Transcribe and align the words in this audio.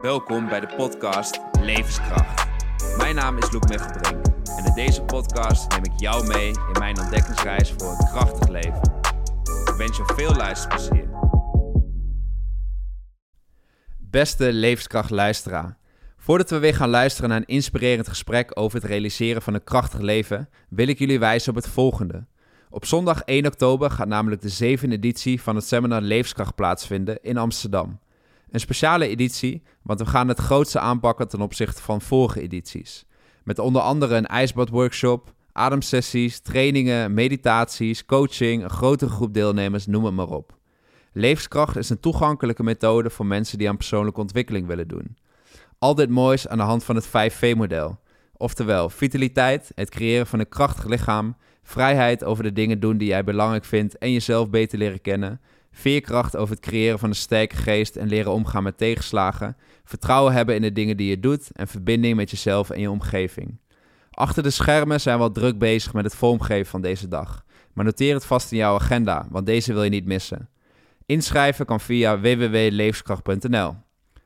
Welkom 0.00 0.48
bij 0.48 0.60
de 0.60 0.66
podcast 0.66 1.40
Levenskracht. 1.60 2.46
Mijn 2.96 3.14
naam 3.14 3.38
is 3.38 3.52
Loek 3.52 3.68
Mechtelbrink 3.68 4.26
en 4.56 4.64
in 4.64 4.74
deze 4.74 5.02
podcast 5.02 5.70
neem 5.70 5.84
ik 5.84 6.00
jou 6.00 6.26
mee 6.26 6.48
in 6.48 6.78
mijn 6.78 7.00
ontdekkingsreis 7.00 7.74
voor 7.76 7.90
een 7.90 8.06
krachtig 8.06 8.48
leven. 8.48 8.82
Ik 9.64 9.74
wens 9.76 9.96
je 9.96 10.12
veel 10.16 10.34
luisterplezier. 10.34 11.08
Beste 13.98 14.52
Levenskracht 14.52 15.10
luisteraar. 15.10 15.78
Voordat 16.16 16.50
we 16.50 16.58
weer 16.58 16.74
gaan 16.74 16.90
luisteren 16.90 17.30
naar 17.30 17.38
een 17.38 17.46
inspirerend 17.46 18.08
gesprek 18.08 18.50
over 18.54 18.80
het 18.80 18.90
realiseren 18.90 19.42
van 19.42 19.54
een 19.54 19.64
krachtig 19.64 20.00
leven, 20.00 20.48
wil 20.68 20.88
ik 20.88 20.98
jullie 20.98 21.18
wijzen 21.18 21.50
op 21.50 21.56
het 21.56 21.68
volgende. 21.68 22.26
Op 22.70 22.84
zondag 22.84 23.22
1 23.22 23.46
oktober 23.46 23.90
gaat 23.90 24.08
namelijk 24.08 24.42
de 24.42 24.48
zevende 24.48 24.94
editie 24.94 25.42
van 25.42 25.54
het 25.54 25.64
seminar 25.64 26.00
Levenskracht 26.00 26.54
plaatsvinden 26.54 27.22
in 27.22 27.36
Amsterdam. 27.36 27.98
Een 28.50 28.60
speciale 28.60 29.08
editie, 29.08 29.62
want 29.82 30.00
we 30.00 30.06
gaan 30.06 30.28
het 30.28 30.38
grootste 30.38 30.78
aanpakken 30.78 31.28
ten 31.28 31.40
opzichte 31.40 31.82
van 31.82 32.00
vorige 32.00 32.40
edities. 32.40 33.04
Met 33.44 33.58
onder 33.58 33.82
andere 33.82 34.14
een 34.14 34.26
ijsbadworkshop, 34.26 35.34
ademsessies, 35.52 36.40
trainingen, 36.40 37.14
meditaties, 37.14 38.04
coaching, 38.04 38.62
een 38.62 38.70
grotere 38.70 39.10
groep 39.10 39.34
deelnemers, 39.34 39.86
noem 39.86 40.04
het 40.04 40.14
maar 40.14 40.28
op. 40.28 40.58
Levenskracht 41.12 41.76
is 41.76 41.90
een 41.90 42.00
toegankelijke 42.00 42.62
methode 42.62 43.10
voor 43.10 43.26
mensen 43.26 43.58
die 43.58 43.68
aan 43.68 43.76
persoonlijke 43.76 44.20
ontwikkeling 44.20 44.66
willen 44.66 44.88
doen. 44.88 45.16
Al 45.78 45.94
dit 45.94 46.10
moois 46.10 46.48
aan 46.48 46.58
de 46.58 46.64
hand 46.64 46.84
van 46.84 46.96
het 46.96 47.08
5V-model. 47.08 47.98
Oftewel, 48.36 48.88
vitaliteit, 48.88 49.72
het 49.74 49.90
creëren 49.90 50.26
van 50.26 50.38
een 50.38 50.48
krachtig 50.48 50.84
lichaam, 50.84 51.36
vrijheid 51.62 52.24
over 52.24 52.42
de 52.42 52.52
dingen 52.52 52.80
doen 52.80 52.98
die 52.98 53.08
jij 53.08 53.24
belangrijk 53.24 53.64
vindt 53.64 53.98
en 53.98 54.12
jezelf 54.12 54.50
beter 54.50 54.78
leren 54.78 55.00
kennen, 55.00 55.40
veerkracht 55.70 56.36
over 56.36 56.54
het 56.54 56.64
creëren 56.64 56.98
van 56.98 57.08
een 57.08 57.14
sterke 57.14 57.56
geest 57.56 57.96
en 57.96 58.08
leren 58.08 58.32
omgaan 58.32 58.62
met 58.62 58.78
tegenslagen, 58.78 59.56
vertrouwen 59.84 60.32
hebben 60.32 60.54
in 60.54 60.62
de 60.62 60.72
dingen 60.72 60.96
die 60.96 61.08
je 61.08 61.20
doet 61.20 61.50
en 61.52 61.68
verbinding 61.68 62.16
met 62.16 62.30
jezelf 62.30 62.70
en 62.70 62.80
je 62.80 62.90
omgeving. 62.90 63.58
Achter 64.10 64.42
de 64.42 64.50
schermen 64.50 65.00
zijn 65.00 65.16
we 65.16 65.22
al 65.22 65.32
druk 65.32 65.58
bezig 65.58 65.92
met 65.92 66.04
het 66.04 66.14
vormgeven 66.14 66.70
van 66.70 66.80
deze 66.80 67.08
dag. 67.08 67.44
Maar 67.72 67.84
noteer 67.84 68.14
het 68.14 68.24
vast 68.24 68.52
in 68.52 68.58
jouw 68.58 68.74
agenda, 68.74 69.26
want 69.30 69.46
deze 69.46 69.72
wil 69.72 69.82
je 69.82 69.90
niet 69.90 70.06
missen. 70.06 70.48
Inschrijven 71.06 71.66
kan 71.66 71.80
via 71.80 72.20
www.levenskracht.nl. 72.20 73.68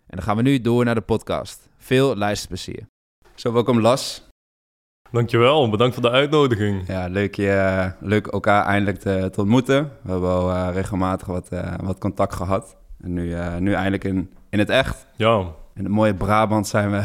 En 0.06 0.20
dan 0.20 0.22
gaan 0.22 0.36
we 0.36 0.42
nu 0.42 0.60
door 0.60 0.84
naar 0.84 0.94
de 0.94 1.00
podcast. 1.00 1.68
Veel 1.76 2.16
luisterplezier. 2.16 2.86
Zo, 3.34 3.52
welkom 3.52 3.80
Las. 3.80 4.23
Dankjewel, 5.14 5.70
bedankt 5.70 5.94
voor 5.94 6.02
de 6.02 6.10
uitnodiging. 6.10 6.86
Ja, 6.86 7.06
leuk, 7.06 7.34
je, 7.34 7.92
leuk 8.00 8.26
elkaar 8.26 8.64
eindelijk 8.64 8.98
te, 8.98 9.28
te 9.32 9.40
ontmoeten. 9.40 9.90
We 10.02 10.10
hebben 10.10 10.30
al 10.30 10.50
uh, 10.50 10.68
regelmatig 10.72 11.26
wat, 11.26 11.48
uh, 11.52 11.74
wat 11.82 11.98
contact 11.98 12.34
gehad. 12.34 12.76
En 13.00 13.12
nu, 13.12 13.28
uh, 13.28 13.56
nu 13.56 13.72
eindelijk 13.72 14.04
in, 14.04 14.30
in 14.50 14.58
het 14.58 14.68
echt. 14.68 15.06
Ja. 15.16 15.38
In 15.74 15.84
het 15.84 15.92
mooie 15.92 16.14
Brabant 16.14 16.66
zijn 16.66 16.90
we. 16.90 17.02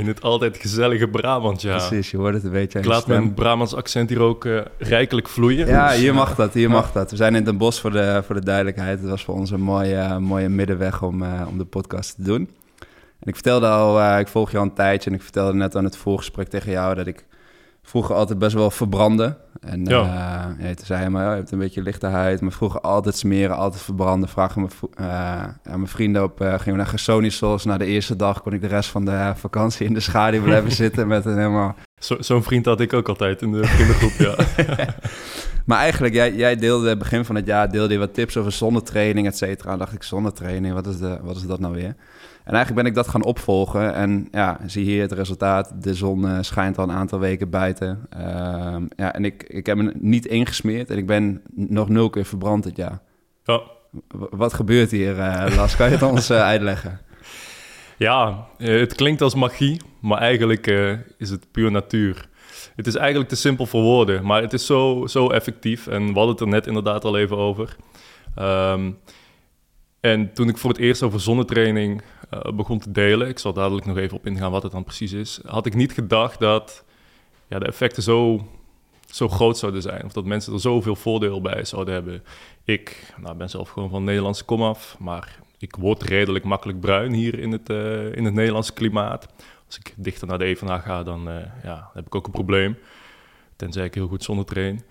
in 0.00 0.06
het 0.06 0.22
altijd 0.22 0.56
gezellige 0.56 1.08
Brabant, 1.08 1.62
ja. 1.62 1.76
Precies, 1.76 2.10
je 2.10 2.16
hoort 2.16 2.34
het 2.34 2.44
een 2.44 2.50
beetje. 2.50 2.78
Ik 2.78 2.84
laat 2.84 3.06
mijn 3.06 3.34
Brabants 3.34 3.74
accent 3.74 4.08
hier 4.08 4.20
ook 4.20 4.48
rijkelijk 4.78 5.28
vloeien. 5.28 5.66
Ja, 5.66 5.88
dus, 5.88 5.98
hier 5.98 6.14
mag 6.14 6.34
dat, 6.34 6.54
hier 6.54 6.70
mag 6.70 6.92
dat. 6.92 7.10
We 7.10 7.16
zijn 7.16 7.34
in 7.34 7.44
Den 7.44 7.56
Bosch 7.56 7.80
voor 7.80 7.92
de, 7.92 8.22
voor 8.24 8.34
de 8.34 8.44
duidelijkheid. 8.44 9.00
Het 9.00 9.08
was 9.08 9.24
voor 9.24 9.34
ons 9.34 9.50
een 9.50 9.62
mooie, 9.62 10.18
mooie 10.18 10.48
middenweg 10.48 11.02
om, 11.02 11.22
om 11.48 11.58
de 11.58 11.64
podcast 11.64 12.14
te 12.14 12.22
doen. 12.22 12.48
En 13.24 13.30
ik 13.30 13.34
vertelde 13.34 13.68
al, 13.68 14.00
uh, 14.00 14.18
ik 14.18 14.28
volg 14.28 14.50
je 14.50 14.56
al 14.56 14.62
een 14.62 14.74
tijdje 14.74 15.10
en 15.10 15.16
ik 15.16 15.22
vertelde 15.22 15.54
net 15.54 15.76
aan 15.76 15.84
het 15.84 15.96
voorgesprek 15.96 16.48
tegen 16.48 16.70
jou 16.70 16.94
dat 16.94 17.06
ik 17.06 17.24
vroeger 17.82 18.14
altijd 18.14 18.38
best 18.38 18.54
wel 18.54 18.70
verbrandde. 18.70 19.36
En 19.60 19.84
ja. 19.84 20.00
Uh, 20.58 20.66
ja, 20.66 20.74
toen 20.74 20.86
zei 20.86 21.00
hij 21.00 21.10
maar, 21.10 21.30
je 21.30 21.36
hebt 21.36 21.50
een 21.50 21.58
beetje 21.58 21.82
lichte 21.82 22.06
huid. 22.06 22.40
Maar 22.40 22.52
vroeger 22.52 22.80
altijd 22.80 23.16
smeren, 23.16 23.56
altijd 23.56 23.82
verbranden. 23.82 24.28
Vragen 24.28 24.60
mijn, 24.60 24.72
uh, 25.00 25.06
ja, 25.64 25.76
mijn 25.76 25.88
vrienden 25.88 26.22
op, 26.22 26.40
uh, 26.40 26.48
gingen 26.48 26.70
we 26.72 26.76
naar 26.76 26.86
Gersonisos. 26.86 27.64
Na 27.64 27.76
de 27.76 27.84
eerste 27.84 28.16
dag 28.16 28.42
kon 28.42 28.52
ik 28.52 28.60
de 28.60 28.66
rest 28.66 28.90
van 28.90 29.04
de 29.04 29.32
vakantie 29.36 29.86
in 29.86 29.94
de 29.94 30.00
schaduw 30.00 30.42
blijven 30.50 30.72
zitten 30.72 31.06
met 31.06 31.24
een 31.24 31.36
helemaal... 31.36 31.76
Zo'n 31.98 32.22
zo 32.22 32.40
vriend 32.40 32.64
had 32.64 32.80
ik 32.80 32.92
ook 32.92 33.08
altijd 33.08 33.42
in 33.42 33.52
de 33.52 33.64
vriendengroep, 33.64 34.12
ja. 34.18 34.34
maar 35.66 35.78
eigenlijk, 35.78 36.14
jij, 36.14 36.34
jij 36.34 36.56
deelde 36.56 36.96
begin 36.96 37.24
van 37.24 37.34
het 37.34 37.46
jaar 37.46 37.70
deelde 37.70 37.92
je 37.92 37.98
wat 37.98 38.14
tips 38.14 38.36
over 38.36 38.52
zonnetraining, 38.52 39.26
et 39.26 39.36
cetera. 39.36 39.72
En 39.72 39.78
dacht 39.78 39.92
ik, 39.92 40.02
zonnetraining, 40.02 40.74
wat 40.74 40.86
is, 40.86 40.98
de, 40.98 41.18
wat 41.22 41.36
is 41.36 41.46
dat 41.46 41.60
nou 41.60 41.74
weer? 41.74 41.94
En 42.44 42.52
eigenlijk 42.52 42.82
ben 42.82 42.90
ik 42.90 42.94
dat 42.94 43.08
gaan 43.08 43.24
opvolgen. 43.24 43.94
En 43.94 44.28
ja, 44.30 44.60
zie 44.66 44.84
hier 44.84 45.02
het 45.02 45.12
resultaat. 45.12 45.82
De 45.82 45.94
zon 45.94 46.24
uh, 46.24 46.38
schijnt 46.40 46.78
al 46.78 46.84
een 46.84 46.94
aantal 46.94 47.18
weken 47.18 47.50
buiten. 47.50 48.06
Uh, 48.16 48.76
ja, 48.96 49.12
en 49.12 49.24
ik, 49.24 49.42
ik 49.42 49.66
heb 49.66 49.76
me 49.76 49.92
niet 49.98 50.26
ingesmeerd. 50.26 50.90
En 50.90 50.98
ik 50.98 51.06
ben 51.06 51.42
nog 51.54 51.88
nul 51.88 52.10
keer 52.10 52.24
verbrand 52.24 52.62
dit 52.62 52.76
jaar. 52.76 53.00
Ja. 53.44 53.60
Wat 54.30 54.54
gebeurt 54.54 54.90
hier, 54.90 55.16
uh, 55.16 55.46
Las? 55.56 55.76
Kan 55.76 55.86
je 55.86 55.92
het 55.92 56.02
ons 56.02 56.30
eh, 56.30 56.40
uitleggen? 56.40 57.00
Ja, 57.96 58.46
het 58.56 58.94
klinkt 58.94 59.22
als 59.22 59.34
magie. 59.34 59.80
Maar 60.00 60.18
eigenlijk 60.18 60.66
is 61.18 61.30
het 61.30 61.46
puur 61.52 61.70
natuur. 61.70 62.28
Het 62.76 62.86
is 62.86 62.94
eigenlijk 62.94 63.28
te 63.28 63.36
simpel 63.36 63.66
voor 63.66 63.82
woorden. 63.82 64.24
Maar 64.24 64.42
het 64.42 64.52
is 64.52 64.66
zo, 64.66 65.06
zo 65.06 65.28
effectief. 65.28 65.86
En 65.86 66.06
we 66.06 66.12
hadden 66.12 66.28
het 66.28 66.40
er 66.40 66.48
net 66.48 66.66
inderdaad 66.66 67.04
al 67.04 67.18
even 67.18 67.36
over. 67.36 67.76
Um, 68.38 68.98
en 70.04 70.32
toen 70.32 70.48
ik 70.48 70.58
voor 70.58 70.70
het 70.70 70.78
eerst 70.78 71.02
over 71.02 71.20
zonnetraining 71.20 72.02
uh, 72.34 72.40
begon 72.54 72.78
te 72.78 72.90
delen, 72.90 73.28
ik 73.28 73.38
zal 73.38 73.52
dadelijk 73.52 73.86
nog 73.86 73.96
even 73.96 74.16
op 74.16 74.26
ingaan 74.26 74.50
wat 74.50 74.62
het 74.62 74.72
dan 74.72 74.84
precies 74.84 75.12
is, 75.12 75.40
had 75.46 75.66
ik 75.66 75.74
niet 75.74 75.92
gedacht 75.92 76.38
dat 76.38 76.84
ja, 77.48 77.58
de 77.58 77.64
effecten 77.66 78.02
zo, 78.02 78.48
zo 79.06 79.28
groot 79.28 79.58
zouden 79.58 79.82
zijn. 79.82 80.04
Of 80.04 80.12
dat 80.12 80.24
mensen 80.24 80.52
er 80.52 80.60
zoveel 80.60 80.96
voordeel 80.96 81.40
bij 81.40 81.64
zouden 81.64 81.94
hebben. 81.94 82.22
Ik 82.64 83.14
nou, 83.20 83.36
ben 83.36 83.50
zelf 83.50 83.68
gewoon 83.68 83.90
van 83.90 84.04
Nederlandse 84.04 84.44
komaf, 84.44 84.96
maar 84.98 85.38
ik 85.58 85.76
word 85.76 86.02
redelijk 86.02 86.44
makkelijk 86.44 86.80
bruin 86.80 87.12
hier 87.12 87.38
in 87.38 87.52
het, 87.52 87.70
uh, 87.70 88.14
in 88.14 88.24
het 88.24 88.34
Nederlandse 88.34 88.72
klimaat. 88.72 89.26
Als 89.66 89.78
ik 89.78 89.94
dichter 89.96 90.28
naar 90.28 90.38
de 90.38 90.44
Evenaar 90.44 90.80
ga, 90.80 91.02
dan 91.02 91.28
uh, 91.28 91.36
ja, 91.62 91.90
heb 91.94 92.06
ik 92.06 92.14
ook 92.14 92.26
een 92.26 92.32
probleem. 92.32 92.76
Tenzij 93.56 93.84
ik 93.84 93.94
heel 93.94 94.08
goed 94.08 94.24
zonnetrain. 94.24 94.82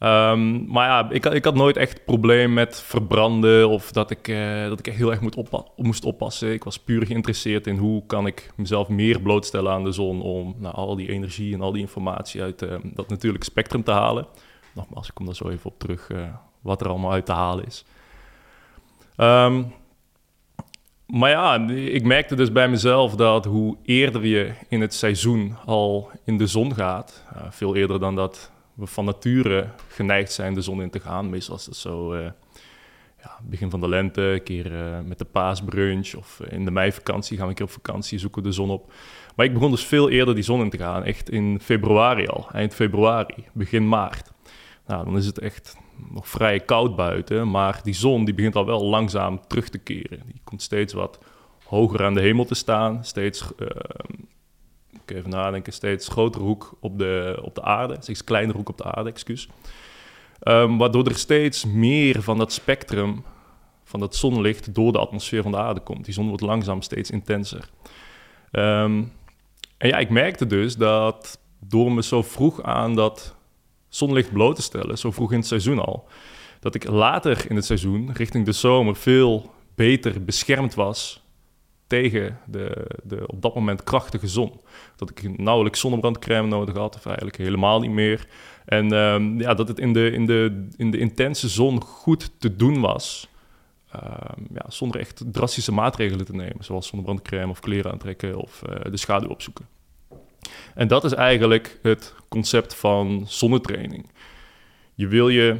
Um, 0.00 0.66
maar 0.72 0.88
ja, 0.88 1.10
ik, 1.10 1.24
ik 1.24 1.44
had 1.44 1.54
nooit 1.54 1.76
echt 1.76 2.04
probleem 2.04 2.52
met 2.52 2.82
verbranden 2.82 3.68
of 3.68 3.92
dat 3.92 4.10
ik, 4.10 4.28
uh, 4.28 4.68
dat 4.68 4.86
ik 4.86 4.94
heel 4.94 5.10
erg 5.10 5.20
moest 5.76 6.04
oppassen. 6.04 6.52
Ik 6.52 6.64
was 6.64 6.78
puur 6.78 7.06
geïnteresseerd 7.06 7.66
in 7.66 7.76
hoe 7.76 8.06
kan 8.06 8.26
ik 8.26 8.50
mezelf 8.56 8.88
meer 8.88 9.20
blootstellen 9.20 9.72
aan 9.72 9.84
de 9.84 9.92
zon 9.92 10.22
om 10.22 10.54
nou, 10.58 10.74
al 10.74 10.96
die 10.96 11.08
energie 11.08 11.54
en 11.54 11.60
al 11.60 11.72
die 11.72 11.80
informatie 11.80 12.42
uit 12.42 12.62
uh, 12.62 12.74
dat 12.82 13.08
natuurlijke 13.08 13.46
spectrum 13.46 13.82
te 13.82 13.90
halen. 13.90 14.26
Nogmaals, 14.74 15.08
ik 15.08 15.14
kom 15.14 15.26
daar 15.26 15.34
zo 15.34 15.48
even 15.48 15.70
op 15.70 15.78
terug 15.78 16.08
uh, 16.10 16.20
wat 16.60 16.80
er 16.80 16.88
allemaal 16.88 17.12
uit 17.12 17.26
te 17.26 17.32
halen 17.32 17.66
is. 17.66 17.84
Um, 19.16 19.72
maar 21.06 21.30
ja, 21.30 21.68
ik 21.68 22.04
merkte 22.04 22.34
dus 22.34 22.52
bij 22.52 22.68
mezelf 22.68 23.14
dat 23.14 23.44
hoe 23.44 23.76
eerder 23.82 24.26
je 24.26 24.52
in 24.68 24.80
het 24.80 24.94
seizoen 24.94 25.56
al 25.64 26.10
in 26.24 26.36
de 26.36 26.46
zon 26.46 26.74
gaat, 26.74 27.24
veel 27.50 27.76
eerder 27.76 28.00
dan 28.00 28.14
dat 28.14 28.54
we 28.76 28.86
van 28.86 29.04
nature 29.04 29.68
geneigd 29.88 30.32
zijn 30.32 30.54
de 30.54 30.60
zon 30.60 30.82
in 30.82 30.90
te 30.90 31.00
gaan. 31.00 31.30
Meestal 31.30 31.56
is 31.56 31.64
dat 31.64 31.76
zo 31.76 32.14
uh, 32.14 32.20
ja, 33.22 33.38
begin 33.42 33.70
van 33.70 33.80
de 33.80 33.88
lente, 33.88 34.22
een 34.22 34.42
keer 34.42 34.72
uh, 34.72 34.98
met 35.04 35.18
de 35.18 35.24
paasbrunch 35.24 36.14
of 36.14 36.40
in 36.48 36.64
de 36.64 36.70
meivakantie 36.70 37.36
gaan 37.36 37.44
we 37.44 37.50
een 37.50 37.56
keer 37.56 37.66
op 37.66 37.72
vakantie, 37.72 38.18
zoeken 38.18 38.42
de 38.42 38.52
zon 38.52 38.70
op. 38.70 38.92
Maar 39.36 39.46
ik 39.46 39.52
begon 39.52 39.70
dus 39.70 39.84
veel 39.84 40.10
eerder 40.10 40.34
die 40.34 40.44
zon 40.44 40.60
in 40.60 40.70
te 40.70 40.78
gaan, 40.78 41.04
echt 41.04 41.30
in 41.30 41.60
februari 41.60 42.26
al, 42.26 42.46
eind 42.52 42.74
februari, 42.74 43.44
begin 43.52 43.88
maart. 43.88 44.32
Nou, 44.86 45.04
dan 45.04 45.16
is 45.16 45.26
het 45.26 45.38
echt 45.38 45.76
nog 46.12 46.28
vrij 46.28 46.60
koud 46.60 46.96
buiten, 46.96 47.50
maar 47.50 47.80
die 47.82 47.94
zon 47.94 48.24
die 48.24 48.34
begint 48.34 48.56
al 48.56 48.66
wel 48.66 48.84
langzaam 48.84 49.40
terug 49.46 49.68
te 49.68 49.78
keren. 49.78 50.22
Die 50.26 50.40
komt 50.44 50.62
steeds 50.62 50.92
wat 50.92 51.18
hoger 51.64 52.04
aan 52.04 52.14
de 52.14 52.20
hemel 52.20 52.44
te 52.44 52.54
staan, 52.54 53.04
steeds 53.04 53.44
ik 55.10 55.16
even 55.16 55.30
nadenken, 55.30 55.72
steeds 55.72 56.08
grotere 56.08 56.44
hoek 56.44 56.76
op 56.80 56.98
de, 56.98 57.38
op 57.42 57.54
de 57.54 57.62
aarde, 57.62 57.96
steeds 58.00 58.24
kleinere 58.24 58.58
hoek 58.58 58.68
op 58.68 58.76
de 58.76 58.84
aarde, 58.84 59.10
excuus. 59.10 59.48
Um, 60.42 60.78
waardoor 60.78 61.06
er 61.06 61.18
steeds 61.18 61.64
meer 61.64 62.22
van 62.22 62.38
dat 62.38 62.52
spectrum, 62.52 63.24
van 63.84 64.00
dat 64.00 64.16
zonlicht, 64.16 64.74
door 64.74 64.92
de 64.92 64.98
atmosfeer 64.98 65.42
van 65.42 65.50
de 65.50 65.58
aarde 65.58 65.80
komt. 65.80 66.04
Die 66.04 66.14
zon 66.14 66.28
wordt 66.28 66.42
langzaam 66.42 66.82
steeds 66.82 67.10
intenser. 67.10 67.68
Um, 68.52 69.12
en 69.76 69.88
ja, 69.88 69.98
ik 69.98 70.10
merkte 70.10 70.46
dus 70.46 70.76
dat 70.76 71.38
door 71.60 71.92
me 71.92 72.02
zo 72.02 72.22
vroeg 72.22 72.62
aan 72.62 72.94
dat 72.94 73.36
zonlicht 73.88 74.32
bloot 74.32 74.56
te 74.56 74.62
stellen, 74.62 74.98
zo 74.98 75.10
vroeg 75.10 75.32
in 75.32 75.38
het 75.38 75.46
seizoen 75.46 75.78
al, 75.78 76.08
dat 76.60 76.74
ik 76.74 76.88
later 76.88 77.50
in 77.50 77.56
het 77.56 77.64
seizoen, 77.64 78.12
richting 78.12 78.44
de 78.44 78.52
zomer, 78.52 78.96
veel 78.96 79.50
beter 79.74 80.24
beschermd 80.24 80.74
was 80.74 81.25
tegen 81.86 82.38
de, 82.46 82.86
de 83.02 83.26
op 83.26 83.42
dat 83.42 83.54
moment 83.54 83.84
krachtige 83.84 84.26
zon. 84.28 84.60
Dat 84.96 85.10
ik 85.10 85.38
nauwelijks 85.38 85.80
zonnebrandcrème 85.80 86.48
nodig 86.48 86.74
had, 86.74 86.96
of 86.96 87.06
eigenlijk 87.06 87.36
helemaal 87.36 87.80
niet 87.80 87.90
meer. 87.90 88.26
En 88.64 88.92
um, 88.92 89.40
ja, 89.40 89.54
dat 89.54 89.68
het 89.68 89.78
in 89.78 89.92
de, 89.92 90.10
in, 90.10 90.26
de, 90.26 90.68
in 90.76 90.90
de 90.90 90.98
intense 90.98 91.48
zon 91.48 91.82
goed 91.82 92.30
te 92.38 92.56
doen 92.56 92.80
was. 92.80 93.28
Um, 93.94 94.46
ja, 94.54 94.64
zonder 94.68 95.00
echt 95.00 95.22
drastische 95.32 95.72
maatregelen 95.72 96.26
te 96.26 96.34
nemen, 96.34 96.64
zoals 96.64 96.86
zonnebrandcrème 96.86 97.50
of 97.50 97.60
kleren 97.60 97.92
aantrekken 97.92 98.36
of 98.36 98.62
uh, 98.68 98.76
de 98.90 98.96
schaduw 98.96 99.28
opzoeken. 99.28 99.66
En 100.74 100.88
dat 100.88 101.04
is 101.04 101.12
eigenlijk 101.12 101.78
het 101.82 102.14
concept 102.28 102.74
van 102.74 103.24
zonnetraining. 103.26 104.10
Je 104.94 105.06
wil 105.06 105.28
je 105.28 105.56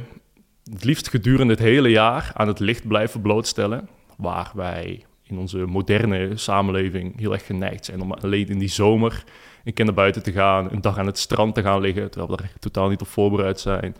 het 0.71 0.83
liefst 0.83 1.09
gedurende 1.09 1.53
het 1.53 1.61
hele 1.61 1.89
jaar 1.89 2.31
aan 2.33 2.47
het 2.47 2.59
licht 2.59 2.87
blijven 2.87 3.21
blootstellen, 3.21 3.89
waar 4.17 4.51
wij 4.53 5.05
in 5.29 5.37
onze 5.37 5.57
moderne 5.57 6.37
samenleving 6.37 7.19
heel 7.19 7.33
erg 7.33 7.45
geneigd 7.45 7.85
zijn 7.85 8.01
om 8.01 8.11
alleen 8.11 8.47
in 8.47 8.59
die 8.59 8.69
zomer 8.69 9.23
een 9.63 9.73
keer 9.73 9.85
naar 9.85 9.93
buiten 9.93 10.23
te 10.23 10.31
gaan, 10.31 10.71
een 10.71 10.81
dag 10.81 10.97
aan 10.97 11.05
het 11.05 11.17
strand 11.17 11.55
te 11.55 11.61
gaan 11.61 11.81
liggen, 11.81 12.11
terwijl 12.11 12.37
we 12.37 12.43
er 12.43 12.59
totaal 12.59 12.89
niet 12.89 13.01
op 13.01 13.07
voorbereid 13.07 13.59
zijn. 13.59 13.95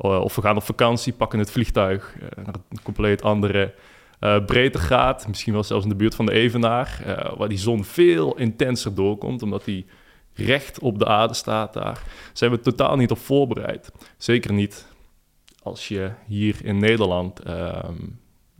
Uh, 0.00 0.20
of 0.20 0.34
we 0.34 0.42
gaan 0.42 0.56
op 0.56 0.62
vakantie, 0.62 1.12
pakken 1.12 1.38
het 1.38 1.50
vliegtuig 1.50 2.14
uh, 2.16 2.44
naar 2.44 2.54
een 2.68 2.82
compleet 2.82 3.22
andere 3.22 3.74
uh, 4.20 4.44
breedte 4.44 4.78
gaat. 4.78 5.28
Misschien 5.28 5.52
wel 5.52 5.64
zelfs 5.64 5.84
in 5.84 5.90
de 5.90 5.96
buurt 5.96 6.14
van 6.14 6.26
de 6.26 6.32
Evenaar, 6.32 7.02
waar 7.36 7.48
die 7.48 7.58
zon 7.58 7.84
veel 7.84 8.36
intenser 8.36 8.94
doorkomt, 8.94 9.42
omdat 9.42 9.64
die 9.64 9.86
recht 10.34 10.78
op 10.78 10.98
de 10.98 11.06
aarde 11.06 11.34
staat 11.34 11.72
daar. 11.72 12.02
Zijn 12.32 12.50
we 12.50 12.60
totaal 12.60 12.96
niet 12.96 13.10
op 13.10 13.18
voorbereid. 13.18 13.92
Zeker 14.16 14.52
niet 14.52 14.86
als 15.62 15.88
je 15.88 16.10
hier 16.26 16.56
in 16.64 16.78
Nederland 16.78 17.40
ehm, 17.40 17.94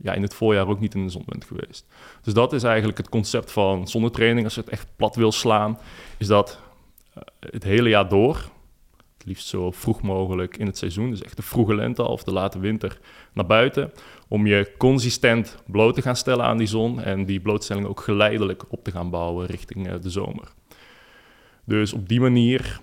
ja, 0.03 0.13
in 0.13 0.21
het 0.21 0.33
voorjaar 0.33 0.67
ook 0.67 0.79
niet 0.79 0.95
in 0.95 1.03
de 1.03 1.11
zon 1.11 1.23
bent 1.25 1.45
geweest. 1.45 1.85
Dus 2.21 2.33
dat 2.33 2.53
is 2.53 2.63
eigenlijk 2.63 2.97
het 2.97 3.09
concept 3.09 3.51
van 3.51 3.87
zonnetraining. 3.87 4.45
Als 4.45 4.55
je 4.55 4.61
het 4.61 4.69
echt 4.69 4.87
plat 4.95 5.15
wil 5.15 5.31
slaan, 5.31 5.79
is 6.17 6.27
dat 6.27 6.59
uh, 7.17 7.23
het 7.39 7.63
hele 7.63 7.89
jaar 7.89 8.09
door, 8.09 8.35
het 9.17 9.25
liefst 9.25 9.47
zo 9.47 9.71
vroeg 9.71 10.01
mogelijk 10.01 10.57
in 10.57 10.65
het 10.65 10.77
seizoen, 10.77 11.09
dus 11.09 11.21
echt 11.21 11.35
de 11.35 11.41
vroege 11.41 11.75
lente 11.75 12.07
of 12.07 12.23
de 12.23 12.31
late 12.31 12.59
winter, 12.59 12.99
naar 13.33 13.45
buiten, 13.45 13.91
om 14.27 14.47
je 14.47 14.73
consistent 14.77 15.57
bloot 15.65 15.95
te 15.95 16.01
gaan 16.01 16.15
stellen 16.15 16.45
aan 16.45 16.57
die 16.57 16.67
zon 16.67 17.01
en 17.01 17.25
die 17.25 17.39
blootstelling 17.39 17.87
ook 17.87 18.01
geleidelijk 18.01 18.63
op 18.67 18.83
te 18.83 18.91
gaan 18.91 19.09
bouwen 19.09 19.45
richting 19.45 19.87
uh, 19.87 19.93
de 20.01 20.09
zomer. 20.09 20.47
Dus 21.65 21.93
op 21.93 22.09
die 22.09 22.19
manier 22.19 22.79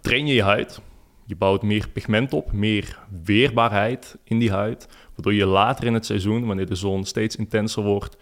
train 0.00 0.26
je 0.26 0.34
je 0.34 0.42
huid. 0.42 0.80
Je 1.26 1.36
bouwt 1.36 1.62
meer 1.62 1.88
pigment 1.88 2.32
op, 2.32 2.52
meer 2.52 2.98
weerbaarheid 3.24 4.18
in 4.24 4.38
die 4.38 4.50
huid. 4.50 4.88
Waardoor 5.14 5.34
je 5.34 5.46
later 5.46 5.86
in 5.86 5.94
het 5.94 6.06
seizoen, 6.06 6.46
wanneer 6.46 6.66
de 6.66 6.74
zon 6.74 7.04
steeds 7.04 7.36
intenser 7.36 7.82
wordt, 7.82 8.16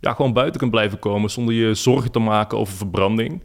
ja, 0.00 0.14
gewoon 0.14 0.32
buiten 0.32 0.60
kunt 0.60 0.70
blijven 0.70 0.98
komen 0.98 1.30
zonder 1.30 1.54
je 1.54 1.74
zorgen 1.74 2.12
te 2.12 2.18
maken 2.18 2.58
over 2.58 2.76
verbranding. 2.76 3.42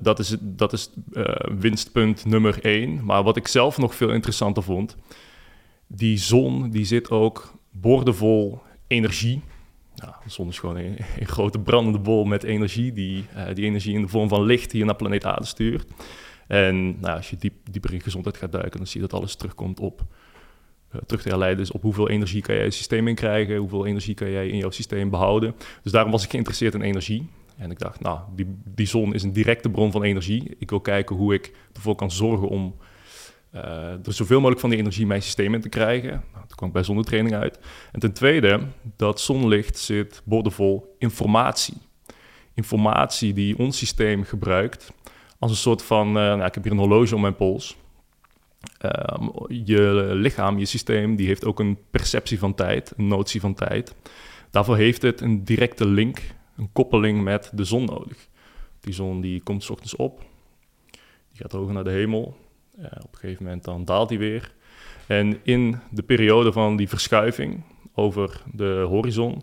dat 0.00 0.18
is, 0.18 0.36
dat 0.40 0.72
is 0.72 0.90
uh, 1.12 1.24
winstpunt 1.58 2.24
nummer 2.24 2.58
één. 2.64 3.04
Maar 3.04 3.22
wat 3.22 3.36
ik 3.36 3.48
zelf 3.48 3.78
nog 3.78 3.94
veel 3.94 4.10
interessanter 4.10 4.62
vond, 4.62 4.96
die 5.86 6.18
zon 6.18 6.70
die 6.70 6.84
zit 6.84 7.10
ook 7.10 7.54
boordevol 7.70 8.60
energie. 8.86 9.42
De 9.94 10.30
zon 10.30 10.48
is 10.48 10.58
gewoon 10.58 10.76
een, 10.82 10.96
grote 11.20 11.58
brandende 11.58 11.98
bol 11.98 12.24
met 12.24 12.42
energie, 12.42 12.92
die 12.92 13.24
uh, 13.36 13.54
die 13.54 13.64
energie 13.64 13.94
in 13.94 14.02
de 14.02 14.08
vorm 14.08 14.28
van 14.28 14.42
licht 14.42 14.72
hier 14.72 14.84
naar 14.84 14.96
planeet 14.96 15.24
Aarde 15.24 15.46
stuurt. 15.46 15.90
En 16.46 17.00
nou, 17.00 17.16
als 17.16 17.30
je 17.30 17.36
diep, 17.36 17.54
dieper 17.70 17.92
in 17.92 18.00
gezondheid 18.00 18.36
gaat 18.36 18.52
duiken, 18.52 18.76
dan 18.76 18.86
zie 18.86 19.00
je 19.00 19.06
dat 19.06 19.18
alles 19.18 19.34
terugkomt 19.36 19.80
op 19.80 20.04
terug 21.06 21.22
te 21.22 21.28
herleiden 21.28 21.62
is 21.62 21.70
op 21.70 21.82
hoeveel 21.82 22.08
energie 22.08 22.42
kan 22.42 22.54
jij 22.54 22.64
je 22.64 22.70
systeem 22.70 23.08
in 23.08 23.14
krijgen, 23.14 23.56
hoeveel 23.56 23.86
energie 23.86 24.14
kan 24.14 24.30
jij 24.30 24.48
in 24.48 24.56
jouw 24.56 24.70
systeem 24.70 25.10
behouden. 25.10 25.54
Dus 25.82 25.92
daarom 25.92 26.12
was 26.12 26.24
ik 26.24 26.30
geïnteresseerd 26.30 26.74
in 26.74 26.80
energie. 26.80 27.28
En 27.56 27.70
ik 27.70 27.78
dacht, 27.78 28.00
nou, 28.00 28.18
die, 28.34 28.46
die 28.64 28.86
zon 28.86 29.14
is 29.14 29.22
een 29.22 29.32
directe 29.32 29.70
bron 29.70 29.92
van 29.92 30.02
energie. 30.02 30.54
Ik 30.58 30.70
wil 30.70 30.80
kijken 30.80 31.16
hoe 31.16 31.34
ik 31.34 31.52
ervoor 31.72 31.94
kan 31.94 32.10
zorgen 32.10 32.48
om 32.48 32.74
uh, 33.54 33.62
er 34.06 34.12
zoveel 34.12 34.36
mogelijk 34.36 34.60
van 34.60 34.70
die 34.70 34.78
energie 34.78 35.02
in 35.02 35.08
mijn 35.08 35.22
systeem 35.22 35.54
in 35.54 35.60
te 35.60 35.68
krijgen. 35.68 36.10
Nou, 36.10 36.46
toen 36.46 36.56
kwam 36.56 36.68
ik 36.68 36.74
bij 36.74 36.82
zonnetraining 36.82 37.34
uit. 37.34 37.58
En 37.92 38.00
ten 38.00 38.12
tweede, 38.12 38.60
dat 38.96 39.20
zonlicht 39.20 39.78
zit 39.78 40.22
boordevol 40.24 40.94
informatie. 40.98 41.76
Informatie 42.54 43.32
die 43.32 43.58
ons 43.58 43.78
systeem 43.78 44.24
gebruikt 44.24 44.92
als 45.38 45.50
een 45.50 45.56
soort 45.56 45.82
van, 45.82 46.06
uh, 46.08 46.14
nou, 46.14 46.44
ik 46.44 46.54
heb 46.54 46.62
hier 46.62 46.72
een 46.72 46.78
horloge 46.78 47.14
om 47.14 47.20
mijn 47.20 47.36
pols. 47.36 47.76
Um, 48.84 49.32
je 49.48 50.10
lichaam, 50.14 50.58
je 50.58 50.64
systeem, 50.64 51.16
die 51.16 51.26
heeft 51.26 51.44
ook 51.44 51.60
een 51.60 51.78
perceptie 51.90 52.38
van 52.38 52.54
tijd, 52.54 52.92
een 52.96 53.08
notie 53.08 53.40
van 53.40 53.54
tijd. 53.54 53.94
Daarvoor 54.50 54.76
heeft 54.76 55.02
het 55.02 55.20
een 55.20 55.44
directe 55.44 55.86
link, 55.86 56.18
een 56.56 56.72
koppeling 56.72 57.22
met 57.22 57.50
de 57.54 57.64
zon 57.64 57.84
nodig. 57.84 58.28
Die 58.80 58.94
zon 58.94 59.20
die 59.20 59.40
komt 59.40 59.64
s 59.64 59.70
ochtends 59.70 59.96
op, 59.96 60.24
die 61.28 61.40
gaat 61.40 61.52
hoger 61.52 61.74
naar 61.74 61.84
de 61.84 61.90
hemel. 61.90 62.36
Op 62.78 63.12
een 63.12 63.18
gegeven 63.18 63.44
moment 63.44 63.64
dan 63.64 63.84
daalt 63.84 64.08
die 64.08 64.18
weer. 64.18 64.52
En 65.06 65.40
in 65.42 65.78
de 65.90 66.02
periode 66.02 66.52
van 66.52 66.76
die 66.76 66.88
verschuiving 66.88 67.62
over 67.94 68.42
de 68.52 68.84
horizon, 68.88 69.42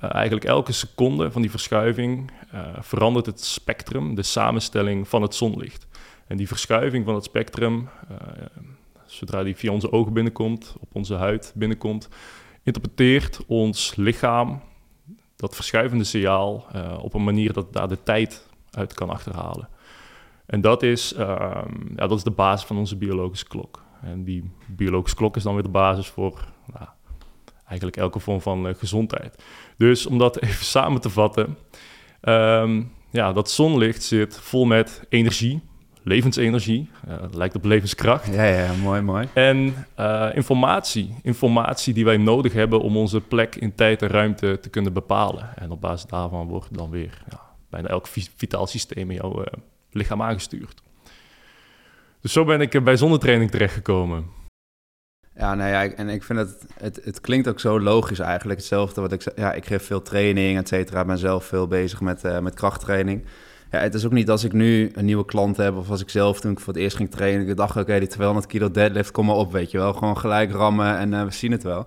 uh, 0.00 0.14
eigenlijk 0.14 0.44
elke 0.44 0.72
seconde 0.72 1.30
van 1.30 1.42
die 1.42 1.50
verschuiving 1.50 2.30
uh, 2.54 2.60
verandert 2.80 3.26
het 3.26 3.44
spectrum, 3.44 4.14
de 4.14 4.22
samenstelling 4.22 5.08
van 5.08 5.22
het 5.22 5.34
zonlicht. 5.34 5.86
En 6.30 6.36
die 6.36 6.48
verschuiving 6.48 7.04
van 7.04 7.14
het 7.14 7.24
spectrum, 7.24 7.88
uh, 8.10 8.16
zodra 9.06 9.42
die 9.42 9.56
via 9.56 9.72
onze 9.72 9.92
ogen 9.92 10.12
binnenkomt, 10.12 10.74
op 10.80 10.88
onze 10.92 11.14
huid 11.14 11.52
binnenkomt, 11.54 12.08
interpreteert 12.62 13.40
ons 13.46 13.96
lichaam 13.96 14.62
dat 15.36 15.54
verschuivende 15.54 16.04
signaal 16.04 16.66
uh, 16.74 16.98
op 17.02 17.14
een 17.14 17.24
manier 17.24 17.52
dat 17.52 17.72
daar 17.72 17.88
de 17.88 18.02
tijd 18.02 18.48
uit 18.70 18.94
kan 18.94 19.10
achterhalen. 19.10 19.68
En 20.46 20.60
dat 20.60 20.82
is, 20.82 21.12
uh, 21.12 21.18
ja, 21.96 22.06
dat 22.06 22.18
is 22.18 22.22
de 22.22 22.30
basis 22.30 22.66
van 22.66 22.78
onze 22.78 22.96
biologische 22.96 23.48
klok. 23.48 23.82
En 24.02 24.24
die 24.24 24.50
biologische 24.66 25.16
klok 25.16 25.36
is 25.36 25.42
dan 25.42 25.54
weer 25.54 25.62
de 25.62 25.68
basis 25.68 26.06
voor 26.06 26.48
nou, 26.72 26.88
eigenlijk 27.66 27.96
elke 27.96 28.18
vorm 28.18 28.40
van 28.40 28.66
uh, 28.66 28.74
gezondheid. 28.74 29.44
Dus 29.76 30.06
om 30.06 30.18
dat 30.18 30.40
even 30.42 30.64
samen 30.64 31.00
te 31.00 31.10
vatten, 31.10 31.56
um, 32.22 32.92
ja, 33.10 33.32
dat 33.32 33.50
zonlicht 33.50 34.02
zit 34.02 34.38
vol 34.38 34.64
met 34.64 35.06
energie, 35.08 35.68
levensenergie, 36.02 36.90
uh, 37.08 37.14
lijkt 37.32 37.54
op 37.54 37.64
levenskracht. 37.64 38.34
Ja, 38.34 38.44
ja, 38.44 38.72
mooi, 38.72 39.00
mooi. 39.00 39.28
En 39.32 39.74
uh, 39.98 40.28
informatie, 40.34 41.14
informatie 41.22 41.94
die 41.94 42.04
wij 42.04 42.16
nodig 42.16 42.52
hebben 42.52 42.80
om 42.80 42.96
onze 42.96 43.20
plek 43.20 43.56
in 43.56 43.74
tijd 43.74 44.02
en 44.02 44.08
ruimte 44.08 44.58
te 44.60 44.68
kunnen 44.68 44.92
bepalen. 44.92 45.56
En 45.56 45.70
op 45.70 45.80
basis 45.80 46.10
daarvan 46.10 46.46
wordt 46.46 46.74
dan 46.76 46.90
weer 46.90 47.22
ja, 47.30 47.40
bijna 47.70 47.88
elk 47.88 48.06
vitaal 48.36 48.66
systeem 48.66 49.10
in 49.10 49.16
jouw 49.16 49.40
uh, 49.40 49.46
lichaam 49.90 50.22
aangestuurd. 50.22 50.82
Dus 52.20 52.32
zo 52.32 52.44
ben 52.44 52.60
ik 52.60 52.84
bij 52.84 52.96
zonnetraining 52.96 53.50
terechtgekomen. 53.50 54.38
Ja, 55.34 55.54
nou 55.54 55.70
ja, 55.70 55.94
en 55.94 56.08
ik 56.08 56.22
vind 56.22 56.38
het, 56.38 56.66
het, 56.78 57.00
het 57.04 57.20
klinkt 57.20 57.48
ook 57.48 57.60
zo 57.60 57.80
logisch 57.80 58.18
eigenlijk. 58.18 58.58
Hetzelfde 58.58 59.00
wat 59.00 59.12
ik 59.12 59.22
zei, 59.22 59.34
ja, 59.38 59.52
ik 59.52 59.66
geef 59.66 59.86
veel 59.86 60.02
training, 60.02 60.58
et 60.58 60.68
cetera. 60.68 61.00
Ik 61.00 61.06
ben 61.06 61.18
zelf 61.18 61.44
veel 61.44 61.66
bezig 61.66 62.00
met, 62.00 62.24
uh, 62.24 62.38
met 62.38 62.54
krachttraining 62.54 63.24
ja, 63.70 63.78
het 63.78 63.94
is 63.94 64.04
ook 64.04 64.12
niet 64.12 64.30
als 64.30 64.44
ik 64.44 64.52
nu 64.52 64.90
een 64.94 65.04
nieuwe 65.04 65.24
klant 65.24 65.56
heb 65.56 65.76
of 65.76 65.90
als 65.90 66.00
ik 66.00 66.10
zelf 66.10 66.40
toen 66.40 66.52
ik 66.52 66.60
voor 66.60 66.72
het 66.72 66.82
eerst 66.82 66.96
ging 66.96 67.10
trainen, 67.10 67.48
ik 67.48 67.56
dacht, 67.56 67.76
oké, 67.76 67.98
die 67.98 68.08
200 68.08 68.46
kilo 68.46 68.70
deadlift, 68.70 69.10
kom 69.10 69.26
maar 69.26 69.36
op, 69.36 69.52
weet 69.52 69.70
je 69.70 69.78
wel. 69.78 69.92
Gewoon 69.92 70.18
gelijk 70.18 70.52
rammen 70.52 70.98
en 70.98 71.12
uh, 71.12 71.22
we 71.22 71.32
zien 71.32 71.52
het 71.52 71.62
wel. 71.62 71.86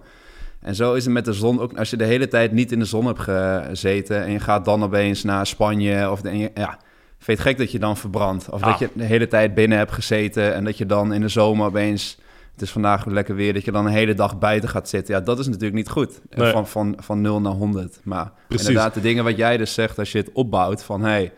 En 0.59 0.75
zo 0.75 0.93
is 0.93 1.03
het 1.03 1.13
met 1.13 1.25
de 1.25 1.33
zon 1.33 1.59
ook. 1.59 1.77
Als 1.77 1.89
je 1.89 1.97
de 1.97 2.03
hele 2.03 2.27
tijd 2.27 2.51
niet 2.51 2.71
in 2.71 2.79
de 2.79 2.85
zon 2.85 3.05
hebt 3.05 3.19
gezeten 3.19 4.23
en 4.23 4.31
je 4.31 4.39
gaat 4.39 4.65
dan 4.65 4.83
opeens 4.83 5.23
naar 5.23 5.47
Spanje 5.47 6.11
of 6.11 6.21
de, 6.21 6.37
ja, 6.37 6.77
vind 7.17 7.25
je 7.25 7.31
het 7.31 7.41
gek 7.41 7.57
dat 7.57 7.71
je 7.71 7.79
dan 7.79 7.97
verbrandt. 7.97 8.49
Of 8.49 8.61
dat 8.61 8.79
je 8.79 8.89
de 8.93 9.03
hele 9.03 9.27
tijd 9.27 9.53
binnen 9.53 9.77
hebt 9.77 9.91
gezeten 9.91 10.53
en 10.53 10.63
dat 10.63 10.77
je 10.77 10.85
dan 10.85 11.13
in 11.13 11.21
de 11.21 11.27
zomer 11.27 11.65
opeens 11.65 12.17
het 12.53 12.61
is 12.61 12.71
vandaag 12.71 13.05
lekker 13.05 13.35
weer, 13.35 13.53
dat 13.53 13.65
je 13.65 13.71
dan 13.71 13.85
een 13.85 13.91
hele 13.91 14.13
dag 14.13 14.39
buiten 14.39 14.69
gaat 14.69 14.89
zitten. 14.89 15.15
Ja, 15.15 15.21
dat 15.21 15.39
is 15.39 15.45
natuurlijk 15.45 15.73
niet 15.73 15.89
goed. 15.89 16.21
Nee. 16.29 16.51
Van, 16.51 16.67
van, 16.67 16.95
van 16.99 17.21
0 17.21 17.41
naar 17.41 17.51
100. 17.51 17.99
Maar 18.03 18.31
Precies. 18.47 18.67
inderdaad, 18.67 18.93
de 18.93 19.01
dingen 19.01 19.23
wat 19.23 19.37
jij 19.37 19.57
dus 19.57 19.73
zegt, 19.73 19.99
als 19.99 20.11
je 20.11 20.17
het 20.17 20.31
opbouwt 20.33 20.83
van... 20.83 21.01
hey, 21.01 21.31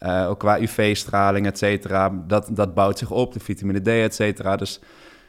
uh, 0.00 0.28
ook 0.28 0.38
qua 0.38 0.60
UV-straling, 0.60 1.46
et 1.46 1.58
cetera. 1.58 2.22
Dat, 2.26 2.48
dat 2.50 2.74
bouwt 2.74 2.98
zich 2.98 3.10
op, 3.10 3.32
de 3.32 3.40
vitamine 3.40 3.80
D, 3.80 3.86
et 3.86 4.14
cetera. 4.14 4.56
Dus 4.56 4.80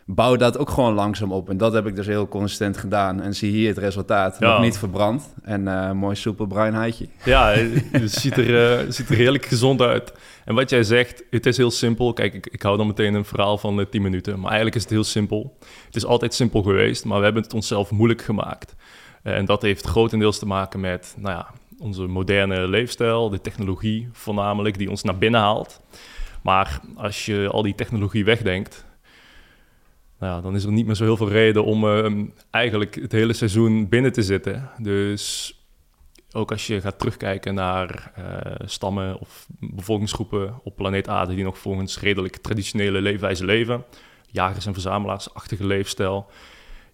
bouw 0.05 0.35
dat 0.35 0.57
ook 0.57 0.69
gewoon 0.69 0.93
langzaam 0.93 1.31
op. 1.31 1.49
En 1.49 1.57
dat 1.57 1.73
heb 1.73 1.87
ik 1.87 1.95
dus 1.95 2.05
heel 2.05 2.27
consistent 2.27 2.77
gedaan. 2.77 3.21
En 3.21 3.33
zie 3.35 3.51
hier 3.51 3.67
het 3.67 3.77
resultaat. 3.77 4.37
Ja. 4.39 4.51
Nog 4.51 4.61
niet 4.61 4.77
verbrand. 4.77 5.33
En 5.43 5.61
uh, 5.61 5.91
mooi 5.91 6.15
soepel 6.15 6.45
bruin 6.45 6.73
huidje. 6.73 7.07
Ja, 7.23 7.53
het 7.91 8.11
ziet 8.11 8.37
er, 8.37 8.83
uh, 8.83 8.91
ziet 8.91 9.09
er 9.09 9.15
heerlijk 9.15 9.45
gezond 9.45 9.81
uit. 9.81 10.13
En 10.45 10.55
wat 10.55 10.69
jij 10.69 10.83
zegt, 10.83 11.23
het 11.29 11.45
is 11.45 11.57
heel 11.57 11.71
simpel. 11.71 12.13
Kijk, 12.13 12.33
ik, 12.33 12.47
ik 12.47 12.61
hou 12.61 12.77
dan 12.77 12.87
meteen 12.87 13.13
een 13.13 13.25
verhaal 13.25 13.57
van 13.57 13.79
uh, 13.79 13.85
10 13.85 14.01
minuten. 14.01 14.33
Maar 14.33 14.47
eigenlijk 14.47 14.75
is 14.75 14.81
het 14.81 14.91
heel 14.91 15.03
simpel. 15.03 15.57
Het 15.85 15.95
is 15.95 16.05
altijd 16.05 16.33
simpel 16.33 16.61
geweest, 16.61 17.05
maar 17.05 17.17
we 17.17 17.23
hebben 17.23 17.43
het 17.43 17.53
onszelf 17.53 17.91
moeilijk 17.91 18.21
gemaakt. 18.21 18.75
En 19.23 19.45
dat 19.45 19.61
heeft 19.61 19.85
grotendeels 19.85 20.39
te 20.39 20.45
maken 20.45 20.79
met, 20.79 21.15
nou 21.17 21.35
ja, 21.35 21.47
onze 21.81 22.07
moderne 22.07 22.67
leefstijl, 22.67 23.29
de 23.29 23.41
technologie 23.41 24.09
voornamelijk, 24.11 24.77
die 24.77 24.89
ons 24.89 25.03
naar 25.03 25.17
binnen 25.17 25.39
haalt. 25.39 25.81
Maar 26.41 26.79
als 26.95 27.25
je 27.25 27.49
al 27.51 27.61
die 27.61 27.75
technologie 27.75 28.25
wegdenkt, 28.25 28.85
nou 30.19 30.41
dan 30.41 30.55
is 30.55 30.63
er 30.63 30.71
niet 30.71 30.85
meer 30.85 30.95
zo 30.95 31.03
heel 31.03 31.17
veel 31.17 31.29
reden 31.29 31.65
om 31.65 31.83
uh, 31.83 32.25
eigenlijk 32.49 32.95
het 32.95 33.11
hele 33.11 33.33
seizoen 33.33 33.89
binnen 33.89 34.11
te 34.11 34.23
zitten. 34.23 34.69
Dus 34.77 35.55
ook 36.31 36.51
als 36.51 36.67
je 36.67 36.81
gaat 36.81 36.99
terugkijken 36.99 37.53
naar 37.53 38.11
uh, 38.19 38.67
stammen 38.67 39.19
of 39.19 39.47
bevolkingsgroepen 39.59 40.59
op 40.63 40.75
planeet 40.75 41.07
Aarde 41.07 41.35
die 41.35 41.43
nog 41.43 41.57
volgens 41.57 41.99
redelijk 41.99 42.37
traditionele 42.37 43.01
leefwijze 43.01 43.45
leven, 43.45 43.85
jagers- 44.27 44.65
en 44.65 44.73
verzamelaarsachtige 44.73 45.65
leefstijl, 45.65 46.29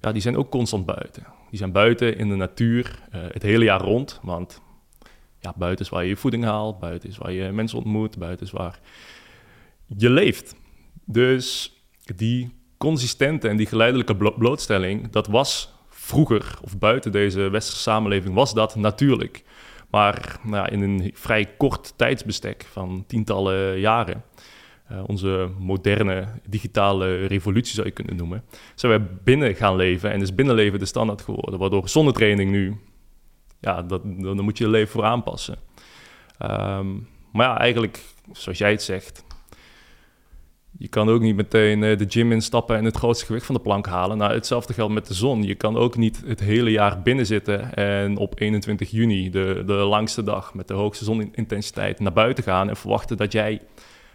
ja, 0.01 0.11
die 0.11 0.21
zijn 0.21 0.37
ook 0.37 0.49
constant 0.49 0.85
buiten. 0.85 1.25
Die 1.49 1.59
zijn 1.59 1.71
buiten 1.71 2.17
in 2.17 2.29
de 2.29 2.35
natuur 2.35 2.99
uh, 3.15 3.21
het 3.31 3.43
hele 3.43 3.63
jaar 3.63 3.81
rond, 3.81 4.19
want 4.23 4.61
buiten 5.55 5.85
is 5.85 5.91
waar 5.91 6.03
je 6.03 6.09
je 6.09 6.15
voeding 6.15 6.43
haalt, 6.43 6.79
buiten 6.79 7.09
is 7.09 7.17
waar 7.17 7.31
je 7.31 7.51
mensen 7.51 7.77
ontmoet, 7.77 8.17
buiten 8.17 8.45
is 8.45 8.51
waar 8.51 8.79
je 9.85 10.09
leeft. 10.09 10.55
Dus 11.05 11.77
die 12.15 12.55
consistente 12.77 13.47
en 13.47 13.57
die 13.57 13.65
geleidelijke 13.65 14.15
blo 14.15 14.31
blootstelling, 14.37 15.09
dat 15.11 15.27
was 15.27 15.73
vroeger 15.89 16.59
of 16.61 16.77
buiten 16.77 17.11
deze 17.11 17.39
westerse 17.39 17.81
samenleving 17.81 18.33
was 18.33 18.53
dat 18.53 18.75
natuurlijk. 18.75 19.43
Maar 19.89 20.39
nou, 20.43 20.67
in 20.71 20.81
een 20.81 21.11
vrij 21.13 21.45
kort 21.57 21.93
tijdsbestek 21.97 22.65
van 22.71 23.03
tientallen 23.07 23.79
jaren, 23.79 24.23
uh, 24.91 25.03
onze 25.07 25.49
moderne 25.59 26.27
digitale 26.49 27.25
revolutie 27.25 27.73
zou 27.73 27.87
je 27.87 27.93
kunnen 27.93 28.15
noemen, 28.15 28.43
zijn 28.75 28.91
we 28.91 29.07
binnen 29.23 29.55
gaan 29.55 29.75
leven 29.75 30.11
en 30.11 30.21
is 30.21 30.35
binnenleven 30.35 30.79
de 30.79 30.85
standaard 30.85 31.21
geworden. 31.21 31.59
Waardoor 31.59 31.89
zonnetraining 31.89 32.51
nu, 32.51 32.77
ja, 33.59 33.81
dat, 33.81 34.01
dan 34.03 34.41
moet 34.41 34.57
je 34.57 34.63
je 34.63 34.69
leven 34.69 34.91
voor 34.91 35.03
aanpassen. 35.03 35.57
Um, 36.41 37.07
maar 37.31 37.47
ja, 37.47 37.57
eigenlijk, 37.57 38.03
zoals 38.31 38.57
jij 38.57 38.71
het 38.71 38.83
zegt, 38.83 39.25
je 40.77 40.87
kan 40.87 41.09
ook 41.09 41.21
niet 41.21 41.35
meteen 41.35 41.83
eh, 41.83 41.97
de 41.97 42.05
gym 42.07 42.31
instappen 42.31 42.77
en 42.77 42.85
het 42.85 42.97
grootste 42.97 43.25
gewicht 43.25 43.45
van 43.45 43.55
de 43.55 43.61
plank 43.61 43.85
halen. 43.85 44.17
Nou, 44.17 44.33
hetzelfde 44.33 44.73
geldt 44.73 44.93
met 44.93 45.07
de 45.07 45.13
zon. 45.13 45.43
Je 45.43 45.55
kan 45.55 45.77
ook 45.77 45.97
niet 45.97 46.23
het 46.25 46.39
hele 46.39 46.71
jaar 46.71 47.01
binnen 47.01 47.25
zitten 47.25 47.73
en 47.73 48.17
op 48.17 48.39
21 48.39 48.91
juni, 48.91 49.29
de, 49.29 49.63
de 49.65 49.73
langste 49.73 50.23
dag 50.23 50.53
met 50.53 50.67
de 50.67 50.73
hoogste 50.73 51.03
zonintensiteit, 51.03 51.99
naar 51.99 52.13
buiten 52.13 52.43
gaan 52.43 52.69
en 52.69 52.77
verwachten 52.77 53.17
dat 53.17 53.31
jij 53.31 53.61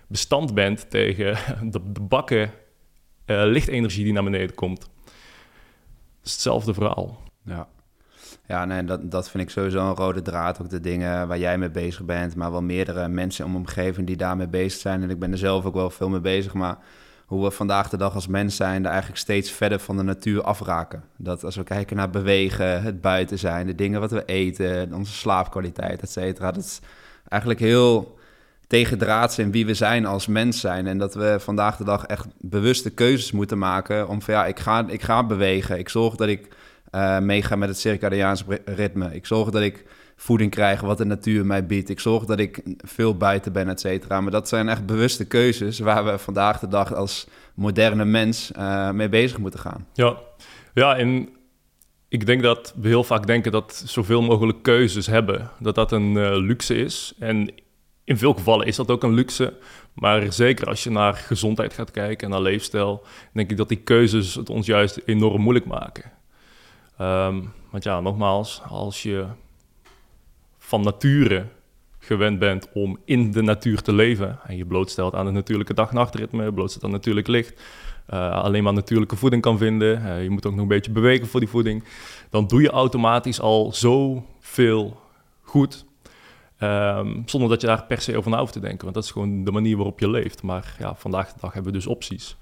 bestand 0.06 0.54
bent 0.54 0.90
tegen 0.90 1.36
de, 1.72 1.92
de 1.92 2.00
bakken 2.00 2.50
uh, 3.26 3.42
lichtenergie 3.44 4.04
die 4.04 4.12
naar 4.12 4.24
beneden 4.24 4.54
komt. 4.54 4.82
Het 4.82 6.30
is 6.30 6.32
hetzelfde 6.32 6.74
verhaal. 6.74 7.22
Ja. 7.44 7.68
Ja, 8.46 8.64
nee, 8.64 8.84
dat, 8.84 9.10
dat 9.10 9.30
vind 9.30 9.42
ik 9.42 9.50
sowieso 9.50 9.88
een 9.88 9.94
rode 9.94 10.22
draad. 10.22 10.60
Ook 10.62 10.70
de 10.70 10.80
dingen 10.80 11.28
waar 11.28 11.38
jij 11.38 11.58
mee 11.58 11.70
bezig 11.70 12.04
bent, 12.04 12.34
maar 12.34 12.50
wel 12.50 12.62
meerdere 12.62 13.08
mensen 13.08 13.44
om 13.44 13.56
omgeving 13.56 14.06
die 14.06 14.16
daarmee 14.16 14.48
bezig 14.48 14.80
zijn. 14.80 15.02
En 15.02 15.10
ik 15.10 15.18
ben 15.18 15.32
er 15.32 15.38
zelf 15.38 15.64
ook 15.64 15.74
wel 15.74 15.90
veel 15.90 16.08
mee 16.08 16.20
bezig. 16.20 16.52
Maar 16.52 16.78
hoe 17.26 17.44
we 17.44 17.50
vandaag 17.50 17.88
de 17.88 17.96
dag 17.96 18.14
als 18.14 18.26
mens 18.26 18.56
zijn, 18.56 18.86
eigenlijk 18.86 19.18
steeds 19.18 19.50
verder 19.50 19.78
van 19.78 19.96
de 19.96 20.02
natuur 20.02 20.42
afraken. 20.42 21.02
Dat 21.16 21.44
als 21.44 21.56
we 21.56 21.64
kijken 21.64 21.96
naar 21.96 22.10
bewegen, 22.10 22.82
het 22.82 23.00
buiten 23.00 23.38
zijn, 23.38 23.66
de 23.66 23.74
dingen 23.74 24.00
wat 24.00 24.10
we 24.10 24.24
eten, 24.24 24.94
onze 24.94 25.12
slaapkwaliteit, 25.12 26.02
et 26.02 26.10
cetera. 26.10 26.52
Dat 26.52 26.64
is 26.64 26.80
eigenlijk 27.28 27.60
heel 27.60 28.18
tegendraads 28.66 29.38
in 29.38 29.50
wie 29.50 29.66
we 29.66 29.74
zijn 29.74 30.06
als 30.06 30.26
mens 30.26 30.60
zijn. 30.60 30.86
En 30.86 30.98
dat 30.98 31.14
we 31.14 31.36
vandaag 31.40 31.76
de 31.76 31.84
dag 31.84 32.04
echt 32.04 32.26
bewuste 32.38 32.90
keuzes 32.90 33.32
moeten 33.32 33.58
maken 33.58 34.08
om 34.08 34.22
van 34.22 34.34
ja, 34.34 34.46
ik 34.46 34.60
ga, 34.60 34.84
ik 34.88 35.02
ga 35.02 35.24
bewegen. 35.24 35.78
Ik 35.78 35.88
zorg 35.88 36.14
dat 36.16 36.28
ik 36.28 36.48
uh, 36.92 37.18
meegaan 37.18 37.58
met 37.58 37.68
het 37.68 37.78
circadiaans 37.78 38.44
ritme. 38.64 39.14
Ik 39.14 39.26
zorg 39.26 39.50
dat 39.50 39.62
ik 39.62 39.84
voeding 40.16 40.50
krijg 40.50 40.80
wat 40.80 40.98
de 40.98 41.04
natuur 41.04 41.46
mij 41.46 41.66
biedt. 41.66 41.88
Ik 41.88 42.00
zorg 42.00 42.24
dat 42.24 42.38
ik 42.38 42.62
veel 42.76 43.16
buiten 43.16 43.52
ben, 43.52 43.68
et 43.68 43.80
cetera. 43.80 44.20
Maar 44.20 44.30
dat 44.30 44.48
zijn 44.48 44.68
echt 44.68 44.86
bewuste 44.86 45.26
keuzes 45.26 45.78
waar 45.78 46.04
we 46.04 46.18
vandaag 46.18 46.58
de 46.58 46.68
dag 46.68 46.94
als 46.94 47.26
moderne 47.54 48.04
mens 48.04 48.52
uh, 48.56 48.90
mee 48.90 49.08
bezig 49.08 49.38
moeten 49.38 49.60
gaan. 49.60 49.86
Ja, 49.92 50.16
ja 50.74 50.96
en 50.96 51.28
ik 52.08 52.26
denk 52.26 52.42
dat 52.42 52.74
we 52.76 52.88
heel 52.88 53.04
vaak 53.04 53.26
denken 53.26 53.52
dat 53.52 53.82
zoveel 53.86 54.22
mogelijk 54.22 54.62
keuzes 54.62 55.06
hebben, 55.06 55.50
dat 55.58 55.74
dat 55.74 55.92
een 55.92 56.14
uh, 56.14 56.36
luxe 56.36 56.74
is. 56.74 57.14
En 57.18 57.54
in 58.04 58.18
veel 58.18 58.34
gevallen 58.34 58.66
is 58.66 58.76
dat 58.76 58.90
ook 58.90 59.02
een 59.02 59.14
luxe. 59.14 59.54
Maar 59.94 60.32
zeker 60.32 60.66
als 60.66 60.84
je 60.84 60.90
naar 60.90 61.14
gezondheid 61.14 61.72
gaat 61.72 61.90
kijken 61.90 62.24
en 62.24 62.32
naar 62.32 62.42
leefstijl, 62.42 63.04
denk 63.32 63.50
ik 63.50 63.56
dat 63.56 63.68
die 63.68 63.82
keuzes 63.82 64.34
het 64.34 64.50
ons 64.50 64.66
juist 64.66 65.00
enorm 65.04 65.42
moeilijk 65.42 65.66
maken. 65.66 66.12
Um, 67.00 67.52
want 67.70 67.84
ja, 67.84 68.00
nogmaals, 68.00 68.62
als 68.68 69.02
je 69.02 69.26
van 70.58 70.82
nature 70.82 71.46
gewend 71.98 72.38
bent 72.38 72.68
om 72.72 72.98
in 73.04 73.30
de 73.30 73.42
natuur 73.42 73.82
te 73.82 73.92
leven 73.92 74.38
en 74.46 74.56
je 74.56 74.64
blootstelt 74.64 75.14
aan 75.14 75.26
het 75.26 75.34
natuurlijke 75.34 75.74
dag-nachtritme, 75.74 76.52
blootstelt 76.52 76.84
aan 76.84 76.90
natuurlijk 76.90 77.26
licht, 77.26 77.62
uh, 78.10 78.30
alleen 78.42 78.62
maar 78.62 78.72
natuurlijke 78.72 79.16
voeding 79.16 79.42
kan 79.42 79.58
vinden, 79.58 80.02
uh, 80.02 80.22
je 80.22 80.30
moet 80.30 80.46
ook 80.46 80.52
nog 80.52 80.62
een 80.62 80.68
beetje 80.68 80.92
bewegen 80.92 81.26
voor 81.26 81.40
die 81.40 81.48
voeding, 81.48 81.84
dan 82.30 82.46
doe 82.46 82.62
je 82.62 82.70
automatisch 82.70 83.40
al 83.40 83.72
zoveel 83.72 85.00
goed. 85.42 85.84
Um, 86.58 87.22
zonder 87.26 87.48
dat 87.48 87.60
je 87.60 87.66
daar 87.66 87.84
per 87.84 88.00
se 88.00 88.16
over 88.16 88.30
na 88.30 88.38
hoeft 88.38 88.52
te 88.52 88.60
denken, 88.60 88.82
want 88.82 88.94
dat 88.94 89.04
is 89.04 89.10
gewoon 89.10 89.44
de 89.44 89.50
manier 89.50 89.76
waarop 89.76 90.00
je 90.00 90.10
leeft. 90.10 90.42
Maar 90.42 90.76
ja, 90.78 90.94
vandaag 90.94 91.32
de 91.32 91.40
dag 91.40 91.52
hebben 91.52 91.72
we 91.72 91.78
dus 91.78 91.86
opties. 91.86 92.36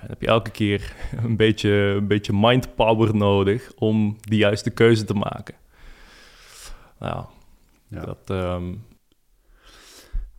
Dan 0.00 0.08
heb 0.08 0.20
je 0.20 0.26
elke 0.26 0.50
keer 0.50 0.94
een 1.24 1.36
beetje, 1.36 1.70
een 1.70 2.06
beetje 2.06 2.32
mindpower 2.32 3.16
nodig 3.16 3.72
om 3.74 4.16
de 4.20 4.36
juiste 4.36 4.70
keuze 4.70 5.04
te 5.04 5.14
maken. 5.14 5.54
Nou, 6.98 7.24
ja. 7.88 8.04
dat... 8.04 8.30
Um... 8.30 8.88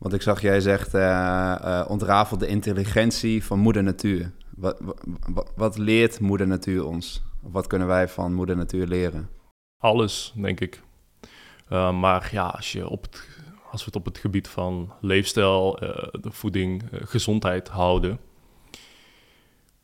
Want 0.02 0.14
ik 0.14 0.22
zag, 0.22 0.42
jij 0.42 0.60
zegt, 0.60 0.94
uh, 0.94 1.02
uh, 1.02 1.86
ontrafel 1.88 2.38
de 2.38 2.48
intelligentie 2.48 3.44
van 3.44 3.60
moeder 3.60 3.84
natuur. 3.84 4.32
Wat, 4.56 4.78
wat, 5.28 5.52
wat, 5.56 5.78
leert 5.78 6.20
moeder 6.20 6.48
natuur 6.48 6.86
ons? 6.86 7.24
Wat 7.40 7.68
kunnen 7.68 7.88
wij 7.88 8.08
van 8.08 8.34
moeder 8.34 8.56
natuur 8.56 8.88
leren? 8.88 9.30
Alles, 9.78 10.34
denk 10.36 10.60
ik. 10.60 10.82
Uh, 11.70 12.00
maar 12.00 12.30
ja, 12.32 12.48
als, 12.48 12.72
je 12.72 12.90
op 12.90 13.02
het, 13.02 13.28
als 13.72 13.80
we 13.80 13.86
het 13.86 13.96
op 13.96 14.06
het 14.06 14.18
gebied 14.18 14.48
van 14.48 14.94
leefstijl, 15.02 15.76
de 16.22 16.32
voeding, 16.32 16.84
gezondheid 16.92 17.68
houden 17.68 18.20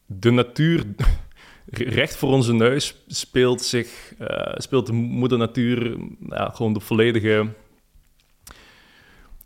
de 0.08 0.32
natuur 0.32 0.86
recht 2.00 2.16
voor 2.16 2.32
onze 2.32 2.54
neus 2.54 2.96
speelt 3.08 3.62
zich, 3.62 4.14
uh, 4.20 4.28
speelt 4.56 4.86
de 4.86 4.94
moeder 4.94 5.38
natuur 5.38 5.98
ja, 6.30 6.50
gewoon 6.50 6.74
de 6.74 6.80
volledige... 6.80 7.48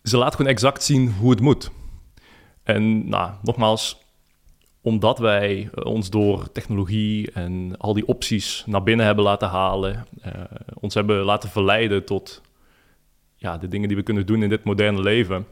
Ze 0.03 0.17
laat 0.17 0.35
gewoon 0.35 0.51
exact 0.51 0.83
zien 0.83 1.11
hoe 1.11 1.29
het 1.29 1.41
moet. 1.41 1.71
En 2.63 3.09
nou, 3.09 3.31
nogmaals, 3.41 4.01
omdat 4.81 5.19
wij 5.19 5.69
eh, 5.73 5.85
ons 5.85 6.09
door 6.09 6.51
technologie 6.51 7.31
en 7.31 7.77
al 7.77 7.93
die 7.93 8.07
opties 8.07 8.63
naar 8.65 8.83
binnen 8.83 9.05
hebben 9.05 9.23
laten 9.23 9.47
halen, 9.47 10.05
uh, 10.25 10.33
ons 10.73 10.93
hebben 10.93 11.23
laten 11.23 11.49
verleiden 11.49 12.05
tot 12.05 12.41
ja, 13.35 13.57
de 13.57 13.67
dingen 13.67 13.87
die 13.87 13.97
we 13.97 14.03
kunnen 14.03 14.25
doen 14.25 14.43
in 14.43 14.49
dit 14.49 14.63
moderne 14.63 15.01
leven, 15.01 15.45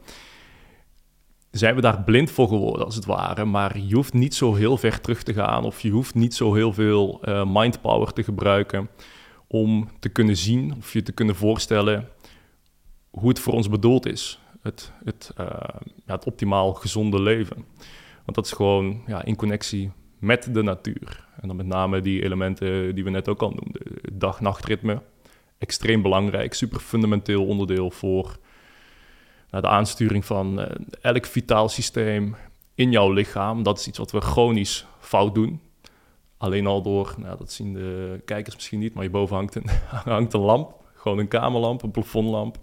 zijn 1.50 1.74
we 1.74 1.80
daar 1.80 2.02
blind 2.02 2.30
voor 2.30 2.48
geworden, 2.48 2.84
als 2.84 2.94
het 2.94 3.04
ware. 3.04 3.44
Maar 3.44 3.78
je 3.78 3.94
hoeft 3.94 4.12
niet 4.12 4.34
zo 4.34 4.54
heel 4.54 4.76
ver 4.76 5.00
terug 5.00 5.22
te 5.22 5.32
gaan 5.32 5.64
of 5.64 5.80
je 5.80 5.90
hoeft 5.90 6.14
niet 6.14 6.34
zo 6.34 6.54
heel 6.54 6.72
veel 6.72 7.20
uh, 7.24 7.46
mindpower 7.46 8.12
te 8.12 8.22
gebruiken 8.22 8.88
om 9.46 9.88
te 9.98 10.08
kunnen 10.08 10.36
zien 10.36 10.74
of 10.78 10.92
je 10.92 11.02
te 11.02 11.12
kunnen 11.12 11.36
voorstellen 11.36 12.08
hoe 13.10 13.28
het 13.28 13.38
voor 13.38 13.52
ons 13.52 13.68
bedoeld 13.68 14.06
is. 14.06 14.40
Het, 14.62 14.92
het, 15.04 15.32
uh, 15.40 15.46
ja, 16.06 16.14
het 16.14 16.24
optimaal 16.24 16.74
gezonde 16.74 17.22
leven. 17.22 17.64
Want 18.24 18.34
dat 18.34 18.46
is 18.46 18.52
gewoon 18.52 19.02
ja, 19.06 19.24
in 19.24 19.36
connectie 19.36 19.90
met 20.18 20.54
de 20.54 20.62
natuur. 20.62 21.28
En 21.40 21.48
dan 21.48 21.56
met 21.56 21.66
name 21.66 22.00
die 22.00 22.22
elementen 22.22 22.94
die 22.94 23.04
we 23.04 23.10
net 23.10 23.28
ook 23.28 23.42
al 23.42 23.50
noemden. 23.50 23.82
Dag-nachtritme, 24.12 25.02
extreem 25.58 26.02
belangrijk, 26.02 26.54
super 26.54 26.80
fundamenteel 26.80 27.46
onderdeel 27.46 27.90
voor 27.90 28.38
de 29.50 29.68
aansturing 29.68 30.24
van 30.24 30.60
eh, 30.60 30.76
elk 31.00 31.26
vitaal 31.26 31.68
systeem 31.68 32.36
in 32.74 32.90
jouw 32.90 33.12
lichaam. 33.12 33.62
Dat 33.62 33.78
is 33.78 33.86
iets 33.86 33.98
wat 33.98 34.10
we 34.10 34.20
chronisch 34.20 34.86
fout 34.98 35.34
doen. 35.34 35.60
Alleen 36.36 36.66
al 36.66 36.82
door, 36.82 37.14
nou, 37.18 37.38
dat 37.38 37.52
zien 37.52 37.72
de 37.72 38.20
kijkers 38.24 38.54
misschien 38.54 38.78
niet, 38.78 38.94
maar 38.94 39.02
hierboven 39.02 39.36
hangt 39.36 39.54
een, 39.54 39.68
hangt 40.14 40.32
een 40.32 40.40
lamp. 40.40 40.74
Gewoon 40.94 41.18
een 41.18 41.28
kamerlamp, 41.28 41.82
een 41.82 41.90
plafondlamp. 41.90 42.58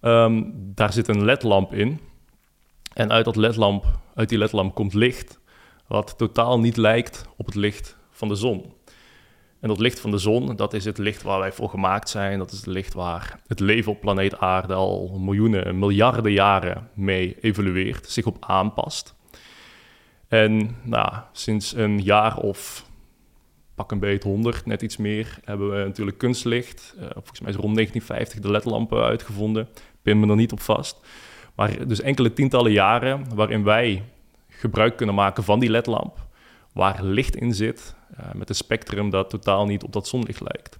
Um, 0.00 0.52
daar 0.54 0.92
zit 0.92 1.08
een 1.08 1.24
ledlamp 1.24 1.72
in. 1.74 2.00
En 2.94 3.12
uit, 3.12 3.24
dat 3.24 3.36
ledlamp, 3.36 3.84
uit 4.14 4.28
die 4.28 4.38
ledlamp 4.38 4.74
komt 4.74 4.94
licht, 4.94 5.40
wat 5.86 6.18
totaal 6.18 6.60
niet 6.60 6.76
lijkt 6.76 7.26
op 7.36 7.46
het 7.46 7.54
licht 7.54 7.96
van 8.10 8.28
de 8.28 8.34
zon. 8.34 8.72
En 9.62 9.68
dat 9.68 9.80
licht 9.80 10.00
van 10.00 10.10
de 10.10 10.18
zon, 10.18 10.56
dat 10.56 10.72
is 10.72 10.84
het 10.84 10.98
licht 10.98 11.22
waar 11.22 11.38
wij 11.38 11.52
voor 11.52 11.68
gemaakt 11.68 12.08
zijn. 12.08 12.38
Dat 12.38 12.50
is 12.50 12.56
het 12.56 12.66
licht 12.66 12.94
waar 12.94 13.40
het 13.46 13.60
leven 13.60 13.92
op 13.92 14.00
planeet 14.00 14.38
Aarde 14.38 14.74
al 14.74 15.18
miljoenen, 15.18 15.78
miljarden 15.78 16.32
jaren 16.32 16.88
mee 16.94 17.36
evolueert, 17.40 18.10
zich 18.10 18.26
op 18.26 18.36
aanpast. 18.40 19.14
En 20.28 20.76
nou, 20.82 21.12
sinds 21.32 21.74
een 21.74 22.02
jaar 22.02 22.36
of 22.36 22.86
pak 23.74 23.90
een 23.90 23.98
beetje 23.98 24.28
100, 24.28 24.66
net 24.66 24.82
iets 24.82 24.96
meer, 24.96 25.38
hebben 25.44 25.70
we 25.70 25.84
natuurlijk 25.84 26.18
kunstlicht. 26.18 26.94
Uh, 26.96 27.02
volgens 27.12 27.40
mij 27.40 27.50
is 27.50 27.56
rond 27.56 27.74
1950 27.74 28.40
de 28.40 28.50
ledlampen 28.50 29.02
uitgevonden. 29.02 29.68
Pin 30.02 30.20
me 30.20 30.28
er 30.28 30.36
niet 30.36 30.52
op 30.52 30.60
vast. 30.60 31.00
Maar 31.54 31.86
dus 31.86 32.00
enkele 32.00 32.32
tientallen 32.32 32.72
jaren 32.72 33.34
waarin 33.34 33.64
wij 33.64 34.02
gebruik 34.48 34.96
kunnen 34.96 35.14
maken 35.14 35.44
van 35.44 35.60
die 35.60 35.70
ledlamp, 35.70 36.26
waar 36.72 37.04
licht 37.04 37.36
in 37.36 37.54
zit, 37.54 37.94
uh, 38.20 38.32
met 38.34 38.48
een 38.48 38.54
spectrum 38.54 39.10
dat 39.10 39.30
totaal 39.30 39.66
niet 39.66 39.82
op 39.82 39.92
dat 39.92 40.08
zonlicht 40.08 40.40
lijkt. 40.40 40.78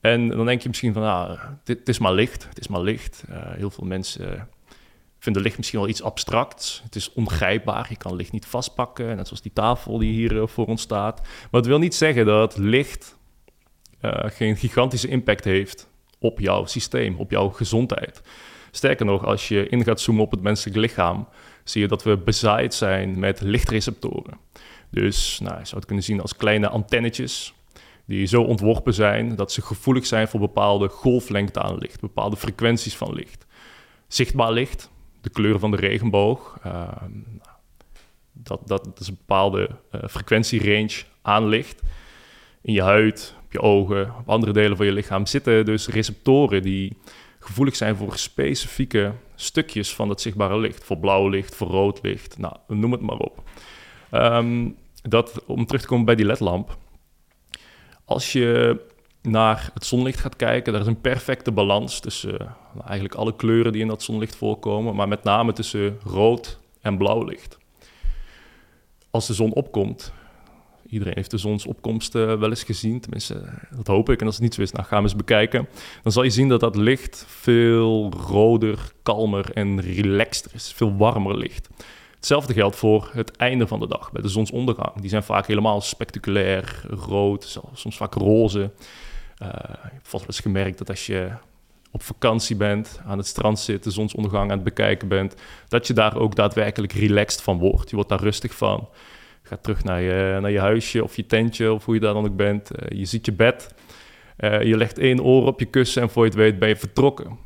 En 0.00 0.28
dan 0.28 0.46
denk 0.46 0.62
je 0.62 0.68
misschien 0.68 0.92
van, 0.92 1.02
ah, 1.02 1.40
het 1.64 1.88
is 1.88 1.98
maar 1.98 2.12
licht, 2.12 2.48
het 2.48 2.58
is 2.58 2.68
maar 2.68 2.80
licht. 2.80 3.24
Uh, 3.30 3.36
heel 3.40 3.70
veel 3.70 3.84
mensen 3.86 4.48
vinden 5.18 5.42
licht 5.42 5.56
misschien 5.56 5.78
wel 5.78 5.88
iets 5.88 6.02
abstracts. 6.02 6.80
Het 6.84 6.96
is 6.96 7.12
ongrijpbaar, 7.12 7.86
je 7.88 7.96
kan 7.96 8.16
licht 8.16 8.32
niet 8.32 8.46
vastpakken, 8.46 9.16
net 9.16 9.26
zoals 9.26 9.42
die 9.42 9.52
tafel 9.52 9.98
die 9.98 10.12
hier 10.12 10.32
uh, 10.32 10.46
voor 10.46 10.66
ons 10.66 10.82
staat. 10.82 11.20
Maar 11.20 11.60
het 11.60 11.66
wil 11.66 11.78
niet 11.78 11.94
zeggen 11.94 12.26
dat 12.26 12.56
licht 12.56 13.14
geen 14.26 14.56
gigantische 14.56 15.08
impact 15.08 15.44
heeft 15.44 15.88
op 16.18 16.40
jouw 16.40 16.66
systeem, 16.66 17.16
op 17.18 17.30
jouw 17.30 17.48
gezondheid. 17.48 18.22
Sterker 18.70 19.06
nog, 19.06 19.24
als 19.24 19.48
je 19.48 19.68
in 19.68 19.84
gaat 19.84 20.00
zoomen 20.00 20.24
op 20.24 20.30
het 20.30 20.42
menselijk 20.42 20.76
lichaam, 20.76 21.28
zie 21.64 21.80
je 21.80 21.88
dat 21.88 22.02
we 22.02 22.16
bezaaid 22.16 22.74
zijn 22.74 23.18
met 23.18 23.40
lichtreceptoren. 23.40 24.38
Dus 25.02 25.38
nou, 25.42 25.58
je 25.58 25.64
zou 25.64 25.76
het 25.76 25.84
kunnen 25.84 26.04
zien 26.04 26.20
als 26.20 26.36
kleine 26.36 26.68
antennetjes 26.68 27.54
die 28.04 28.26
zo 28.26 28.42
ontworpen 28.42 28.94
zijn 28.94 29.36
dat 29.36 29.52
ze 29.52 29.62
gevoelig 29.62 30.06
zijn 30.06 30.28
voor 30.28 30.40
bepaalde 30.40 30.88
golflengte 30.88 31.60
aan 31.60 31.78
licht, 31.78 32.00
bepaalde 32.00 32.36
frequenties 32.36 32.96
van 32.96 33.14
licht. 33.14 33.46
Zichtbaar 34.08 34.52
licht, 34.52 34.90
de 35.20 35.30
kleur 35.30 35.58
van 35.58 35.70
de 35.70 35.76
regenboog, 35.76 36.58
uh, 36.66 36.88
dat, 38.32 38.60
dat, 38.64 38.88
is 38.98 39.08
een 39.08 39.16
bepaalde 39.18 39.68
uh, 39.92 40.00
frequentierange 40.08 41.02
aan 41.22 41.48
licht. 41.48 41.82
In 42.60 42.72
je 42.72 42.82
huid, 42.82 43.34
op 43.44 43.52
je 43.52 43.60
ogen, 43.60 44.14
op 44.18 44.28
andere 44.28 44.52
delen 44.52 44.76
van 44.76 44.86
je 44.86 44.92
lichaam 44.92 45.26
zitten 45.26 45.64
dus 45.64 45.88
receptoren 45.88 46.62
die 46.62 46.96
gevoelig 47.38 47.76
zijn 47.76 47.96
voor 47.96 48.16
specifieke 48.16 49.12
stukjes 49.34 49.94
van 49.94 50.08
het 50.08 50.20
zichtbare 50.20 50.58
licht. 50.58 50.84
Voor 50.84 50.98
blauw 50.98 51.28
licht, 51.28 51.54
voor 51.54 51.68
rood 51.68 51.98
licht, 52.02 52.38
nou, 52.38 52.56
noem 52.66 52.92
het 52.92 53.00
maar 53.00 53.18
op. 53.18 53.42
Um, 54.10 54.76
dat, 55.08 55.42
om 55.46 55.66
terug 55.66 55.80
te 55.80 55.86
komen 55.86 56.04
bij 56.04 56.14
die 56.14 56.26
ledlamp. 56.26 56.76
Als 58.04 58.32
je 58.32 58.80
naar 59.22 59.70
het 59.74 59.86
zonlicht 59.86 60.20
gaat 60.20 60.36
kijken, 60.36 60.72
daar 60.72 60.82
is 60.82 60.88
een 60.88 61.00
perfecte 61.00 61.52
balans 61.52 62.00
tussen 62.00 62.42
uh, 62.42 62.48
eigenlijk 62.84 63.14
alle 63.14 63.36
kleuren 63.36 63.72
die 63.72 63.82
in 63.82 63.88
dat 63.88 64.02
zonlicht 64.02 64.36
voorkomen, 64.36 64.94
maar 64.94 65.08
met 65.08 65.24
name 65.24 65.52
tussen 65.52 65.98
rood 66.04 66.58
en 66.80 66.96
blauw 66.96 67.24
licht. 67.24 67.58
Als 69.10 69.26
de 69.26 69.34
zon 69.34 69.52
opkomt, 69.52 70.12
iedereen 70.88 71.14
heeft 71.16 71.30
de 71.30 71.38
zonsopkomst 71.38 72.14
uh, 72.14 72.38
wel 72.38 72.48
eens 72.48 72.62
gezien, 72.62 73.00
tenminste, 73.00 73.44
dat 73.76 73.86
hoop 73.86 74.08
ik. 74.08 74.20
En 74.20 74.26
als 74.26 74.34
het 74.34 74.44
niet 74.44 74.54
zo 74.54 74.62
is, 74.62 74.72
nou, 74.72 74.86
ga 74.86 75.00
eens 75.00 75.16
bekijken. 75.16 75.68
Dan 76.02 76.12
zal 76.12 76.22
je 76.22 76.30
zien 76.30 76.48
dat 76.48 76.60
dat 76.60 76.76
licht 76.76 77.24
veel 77.28 78.10
roder, 78.10 78.92
kalmer 79.02 79.52
en 79.52 79.80
relaxter 79.80 80.50
is, 80.54 80.72
veel 80.72 80.96
warmer 80.96 81.38
licht. 81.38 81.68
Hetzelfde 82.26 82.54
geldt 82.54 82.76
voor 82.76 83.10
het 83.12 83.36
einde 83.36 83.66
van 83.66 83.80
de 83.80 83.86
dag, 83.86 84.12
bij 84.12 84.22
de 84.22 84.28
zonsondergang. 84.28 85.00
Die 85.00 85.10
zijn 85.10 85.22
vaak 85.22 85.46
helemaal 85.46 85.80
spectaculair, 85.80 86.82
rood, 86.88 87.60
soms 87.72 87.96
vaak 87.96 88.14
roze. 88.14 88.70
Uh, 89.42 89.48
ik 89.84 89.90
heb 89.92 90.06
vast 90.06 90.12
wel 90.12 90.26
eens 90.26 90.40
gemerkt 90.40 90.78
dat 90.78 90.88
als 90.88 91.06
je 91.06 91.30
op 91.90 92.02
vakantie 92.02 92.56
bent, 92.56 93.00
aan 93.04 93.18
het 93.18 93.26
strand 93.26 93.58
zit, 93.58 93.82
de 93.82 93.90
zonsondergang 93.90 94.50
aan 94.50 94.56
het 94.56 94.64
bekijken 94.64 95.08
bent, 95.08 95.34
dat 95.68 95.86
je 95.86 95.92
daar 95.92 96.16
ook 96.16 96.34
daadwerkelijk 96.34 96.92
relaxed 96.92 97.42
van 97.42 97.58
wordt. 97.58 97.88
Je 97.90 97.94
wordt 97.94 98.10
daar 98.10 98.22
rustig 98.22 98.54
van. 98.54 98.88
Je 99.42 99.48
gaat 99.48 99.62
terug 99.62 99.84
naar 99.84 100.00
je, 100.00 100.38
naar 100.40 100.50
je 100.50 100.60
huisje 100.60 101.02
of 101.02 101.16
je 101.16 101.26
tentje 101.26 101.72
of 101.72 101.84
hoe 101.84 101.94
je 101.94 102.00
daar 102.00 102.14
dan 102.14 102.24
ook 102.24 102.36
bent. 102.36 102.70
Uh, 102.72 102.98
je 102.98 103.04
ziet 103.04 103.26
je 103.26 103.32
bed, 103.32 103.74
uh, 104.38 104.62
je 104.62 104.76
legt 104.76 104.98
één 104.98 105.22
oor 105.22 105.46
op 105.46 105.60
je 105.60 105.66
kussen 105.66 106.02
en 106.02 106.10
voor 106.10 106.24
je 106.24 106.30
het 106.30 106.38
weet 106.38 106.58
ben 106.58 106.68
je 106.68 106.76
vertrokken. 106.76 107.38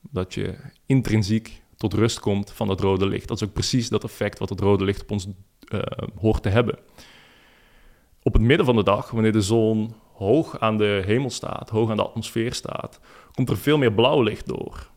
Dat 0.00 0.34
je 0.34 0.54
intrinsiek 0.86 1.62
tot 1.76 1.94
rust 1.94 2.20
komt 2.20 2.52
van 2.52 2.68
het 2.68 2.80
rode 2.80 3.06
licht. 3.06 3.28
Dat 3.28 3.40
is 3.40 3.48
ook 3.48 3.52
precies 3.52 3.88
dat 3.88 4.04
effect 4.04 4.38
wat 4.38 4.48
het 4.48 4.60
rode 4.60 4.84
licht 4.84 5.02
op 5.02 5.10
ons 5.10 5.26
uh, 5.68 5.80
hoort 6.20 6.42
te 6.42 6.48
hebben. 6.48 6.78
Op 8.22 8.32
het 8.32 8.42
midden 8.42 8.66
van 8.66 8.76
de 8.76 8.84
dag, 8.84 9.10
wanneer 9.10 9.32
de 9.32 9.42
zon 9.42 9.94
hoog 10.12 10.60
aan 10.60 10.76
de 10.76 11.02
hemel 11.06 11.30
staat, 11.30 11.70
hoog 11.70 11.90
aan 11.90 11.96
de 11.96 12.02
atmosfeer 12.02 12.54
staat, 12.54 13.00
komt 13.32 13.50
er 13.50 13.56
veel 13.56 13.78
meer 13.78 13.92
blauw 13.92 14.22
licht 14.22 14.46
door 14.46 14.92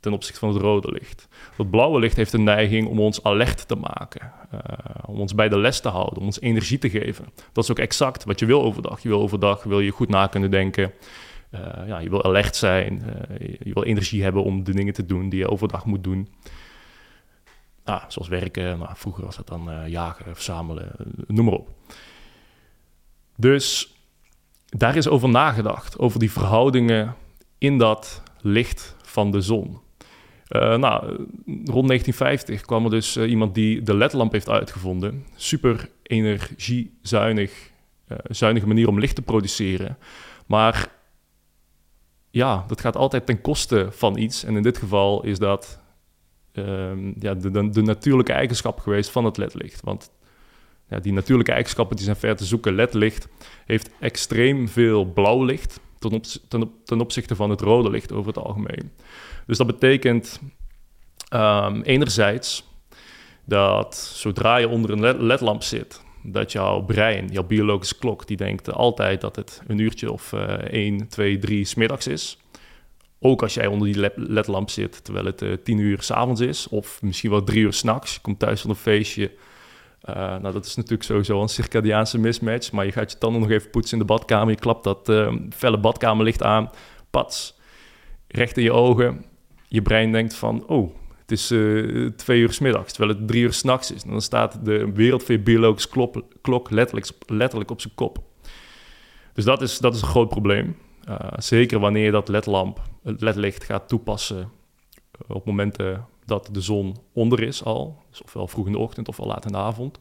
ten 0.00 0.12
opzichte 0.12 0.40
van 0.40 0.48
het 0.48 0.62
rode 0.62 0.92
licht. 0.92 1.28
Dat 1.56 1.70
blauwe 1.70 1.98
licht 1.98 2.16
heeft 2.16 2.32
een 2.32 2.44
neiging 2.44 2.88
om 2.88 3.00
ons 3.00 3.22
alert 3.22 3.68
te 3.68 3.74
maken, 3.74 4.32
uh, 4.54 4.60
om 5.06 5.20
ons 5.20 5.34
bij 5.34 5.48
de 5.48 5.58
les 5.58 5.80
te 5.80 5.88
houden, 5.88 6.18
om 6.18 6.24
ons 6.24 6.40
energie 6.40 6.78
te 6.78 6.90
geven. 6.90 7.24
Dat 7.52 7.64
is 7.64 7.70
ook 7.70 7.78
exact 7.78 8.24
wat 8.24 8.38
je 8.38 8.46
wil 8.46 8.62
overdag. 8.62 9.02
Je 9.02 9.08
wil 9.08 9.20
overdag 9.20 9.62
wil 9.62 9.80
je 9.80 9.90
goed 9.90 10.08
na 10.08 10.26
kunnen 10.26 10.50
denken, 10.50 10.92
uh, 11.54 11.60
ja, 11.86 11.98
je 11.98 12.10
wil 12.10 12.24
alert 12.24 12.56
zijn, 12.56 13.02
uh, 13.06 13.48
je 13.62 13.74
wil 13.74 13.84
energie 13.84 14.22
hebben 14.22 14.44
om 14.44 14.64
de 14.64 14.74
dingen 14.74 14.92
te 14.92 15.06
doen 15.06 15.28
die 15.28 15.38
je 15.38 15.50
overdag 15.50 15.84
moet 15.84 16.04
doen. 16.04 16.28
Ah, 17.84 18.04
zoals 18.08 18.28
werken, 18.28 18.78
nou, 18.78 18.90
vroeger 18.94 19.24
was 19.24 19.36
dat 19.36 19.46
dan 19.46 19.90
jagen, 19.90 20.34
verzamelen, 20.34 20.92
noem 21.26 21.44
maar 21.44 21.54
op. 21.54 21.68
Dus 23.36 23.94
daar 24.66 24.96
is 24.96 25.08
over 25.08 25.28
nagedacht, 25.28 25.98
over 25.98 26.18
die 26.18 26.32
verhoudingen 26.32 27.14
in 27.58 27.78
dat 27.78 28.22
licht 28.40 28.96
van 29.02 29.30
de 29.30 29.40
zon. 29.40 29.78
Uh, 30.48 30.76
nou, 30.76 31.06
rond 31.46 31.86
1950 31.86 32.60
kwam 32.60 32.84
er 32.84 32.90
dus 32.90 33.16
uh, 33.16 33.30
iemand 33.30 33.54
die 33.54 33.82
de 33.82 33.94
ledlamp 33.94 34.32
heeft 34.32 34.48
uitgevonden. 34.48 35.26
Super 35.34 35.88
energiezuinig, 36.02 37.70
uh, 38.08 38.18
zuinige 38.28 38.66
manier 38.66 38.88
om 38.88 38.98
licht 38.98 39.14
te 39.14 39.22
produceren. 39.22 39.98
Maar 40.46 40.88
ja, 42.30 42.64
dat 42.66 42.80
gaat 42.80 42.96
altijd 42.96 43.26
ten 43.26 43.40
koste 43.40 43.88
van 43.90 44.18
iets. 44.18 44.44
En 44.44 44.56
in 44.56 44.62
dit 44.62 44.78
geval 44.78 45.24
is 45.24 45.38
dat 45.38 45.80
ehm, 46.52 47.12
ja, 47.18 47.34
de, 47.34 47.70
de, 47.70 47.82
natuurlijke 47.82 48.32
eigenschap 48.32 48.78
geweest 48.78 49.10
van 49.10 49.24
het 49.24 49.36
ledlicht. 49.36 49.80
Want 49.80 50.10
ja, 50.88 50.98
die 50.98 51.12
natuurlijke 51.12 51.52
eigenschappen 51.52 51.96
die 51.96 52.04
zijn 52.04 52.16
ver 52.16 52.36
te 52.36 52.44
zoeken. 52.44 52.74
LED-licht 52.74 53.28
heeft 53.66 53.90
extreem 54.00 54.68
veel 54.68 55.04
blauw 55.04 55.44
licht 55.44 55.80
ten, 55.98 56.12
op, 56.62 56.70
ten, 56.84 57.00
opzichte 57.00 57.36
van 57.36 57.50
het 57.50 57.60
rode 57.60 57.90
licht 57.90 58.12
over 58.12 58.26
het 58.26 58.44
algemeen. 58.44 58.92
Dus 59.46 59.58
dat 59.58 59.66
betekent 59.66 60.40
um, 61.34 61.82
enerzijds 61.82 62.68
dat 63.44 63.94
zodra 63.96 64.56
je 64.56 64.68
onder 64.68 64.90
een 64.90 65.22
ledlamp 65.22 65.62
zit, 65.62 66.02
dat 66.22 66.52
jouw 66.52 66.80
brein, 66.80 67.28
jouw 67.28 67.44
biologische 67.44 67.98
klok, 67.98 68.26
die 68.26 68.36
denkt 68.36 68.72
altijd 68.72 69.20
dat 69.20 69.36
het 69.36 69.62
een 69.66 69.78
uurtje 69.78 70.12
of 70.12 70.32
uh, 70.32 70.40
1, 70.42 71.08
2, 71.08 71.38
3 71.38 71.64
smiddags 71.64 72.06
is. 72.06 72.38
Ook 73.18 73.42
als 73.42 73.54
jij 73.54 73.66
onder 73.66 73.92
die 73.92 74.10
ledlamp 74.14 74.70
zit 74.70 75.04
terwijl 75.04 75.24
het 75.24 75.42
uh, 75.42 75.52
10 75.64 75.78
uur 75.78 76.02
s'avonds 76.02 76.40
is, 76.40 76.68
of 76.68 77.02
misschien 77.02 77.30
wel 77.30 77.44
3 77.44 77.62
uur 77.62 77.72
s'nachts. 77.72 78.14
Je 78.14 78.20
komt 78.20 78.38
thuis 78.38 78.60
van 78.60 78.70
een 78.70 78.76
feestje 78.76 79.30
uh, 80.08 80.14
nou, 80.14 80.52
dat 80.52 80.64
is 80.64 80.76
natuurlijk 80.76 81.02
sowieso 81.02 81.42
een 81.42 81.48
circadiaanse 81.48 82.18
mismatch. 82.18 82.72
Maar 82.72 82.84
je 82.84 82.92
gaat 82.92 83.12
je 83.12 83.18
tanden 83.18 83.40
nog 83.40 83.50
even 83.50 83.70
poetsen 83.70 83.98
in 83.98 84.06
de 84.06 84.12
badkamer. 84.12 84.50
Je 84.50 84.60
klapt 84.60 84.84
dat 84.84 85.08
uh, 85.08 85.34
felle 85.50 85.78
badkamerlicht 85.78 86.42
aan. 86.42 86.70
Pats. 87.10 87.58
Recht 88.28 88.56
in 88.56 88.62
je 88.62 88.72
ogen. 88.72 89.24
Je 89.68 89.82
brein 89.82 90.12
denkt 90.12 90.34
van... 90.34 90.66
Oh, 90.66 90.94
het 91.30 91.38
is 91.38 91.50
uh, 91.50 92.10
twee 92.16 92.40
uur 92.40 92.52
s 92.52 92.58
middags. 92.58 92.92
Terwijl 92.92 93.18
het 93.18 93.28
drie 93.28 93.42
uur 93.42 93.52
s'nachts 93.52 93.92
is. 93.92 94.02
Dan 94.02 94.22
staat 94.22 94.64
de 94.64 94.92
wereld 94.92 95.22
van 95.22 95.34
je 95.34 95.40
biologische 95.40 95.88
klok, 95.88 96.22
klok 96.40 96.70
letterlijk, 96.70 97.10
letterlijk 97.26 97.70
op 97.70 97.80
zijn 97.80 97.94
kop. 97.94 98.18
Dus 99.32 99.44
dat 99.44 99.62
is, 99.62 99.78
dat 99.78 99.94
is 99.94 100.02
een 100.02 100.08
groot 100.08 100.28
probleem. 100.28 100.76
Uh, 101.08 101.16
zeker 101.36 101.78
wanneer 101.78 102.04
je 102.04 102.10
dat 102.10 102.28
ledlamp, 102.28 102.80
het 103.02 103.20
ledlicht 103.20 103.64
gaat 103.64 103.88
toepassen... 103.88 104.50
op 105.26 105.46
momenten 105.46 106.06
dat 106.24 106.48
de 106.52 106.60
zon 106.60 106.96
onder 107.12 107.42
is 107.42 107.64
al, 107.64 108.02
dus 108.10 108.22
ofwel 108.22 108.48
vroeg 108.48 108.66
in 108.66 108.72
de 108.72 108.78
ochtend 108.78 109.08
of 109.08 109.20
al 109.20 109.26
laat 109.26 109.44
in 109.44 109.52
de 109.52 109.58
avond. 109.58 109.98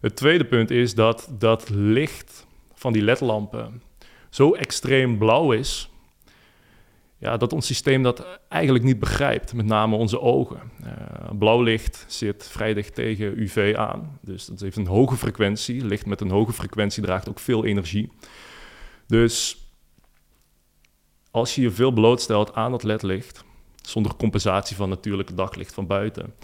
Het 0.00 0.16
tweede 0.16 0.44
punt 0.44 0.70
is 0.70 0.94
dat 0.94 1.30
dat 1.38 1.68
licht 1.68 2.46
van 2.74 2.92
die 2.92 3.02
ledlampen 3.02 3.82
zo 4.30 4.54
extreem 4.54 5.18
blauw 5.18 5.52
is, 5.52 5.90
ja, 7.20 7.36
dat 7.36 7.52
ons 7.52 7.66
systeem 7.66 8.02
dat 8.02 8.26
eigenlijk 8.48 8.84
niet 8.84 8.98
begrijpt, 8.98 9.54
met 9.54 9.66
name 9.66 9.96
onze 9.96 10.20
ogen. 10.20 10.60
Uh, 10.84 10.90
blauw 11.38 11.62
licht 11.62 12.04
zit 12.08 12.48
vrij 12.48 12.74
dicht 12.74 12.94
tegen 12.94 13.40
UV 13.40 13.74
aan, 13.76 14.18
dus 14.22 14.46
dat 14.46 14.60
heeft 14.60 14.76
een 14.76 14.86
hoge 14.86 15.16
frequentie. 15.16 15.84
Licht 15.84 16.06
met 16.06 16.20
een 16.20 16.30
hoge 16.30 16.52
frequentie 16.52 17.02
draagt 17.02 17.28
ook 17.28 17.38
veel 17.38 17.64
energie. 17.64 18.12
Dus 19.06 19.58
als 21.30 21.54
je 21.54 21.62
je 21.62 21.70
veel 21.70 21.90
blootstelt 21.90 22.54
aan 22.54 22.70
dat 22.70 22.82
ledlicht, 22.82 23.44
zonder 23.82 24.16
compensatie 24.16 24.76
van 24.76 24.88
natuurlijk 24.88 25.36
daglicht 25.36 25.74
van 25.74 25.86
buiten. 25.86 26.34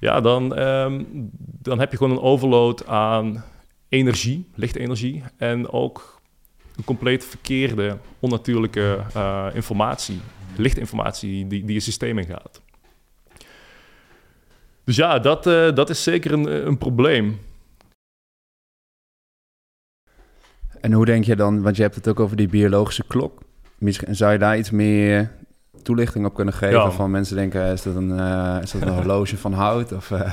Ja, 0.00 0.20
dan, 0.20 0.58
um, 0.58 1.06
dan 1.38 1.78
heb 1.78 1.90
je 1.90 1.96
gewoon 1.96 2.12
een 2.12 2.22
overload 2.22 2.86
aan 2.86 3.44
energie, 3.88 4.50
lichtenergie 4.54 5.22
en 5.36 5.70
ook 5.70 6.21
een 6.76 6.84
compleet 6.84 7.24
verkeerde, 7.24 7.98
onnatuurlijke 8.20 8.98
uh, 9.16 9.46
informatie, 9.52 10.20
lichtinformatie 10.56 11.46
die, 11.46 11.64
die 11.64 11.74
je 11.74 11.80
systeem 11.80 12.18
ingaat. 12.18 12.60
Dus 14.84 14.96
ja, 14.96 15.18
dat, 15.18 15.46
uh, 15.46 15.74
dat 15.74 15.90
is 15.90 16.02
zeker 16.02 16.32
een, 16.32 16.66
een 16.66 16.78
probleem. 16.78 17.40
En 20.80 20.92
hoe 20.92 21.04
denk 21.04 21.24
je 21.24 21.36
dan, 21.36 21.62
want 21.62 21.76
je 21.76 21.82
hebt 21.82 21.94
het 21.94 22.08
ook 22.08 22.20
over 22.20 22.36
die 22.36 22.48
biologische 22.48 23.04
klok. 23.06 23.40
Misschien 23.78 24.16
zou 24.16 24.32
je 24.32 24.38
daar 24.38 24.58
iets 24.58 24.70
meer 24.70 25.30
toelichting 25.82 26.26
op 26.26 26.34
kunnen 26.34 26.54
geven? 26.54 26.92
Van 26.92 27.10
mensen 27.10 27.36
denken, 27.36 27.72
is 27.72 27.82
dat 27.82 27.94
een, 27.94 28.10
uh, 28.10 28.58
is 28.62 28.70
dat 28.70 28.82
een 28.82 28.94
horloge 28.98 29.36
van 29.36 29.52
hout? 29.52 29.92
Of, 29.92 30.10
uh... 30.10 30.32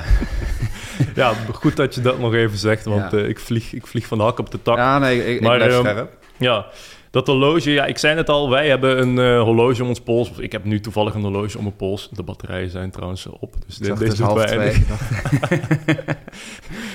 ja, 1.15 1.33
goed 1.53 1.75
dat 1.75 1.95
je 1.95 2.01
dat 2.01 2.19
nog 2.19 2.33
even 2.33 2.57
zegt, 2.57 2.85
want 2.85 3.11
ja. 3.11 3.17
uh, 3.17 3.27
ik, 3.27 3.39
vlieg, 3.39 3.73
ik 3.73 3.87
vlieg 3.87 4.05
van 4.05 4.17
de 4.17 4.23
hak 4.23 4.39
op 4.39 4.51
de 4.51 4.61
tak. 4.61 4.77
Ja, 4.77 4.99
nee, 4.99 5.35
ik, 5.35 5.41
maar, 5.41 5.51
ik 5.51 5.57
blijf 5.57 5.77
um, 5.77 5.85
scherp. 5.85 6.17
Ja, 6.39 6.65
dat 7.11 7.27
horloge, 7.27 7.71
ja, 7.71 7.85
ik 7.85 7.97
zei 7.97 8.17
het 8.17 8.29
al, 8.29 8.49
wij 8.49 8.67
hebben 8.67 9.01
een 9.01 9.39
horloge 9.39 9.83
om 9.83 9.89
ons 9.89 10.01
pols. 10.01 10.31
Ik 10.37 10.51
heb 10.51 10.63
nu 10.63 10.79
toevallig 10.79 11.13
een 11.13 11.21
horloge 11.21 11.57
om 11.57 11.63
mijn 11.63 11.75
pols. 11.75 12.09
De 12.11 12.23
batterijen 12.23 12.69
zijn 12.69 12.91
trouwens 12.91 13.25
op, 13.25 13.55
dus 13.65 13.77
dit, 13.77 13.97
deze 13.97 14.09
dus 14.11 14.19
half 14.19 14.45
twee. 14.45 14.73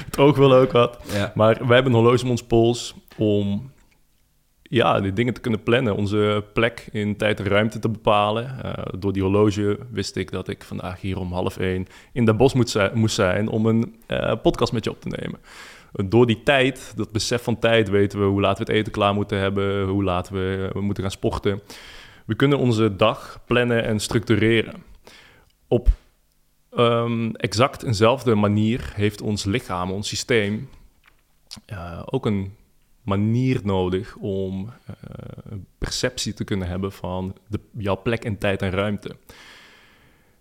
het 0.06 0.18
oog 0.18 0.36
wil 0.36 0.54
ook 0.54 0.72
wat. 0.72 0.98
Ja. 1.12 1.32
Maar 1.34 1.66
wij 1.66 1.74
hebben 1.74 1.92
een 1.92 1.98
horloge 1.98 2.24
om 2.24 2.30
ons 2.30 2.42
pols 2.42 2.94
om 3.16 3.72
ja, 4.62 5.00
die 5.00 5.12
dingen 5.12 5.34
te 5.34 5.40
kunnen 5.40 5.62
plannen, 5.62 5.96
onze 5.96 6.44
plek 6.52 6.88
in 6.92 7.16
tijd 7.16 7.40
en 7.40 7.46
ruimte 7.46 7.78
te 7.78 7.88
bepalen. 7.88 8.56
Uh, 8.64 8.72
door 8.98 9.12
die 9.12 9.22
horloge 9.22 9.78
wist 9.90 10.16
ik 10.16 10.30
dat 10.30 10.48
ik 10.48 10.64
vandaag 10.64 11.00
hier 11.00 11.18
om 11.18 11.32
half 11.32 11.56
één 11.56 11.86
in 12.12 12.24
de 12.24 12.34
bos 12.34 12.54
moet 12.54 12.94
moest 12.94 13.14
zijn 13.14 13.48
om 13.48 13.66
een 13.66 13.94
uh, 14.08 14.32
podcast 14.42 14.72
met 14.72 14.84
je 14.84 14.90
op 14.90 15.00
te 15.00 15.08
nemen. 15.08 15.38
Door 15.94 16.26
die 16.26 16.42
tijd, 16.42 16.92
dat 16.96 17.12
besef 17.12 17.42
van 17.42 17.58
tijd, 17.58 17.88
weten 17.88 18.18
we 18.18 18.24
hoe 18.24 18.40
laat 18.40 18.58
we 18.58 18.64
het 18.64 18.72
eten 18.72 18.92
klaar 18.92 19.14
moeten 19.14 19.38
hebben, 19.38 19.86
hoe 19.88 20.04
laat 20.04 20.28
we, 20.28 20.70
we 20.72 20.80
moeten 20.80 21.02
gaan 21.02 21.12
sporten. 21.12 21.62
We 22.26 22.34
kunnen 22.34 22.58
onze 22.58 22.96
dag 22.96 23.40
plannen 23.46 23.84
en 23.84 24.00
structureren. 24.00 24.82
Op 25.68 25.88
um, 26.76 27.36
exact 27.36 27.82
eenzelfde 27.82 28.34
manier 28.34 28.92
heeft 28.94 29.20
ons 29.20 29.44
lichaam, 29.44 29.90
ons 29.90 30.08
systeem, 30.08 30.68
ook 32.04 32.26
een 32.26 32.54
manier 33.02 33.60
nodig 33.64 34.16
om 34.16 34.64
uh, 34.64 35.58
perceptie 35.78 36.34
te 36.34 36.44
kunnen 36.44 36.68
hebben 36.68 36.92
van 36.92 37.36
de, 37.46 37.60
jouw 37.78 38.02
plek 38.02 38.24
in 38.24 38.38
tijd 38.38 38.62
en 38.62 38.70
ruimte. 38.70 39.16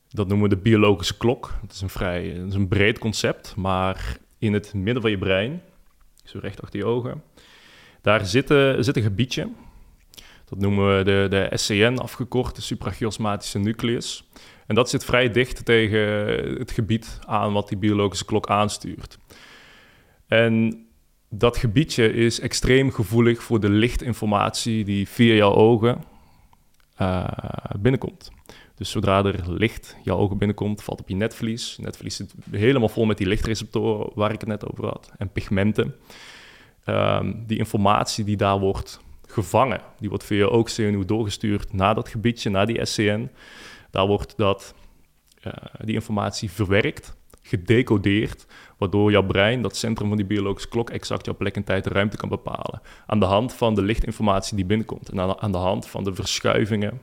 Dat 0.09 0.27
noemen 0.27 0.49
we 0.49 0.55
de 0.55 0.61
biologische 0.61 1.17
klok. 1.17 1.53
Dat 1.61 1.71
is 1.71 1.81
een 1.81 1.89
vrij 1.89 2.33
dat 2.33 2.47
is 2.47 2.53
een 2.53 2.67
breed 2.67 2.99
concept, 2.99 3.55
maar 3.55 4.17
in 4.45 4.53
het 4.53 4.73
midden 4.73 5.01
van 5.01 5.11
je 5.11 5.17
brein, 5.17 5.61
zo 6.23 6.39
recht 6.41 6.61
achter 6.61 6.79
je 6.79 6.85
ogen, 6.85 7.23
daar 8.01 8.25
zit, 8.25 8.47
zit 8.79 8.95
een 8.97 9.03
gebiedje. 9.03 9.49
Dat 10.45 10.59
noemen 10.59 10.97
we 10.97 11.03
de, 11.03 11.27
de 11.29 11.57
SCN 11.57 11.97
afgekort, 11.97 12.55
de 12.55 12.61
suprachiasmatische 12.61 13.59
nucleus. 13.59 14.29
En 14.67 14.75
dat 14.75 14.89
zit 14.89 15.05
vrij 15.05 15.31
dicht 15.31 15.65
tegen 15.65 15.99
het 16.57 16.71
gebied 16.71 17.19
aan 17.25 17.53
wat 17.53 17.67
die 17.67 17.77
biologische 17.77 18.25
klok 18.25 18.47
aanstuurt. 18.47 19.17
En 20.27 20.85
dat 21.29 21.57
gebiedje 21.57 22.13
is 22.13 22.39
extreem 22.39 22.91
gevoelig 22.91 23.43
voor 23.43 23.59
de 23.59 23.69
lichtinformatie 23.69 24.83
die 24.83 25.07
via 25.07 25.33
jouw 25.33 25.53
ogen 25.53 26.03
uh, 27.01 27.27
binnenkomt. 27.79 28.31
Dus 28.75 28.91
zodra 28.91 29.23
er 29.23 29.51
licht 29.51 29.95
jouw 30.03 30.17
ogen 30.17 30.37
binnenkomt, 30.37 30.83
valt 30.83 30.99
op 31.01 31.09
je 31.09 31.15
netvlies. 31.15 31.77
Netvlies 31.77 32.15
zit 32.15 32.33
helemaal 32.51 32.89
vol 32.89 33.05
met 33.05 33.17
die 33.17 33.27
lichtreceptoren 33.27 34.11
waar 34.15 34.31
ik 34.31 34.39
het 34.39 34.49
net 34.49 34.71
over 34.71 34.85
had. 34.85 35.11
En 35.17 35.31
pigmenten. 35.31 35.95
Um, 36.85 37.43
die 37.47 37.57
informatie 37.57 38.23
die 38.23 38.37
daar 38.37 38.59
wordt 38.59 38.99
gevangen, 39.27 39.81
die 39.99 40.09
wordt 40.09 40.23
via 40.23 40.37
je 40.37 40.49
oogzenuw 40.49 41.05
doorgestuurd 41.05 41.73
naar 41.73 41.95
dat 41.95 42.09
gebiedje, 42.09 42.49
naar 42.49 42.65
die 42.65 42.85
SCN. 42.85 43.29
Daar 43.91 44.07
wordt 44.07 44.37
dat, 44.37 44.73
uh, 45.43 45.53
die 45.79 45.95
informatie 45.95 46.51
verwerkt, 46.51 47.15
gedecodeerd, 47.41 48.45
waardoor 48.77 49.11
jouw 49.11 49.25
brein, 49.25 49.61
dat 49.61 49.75
centrum 49.75 50.07
van 50.07 50.17
die 50.17 50.25
biologische 50.25 50.69
klok, 50.69 50.89
exact 50.89 51.25
jouw 51.25 51.35
plek 51.35 51.55
en 51.55 51.63
tijd 51.63 51.85
en 51.85 51.91
ruimte 51.91 52.17
kan 52.17 52.29
bepalen. 52.29 52.81
Aan 53.05 53.19
de 53.19 53.25
hand 53.25 53.53
van 53.53 53.75
de 53.75 53.81
lichtinformatie 53.81 54.55
die 54.55 54.65
binnenkomt 54.65 55.09
en 55.09 55.41
aan 55.41 55.51
de 55.51 55.57
hand 55.57 55.87
van 55.87 56.03
de 56.03 56.13
verschuivingen 56.13 57.01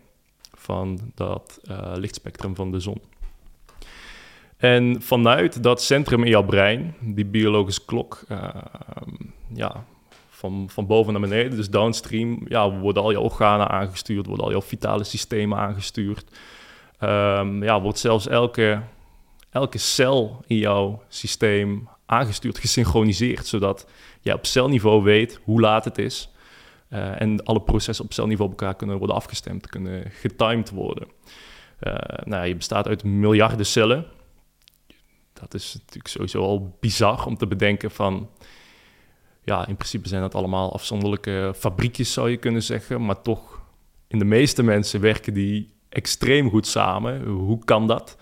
van 0.70 0.98
dat 1.14 1.60
uh, 1.70 1.92
lichtspectrum 1.94 2.54
van 2.54 2.70
de 2.70 2.80
zon. 2.80 3.00
En 4.56 5.02
vanuit 5.02 5.62
dat 5.62 5.82
centrum 5.82 6.22
in 6.24 6.30
jouw 6.30 6.44
brein, 6.44 6.94
die 7.00 7.24
biologische 7.24 7.84
klok, 7.84 8.22
uh, 8.28 8.48
ja, 9.54 9.84
van, 10.28 10.68
van 10.70 10.86
boven 10.86 11.12
naar 11.12 11.22
beneden, 11.22 11.56
dus 11.56 11.70
downstream, 11.70 12.40
ja, 12.48 12.70
worden 12.70 13.02
al 13.02 13.10
je 13.10 13.20
organen 13.20 13.68
aangestuurd, 13.68 14.26
worden 14.26 14.44
al 14.44 14.50
jouw 14.50 14.62
vitale 14.62 15.04
systemen 15.04 15.58
aangestuurd. 15.58 16.24
Um, 17.00 17.62
ja, 17.62 17.80
wordt 17.80 17.98
zelfs 17.98 18.28
elke, 18.28 18.82
elke 19.50 19.78
cel 19.78 20.44
in 20.46 20.56
jouw 20.56 21.02
systeem 21.08 21.88
aangestuurd, 22.06 22.58
gesynchroniseerd, 22.58 23.46
zodat 23.46 23.86
je 24.20 24.34
op 24.34 24.46
celniveau 24.46 25.02
weet 25.02 25.40
hoe 25.44 25.60
laat 25.60 25.84
het 25.84 25.98
is. 25.98 26.29
Uh, 26.90 27.20
en 27.20 27.44
alle 27.44 27.60
processen 27.60 28.04
op 28.04 28.12
celniveau 28.12 28.50
op 28.50 28.60
elkaar 28.60 28.76
kunnen 28.76 28.98
worden 28.98 29.16
afgestemd, 29.16 29.66
kunnen 29.66 30.10
getimed 30.10 30.70
worden. 30.70 31.08
Uh, 31.80 31.94
nou, 32.24 32.46
je 32.46 32.56
bestaat 32.56 32.88
uit 32.88 33.04
miljarden 33.04 33.66
cellen. 33.66 34.06
Dat 35.32 35.54
is 35.54 35.74
natuurlijk 35.74 36.08
sowieso 36.08 36.42
al 36.42 36.76
bizar 36.80 37.26
om 37.26 37.36
te 37.36 37.46
bedenken 37.46 37.90
van... 37.90 38.30
Ja, 39.44 39.66
in 39.66 39.76
principe 39.76 40.08
zijn 40.08 40.20
dat 40.20 40.34
allemaal 40.34 40.72
afzonderlijke 40.72 41.52
fabriekjes, 41.56 42.12
zou 42.12 42.30
je 42.30 42.36
kunnen 42.36 42.62
zeggen. 42.62 43.04
Maar 43.04 43.22
toch, 43.22 43.60
in 44.06 44.18
de 44.18 44.24
meeste 44.24 44.62
mensen 44.62 45.00
werken 45.00 45.34
die 45.34 45.72
extreem 45.88 46.50
goed 46.50 46.66
samen. 46.66 47.26
Hoe 47.26 47.64
kan 47.64 47.86
dat? 47.86 48.16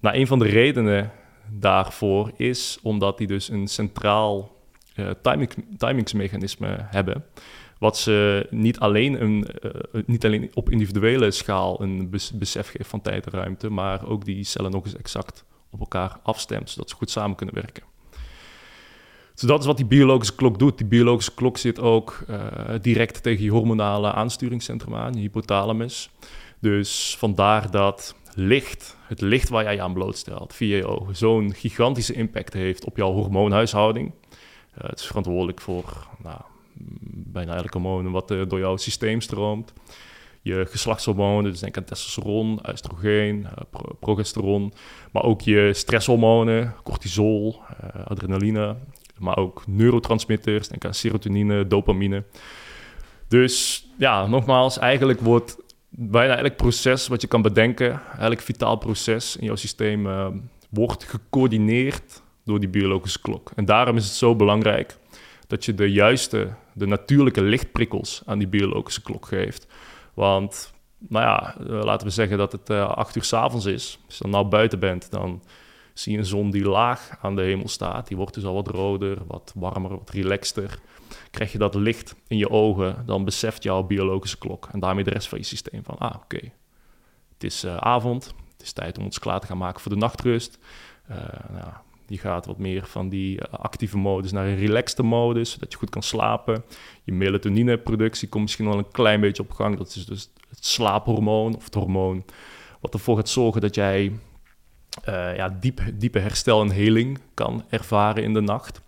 Nou, 0.00 0.16
een 0.16 0.26
van 0.26 0.38
de 0.38 0.44
redenen 0.44 1.12
daarvoor 1.50 2.32
is 2.36 2.78
omdat 2.82 3.18
die 3.18 3.26
dus 3.26 3.48
een 3.48 3.68
centraal 3.68 4.56
uh, 4.96 5.10
timing, 5.22 5.50
timingsmechanisme 5.76 6.76
hebben. 6.80 7.24
Wat 7.82 7.98
ze 7.98 8.46
niet 8.50 8.78
alleen, 8.78 9.22
een, 9.22 9.46
uh, 9.62 10.02
niet 10.06 10.24
alleen 10.24 10.50
op 10.54 10.70
individuele 10.70 11.30
schaal 11.30 11.82
een 11.82 12.10
besef 12.34 12.68
geeft 12.68 12.88
van 12.88 13.00
tijd 13.00 13.26
en 13.26 13.32
ruimte, 13.32 13.70
maar 13.70 14.06
ook 14.08 14.24
die 14.24 14.44
cellen 14.44 14.70
nog 14.70 14.84
eens 14.84 14.96
exact 14.96 15.44
op 15.70 15.80
elkaar 15.80 16.18
afstemt, 16.22 16.70
zodat 16.70 16.90
ze 16.90 16.96
goed 16.96 17.10
samen 17.10 17.36
kunnen 17.36 17.54
werken. 17.54 17.82
Dus 19.34 19.42
dat 19.42 19.60
is 19.60 19.66
wat 19.66 19.76
die 19.76 19.86
biologische 19.86 20.34
klok 20.34 20.58
doet. 20.58 20.78
Die 20.78 20.86
biologische 20.86 21.34
klok 21.34 21.58
zit 21.58 21.80
ook 21.80 22.24
uh, 22.30 22.38
direct 22.80 23.22
tegen 23.22 23.44
je 23.44 23.50
hormonale 23.50 24.12
aansturingscentrum 24.12 24.94
aan, 24.94 25.14
je 25.14 25.20
hypothalamus. 25.20 26.10
Dus 26.58 27.16
vandaar 27.18 27.70
dat 27.70 28.14
licht, 28.34 28.96
het 29.06 29.20
licht 29.20 29.48
waar 29.48 29.62
jij 29.62 29.74
je 29.74 29.82
aan 29.82 29.94
blootstelt 29.94 30.54
via 30.54 30.76
je 30.76 30.86
ogen, 30.86 31.16
zo'n 31.16 31.54
gigantische 31.54 32.12
impact 32.12 32.52
heeft 32.52 32.84
op 32.84 32.96
jouw 32.96 33.12
hormoonhuishouding. 33.12 34.12
Het 34.72 34.98
is 34.98 35.06
verantwoordelijk 35.06 35.60
voor 35.60 36.06
nou, 36.22 36.40
bijna 37.32 37.54
elke 37.54 37.78
hormoon 37.78 38.10
wat 38.10 38.30
uh, 38.30 38.42
door 38.48 38.58
jouw 38.58 38.76
systeem 38.76 39.20
stroomt. 39.20 39.72
Je 40.42 40.66
geslachtshormonen, 40.68 41.50
dus 41.50 41.60
denk 41.60 41.76
aan 41.76 41.84
testosteron, 41.84 42.60
oestrogeen, 42.70 43.46
pro 43.70 43.94
progesteron. 44.00 44.72
Maar 45.12 45.22
ook 45.22 45.40
je 45.40 45.70
stresshormonen, 45.74 46.74
cortisol, 46.82 47.60
adrenaline. 48.04 48.76
Maar 49.18 49.36
ook 49.36 49.62
neurotransmitters, 49.66 50.68
denk 50.68 50.84
aan 50.84 50.94
serotonine, 50.94 51.66
dopamine. 51.66 52.24
Dus 53.28 53.86
ja, 53.98 54.26
nogmaals, 54.26 54.78
eigenlijk 54.78 55.20
wordt 55.20 55.56
bijna 55.88 56.36
elk 56.36 56.56
proces 56.56 57.08
wat 57.08 57.20
je 57.20 57.26
kan 57.26 57.42
bedenken, 57.42 58.00
elk 58.18 58.40
vitaal 58.40 58.76
proces 58.76 59.36
in 59.36 59.44
jouw 59.44 59.56
systeem, 59.56 60.08
wordt 60.70 61.04
gecoördineerd 61.04 62.22
door 62.44 62.60
die 62.60 62.68
biologische 62.68 63.20
klok. 63.20 63.50
En 63.56 63.64
daarom 63.64 63.96
is 63.96 64.04
het 64.04 64.14
zo 64.14 64.36
belangrijk 64.36 64.96
dat 65.46 65.64
je 65.64 65.74
de 65.74 65.92
juiste, 65.92 66.48
de 66.74 66.86
natuurlijke 66.86 67.42
lichtprikkels 67.42 68.22
aan 68.26 68.38
die 68.38 68.48
biologische 68.48 69.02
klok 69.02 69.26
geeft. 69.26 69.66
Want, 70.14 70.72
nou 70.98 71.24
ja, 71.24 71.56
uh, 71.60 71.82
laten 71.82 72.06
we 72.06 72.12
zeggen 72.12 72.38
dat 72.38 72.52
het 72.52 72.70
uh, 72.70 72.88
acht 72.88 73.16
uur 73.16 73.24
s 73.24 73.32
avonds 73.32 73.66
is. 73.66 73.98
Als 74.06 74.16
je 74.16 74.22
dan 74.22 74.32
nou 74.32 74.46
buiten 74.46 74.78
bent, 74.78 75.10
dan 75.10 75.42
zie 75.94 76.12
je 76.12 76.18
een 76.18 76.24
zon 76.24 76.50
die 76.50 76.64
laag 76.64 77.10
aan 77.20 77.36
de 77.36 77.42
hemel 77.42 77.68
staat. 77.68 78.08
Die 78.08 78.16
wordt 78.16 78.34
dus 78.34 78.44
al 78.44 78.54
wat 78.54 78.68
roder, 78.68 79.18
wat 79.26 79.52
warmer, 79.54 79.90
wat 79.90 80.10
relaxter 80.10 80.78
krijg 81.30 81.52
je 81.52 81.58
dat 81.58 81.74
licht 81.74 82.14
in 82.26 82.36
je 82.36 82.50
ogen, 82.50 83.02
dan 83.06 83.24
beseft 83.24 83.62
jouw 83.62 83.82
biologische 83.82 84.38
klok 84.38 84.68
en 84.72 84.80
daarmee 84.80 85.04
de 85.04 85.10
rest 85.10 85.28
van 85.28 85.38
je 85.38 85.44
systeem 85.44 85.84
van, 85.84 85.98
ah 85.98 86.14
oké, 86.22 86.50
het 87.32 87.44
is 87.44 87.64
uh, 87.64 87.76
avond, 87.76 88.34
het 88.52 88.62
is 88.62 88.72
tijd 88.72 88.98
om 88.98 89.04
ons 89.04 89.18
klaar 89.18 89.40
te 89.40 89.46
gaan 89.46 89.58
maken 89.58 89.80
voor 89.80 89.92
de 89.92 89.98
nachtrust. 89.98 90.58
Uh, 91.10 91.16
nou, 91.50 91.72
die 92.12 92.20
gaat 92.20 92.46
wat 92.46 92.58
meer 92.58 92.86
van 92.86 93.08
die 93.08 93.36
uh, 93.36 93.44
actieve 93.50 93.98
modus 93.98 94.32
naar 94.32 94.46
een 94.46 94.56
relaxte 94.56 95.02
modus, 95.02 95.50
zodat 95.50 95.72
je 95.72 95.78
goed 95.78 95.90
kan 95.90 96.02
slapen. 96.02 96.64
Je 97.04 97.12
melatonineproductie 97.12 98.28
komt 98.28 98.42
misschien 98.42 98.66
wel 98.66 98.78
een 98.78 98.90
klein 98.90 99.20
beetje 99.20 99.42
op 99.42 99.50
gang. 99.50 99.76
Dat 99.76 99.88
is 99.88 100.06
dus 100.06 100.30
het 100.48 100.66
slaaphormoon 100.66 101.56
of 101.56 101.64
het 101.64 101.74
hormoon 101.74 102.24
wat 102.80 102.94
ervoor 102.94 103.16
gaat 103.16 103.28
zorgen 103.28 103.60
dat 103.60 103.74
jij 103.74 104.12
ja, 105.36 105.48
diep, 105.60 105.80
diepe 105.94 106.18
herstel 106.18 106.60
en 106.60 106.70
heling 106.70 107.18
kan 107.34 107.64
ervaren 107.68 108.22
in 108.22 108.32
de 108.32 108.40
nacht. 108.40 108.82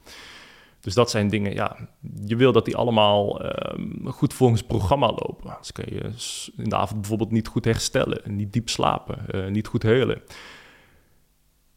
Dus 0.81 0.95
dat 0.95 1.11
zijn 1.11 1.29
dingen, 1.29 1.55
ja, 1.55 1.77
je 2.25 2.37
wil 2.37 2.53
dat 2.53 2.65
die 2.65 2.77
allemaal 2.77 3.45
um, 3.45 4.03
goed 4.07 4.35
volgens 4.35 4.63
programma 4.63 5.07
lopen. 5.07 5.51
Anders 5.51 5.73
kan 5.73 5.85
je 5.89 6.11
in 6.57 6.69
de 6.69 6.77
avond 6.77 7.01
bijvoorbeeld 7.01 7.31
niet 7.31 7.49
goed 7.49 7.65
herstellen, 7.65 8.37
niet 8.37 8.53
diep 8.53 8.69
slapen, 8.69 9.19
uh, 9.35 9.47
niet 9.47 9.67
goed 9.67 9.83
heulen. 9.83 10.23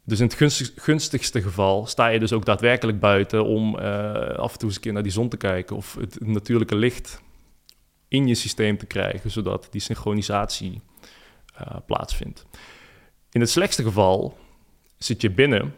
Dus 0.07 0.19
in 0.19 0.25
het 0.25 0.61
gunstigste 0.75 1.41
geval 1.41 1.85
sta 1.85 2.07
je 2.07 2.19
dus 2.19 2.33
ook 2.33 2.45
daadwerkelijk 2.45 2.99
buiten 2.99 3.45
om 3.45 3.75
uh, 3.75 3.81
af 4.29 4.51
en 4.51 4.57
toe 4.57 4.67
eens 4.67 4.75
een 4.75 4.81
keer 4.81 4.93
naar 4.93 5.03
die 5.03 5.11
zon 5.11 5.29
te 5.29 5.37
kijken 5.37 5.75
of 5.75 5.95
het 5.95 6.27
natuurlijke 6.27 6.75
licht 6.75 7.21
in 8.07 8.27
je 8.27 8.35
systeem 8.35 8.77
te 8.77 8.85
krijgen, 8.85 9.31
zodat 9.31 9.67
die 9.71 9.81
synchronisatie 9.81 10.81
uh, 11.61 11.75
plaatsvindt. 11.85 12.45
In 13.31 13.39
het 13.39 13.49
slechtste 13.49 13.83
geval 13.83 14.37
zit 14.97 15.21
je 15.21 15.31
binnen 15.31 15.73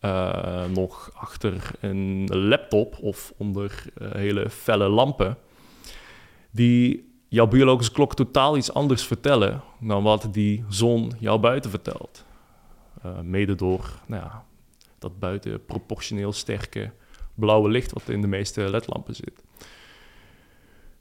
uh, 0.00 0.64
nog 0.64 1.10
achter 1.14 1.70
een 1.80 2.24
laptop 2.26 2.98
of 2.98 3.32
onder 3.36 3.84
hele 4.14 4.50
felle 4.50 4.88
lampen, 4.88 5.36
die 6.50 7.12
jouw 7.28 7.46
biologische 7.46 7.92
klok 7.92 8.14
totaal 8.14 8.56
iets 8.56 8.72
anders 8.72 9.04
vertellen 9.04 9.62
dan 9.78 10.02
wat 10.02 10.28
die 10.32 10.64
zon 10.68 11.12
jou 11.18 11.38
buiten 11.38 11.70
vertelt. 11.70 12.24
Uh, 13.06 13.20
mede 13.20 13.54
door 13.54 14.00
nou 14.06 14.22
ja, 14.22 14.44
dat 14.98 15.18
buiten 15.18 15.64
proportioneel 15.64 16.32
sterke 16.32 16.90
blauwe 17.34 17.70
licht 17.70 17.92
wat 17.92 18.08
in 18.08 18.20
de 18.20 18.26
meeste 18.26 18.70
ledlampen 18.70 19.14
zit. 19.14 19.42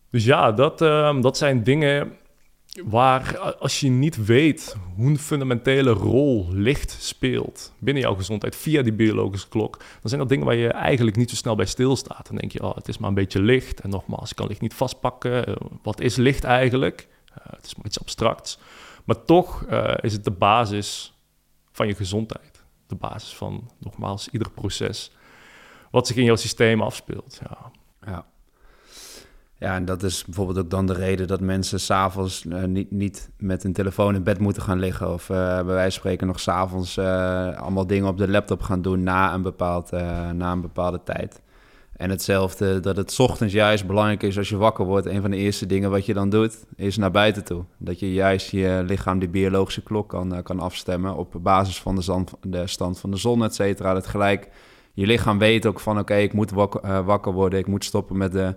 Dus 0.10 0.26
ja, 0.26 0.52
dat, 0.52 0.78
dat 1.22 1.38
zijn 1.38 1.64
dingen 1.64 2.18
waar 2.86 3.40
als 3.40 3.80
je 3.80 3.90
niet 3.90 4.26
weet 4.26 4.76
hoe 4.96 5.08
een 5.08 5.20
fundamentele 5.20 5.92
rol 5.92 6.48
licht 6.52 6.98
speelt 7.00 7.74
binnen 7.80 8.04
jouw 8.04 8.16
gezondheid 8.16 8.56
via 8.56 8.82
die 8.82 8.94
biologische 8.94 9.50
klok, 9.50 9.78
dan 9.78 10.10
zijn 10.10 10.20
dat 10.20 10.30
dingen 10.30 10.46
waar 10.46 10.56
je 10.56 10.68
eigenlijk 10.68 11.18
niet 11.18 11.30
zo 11.30 11.36
snel 11.36 11.56
bij 11.56 11.66
stilstaat. 11.66 12.28
Dan 12.28 12.36
denk 12.36 12.52
je, 12.52 12.64
oh, 12.64 12.76
het 12.76 12.88
is 12.88 12.98
maar 12.98 13.10
een 13.10 13.16
beetje 13.16 13.42
licht. 13.42 13.80
En 13.80 13.90
nogmaals, 13.90 14.30
ik 14.30 14.36
kan 14.36 14.48
licht 14.48 14.62
niet 14.62 14.74
vastpakken. 14.74 15.46
Eh, 15.46 15.56
wat 15.84 16.02
is 16.02 16.16
licht 16.16 16.44
eigenlijk? 16.44 17.08
Uh, 17.32 17.54
het 17.56 17.66
is 17.66 17.76
maar 17.76 17.86
iets 17.86 18.00
abstracts. 18.00 18.60
Maar 19.06 19.26
toch 19.26 19.66
is 20.02 20.14
het 20.14 20.24
de 20.24 20.32
basis 20.32 21.14
van 21.80 21.88
je 21.88 21.96
gezondheid. 21.96 22.63
De 22.88 22.96
basis 22.96 23.36
van, 23.36 23.72
nogmaals, 23.78 24.30
ieder 24.30 24.52
proces 24.52 25.12
wat 25.92 26.08
zich 26.08 26.15
in 26.15 26.24
jouw 26.24 26.36
systeem 26.36 26.82
afspeelt. 26.82 27.39
Ja. 27.44 27.72
ja. 28.06 28.26
Ja, 29.58 29.76
en 29.76 29.86
dat 29.86 30.04
is 30.04 30.26
bijvoorbeeld 30.26 30.58
ook 30.58 30.70
dan 30.70 30.86
de 30.86 30.94
reden 30.94 31.28
dat 31.28 31.39
mensen 31.39 31.80
s'avonds 31.80 32.44
uh, 32.44 32.63
niet, 32.63 32.92
niet 32.92 33.30
met 33.38 33.63
een 33.63 33.74
telefoon 33.74 34.15
in 34.15 34.24
bed 34.24 34.39
moeten 34.39 34.62
gaan 34.62 34.80
liggen. 34.80 35.13
Of 35.13 35.30
uh, 35.30 35.38
bij 35.38 35.63
wijze 35.63 35.82
van 35.82 35.92
spreken 35.92 36.28
nog 36.28 36.39
s'avonds 36.39 36.98
uh, 36.98 37.58
allemaal 37.58 37.88
dingen 37.88 38.08
op 38.08 38.18
de 38.18 38.30
laptop 38.30 38.62
gaan 38.62 38.82
doen 38.82 39.04
na 39.04 39.34
een, 39.34 39.42
bepaald, 39.42 39.92
na 40.34 40.52
een 40.52 40.62
bepaalde 40.62 41.04
tijd. 41.04 41.42
En 42.00 42.10
hetzelfde, 42.10 42.80
dat 42.80 42.98
het 42.98 43.20
ochtends 43.20 43.54
juist 43.54 43.88
belangrijk 43.88 44.24
is 44.24 44.38
als 44.38 44.50
je 44.50 44.58
wakker 44.58 44.86
wordt. 44.86 45.06
Een 45.06 45.22
van 45.22 45.32
de 45.32 45.38
eerste 45.38 45.66
dingen 45.66 45.90
wat 45.90 46.06
je 46.06 46.14
dan 46.14 46.30
doet, 46.30 46.66
is 46.76 46.98
naar 46.98 47.12
buiten 47.12 47.44
toe. 47.44 47.64
Dat 47.78 48.00
je 48.00 48.14
juist 48.14 48.52
je 48.52 48.84
lichaam 48.86 49.20
die 49.20 49.30
biologische 49.30 49.84
klok 49.84 50.10
kan, 50.10 50.44
kan 50.44 50.60
afstemmen 50.60 51.16
op 51.16 51.36
basis 51.42 51.82
van 51.82 51.96
de 51.96 52.02
stand, 52.02 52.34
de 52.42 52.68
stand 52.68 53.00
van 53.00 53.12
de 53.12 53.18
zon, 53.18 53.44
et 53.44 53.56
cetera. 53.56 53.94
Dat 53.94 54.08
gelijk 54.08 54.50
je 54.94 55.06
lichaam 55.06 55.38
weet 55.38 55.66
ook 55.66 55.80
van 55.80 56.00
oké, 56.00 56.16
ik 56.16 56.34
moet 56.34 56.52
wakker, 56.52 57.04
wakker 57.04 57.34
worden, 57.34 57.60
ik 57.60 57.68
moet 57.68 57.86
stoppen 57.86 58.18
met 58.18 58.32
de 58.32 58.56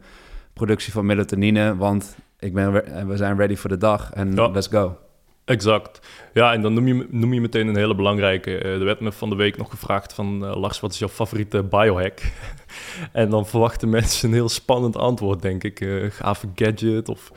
productie 0.52 0.92
van 0.92 1.06
melatonine, 1.06 1.76
want 1.76 2.16
ik 2.38 2.54
ben, 2.54 2.72
we 3.08 3.16
zijn 3.16 3.36
ready 3.36 3.56
voor 3.56 3.70
de 3.70 3.76
dag 3.76 4.12
en 4.12 4.34
let's 4.52 4.66
go. 4.66 4.96
Exact. 5.44 6.00
Ja, 6.32 6.52
en 6.52 6.62
dan 6.62 6.74
noem 6.74 6.86
je, 6.86 7.06
noem 7.10 7.32
je 7.32 7.40
meteen 7.40 7.66
een 7.66 7.76
hele 7.76 7.94
belangrijke. 7.94 8.50
Uh, 8.50 8.72
er 8.72 8.84
werd 8.84 9.00
me 9.00 9.12
van 9.12 9.30
de 9.30 9.36
week 9.36 9.56
nog 9.56 9.70
gevraagd 9.70 10.12
van... 10.12 10.44
Uh, 10.44 10.56
Lars, 10.56 10.80
wat 10.80 10.92
is 10.92 10.98
jouw 10.98 11.08
favoriete 11.08 11.62
biohack? 11.62 12.20
en 13.12 13.30
dan 13.30 13.46
verwachten 13.46 13.88
mensen 13.88 14.28
een 14.28 14.34
heel 14.34 14.48
spannend 14.48 14.96
antwoord, 14.96 15.42
denk 15.42 15.64
ik. 15.64 15.80
Uh, 15.80 16.10
gave 16.10 16.48
gadget 16.54 17.08
of 17.08 17.32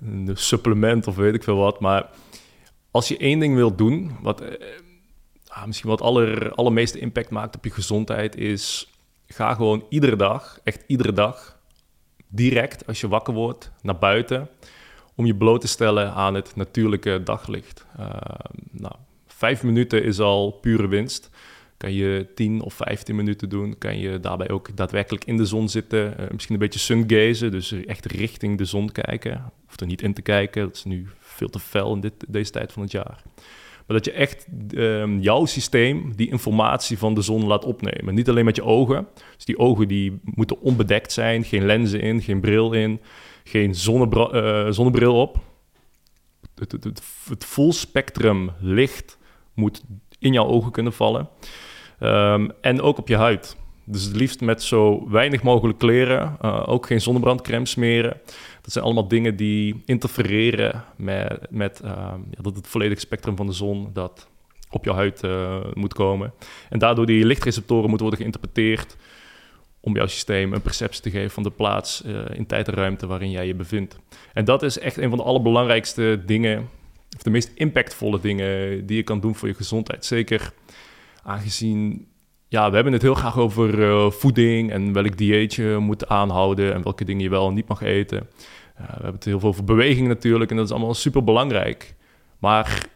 een 0.00 0.30
supplement 0.34 1.06
of 1.06 1.16
weet 1.16 1.34
ik 1.34 1.42
veel 1.42 1.56
wat. 1.56 1.80
Maar 1.80 2.10
als 2.90 3.08
je 3.08 3.16
één 3.16 3.38
ding 3.38 3.54
wilt 3.54 3.78
doen... 3.78 4.16
wat 4.20 4.42
ah, 5.46 5.64
misschien 5.66 5.88
wat 5.88 6.00
aller, 6.00 6.52
allermeeste 6.52 6.98
impact 6.98 7.30
maakt 7.30 7.56
op 7.56 7.64
je 7.64 7.70
gezondheid... 7.70 8.36
is 8.36 8.92
ga 9.26 9.54
gewoon 9.54 9.86
iedere 9.88 10.16
dag, 10.16 10.58
echt 10.64 10.84
iedere 10.86 11.12
dag 11.12 11.58
direct 12.28 12.86
als 12.86 13.00
je 13.00 13.08
wakker 13.08 13.34
wordt 13.34 13.72
naar 13.82 13.98
buiten 13.98 14.48
om 15.14 15.26
je 15.26 15.34
bloot 15.34 15.60
te 15.60 15.68
stellen 15.68 16.12
aan 16.12 16.34
het 16.34 16.56
natuurlijke 16.56 17.22
daglicht. 17.24 17.86
Uh, 18.00 18.06
nou, 18.70 18.94
vijf 19.26 19.62
minuten 19.62 20.04
is 20.04 20.20
al 20.20 20.50
pure 20.50 20.88
winst. 20.88 21.30
Kan 21.76 21.92
je 21.92 22.26
10 22.34 22.62
of 22.62 22.74
15 22.74 23.16
minuten 23.16 23.48
doen, 23.48 23.78
kan 23.78 23.98
je 23.98 24.20
daarbij 24.20 24.50
ook 24.50 24.76
daadwerkelijk 24.76 25.24
in 25.24 25.36
de 25.36 25.46
zon 25.46 25.68
zitten. 25.68 26.14
Uh, 26.20 26.26
misschien 26.30 26.54
een 26.54 26.60
beetje 26.60 26.78
sungazen, 26.78 27.50
dus 27.50 27.72
echt 27.72 28.06
richting 28.06 28.58
de 28.58 28.64
zon 28.64 28.92
kijken. 28.92 29.52
Of 29.68 29.80
er 29.80 29.86
niet 29.86 30.02
in 30.02 30.14
te 30.14 30.22
kijken, 30.22 30.62
dat 30.62 30.76
is 30.76 30.84
nu 30.84 31.06
veel 31.18 31.48
te 31.48 31.58
fel 31.58 31.94
in 31.94 32.00
dit, 32.00 32.12
deze 32.28 32.50
tijd 32.50 32.72
van 32.72 32.82
het 32.82 32.92
jaar. 32.92 33.22
Maar 33.86 33.96
dat 33.96 34.04
je 34.04 34.12
echt 34.12 34.46
uh, 34.70 35.20
jouw 35.20 35.44
systeem 35.44 36.16
die 36.16 36.30
informatie 36.30 36.98
van 36.98 37.14
de 37.14 37.22
zon 37.22 37.46
laat 37.46 37.64
opnemen. 37.64 38.14
Niet 38.14 38.28
alleen 38.28 38.44
met 38.44 38.56
je 38.56 38.64
ogen. 38.64 39.06
Dus 39.36 39.44
die 39.44 39.58
ogen 39.58 39.88
die 39.88 40.20
moeten 40.24 40.60
onbedekt 40.60 41.12
zijn. 41.12 41.44
Geen 41.44 41.66
lenzen 41.66 42.00
in, 42.00 42.22
geen 42.22 42.40
bril 42.40 42.72
in. 42.72 43.00
Geen 43.44 43.68
uh, 43.68 44.70
zonnebril 44.70 45.20
op. 45.20 45.38
Het, 46.54 46.72
het, 46.72 46.84
het, 47.28 47.44
full 47.44 47.72
spectrum 47.72 48.50
licht 48.60 49.18
moet 49.54 49.82
in 50.18 50.32
jouw 50.32 50.46
ogen 50.46 50.72
kunnen 50.72 50.92
vallen. 50.92 51.28
Um, 52.00 52.50
en 52.60 52.80
ook 52.80 52.98
op 52.98 53.08
je 53.08 53.16
huid. 53.16 53.56
Dus 53.84 54.04
het 54.04 54.16
liefst 54.16 54.40
met 54.40 54.62
zo 54.62 55.10
weinig 55.10 55.42
mogelijk 55.42 55.78
kleren. 55.78 56.36
Uh, 56.42 56.62
ook 56.66 56.86
geen 56.86 57.00
zonnebrandcrème 57.00 57.66
smeren. 57.66 58.20
Dat 58.62 58.72
zijn 58.72 58.84
allemaal 58.84 59.08
dingen 59.08 59.36
die 59.36 59.82
interfereren 59.84 60.84
met, 60.96 61.46
met 61.50 61.80
uh, 61.84 61.90
ja, 62.30 62.42
dat 62.42 62.56
het 62.56 62.66
volledige 62.66 63.00
spectrum 63.00 63.36
van 63.36 63.46
de 63.46 63.52
zon 63.52 63.90
dat 63.92 64.28
op 64.70 64.84
je 64.84 64.92
huid 64.92 65.22
uh, 65.24 65.56
moet 65.74 65.94
komen. 65.94 66.32
En 66.68 66.78
daardoor 66.78 67.06
die 67.06 67.24
lichtreceptoren 67.24 67.88
moeten 67.88 68.06
worden 68.06 68.20
geïnterpreteerd 68.20 68.96
om 69.84 69.94
jouw 69.94 70.06
systeem 70.06 70.52
een 70.52 70.62
perceptie 70.62 71.02
te 71.02 71.10
geven 71.10 71.30
van 71.30 71.42
de 71.42 71.50
plaats 71.50 72.02
uh, 72.06 72.20
in 72.32 72.46
tijd 72.46 72.68
en 72.68 72.74
ruimte 72.74 73.06
waarin 73.06 73.30
jij 73.30 73.46
je 73.46 73.54
bevindt. 73.54 73.98
En 74.32 74.44
dat 74.44 74.62
is 74.62 74.78
echt 74.78 74.96
een 74.96 75.08
van 75.08 75.18
de 75.18 75.24
allerbelangrijkste 75.24 76.22
dingen, 76.26 76.68
of 77.16 77.22
de 77.22 77.30
meest 77.30 77.50
impactvolle 77.54 78.20
dingen 78.20 78.86
die 78.86 78.96
je 78.96 79.02
kan 79.02 79.20
doen 79.20 79.34
voor 79.34 79.48
je 79.48 79.54
gezondheid. 79.54 80.04
Zeker 80.04 80.52
aangezien 81.22 82.06
ja, 82.52 82.68
we 82.68 82.74
hebben 82.74 82.92
het 82.92 83.02
heel 83.02 83.14
graag 83.14 83.38
over 83.38 83.78
uh, 83.78 84.10
voeding 84.10 84.70
en 84.70 84.92
welk 84.92 85.16
dieet 85.16 85.54
je 85.54 85.76
moet 85.80 86.08
aanhouden 86.08 86.74
en 86.74 86.82
welke 86.82 87.04
dingen 87.04 87.22
je 87.22 87.30
wel 87.30 87.48
en 87.48 87.54
niet 87.54 87.68
mag 87.68 87.82
eten. 87.82 88.18
Uh, 88.18 88.86
we 88.86 88.92
hebben 88.92 89.14
het 89.14 89.24
heel 89.24 89.40
veel 89.40 89.48
over 89.48 89.64
beweging 89.64 90.08
natuurlijk 90.08 90.50
en 90.50 90.56
dat 90.56 90.66
is 90.66 90.72
allemaal 90.72 90.94
super 90.94 91.24
belangrijk. 91.24 91.94
Maar 92.38 92.86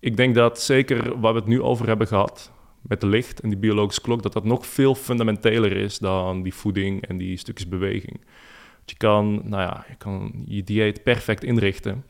ik 0.00 0.16
denk 0.16 0.34
dat 0.34 0.60
zeker 0.60 1.20
waar 1.20 1.32
we 1.32 1.38
het 1.38 1.48
nu 1.48 1.62
over 1.62 1.86
hebben 1.86 2.06
gehad, 2.06 2.52
met 2.88 3.02
licht 3.02 3.40
en 3.40 3.48
die 3.48 3.58
biologische 3.58 4.00
klok, 4.00 4.22
dat 4.22 4.32
dat 4.32 4.44
nog 4.44 4.66
veel 4.66 4.94
fundamenteler 4.94 5.76
is 5.76 5.98
dan 5.98 6.42
die 6.42 6.54
voeding 6.54 7.06
en 7.06 7.18
die 7.18 7.36
stukjes 7.36 7.68
beweging. 7.68 8.20
je 8.84 8.96
kan, 8.96 9.40
nou 9.44 9.62
ja, 9.62 9.84
je 9.88 9.94
kan 9.94 10.32
je 10.46 10.64
dieet 10.64 11.02
perfect 11.02 11.44
inrichten. 11.44 12.04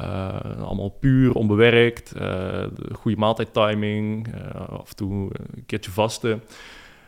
Uh, 0.00 0.36
allemaal 0.60 0.88
puur, 0.88 1.34
onbewerkt, 1.34 2.14
uh, 2.20 2.64
goede 2.92 3.18
maaltijdtiming, 3.18 4.28
uh, 4.34 4.68
af 4.68 4.88
en 4.88 4.96
toe 4.96 5.30
een 5.32 5.66
keertje 5.66 5.90
vasten. 5.90 6.42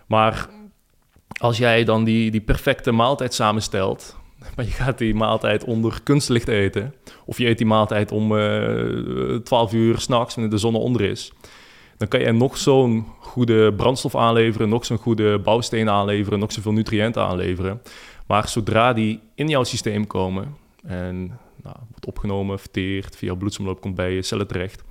Maar 0.06 0.48
als 1.40 1.58
jij 1.58 1.84
dan 1.84 2.04
die, 2.04 2.30
die 2.30 2.40
perfecte 2.40 2.92
maaltijd 2.92 3.34
samenstelt, 3.34 4.16
maar 4.56 4.64
je 4.64 4.70
gaat 4.70 4.98
die 4.98 5.14
maaltijd 5.14 5.64
onder 5.64 6.00
kunstlicht 6.02 6.48
eten, 6.48 6.94
of 7.24 7.38
je 7.38 7.48
eet 7.48 7.58
die 7.58 7.66
maaltijd 7.66 8.12
om 8.12 8.28
12 9.44 9.72
uur 9.72 9.98
s'nachts 9.98 10.34
wanneer 10.34 10.52
de 10.52 10.58
zon 10.58 10.74
onder 10.74 11.00
is, 11.00 11.32
dan 12.00 12.08
kan 12.08 12.20
je 12.20 12.32
nog 12.32 12.58
zo'n 12.58 13.06
goede 13.18 13.74
brandstof 13.74 14.16
aanleveren, 14.16 14.68
nog 14.68 14.84
zo'n 14.84 14.98
goede 14.98 15.38
bouwsteen 15.38 15.90
aanleveren, 15.90 16.38
nog 16.38 16.52
zoveel 16.52 16.72
nutriënten 16.72 17.22
aanleveren. 17.22 17.82
Maar 18.26 18.48
zodra 18.48 18.92
die 18.92 19.20
in 19.34 19.48
jouw 19.48 19.64
systeem 19.64 20.06
komen 20.06 20.56
en 20.82 21.16
nou, 21.62 21.76
wordt 21.90 22.06
opgenomen, 22.06 22.58
verteerd, 22.58 23.16
via 23.16 23.34
bloedsomloop 23.34 23.80
komt 23.80 23.94
bij 23.94 24.12
je 24.12 24.22
cellen 24.22 24.46
terecht. 24.46 24.82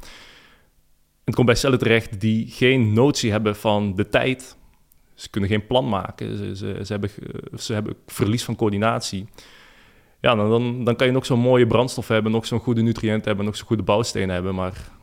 Het 1.24 1.36
komt 1.36 1.48
bij 1.48 1.56
cellen 1.56 1.80
terecht 1.80 2.22
die 2.22 2.48
geen 2.48 2.93
notie 2.93 3.32
hebben 3.32 3.56
van 3.56 3.95
de 3.95 4.10
tijd. 4.10 4.58
Ze 5.13 5.30
kunnen 5.30 5.50
geen 5.50 5.67
plan 5.67 5.89
maken. 5.89 6.38
Ze, 6.38 6.56
ze, 6.56 6.80
ze 6.86 6.91
hebben, 6.91 7.10
ze 7.56 7.74
hebben 7.74 7.95
verlies 8.08 8.43
van 8.43 8.56
coördinatie. 8.56 9.28
Ja, 10.22 10.36
dan, 10.36 10.84
dan 10.84 10.95
kan 10.95 11.08
je 11.08 11.13
nog 11.13 11.26
zo'n 11.26 11.39
mooie 11.39 11.67
brandstof 11.67 12.08
hebben, 12.08 12.32
nog 12.32 12.45
zo'n 12.45 12.60
goede 12.60 12.82
nutriënt 12.82 13.26
hebben, 13.26 13.45
nog 13.45 13.56
zo'n 13.56 13.67
goede 13.67 13.84
bouwsteen 13.84 14.30
hebben, 14.30 14.56
maar 14.56 14.98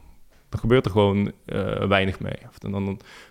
dan 0.57 0.64
gebeurt 0.64 0.85
er 0.85 0.90
gewoon 0.90 1.33
uh, 1.47 1.87
weinig 1.87 2.21
mee. 2.21 2.38
Dan, 2.59 2.73
dan, 2.73 2.85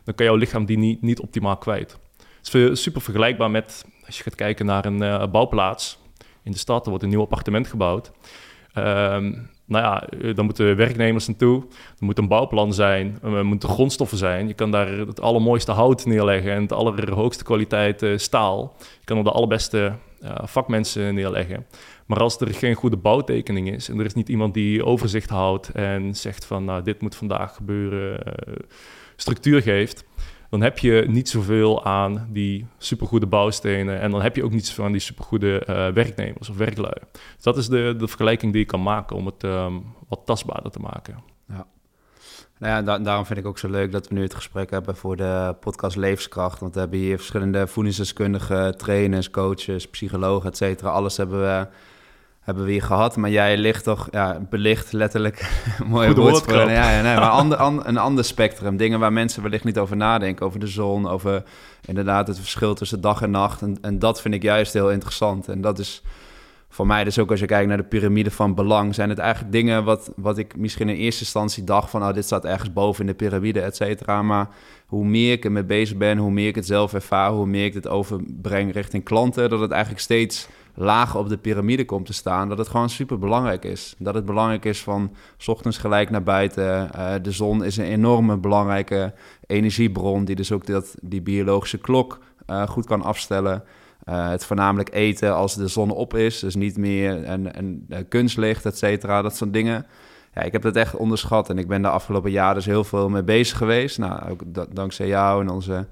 dan 0.04 0.16
kan 0.16 0.26
jouw 0.26 0.36
lichaam 0.36 0.66
die 0.66 0.78
niet, 0.78 1.02
niet 1.02 1.20
optimaal 1.20 1.58
kwijt. 1.58 1.98
Het 2.44 2.54
is 2.54 2.82
super 2.82 3.02
vergelijkbaar 3.02 3.52
met, 3.52 3.86
als 4.06 4.18
je 4.18 4.24
gaat 4.24 4.36
kijken 4.36 4.66
naar 4.66 4.86
een 4.86 5.02
uh, 5.02 5.28
bouwplaats 5.28 6.00
in 6.44 6.52
de 6.52 6.58
stad, 6.58 6.84
er 6.84 6.90
wordt 6.90 7.04
een 7.04 7.10
nieuw 7.10 7.22
appartement 7.22 7.68
gebouwd. 7.68 8.12
Um, 8.78 9.50
nou 9.66 9.84
ja, 9.84 10.08
eh, 10.08 10.36
dan 10.36 10.46
moeten 10.46 10.76
werknemers 10.76 11.28
naartoe. 11.28 11.62
Er 12.00 12.06
moet 12.06 12.18
een 12.18 12.28
bouwplan 12.28 12.74
zijn. 12.74 13.20
Er 13.24 13.46
moeten 13.46 13.70
grondstoffen 13.70 14.18
zijn. 14.18 14.48
Je 14.48 14.54
kan 14.54 14.72
daar 14.72 14.88
het 14.88 15.22
allermooiste 15.22 15.72
hout 15.72 16.06
neerleggen 16.06 16.52
en 16.52 16.62
het 16.62 16.72
allerhoogste 16.72 17.44
kwaliteit 17.44 18.06
staal. 18.16 18.76
Je 18.80 19.06
kan 19.06 19.18
er 19.18 19.24
de 19.24 19.32
allerbeste 19.32 19.94
vakmensen 20.44 21.16
neerleggen. 21.16 21.66
Maar 22.06 22.20
als 22.20 22.40
er 22.40 22.54
geen 22.54 22.76
goede 22.76 22.98
bouwtekening 22.98 23.72
is 23.72 23.90
en 23.90 24.00
er 24.00 24.06
is 24.06 24.14
niet 24.14 24.30
iemand 24.30 24.54
die 24.54 24.86
overzicht 24.86 25.30
houdt 25.30 25.70
en 25.70 26.16
zegt 26.16 26.46
van 26.46 26.66
nou, 26.66 26.84
dit 26.84 27.02
moet 27.02 27.16
vandaag 27.16 27.56
gebeuren, 27.56 28.24
structuur 29.16 29.62
geeft, 29.62 30.06
dan 30.50 30.62
heb 30.62 30.78
je 30.78 31.06
niet 31.08 31.30
zoveel 31.30 31.86
aan 31.86 32.28
die 32.32 32.66
supergoede 32.78 33.26
bouwstenen. 33.26 34.00
En 34.00 34.12
dan 34.12 34.22
heb 34.22 34.36
je 34.36 34.44
ook 34.44 34.52
niet 34.52 34.66
zoveel 34.66 34.86
aan 34.86 34.92
die 34.92 35.02
supergoede 35.02 35.64
uh, 35.70 35.88
werknemers 35.88 36.50
of 36.50 36.58
werklui. 36.58 36.94
Dus 37.12 37.44
dat 37.44 37.58
is 37.58 37.68
de, 37.68 37.96
de 37.98 38.08
vergelijking 38.08 38.52
die 38.52 38.62
je 38.62 38.68
kan 38.68 38.84
maken 38.84 39.16
om 39.16 39.26
het 39.26 39.44
um, 39.44 39.84
wat 40.10 40.22
tastbaarder 40.26 40.72
te 40.72 40.80
maken. 40.80 41.24
Ja. 41.48 41.68
Nou 42.60 42.86
ja, 42.86 43.00
daarom 43.00 43.26
vind 43.26 43.40
ik 43.40 43.46
ook 43.46 43.58
zo 43.58 43.70
leuk 43.70 43.92
dat 43.92 44.08
we 44.08 44.14
nu 44.14 44.22
het 44.22 44.36
gesprek 44.36 44.70
hebben 44.70 44.96
voor 44.96 45.16
de 45.16 45.56
podcast 45.60 45.96
Levenskracht. 45.96 46.60
Want 46.60 46.74
we 46.74 46.80
hebben 46.80 47.00
hier 47.00 47.18
verschillende 47.18 47.68
voedingsdeskundigen, 47.68 48.78
trainers, 48.78 49.30
coaches, 49.30 49.90
psychologen, 49.90 50.50
et 50.50 50.58
cetera. 50.58 50.90
Alles 50.90 51.18
hebben 51.18 51.40
we 51.40 51.68
hebben 52.46 52.66
we 52.66 52.72
hier 52.72 52.84
gehad. 52.84 53.16
Maar 53.16 53.30
jij 53.30 53.58
ligt 53.58 53.84
toch, 53.84 54.08
ja, 54.12 54.40
belicht 54.50 54.92
letterlijk, 54.92 55.64
mooie 55.88 56.14
woordspraak. 56.14 56.70
Ja, 56.70 56.92
ja, 56.92 57.02
nee, 57.02 57.16
maar 57.16 57.30
ander, 57.42 57.88
een 57.88 57.98
ander 57.98 58.24
spectrum. 58.24 58.78
Dingen 58.78 59.00
waar 59.00 59.14
mensen 59.14 59.42
wellicht 59.42 59.64
niet 59.64 59.78
over 59.78 59.96
nadenken. 59.96 60.46
Over 60.46 60.60
de 60.60 60.68
zon, 60.68 61.08
over 61.08 61.44
inderdaad 61.86 62.28
het 62.28 62.40
verschil 62.40 62.74
tussen 62.74 63.02
dag 63.02 63.22
en 63.22 63.32
nacht. 63.32 63.62
En, 63.62 63.78
en 63.82 64.00
dat 64.00 64.22
vind 64.22 64.34
ik 64.34 64.44
juist 64.44 64.74
heel 64.74 64.92
interessant. 64.92 65.48
En 65.48 65.62
dat 65.62 65.80
is 65.80 66.02
voor 66.76 66.88
mij 66.88 67.04
dus 67.04 67.20
ook 67.20 67.32
als 67.32 67.40
je 67.40 67.46
kijkt 67.46 67.68
naar 67.68 67.78
de 67.78 67.84
piramide 67.84 68.32
van 68.32 68.56
belang, 68.56 68.96
zijn 68.96 69.10
het 69.10 69.18
eigenlijk 69.18 69.52
dingen 69.52 69.84
wat, 69.84 70.12
wat 70.16 70.38
ik 70.38 70.58
misschien 70.58 70.90
in 70.90 70.96
eerste 70.96 71.24
instantie 71.24 71.64
dacht 71.64 71.90
van, 71.90 72.02
oh, 72.04 72.14
dit 72.14 72.26
staat 72.26 72.46
ergens 72.46 72.74
boven 72.74 73.02
in 73.02 73.08
de 73.08 73.14
piramide, 73.14 73.62
et 73.62 73.76
cetera. 73.76 74.22
Maar 74.22 74.48
hoe 74.86 75.06
meer 75.06 75.32
ik 75.32 75.46
ermee 75.46 75.64
bezig 75.64 75.98
ben, 75.98 76.18
hoe 76.18 76.32
meer 76.32 76.48
ik 76.48 76.56
het 76.56 76.66
zelf 76.66 76.94
ervaar, 76.94 77.32
hoe 77.32 77.46
meer 77.46 77.66
ik 77.66 77.74
het 77.74 77.88
overbreng 77.88 78.74
richting 78.74 79.04
klanten, 79.04 79.50
dat 79.50 79.60
het 79.60 79.72
eigenlijk 79.72 80.02
steeds 80.02 80.48
lager 80.76 81.20
op 81.20 81.30
de 81.30 81.38
piramide 81.38 81.86
komt 81.86 82.06
te 82.06 82.14
staan, 82.14 82.50
dat 82.50 82.58
het 82.58 82.68
gewoon 82.68 82.90
super 82.90 83.20
belangrijk 83.20 83.66
is. 83.66 83.96
Dat 83.98 84.14
het 84.14 84.26
belangrijk 84.26 84.66
is 84.66 84.84
van 84.84 85.12
s 85.38 85.48
ochtends 85.48 85.78
gelijk 85.78 86.10
naar 86.10 86.24
buiten. 86.24 86.90
Uh, 86.96 87.14
de 87.22 87.32
zon 87.32 87.64
is 87.64 87.78
een 87.78 87.86
enorme 87.86 88.38
belangrijke 88.38 89.14
energiebron, 89.48 90.26
die 90.26 90.36
dus 90.36 90.52
ook 90.52 90.66
dat, 90.66 90.96
die 91.02 91.22
biologische 91.22 91.78
klok 91.78 92.20
uh, 92.50 92.68
goed 92.68 92.86
kan 92.86 93.02
afstellen. 93.02 93.64
Uh, 94.10 94.30
het 94.30 94.46
voornamelijk 94.46 94.94
eten 94.94 95.36
als 95.36 95.56
de 95.56 95.68
zon 95.68 95.92
op 95.92 96.14
is, 96.14 96.40
dus 96.40 96.56
niet 96.56 96.78
meer 96.78 97.30
een, 97.30 97.58
een 97.58 98.08
kunstlicht, 98.10 98.66
et 98.66 98.78
cetera, 98.78 99.22
dat 99.22 99.36
soort 99.36 99.54
dingen. 99.54 99.86
Ja, 100.34 100.42
ik 100.42 100.52
heb 100.52 100.62
dat 100.62 100.76
echt 100.76 100.96
onderschat 100.96 101.50
en 101.50 101.58
ik 101.58 101.68
ben 101.68 101.82
de 101.82 101.90
afgelopen 101.90 102.32
jaren 102.32 102.56
dus 102.56 102.66
heel 102.66 102.84
veel 102.84 103.10
mee 103.10 103.24
bezig 103.24 103.58
geweest. 103.58 103.98
Nou, 103.98 104.30
ook 104.30 104.42
dankzij 104.76 105.08
jou 105.08 105.42
en 105.42 105.50
onze 105.50 105.88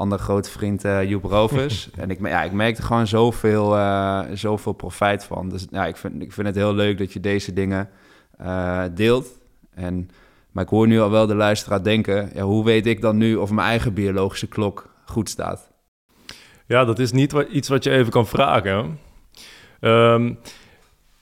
andere 0.00 0.22
grote 0.22 0.50
vriend 0.50 0.84
uh, 0.84 1.08
Joep 1.08 1.24
Rovers. 1.24 1.90
en 1.96 2.10
ik, 2.10 2.26
ja, 2.26 2.42
ik 2.42 2.52
merkte 2.52 2.82
gewoon 2.82 3.06
zoveel, 3.06 3.76
uh, 3.76 4.22
zoveel 4.32 4.72
profijt 4.72 5.24
van. 5.24 5.48
Dus 5.48 5.66
ja, 5.70 5.86
ik 5.86 5.96
vind, 5.96 6.22
ik 6.22 6.32
vind 6.32 6.46
het 6.46 6.56
heel 6.56 6.74
leuk 6.74 6.98
dat 6.98 7.12
je 7.12 7.20
deze 7.20 7.52
dingen 7.52 7.88
uh, 8.40 8.82
deelt. 8.94 9.38
En, 9.74 10.10
maar 10.52 10.64
ik 10.64 10.70
hoor 10.70 10.86
nu 10.86 11.00
al 11.00 11.10
wel 11.10 11.26
de 11.26 11.34
luisteraar 11.34 11.82
denken... 11.82 12.30
Ja, 12.34 12.42
hoe 12.42 12.64
weet 12.64 12.86
ik 12.86 13.00
dan 13.00 13.16
nu 13.16 13.34
of 13.36 13.50
mijn 13.50 13.68
eigen 13.68 13.94
biologische 13.94 14.46
klok 14.46 14.94
goed 15.04 15.28
staat? 15.28 15.70
Ja, 16.66 16.84
dat 16.84 16.98
is 16.98 17.12
niet 17.12 17.32
wat, 17.32 17.48
iets 17.48 17.68
wat 17.68 17.84
je 17.84 17.90
even 17.90 18.12
kan 18.12 18.26
vragen. 18.26 18.98
Um, 19.80 20.38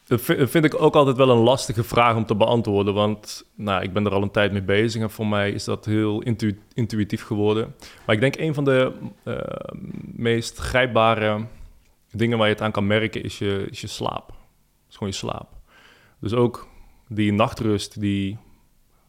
dat 0.08 0.20
vind 0.50 0.64
ik 0.64 0.82
ook 0.82 0.94
altijd 0.94 1.16
wel 1.16 1.30
een 1.30 1.42
lastige 1.42 1.84
vraag 1.84 2.16
om 2.16 2.26
te 2.26 2.36
beantwoorden. 2.36 2.94
Want 2.94 3.44
nou, 3.54 3.82
ik 3.82 3.92
ben 3.92 4.06
er 4.06 4.12
al 4.12 4.22
een 4.22 4.30
tijd 4.30 4.52
mee 4.52 4.62
bezig 4.62 5.02
en 5.02 5.10
voor 5.10 5.26
mij 5.26 5.50
is 5.50 5.64
dat 5.64 5.84
heel 5.84 6.22
intuïtief 6.74 7.22
geworden. 7.22 7.74
Maar 8.06 8.14
ik 8.14 8.20
denk 8.20 8.36
een 8.36 8.54
van 8.54 8.64
de 8.64 8.92
uh, 9.24 9.38
meest 10.14 10.58
grijpbare 10.58 11.46
dingen 12.10 12.38
waar 12.38 12.46
je 12.46 12.52
het 12.52 12.62
aan 12.62 12.72
kan 12.72 12.86
merken 12.86 13.22
is 13.22 13.38
je, 13.38 13.68
je 13.70 13.86
slaap. 13.86 14.32
is 14.88 14.94
gewoon 14.94 15.08
je 15.08 15.18
slaap. 15.18 15.48
Dus 16.20 16.32
ook 16.32 16.68
die 17.08 17.32
nachtrust 17.32 18.00
die 18.00 18.38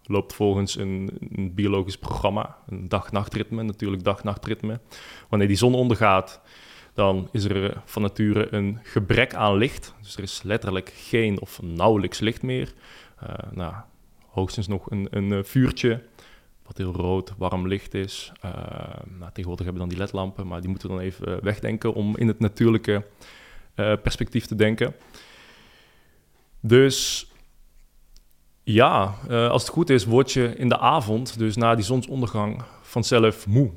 loopt 0.03 0.33
volgens 0.33 0.77
een, 0.77 1.09
een 1.35 1.53
biologisch 1.53 1.97
programma. 1.97 2.57
Een 2.67 2.89
dag-nachtritme, 2.89 3.63
natuurlijk 3.63 4.03
dag-nachtritme. 4.03 4.79
Wanneer 5.29 5.47
die 5.47 5.57
zon 5.57 5.75
ondergaat 5.75 6.41
dan 6.99 7.29
is 7.31 7.43
er 7.43 7.81
van 7.85 8.01
nature 8.01 8.53
een 8.53 8.79
gebrek 8.83 9.33
aan 9.33 9.57
licht. 9.57 9.93
Dus 10.01 10.15
er 10.15 10.23
is 10.23 10.41
letterlijk 10.43 10.93
geen 10.95 11.41
of 11.41 11.61
nauwelijks 11.61 12.19
licht 12.19 12.41
meer. 12.41 12.73
Uh, 13.23 13.29
nou, 13.51 13.73
hoogstens 14.25 14.67
nog 14.67 14.91
een, 14.91 15.07
een 15.09 15.31
eh, 15.31 15.43
vuurtje, 15.43 16.03
wat 16.65 16.77
heel 16.77 16.93
rood, 16.93 17.33
warm 17.37 17.67
licht 17.67 17.93
is. 17.93 18.31
Uh, 18.45 18.51
nou, 19.19 19.31
tegenwoordig 19.33 19.65
hebben 19.65 19.73
we 19.73 19.79
dan 19.79 19.89
die 19.89 19.97
ledlampen, 19.97 20.47
maar 20.47 20.61
die 20.61 20.69
moeten 20.69 20.89
we 20.89 20.95
dan 20.95 21.03
even 21.03 21.43
wegdenken 21.43 21.93
om 21.93 22.17
in 22.17 22.27
het 22.27 22.39
natuurlijke 22.39 23.05
perspectief 23.75 24.45
te 24.45 24.55
denken. 24.55 24.95
Dus 26.59 27.27
ja, 28.63 29.15
als 29.29 29.61
het 29.61 29.71
goed 29.71 29.89
is, 29.89 30.05
word 30.05 30.31
je 30.31 30.55
in 30.55 30.69
de 30.69 30.77
avond, 30.77 31.37
dus 31.37 31.55
na 31.55 31.75
die 31.75 31.85
zonsondergang, 31.85 32.63
vanzelf 32.81 33.47
moe. 33.47 33.71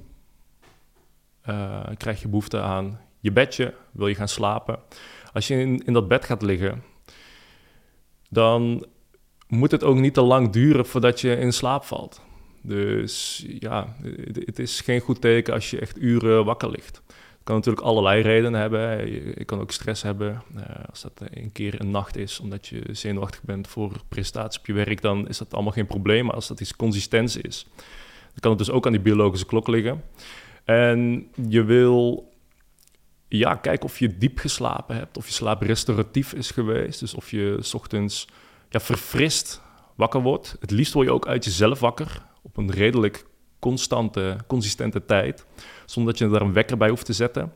Uh, 1.48 1.80
krijg 1.96 2.22
je 2.22 2.28
behoefte 2.28 2.60
aan 2.60 3.00
je 3.22 3.32
bedje, 3.32 3.74
wil 3.92 4.06
je 4.06 4.14
gaan 4.14 4.28
slapen. 4.28 4.78
Als 5.32 5.46
je 5.46 5.54
in, 5.54 5.84
in 5.84 5.92
dat 5.92 6.08
bed 6.08 6.24
gaat 6.24 6.42
liggen, 6.42 6.82
dan 8.28 8.86
moet 9.48 9.70
het 9.70 9.84
ook 9.84 9.96
niet 9.96 10.14
te 10.14 10.22
lang 10.22 10.50
duren 10.50 10.86
voordat 10.86 11.20
je 11.20 11.36
in 11.36 11.52
slaap 11.52 11.84
valt. 11.84 12.20
Dus 12.62 13.44
ja, 13.48 13.96
het 14.32 14.58
is 14.58 14.80
geen 14.80 15.00
goed 15.00 15.20
teken 15.20 15.54
als 15.54 15.70
je 15.70 15.80
echt 15.80 15.98
uren 15.98 16.44
wakker 16.44 16.70
ligt. 16.70 17.02
Het 17.06 17.50
kan 17.50 17.56
natuurlijk 17.56 17.86
allerlei 17.86 18.22
redenen 18.22 18.60
hebben. 18.60 19.12
Je, 19.12 19.44
kan 19.44 19.60
ook 19.60 19.70
stress 19.70 20.02
hebben. 20.02 20.42
Uh, 20.56 20.62
als 20.90 21.02
dat 21.02 21.22
een 21.30 21.52
keer 21.52 21.80
een 21.80 21.90
nacht 21.90 22.16
is, 22.16 22.40
omdat 22.40 22.66
je 22.66 22.82
zenuwachtig 22.90 23.42
bent 23.42 23.68
voor 23.68 23.92
presentatie 24.08 24.60
op 24.60 24.66
je 24.66 24.72
werk, 24.72 25.00
dan 25.00 25.28
is 25.28 25.38
dat 25.38 25.54
allemaal 25.54 25.72
geen 25.72 25.86
probleem. 25.86 26.30
Als 26.30 26.48
dat 26.48 26.60
iets 26.60 26.76
consistents 26.76 27.36
is, 27.36 27.66
dan 28.30 28.40
kan 28.40 28.50
het 28.50 28.58
dus 28.58 28.70
ook 28.70 28.86
aan 28.86 28.92
die 28.92 29.00
biologische 29.00 29.46
klok 29.46 29.68
liggen. 29.68 30.02
En 30.64 31.28
je 31.48 31.64
wil 31.64 32.30
ja, 33.38 33.54
kijk 33.54 33.84
of 33.84 33.98
je 33.98 34.18
diep 34.18 34.38
geslapen 34.38 34.96
hebt, 34.96 35.16
of 35.16 35.26
je 35.26 35.32
slaap 35.32 35.62
restauratief 35.62 36.32
is 36.32 36.50
geweest. 36.50 37.00
Dus 37.00 37.14
of 37.14 37.30
je 37.30 37.56
s 37.60 37.74
ochtends 37.74 38.26
ja, 38.68 38.80
verfrist 38.80 39.62
wakker 39.94 40.20
wordt. 40.20 40.56
Het 40.60 40.70
liefst 40.70 40.92
word 40.92 41.06
je 41.06 41.12
ook 41.12 41.26
uit 41.26 41.44
jezelf 41.44 41.80
wakker 41.80 42.22
op 42.42 42.56
een 42.56 42.70
redelijk 42.70 43.24
constante, 43.58 44.36
consistente 44.46 45.04
tijd, 45.04 45.46
zonder 45.86 46.12
dat 46.12 46.22
je 46.22 46.28
daar 46.28 46.42
een 46.42 46.52
wekker 46.52 46.76
bij 46.76 46.88
hoeft 46.88 47.06
te 47.06 47.12
zetten. 47.12 47.52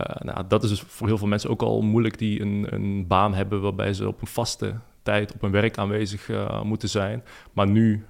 Uh, 0.00 0.16
nou, 0.18 0.44
dat 0.48 0.62
is 0.62 0.68
dus 0.68 0.80
voor 0.80 1.06
heel 1.06 1.18
veel 1.18 1.26
mensen 1.26 1.50
ook 1.50 1.62
al 1.62 1.82
moeilijk 1.82 2.18
die 2.18 2.40
een, 2.40 2.66
een 2.70 3.06
baan 3.06 3.34
hebben 3.34 3.60
waarbij 3.60 3.94
ze 3.94 4.08
op 4.08 4.20
een 4.20 4.26
vaste 4.26 4.78
tijd 5.02 5.34
op 5.34 5.40
hun 5.40 5.50
werk 5.50 5.78
aanwezig 5.78 6.28
uh, 6.28 6.62
moeten 6.62 6.88
zijn. 6.88 7.24
Maar 7.52 7.68
nu 7.68 8.04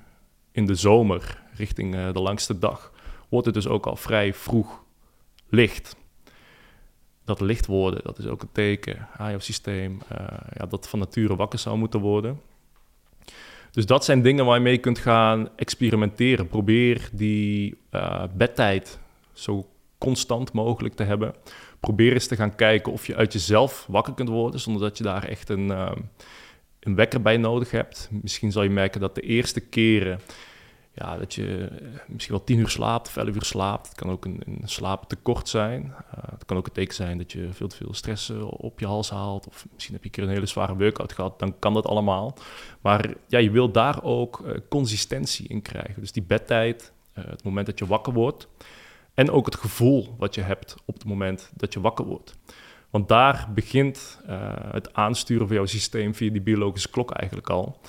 in 0.53 0.67
de 0.67 0.75
zomer, 0.75 1.43
richting 1.55 1.95
uh, 1.95 2.13
de 2.13 2.21
langste 2.21 2.59
dag, 2.59 2.93
wordt 3.29 3.47
het 3.47 3.55
dus 3.55 3.67
ook 3.67 3.87
al 3.87 3.97
vrij 3.97 4.35
vroeg 4.35 4.83
licht 5.49 5.97
dat 7.25 7.41
licht 7.41 7.67
worden, 7.67 8.01
dat 8.05 8.19
is 8.19 8.27
ook 8.27 8.43
een 8.43 8.53
teken 8.53 9.09
aan 9.17 9.31
jouw 9.31 9.39
systeem 9.39 10.01
uh, 10.13 10.19
ja, 10.53 10.67
dat 10.67 10.89
van 10.89 10.99
nature 10.99 11.37
wakker 11.37 11.59
zou 11.59 11.77
moeten 11.77 12.01
worden. 12.01 12.41
Dus 13.71 13.87
dat 13.87 14.05
zijn 14.05 14.23
dingen 14.23 14.45
waar 14.45 14.57
je 14.57 14.63
mee 14.63 14.79
kunt 14.79 14.99
gaan 14.99 15.49
experimenteren. 15.57 16.49
Probeer 16.49 17.09
die 17.13 17.79
uh, 17.91 18.25
bedtijd 18.35 18.99
zo 19.33 19.69
constant 19.99 20.53
mogelijk 20.53 20.95
te 20.95 21.03
hebben. 21.03 21.35
Probeer 21.81 22.13
eens 22.13 22.27
te 22.27 22.37
gaan 22.37 22.55
kijken 22.55 22.93
of 22.93 23.07
je 23.07 23.17
uit 23.17 23.33
jezelf 23.33 23.87
wakker 23.89 24.15
kunt 24.15 24.29
worden, 24.29 24.61
zonder 24.61 24.83
dat 24.83 24.99
je 24.99 25.05
daar 25.05 25.25
echt 25.25 25.49
een, 25.49 25.67
uh, 25.67 25.93
een 26.81 26.95
wekker 26.95 27.23
bij 27.23 27.37
nodig 27.37 27.71
hebt. 27.71 28.09
Misschien 28.11 28.53
zal 28.53 28.63
je 28.63 28.71
merken 28.71 29.01
dat 29.01 29.15
de 29.15 29.21
eerste 29.21 29.61
keren 29.61 30.21
ja, 30.95 31.19
dat 31.19 31.35
je 31.35 31.69
eh, 31.71 31.87
misschien 32.07 32.35
wel 32.35 32.45
tien 32.45 32.59
uur 32.59 32.69
slaapt 32.69 33.09
of 33.09 33.17
elf 33.17 33.35
uur 33.35 33.45
slaapt. 33.45 33.89
Het 33.89 33.97
kan 33.97 34.11
ook 34.11 34.25
een, 34.25 34.43
een 34.47 34.63
slaaptekort 34.65 35.49
zijn. 35.49 35.83
Uh, 35.83 36.25
het 36.31 36.45
kan 36.45 36.57
ook 36.57 36.67
een 36.67 36.73
teken 36.73 36.95
zijn 36.95 37.19
dat 37.19 37.33
je 37.33 37.49
veel 37.53 37.69
te 37.69 37.77
veel 37.77 37.95
stress 37.95 38.31
eh, 38.31 38.51
op 38.51 38.81
je 38.81 38.87
hals 38.87 39.11
haalt. 39.11 39.47
Of 39.47 39.67
misschien 39.73 39.95
heb 39.95 40.03
je 40.03 40.09
een 40.09 40.15
keer 40.15 40.25
een 40.25 40.35
hele 40.35 40.47
zware 40.47 40.77
workout 40.77 41.13
gehad. 41.13 41.39
Dan 41.39 41.59
kan 41.59 41.75
dat 41.75 41.87
allemaal. 41.87 42.37
Maar 42.81 43.15
ja, 43.27 43.39
je 43.39 43.51
wil 43.51 43.73
daar 43.73 44.03
ook 44.03 44.45
consistentie 44.69 45.49
in 45.49 45.63
krijgen. 45.63 46.01
Dus 46.01 46.13
die 46.13 46.23
bedtijd, 46.23 46.93
het 47.13 47.45
moment 47.45 47.67
dat 47.67 47.79
je 47.79 47.87
wakker 47.87 48.13
wordt. 48.13 48.49
En 49.15 49.31
ook 49.31 49.47
het 49.47 49.57
gevoel 49.57 50.15
wat 50.19 50.35
je 50.35 50.41
hebt 50.41 50.75
op 50.85 50.95
het 50.95 51.05
moment 51.05 51.51
dat 51.57 51.73
je 51.73 51.81
wakker 51.81 52.05
wordt. 52.05 52.37
Want 52.91 53.09
daar 53.09 53.49
begint 53.55 54.21
het 54.71 54.95
aansturen 54.95 55.47
van 55.47 55.57
jouw 55.57 55.67
systeem 55.67 56.15
via 56.15 56.31
die 56.31 56.41
biologische 56.41 56.91
klok 56.91 57.11
eigenlijk 57.11 57.51
al 57.51 57.81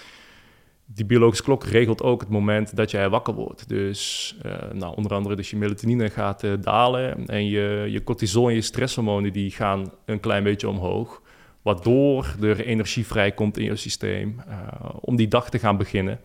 die 0.86 1.06
biologische 1.06 1.43
klok 1.43 1.63
regelt 1.63 2.02
ook 2.02 2.22
het 2.22 2.30
moment 2.30 2.76
dat 2.76 2.91
jij 2.91 3.10
wakker 3.10 3.34
wordt. 3.34 3.69
Dus 3.69 4.36
uh, 4.46 4.72
nou, 4.72 4.96
onder 4.96 5.13
andere 5.13 5.36
dus 5.36 5.50
je 5.50 5.58
melatonine 5.58 6.10
gaat 6.10 6.43
uh, 6.43 6.54
dalen 6.62 7.26
en 7.28 7.46
je, 7.46 7.86
je 7.89 8.04
cortisol 8.04 8.50
en 8.50 8.56
je 8.56 8.62
stresshormonen 8.62 9.34
die 9.34 9.52
gaan 9.52 9.91
een 10.06 10.19
klein 10.19 10.43
beetje 10.43 10.69
omhoog. 10.69 11.22
Waardoor 11.62 12.36
er 12.41 12.65
energie 12.65 13.06
vrijkomt 13.06 13.58
in 13.58 13.63
je 13.63 13.76
systeem 13.76 14.41
uh, 14.48 14.56
om 15.00 15.15
die 15.15 15.28
dag 15.28 15.50
te 15.50 15.60
gaan 15.60 15.78
beginnen. 15.78 16.19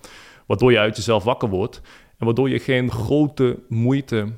Waardoor 0.46 0.72
je 0.72 0.78
uit 0.78 0.96
jezelf 0.96 1.24
wakker 1.24 1.48
wordt 1.48 1.80
en 2.16 2.26
waardoor 2.26 2.48
je 2.48 2.58
geen 2.58 2.90
grote 2.90 3.58
moeite 3.68 4.32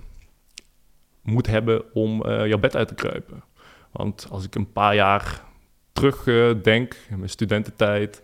moet 1.22 1.46
hebben 1.46 1.94
om 1.94 2.26
jouw 2.26 2.58
bed 2.58 2.76
uit 2.76 2.88
te 2.88 2.94
kruipen. 2.94 3.42
Want 3.92 4.26
als 4.30 4.44
ik 4.44 4.54
een 4.54 4.72
paar 4.72 4.94
jaar 4.94 5.44
terug 5.92 6.24
denk, 6.62 6.96
in 7.10 7.16
mijn 7.16 7.30
studententijd 7.30 8.22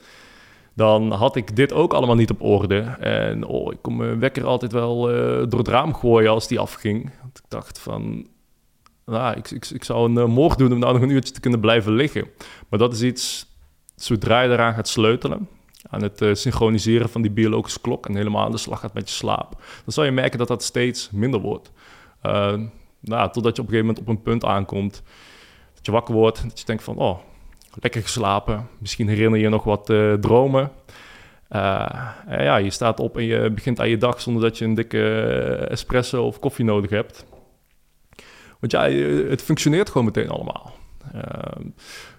dan 0.77 1.13
had 1.13 1.37
ik 1.37 1.57
dit 1.57 1.73
ook 1.73 1.93
allemaal 1.93 2.15
niet 2.15 2.31
op 2.31 2.43
orde. 2.43 2.81
En 3.01 3.47
oh, 3.47 3.73
ik 3.73 3.79
kon 3.83 3.97
mijn 3.97 4.19
wekker 4.19 4.45
altijd 4.45 4.73
wel 4.73 5.11
uh, 5.11 5.17
door 5.49 5.59
het 5.59 5.69
raam 5.69 5.95
gooien 5.95 6.31
als 6.31 6.49
die 6.49 6.59
afging. 6.59 7.13
Want 7.21 7.39
ik 7.39 7.45
dacht 7.49 7.79
van, 7.79 8.27
nou, 9.05 9.37
ik, 9.37 9.51
ik, 9.51 9.71
ik 9.71 9.85
zou 9.85 10.09
een 10.09 10.17
uh, 10.17 10.25
morgen 10.25 10.59
doen 10.59 10.73
om 10.73 10.79
nou 10.79 10.93
nog 10.93 11.03
een 11.03 11.11
uurtje 11.11 11.35
te 11.35 11.41
kunnen 11.41 11.61
blijven 11.61 11.93
liggen. 11.93 12.29
Maar 12.69 12.79
dat 12.79 12.93
is 12.93 13.03
iets, 13.03 13.47
zodra 13.95 14.41
je 14.41 14.49
eraan 14.49 14.75
gaat 14.75 14.89
sleutelen, 14.89 15.49
aan 15.91 16.03
het 16.03 16.21
uh, 16.21 16.35
synchroniseren 16.35 17.09
van 17.09 17.23
die 17.23 17.31
biologische 17.31 17.81
klok 17.81 18.07
en 18.07 18.17
helemaal 18.17 18.45
aan 18.45 18.51
de 18.51 18.57
slag 18.57 18.81
gaat 18.81 18.95
met 18.95 19.09
je 19.09 19.15
slaap, 19.15 19.51
dan 19.85 19.93
zal 19.93 20.05
je 20.05 20.11
merken 20.11 20.39
dat 20.39 20.49
dat 20.49 20.63
steeds 20.63 21.11
minder 21.11 21.41
wordt. 21.41 21.73
nou, 23.01 23.33
totdat 23.33 23.57
je 23.57 23.63
op 23.63 23.69
een 23.69 23.75
gegeven 23.75 23.87
moment 23.87 23.99
op 23.99 24.09
een 24.09 24.23
punt 24.23 24.45
aankomt 24.45 25.03
dat 25.75 25.87
je 25.87 25.93
wakker 25.93 26.15
wordt, 26.15 26.43
dat 26.43 26.59
je 26.59 26.67
denkt 26.67 26.83
van, 26.83 26.97
oh, 26.97 27.19
lekker 27.81 28.03
geslapen. 28.03 28.69
Misschien 28.79 29.09
herinner 29.09 29.41
je 29.41 29.49
nog 29.49 29.65
wat 29.65 29.91
uh, 29.91 30.13
dromen. 30.13 30.71
Uh, 31.51 32.11
ja, 32.29 32.57
je 32.57 32.71
staat 32.71 33.01
op 33.01 33.17
en 33.17 33.25
je 33.25 33.51
begint 33.51 33.81
aan 33.81 33.89
je 33.89 33.99
dag 33.99 34.21
zonder 34.21 34.43
dat 34.43 34.59
je 34.59 34.65
een 34.65 34.75
dikke 34.75 35.15
espresso 35.71 36.25
of 36.25 36.39
koffie 36.39 36.65
nodig 36.65 36.91
hebt. 36.91 37.27
Want 38.61 38.73
ja, 38.73 38.91
het 39.29 39.43
functioneert 39.43 39.89
gewoon 39.89 40.05
meteen 40.05 40.29
allemaal. 40.29 40.75
Ehm, 41.13 41.63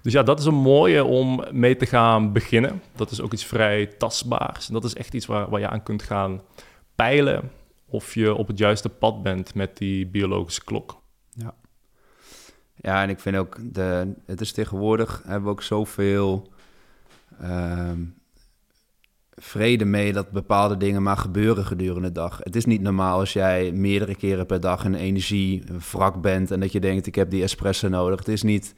dus 0.02 0.14
ja, 0.14 0.24
dat 0.24 0.40
is 0.40 0.46
een 0.46 0.54
mooie 0.54 1.04
om 1.04 1.44
mee 1.52 1.76
te 1.76 1.86
gaan 1.86 2.32
beginnen. 2.34 2.82
Dat 2.96 3.12
is 3.12 3.22
ook 3.22 3.34
iets 3.34 3.46
vrij 3.46 3.86
tastbaars. 3.86 4.68
En 4.68 4.74
dat 4.74 4.84
is 4.84 4.96
echt 4.96 5.14
iets 5.14 5.26
waar, 5.26 5.50
waar 5.50 5.60
je 5.60 5.70
aan 5.70 5.84
kunt 5.84 6.04
gaan 6.04 6.42
peilen 6.96 7.52
of 7.90 8.14
je 8.14 8.34
op 8.34 8.48
het 8.48 8.58
juiste 8.58 8.90
pad 8.90 9.24
bent 9.24 9.56
met 9.56 9.78
die 9.78 10.08
biologische 10.08 10.64
klok. 10.64 11.02
Ja. 12.88 13.02
En 13.02 13.10
ik 13.10 13.20
vind 13.20 13.36
ook, 13.36 13.58
de, 13.62 14.14
het 14.26 14.42
is 14.42 14.52
tegenwoordig, 14.52 15.22
hebben 15.26 15.44
we 15.44 15.50
ook 15.50 15.62
zoveel 15.62 16.52
ehm, 17.42 18.04
vrede 19.36 19.86
mee 19.86 20.14
dat 20.14 20.32
bepaalde 20.32 20.78
dingen 20.78 21.04
maar 21.04 21.18
gebeuren 21.18 21.66
gedurende 21.66 22.08
de 22.08 22.14
dag. 22.14 22.40
Het 22.44 22.56
is 22.56 22.66
niet 22.66 22.82
normaal 22.82 23.20
als 23.20 23.34
jij 23.34 23.72
meerdere 23.72 24.16
keren 24.16 24.46
per 24.46 24.60
dag 24.60 24.86
een 24.86 24.96
energievrak 24.96 26.22
bent 26.22 26.52
en 26.52 26.60
dat 26.60 26.72
je 26.72 26.80
denkt, 26.80 27.08
ik 27.08 27.16
heb 27.16 27.30
die 27.30 27.44
espresso 27.44 27.88
nodig. 27.88 28.20
Het 28.20 28.28
is 28.28 28.44
niet 28.44 28.76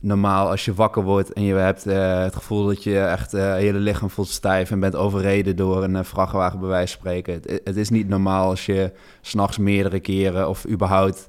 normaal 0.00 0.50
als 0.50 0.64
je 0.64 0.74
wakker 0.74 1.02
wordt 1.02 1.32
en 1.32 1.42
je 1.42 1.54
hebt 1.54 1.86
uh, 1.86 2.22
het 2.22 2.36
gevoel 2.36 2.66
dat 2.66 2.82
je 2.82 2.98
echt 2.98 3.34
uh, 3.34 3.52
hele 3.52 3.78
lichaam 3.78 4.10
voelt 4.10 4.28
stijf 4.28 4.70
en 4.70 4.80
bent 4.80 4.96
overreden 4.96 5.56
door 5.56 5.84
een 5.84 5.94
uh, 5.94 6.02
vrachtwagen 6.02 6.60
bij 6.60 6.68
wijze 6.68 6.92
van 6.92 7.00
spreken. 7.00 7.34
Het, 7.34 7.60
het, 7.64 7.76
is 7.76 7.90
niet 7.90 8.08
normaal 8.08 8.48
als 8.48 8.66
je 8.66 8.92
s'nachts 9.20 9.58
meerdere 9.58 10.00
keren 10.00 10.48
of 10.48 10.68
überhaupt 10.68 11.28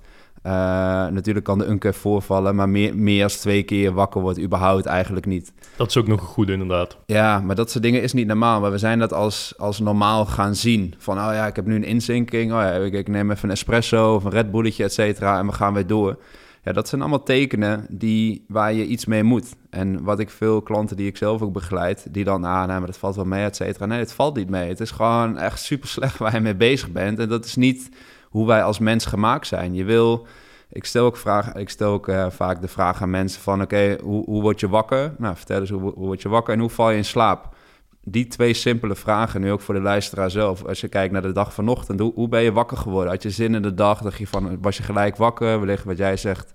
natuurlijk 1.12 1.46
kan 1.46 1.58
de 1.58 1.66
een 1.66 1.80
keer 1.80 1.94
voorvallen, 1.94 2.56
maar 2.56 2.70
meer, 2.70 2.98
meer 2.98 3.20
dan 3.20 3.30
twee 3.30 3.64
keer 3.64 3.94
wakker 3.94 4.22
wordt 4.22 4.40
überhaupt 4.40 4.86
eigenlijk 4.86 5.26
niet. 5.26 5.54
Dat 5.76 5.90
is 5.90 5.98
ook 5.98 6.08
nog 6.08 6.22
goed 6.22 6.50
inderdaad. 6.50 6.98
Ja, 7.06 7.40
maar 7.40 7.56
dat 7.56 7.72
soort 7.72 7.84
dingen 7.84 8.02
is 8.02 8.14
niet 8.14 8.28
normaal. 8.28 8.60
Maar 8.60 8.72
we 8.72 8.78
zijn 8.78 9.00
dat 9.00 9.14
als, 9.14 9.54
als 9.58 9.80
normaal 9.80 10.26
gaan 10.26 10.56
zien. 10.56 10.94
Van, 10.98 11.18
oh 11.18 11.30
ja, 11.34 11.48
ik 11.48 11.56
heb 11.56 11.66
nu 11.66 11.76
een 11.76 11.84
inzinking. 11.84 12.52
Oh 12.52 12.60
ja, 12.60 12.72
ik, 12.72 12.94
ik 12.94 13.08
neem 13.08 13.32
even 13.32 13.44
een 13.44 13.56
espresso 13.56 14.16
of 14.16 14.24
een 14.24 14.32
Red 14.32 14.52
Bulletje, 14.52 14.84
et 14.84 14.94
cetera. 14.94 15.40
En 15.40 15.46
we 15.46 15.54
gaan 15.54 15.74
weer 15.74 15.88
door. 15.88 16.18
Ja, 16.64 16.72
dat 16.72 16.88
zijn 16.88 17.02
allemaal 17.02 17.24
tekenen 17.24 17.86
die, 17.90 18.46
waar 18.48 18.74
je 18.74 18.86
iets 18.86 19.06
mee 19.06 19.24
moet. 19.24 19.56
En 19.70 20.04
wat 20.04 20.20
ik 20.20 20.30
veel 20.30 20.62
klanten 20.62 20.98
die 20.98 21.08
ik 21.08 21.18
zelf 21.18 21.42
ook 21.42 21.54
begeleid, 21.54 22.08
die 22.10 22.24
dan, 22.24 22.44
ah, 22.44 22.58
nee, 22.58 22.78
maar 22.78 22.86
dat 22.86 22.98
valt 22.98 23.16
wel 23.16 23.26
mee, 23.26 23.44
et 23.44 23.56
cetera. 23.56 23.86
Nee, 23.86 24.00
het 24.00 24.14
valt 24.14 24.36
niet 24.36 24.50
mee. 24.50 24.70
Het 24.70 24.80
is 24.80 24.92
gewoon 24.92 25.38
echt 25.38 25.60
super 25.62 25.88
slecht 25.88 26.18
waar 26.18 26.34
je 26.34 26.40
mee 26.40 26.56
bezig 26.56 26.92
bent. 26.92 27.20
En 27.20 27.30
dat 27.30 27.46
is 27.46 27.56
niet 27.56 27.90
hoe 28.36 28.48
wij 28.48 28.64
als 28.64 28.80
mens 28.80 29.06
gemaakt 29.06 29.48
zijn. 29.48 29.74
Je 29.74 29.84
wil, 29.84 30.28
ik 30.70 30.86
stel 30.86 31.06
ook, 31.06 31.18
vraag, 31.18 31.54
ik 31.54 31.70
stel 31.70 31.92
ook 31.92 32.08
uh, 32.08 32.30
vaak 32.30 32.62
de 32.62 32.68
vraag 32.68 33.02
aan 33.02 33.10
mensen 33.10 33.42
van, 33.42 33.62
oké, 33.62 33.98
hoe, 34.02 34.26
hoe 34.26 34.42
word 34.42 34.60
je 34.60 34.70
wakker? 34.70 35.14
Nou, 35.18 35.36
vertel 35.36 35.60
eens, 35.60 35.70
hoe, 35.70 35.82
hoe 35.82 36.06
word 36.06 36.22
je 36.22 36.30
wakker 36.30 36.54
en 36.54 36.60
hoe 36.60 36.70
val 36.70 36.90
je 36.90 36.98
in 36.98 37.06
slaap? 37.06 37.56
Die 38.04 38.28
twee 38.28 38.54
simpele 38.54 38.96
vragen, 38.96 39.42
nu 39.42 39.52
ook 39.52 39.62
voor 39.62 39.74
de 39.74 39.82
luisteraar 39.82 40.32
zelf. 40.32 40.66
Als 40.66 40.82
je 40.82 40.88
kijkt 40.88 41.14
naar 41.14 41.22
de 41.22 41.32
dag 41.32 41.54
vanochtend, 41.54 42.00
hoe, 42.00 42.14
hoe 42.14 42.28
ben 42.28 42.42
je 42.42 42.52
wakker 42.52 42.78
geworden? 42.78 43.12
Had 43.12 43.24
je 43.24 43.30
zin 43.30 43.56
in 43.56 43.62
de 43.62 43.74
dag? 43.74 44.02
Dacht 44.02 44.18
je 44.18 44.28
van, 44.28 44.62
was 44.62 44.78
je 44.78 44.84
gelijk 44.84 45.16
wakker? 45.16 45.60
Wellicht 45.60 45.84
wat 45.84 45.98
jij 45.98 46.18
zegt, 46.18 46.54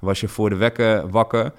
was 0.00 0.20
je 0.20 0.28
voor 0.28 0.50
de 0.50 0.56
wekker 0.56 1.10
wakker? 1.10 1.52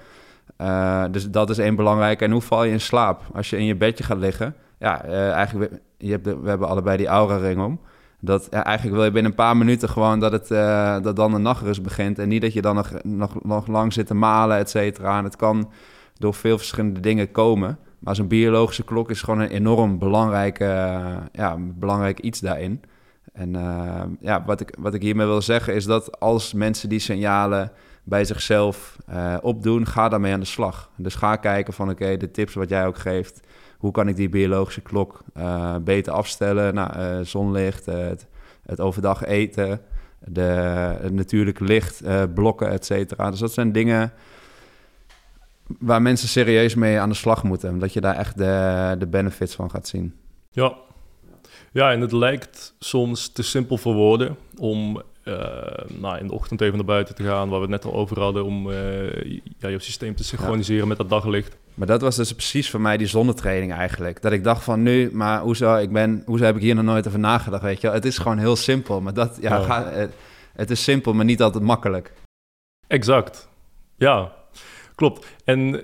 Uh, 0.58 1.04
dus 1.10 1.30
dat 1.30 1.50
is 1.50 1.58
één 1.58 1.76
belangrijk. 1.76 2.22
En 2.22 2.30
hoe 2.30 2.42
val 2.42 2.64
je 2.64 2.72
in 2.72 2.80
slaap? 2.80 3.22
Als 3.32 3.50
je 3.50 3.56
in 3.56 3.64
je 3.64 3.76
bedje 3.76 4.04
gaat 4.04 4.18
liggen, 4.18 4.54
ja, 4.78 5.06
uh, 5.06 5.30
eigenlijk, 5.30 5.72
je 5.98 6.10
hebt 6.10 6.24
we 6.24 6.48
hebben 6.48 6.68
allebei 6.68 6.96
die 6.96 7.06
aura-ring 7.06 7.62
om. 7.62 7.80
Dat 8.24 8.48
eigenlijk 8.48 8.96
wil 8.96 9.04
je 9.04 9.10
binnen 9.10 9.30
een 9.30 9.36
paar 9.36 9.56
minuten 9.56 9.88
gewoon 9.88 10.20
dat, 10.20 10.32
het, 10.32 10.50
uh, 10.50 11.00
dat 11.02 11.16
dan 11.16 11.32
de 11.32 11.38
nachtrust 11.38 11.82
begint. 11.82 12.18
En 12.18 12.28
niet 12.28 12.42
dat 12.42 12.52
je 12.52 12.62
dan 12.62 12.74
nog, 12.74 12.90
nog, 13.02 13.42
nog 13.42 13.66
lang 13.66 13.92
zit 13.92 14.06
te 14.06 14.14
malen, 14.14 14.56
et 14.56 14.70
cetera. 14.70 15.18
En 15.18 15.24
het 15.24 15.36
kan 15.36 15.70
door 16.18 16.34
veel 16.34 16.56
verschillende 16.56 17.00
dingen 17.00 17.30
komen. 17.30 17.78
Maar 17.98 18.14
zo'n 18.14 18.28
biologische 18.28 18.84
klok 18.84 19.10
is 19.10 19.22
gewoon 19.22 19.40
een 19.40 19.50
enorm 19.50 19.98
belangrijk, 19.98 20.60
uh, 20.60 21.16
ja, 21.32 21.56
belangrijk 21.58 22.20
iets 22.20 22.40
daarin. 22.40 22.82
En 23.32 23.54
uh, 23.54 24.02
ja, 24.20 24.44
wat 24.44 24.60
ik, 24.60 24.76
wat 24.78 24.94
ik 24.94 25.02
hiermee 25.02 25.26
wil 25.26 25.42
zeggen 25.42 25.74
is 25.74 25.84
dat 25.84 26.20
als 26.20 26.52
mensen 26.52 26.88
die 26.88 26.98
signalen 26.98 27.72
bij 28.02 28.24
zichzelf 28.24 28.96
opdoen, 29.40 29.86
ga 29.86 30.08
daarmee 30.08 30.32
aan 30.32 30.40
de 30.40 30.46
slag. 30.46 30.90
Dus 30.96 31.14
ga 31.14 31.36
kijken 31.36 31.72
van 31.72 31.90
oké, 31.90 32.16
de 32.16 32.30
tips 32.30 32.54
wat 32.54 32.68
jij 32.68 32.86
ook 32.86 32.98
geeft 32.98 33.40
hoe 33.84 33.92
kan 33.92 34.08
ik 34.08 34.16
die 34.16 34.28
biologische 34.28 34.80
klok 34.80 35.22
uh, 35.36 35.76
beter 35.76 36.12
afstellen? 36.12 36.74
Nou, 36.74 36.98
uh, 36.98 37.24
zonlicht, 37.24 37.88
uh, 37.88 37.94
het, 37.94 38.26
het, 38.66 38.80
overdag 38.80 39.24
eten, 39.24 39.80
de, 40.18 40.40
het 41.00 41.12
natuurlijke 41.12 41.64
licht, 41.64 42.02
blokken, 42.34 42.70
et 42.70 42.84
cetera. 42.84 43.30
Dus 43.30 43.38
dat 43.38 43.52
zijn 43.52 43.72
dingen 43.72 44.12
waar 45.78 46.02
mensen 46.02 46.28
serieus 46.28 46.74
mee 46.74 47.00
aan 47.00 47.08
de 47.08 47.14
slag 47.14 47.42
moeten. 47.42 47.78
Dat 47.78 47.92
je 47.92 48.00
daar 48.00 48.16
echt 48.16 48.38
de, 48.38 48.96
de 48.98 49.06
benefits 49.06 49.54
van 49.54 49.70
gaat 49.70 49.88
zien. 49.88 50.14
Ja. 50.50 50.74
ja, 51.72 51.92
en 51.92 52.00
het 52.00 52.12
lijkt 52.12 52.74
soms 52.78 53.28
te 53.28 53.42
simpel 53.42 53.76
voor 53.76 53.94
woorden 53.94 54.36
om 54.58 55.02
uh, 55.24 55.34
nou, 55.88 56.18
in 56.18 56.26
de 56.26 56.32
ochtend 56.32 56.60
even 56.60 56.76
naar 56.76 56.84
buiten 56.84 57.14
te 57.14 57.24
gaan, 57.24 57.48
waar 57.48 57.60
we 57.60 57.72
het 57.72 57.82
net 57.82 57.92
al 57.92 57.98
over 57.98 58.20
hadden, 58.20 58.44
om 58.44 58.70
uh, 58.70 59.40
ja, 59.58 59.68
je 59.68 59.78
systeem 59.78 60.14
te 60.14 60.24
synchroniseren 60.24 60.82
ja. 60.82 60.88
met 60.88 60.96
dat 60.96 61.10
daglicht. 61.10 61.56
Maar 61.74 61.86
dat 61.86 62.00
was 62.00 62.16
dus 62.16 62.32
precies 62.32 62.70
voor 62.70 62.80
mij 62.80 62.96
die 62.96 63.06
zonnetraining 63.06 63.72
eigenlijk. 63.72 64.22
Dat 64.22 64.32
ik 64.32 64.44
dacht 64.44 64.64
van 64.64 64.82
nu, 64.82 65.10
maar 65.12 65.40
hoezo, 65.40 65.76
ik 65.76 65.92
ben, 65.92 66.22
hoezo 66.26 66.44
heb 66.44 66.56
ik 66.56 66.62
hier 66.62 66.74
nog 66.74 66.84
nooit 66.84 67.06
over 67.06 67.18
nagedacht, 67.18 67.62
weet 67.62 67.80
je 67.80 67.90
Het 67.90 68.04
is 68.04 68.18
gewoon 68.18 68.38
heel 68.38 68.56
simpel, 68.56 69.00
maar 69.00 69.14
dat, 69.14 69.38
ja, 69.40 69.56
ja. 69.56 69.62
Ga, 69.62 69.88
het, 69.90 70.14
het 70.52 70.70
is 70.70 70.82
simpel, 70.82 71.12
maar 71.12 71.24
niet 71.24 71.42
altijd 71.42 71.64
makkelijk. 71.64 72.12
Exact, 72.86 73.48
ja, 73.96 74.32
klopt. 74.94 75.26
En 75.44 75.82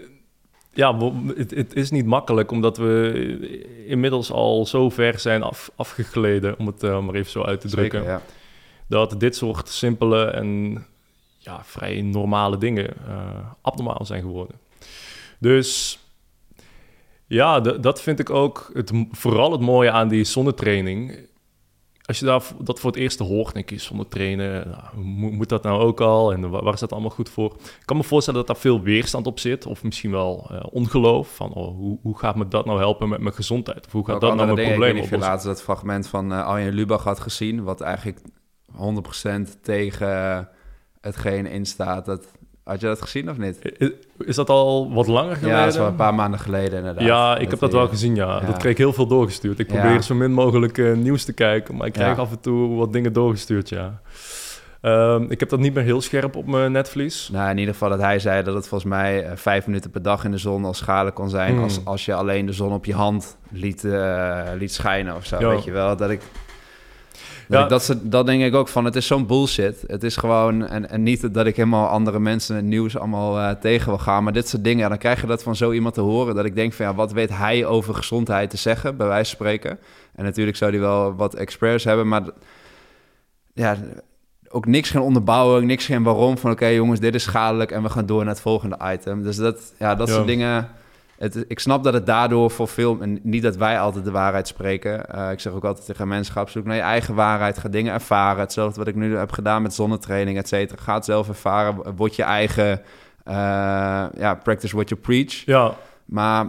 ja, 0.72 1.12
het, 1.36 1.50
het, 1.50 1.74
is 1.74 1.90
niet 1.90 2.06
makkelijk, 2.06 2.50
omdat 2.50 2.76
we 2.76 3.84
inmiddels 3.86 4.32
al 4.32 4.66
zo 4.66 4.90
ver 4.90 5.18
zijn 5.18 5.42
af, 5.42 5.70
afgegleden, 5.76 6.58
om 6.58 6.66
het 6.66 6.82
uh, 6.82 7.00
maar 7.00 7.14
even 7.14 7.30
zo 7.30 7.42
uit 7.42 7.60
te 7.60 7.68
drukken. 7.68 8.02
Ja 8.02 8.22
dat 8.90 9.20
dit 9.20 9.36
soort 9.36 9.68
simpele 9.68 10.24
en 10.24 10.84
ja, 11.38 11.64
vrij 11.64 12.02
normale 12.02 12.58
dingen 12.58 12.94
uh, 13.08 13.50
abnormaal 13.60 14.04
zijn 14.04 14.22
geworden. 14.22 14.56
Dus 15.40 15.98
ja, 17.26 17.60
dat 17.60 18.02
vind 18.02 18.18
ik 18.18 18.30
ook 18.30 18.70
het, 18.72 18.92
vooral 19.10 19.52
het 19.52 19.60
mooie 19.60 19.90
aan 19.90 20.08
die 20.08 20.24
zonnetraining. 20.24 21.28
Als 22.04 22.18
je 22.18 22.24
daar, 22.24 22.42
dat 22.58 22.80
voor 22.80 22.90
het 22.90 23.00
eerst 23.00 23.18
hoort, 23.18 23.54
denk 23.54 23.70
je, 23.70 23.78
zonnetrainen, 23.78 24.68
nou, 24.68 25.04
moet 25.04 25.48
dat 25.48 25.62
nou 25.62 25.80
ook 25.80 26.00
al? 26.00 26.32
En 26.32 26.50
waar 26.50 26.72
is 26.72 26.80
dat 26.80 26.92
allemaal 26.92 27.10
goed 27.10 27.28
voor? 27.28 27.52
Ik 27.54 27.82
kan 27.84 27.96
me 27.96 28.02
voorstellen 28.02 28.38
dat 28.38 28.48
daar 28.48 28.62
veel 28.62 28.80
weerstand 28.80 29.26
op 29.26 29.38
zit, 29.38 29.66
of 29.66 29.82
misschien 29.82 30.10
wel 30.10 30.48
uh, 30.52 30.60
ongeloof. 30.70 31.34
Van, 31.34 31.52
oh, 31.52 31.76
hoe, 31.76 31.98
hoe 32.02 32.18
gaat 32.18 32.36
me 32.36 32.48
dat 32.48 32.64
nou 32.64 32.78
helpen 32.78 33.08
met 33.08 33.20
mijn 33.20 33.34
gezondheid? 33.34 33.86
Of 33.86 33.92
hoe 33.92 34.04
gaat 34.04 34.14
ook 34.14 34.20
dat 34.20 34.34
nou 34.34 34.54
mijn 34.54 34.68
probleem 34.68 34.90
oplossen? 34.90 35.16
Ik 35.16 35.22
heb 35.22 35.30
laatst 35.30 35.46
dat 35.46 35.62
fragment 35.62 36.06
van 36.06 36.32
uh, 36.32 36.46
Arjen 36.46 36.72
Lubach 36.72 37.04
had 37.04 37.20
gezien, 37.20 37.62
wat 37.62 37.80
eigenlijk 37.80 38.18
100% 38.72 39.60
tegen 39.62 40.48
hetgeen 41.00 41.46
in 41.46 41.66
staat. 41.66 42.06
Dat, 42.06 42.28
had 42.70 42.80
je 42.80 42.86
dat 42.86 43.02
gezien 43.02 43.30
of 43.30 43.38
niet? 43.38 43.58
Is, 43.78 43.90
is 44.18 44.36
dat 44.36 44.48
al 44.48 44.92
wat 44.92 45.06
langer 45.06 45.36
geleden? 45.36 45.56
Ja, 45.56 45.64
dat 45.64 45.72
is 45.72 45.78
wel 45.78 45.88
een 45.88 45.94
paar 45.94 46.14
maanden 46.14 46.40
geleden 46.40 46.78
inderdaad. 46.78 47.04
Ja, 47.04 47.34
ik 47.34 47.40
dat 47.40 47.50
heb 47.50 47.60
dat 47.60 47.72
wel 47.72 47.88
gezien, 47.88 48.14
ja. 48.14 48.40
ja. 48.40 48.46
Dat 48.46 48.56
kreeg 48.56 48.72
ik 48.72 48.78
heel 48.78 48.92
veel 48.92 49.06
doorgestuurd. 49.06 49.58
Ik 49.58 49.66
probeer 49.66 49.92
ja. 49.92 50.00
zo 50.00 50.14
min 50.14 50.32
mogelijk 50.32 50.78
uh, 50.78 50.96
nieuws 50.96 51.24
te 51.24 51.32
kijken, 51.32 51.76
maar 51.76 51.86
ik 51.86 51.92
krijg 51.92 52.18
af 52.18 52.30
en 52.30 52.40
toe 52.40 52.76
wat 52.76 52.92
dingen 52.92 53.12
doorgestuurd, 53.12 53.68
ja. 53.68 54.00
Um, 54.82 55.30
ik 55.30 55.40
heb 55.40 55.48
dat 55.48 55.58
niet 55.58 55.74
meer 55.74 55.84
heel 55.84 56.00
scherp 56.00 56.36
op 56.36 56.46
mijn 56.46 56.72
netvlies. 56.72 57.28
Nou, 57.32 57.50
in 57.50 57.58
ieder 57.58 57.72
geval 57.74 57.88
dat 57.88 58.00
hij 58.00 58.18
zei 58.18 58.42
dat 58.42 58.54
het 58.54 58.68
volgens 58.68 58.90
mij 58.90 59.24
uh, 59.24 59.30
vijf 59.34 59.66
minuten 59.66 59.90
per 59.90 60.02
dag 60.02 60.24
in 60.24 60.30
de 60.30 60.38
zon 60.38 60.64
al 60.64 60.74
schadelijk 60.74 61.16
kon 61.16 61.28
zijn... 61.28 61.52
Hmm. 61.54 61.62
Als, 61.62 61.84
als 61.84 62.04
je 62.04 62.14
alleen 62.14 62.46
de 62.46 62.52
zon 62.52 62.72
op 62.72 62.84
je 62.84 62.94
hand 62.94 63.36
liet, 63.50 63.84
uh, 63.84 64.42
liet 64.58 64.72
schijnen 64.72 65.16
of 65.16 65.26
zo, 65.26 65.38
weet 65.38 65.64
je 65.64 65.70
wel. 65.70 65.96
Dat 65.96 66.10
ik 66.10 66.20
ja. 67.58 67.66
Dat, 67.66 67.84
ze, 67.84 68.08
dat 68.08 68.26
denk 68.26 68.42
ik 68.42 68.54
ook 68.54 68.68
van, 68.68 68.84
het 68.84 68.96
is 68.96 69.06
zo'n 69.06 69.26
bullshit. 69.26 69.84
Het 69.86 70.02
is 70.02 70.16
gewoon, 70.16 70.66
en, 70.66 70.90
en 70.90 71.02
niet 71.02 71.34
dat 71.34 71.46
ik 71.46 71.56
helemaal 71.56 71.88
andere 71.88 72.18
mensen 72.18 72.56
het 72.56 72.64
nieuws 72.64 72.98
allemaal 72.98 73.38
uh, 73.38 73.50
tegen 73.50 73.88
wil 73.88 73.98
gaan, 73.98 74.24
maar 74.24 74.32
dit 74.32 74.48
soort 74.48 74.64
dingen, 74.64 74.80
ja, 74.80 74.88
dan 74.88 74.98
krijg 74.98 75.20
je 75.20 75.26
dat 75.26 75.42
van 75.42 75.56
zo 75.56 75.72
iemand 75.72 75.94
te 75.94 76.00
horen, 76.00 76.34
dat 76.34 76.44
ik 76.44 76.54
denk 76.54 76.72
van, 76.72 76.86
ja, 76.86 76.94
wat 76.94 77.12
weet 77.12 77.30
hij 77.36 77.66
over 77.66 77.94
gezondheid 77.94 78.50
te 78.50 78.56
zeggen, 78.56 78.96
bij 78.96 79.06
wijze 79.06 79.36
van 79.36 79.46
spreken. 79.46 79.78
En 80.14 80.24
natuurlijk 80.24 80.56
zou 80.56 80.70
hij 80.70 80.80
wel 80.80 81.14
wat 81.14 81.34
experts 81.34 81.84
hebben, 81.84 82.08
maar 82.08 82.22
ja, 83.54 83.76
ook 84.48 84.66
niks 84.66 84.90
geen 84.90 85.02
onderbouwing, 85.02 85.66
niks 85.66 85.86
geen 85.86 86.02
waarom 86.02 86.38
van, 86.38 86.50
oké 86.50 86.62
okay, 86.62 86.74
jongens, 86.74 87.00
dit 87.00 87.14
is 87.14 87.22
schadelijk 87.22 87.70
en 87.70 87.82
we 87.82 87.88
gaan 87.88 88.06
door 88.06 88.24
naar 88.24 88.32
het 88.32 88.40
volgende 88.42 88.78
item. 88.92 89.22
Dus 89.22 89.36
dat, 89.36 89.72
ja, 89.78 89.94
dat 89.94 90.08
ja. 90.08 90.14
soort 90.14 90.26
dingen 90.26 90.68
het, 91.20 91.44
ik 91.48 91.58
snap 91.58 91.84
dat 91.84 91.92
het 91.92 92.06
daardoor 92.06 92.50
voor 92.50 92.68
veel... 92.68 93.00
En 93.00 93.20
niet 93.22 93.42
dat 93.42 93.56
wij 93.56 93.80
altijd 93.80 94.04
de 94.04 94.10
waarheid 94.10 94.48
spreken. 94.48 95.04
Uh, 95.14 95.30
ik 95.30 95.40
zeg 95.40 95.52
ook 95.52 95.64
altijd 95.64 95.86
tegen 95.86 96.08
mensen... 96.08 96.34
ga 96.34 96.40
op 96.40 96.50
zoek 96.50 96.64
naar 96.64 96.76
je 96.76 96.82
eigen 96.82 97.14
waarheid. 97.14 97.58
Ga 97.58 97.68
dingen 97.68 97.92
ervaren. 97.92 98.40
Hetzelfde 98.40 98.78
wat 98.78 98.88
ik 98.88 98.94
nu 98.94 99.16
heb 99.16 99.32
gedaan 99.32 99.62
met 99.62 99.74
zonnetraining, 99.74 100.38
et 100.38 100.48
cetera. 100.48 100.82
Ga 100.82 100.94
het 100.94 101.04
zelf 101.04 101.28
ervaren. 101.28 101.96
Word 101.96 102.16
je 102.16 102.22
eigen... 102.22 102.80
Uh, 103.28 103.34
ja, 104.16 104.34
practice 104.42 104.74
what 104.74 104.88
you 104.88 105.00
preach. 105.00 105.44
Ja. 105.44 105.74
Maar 106.04 106.46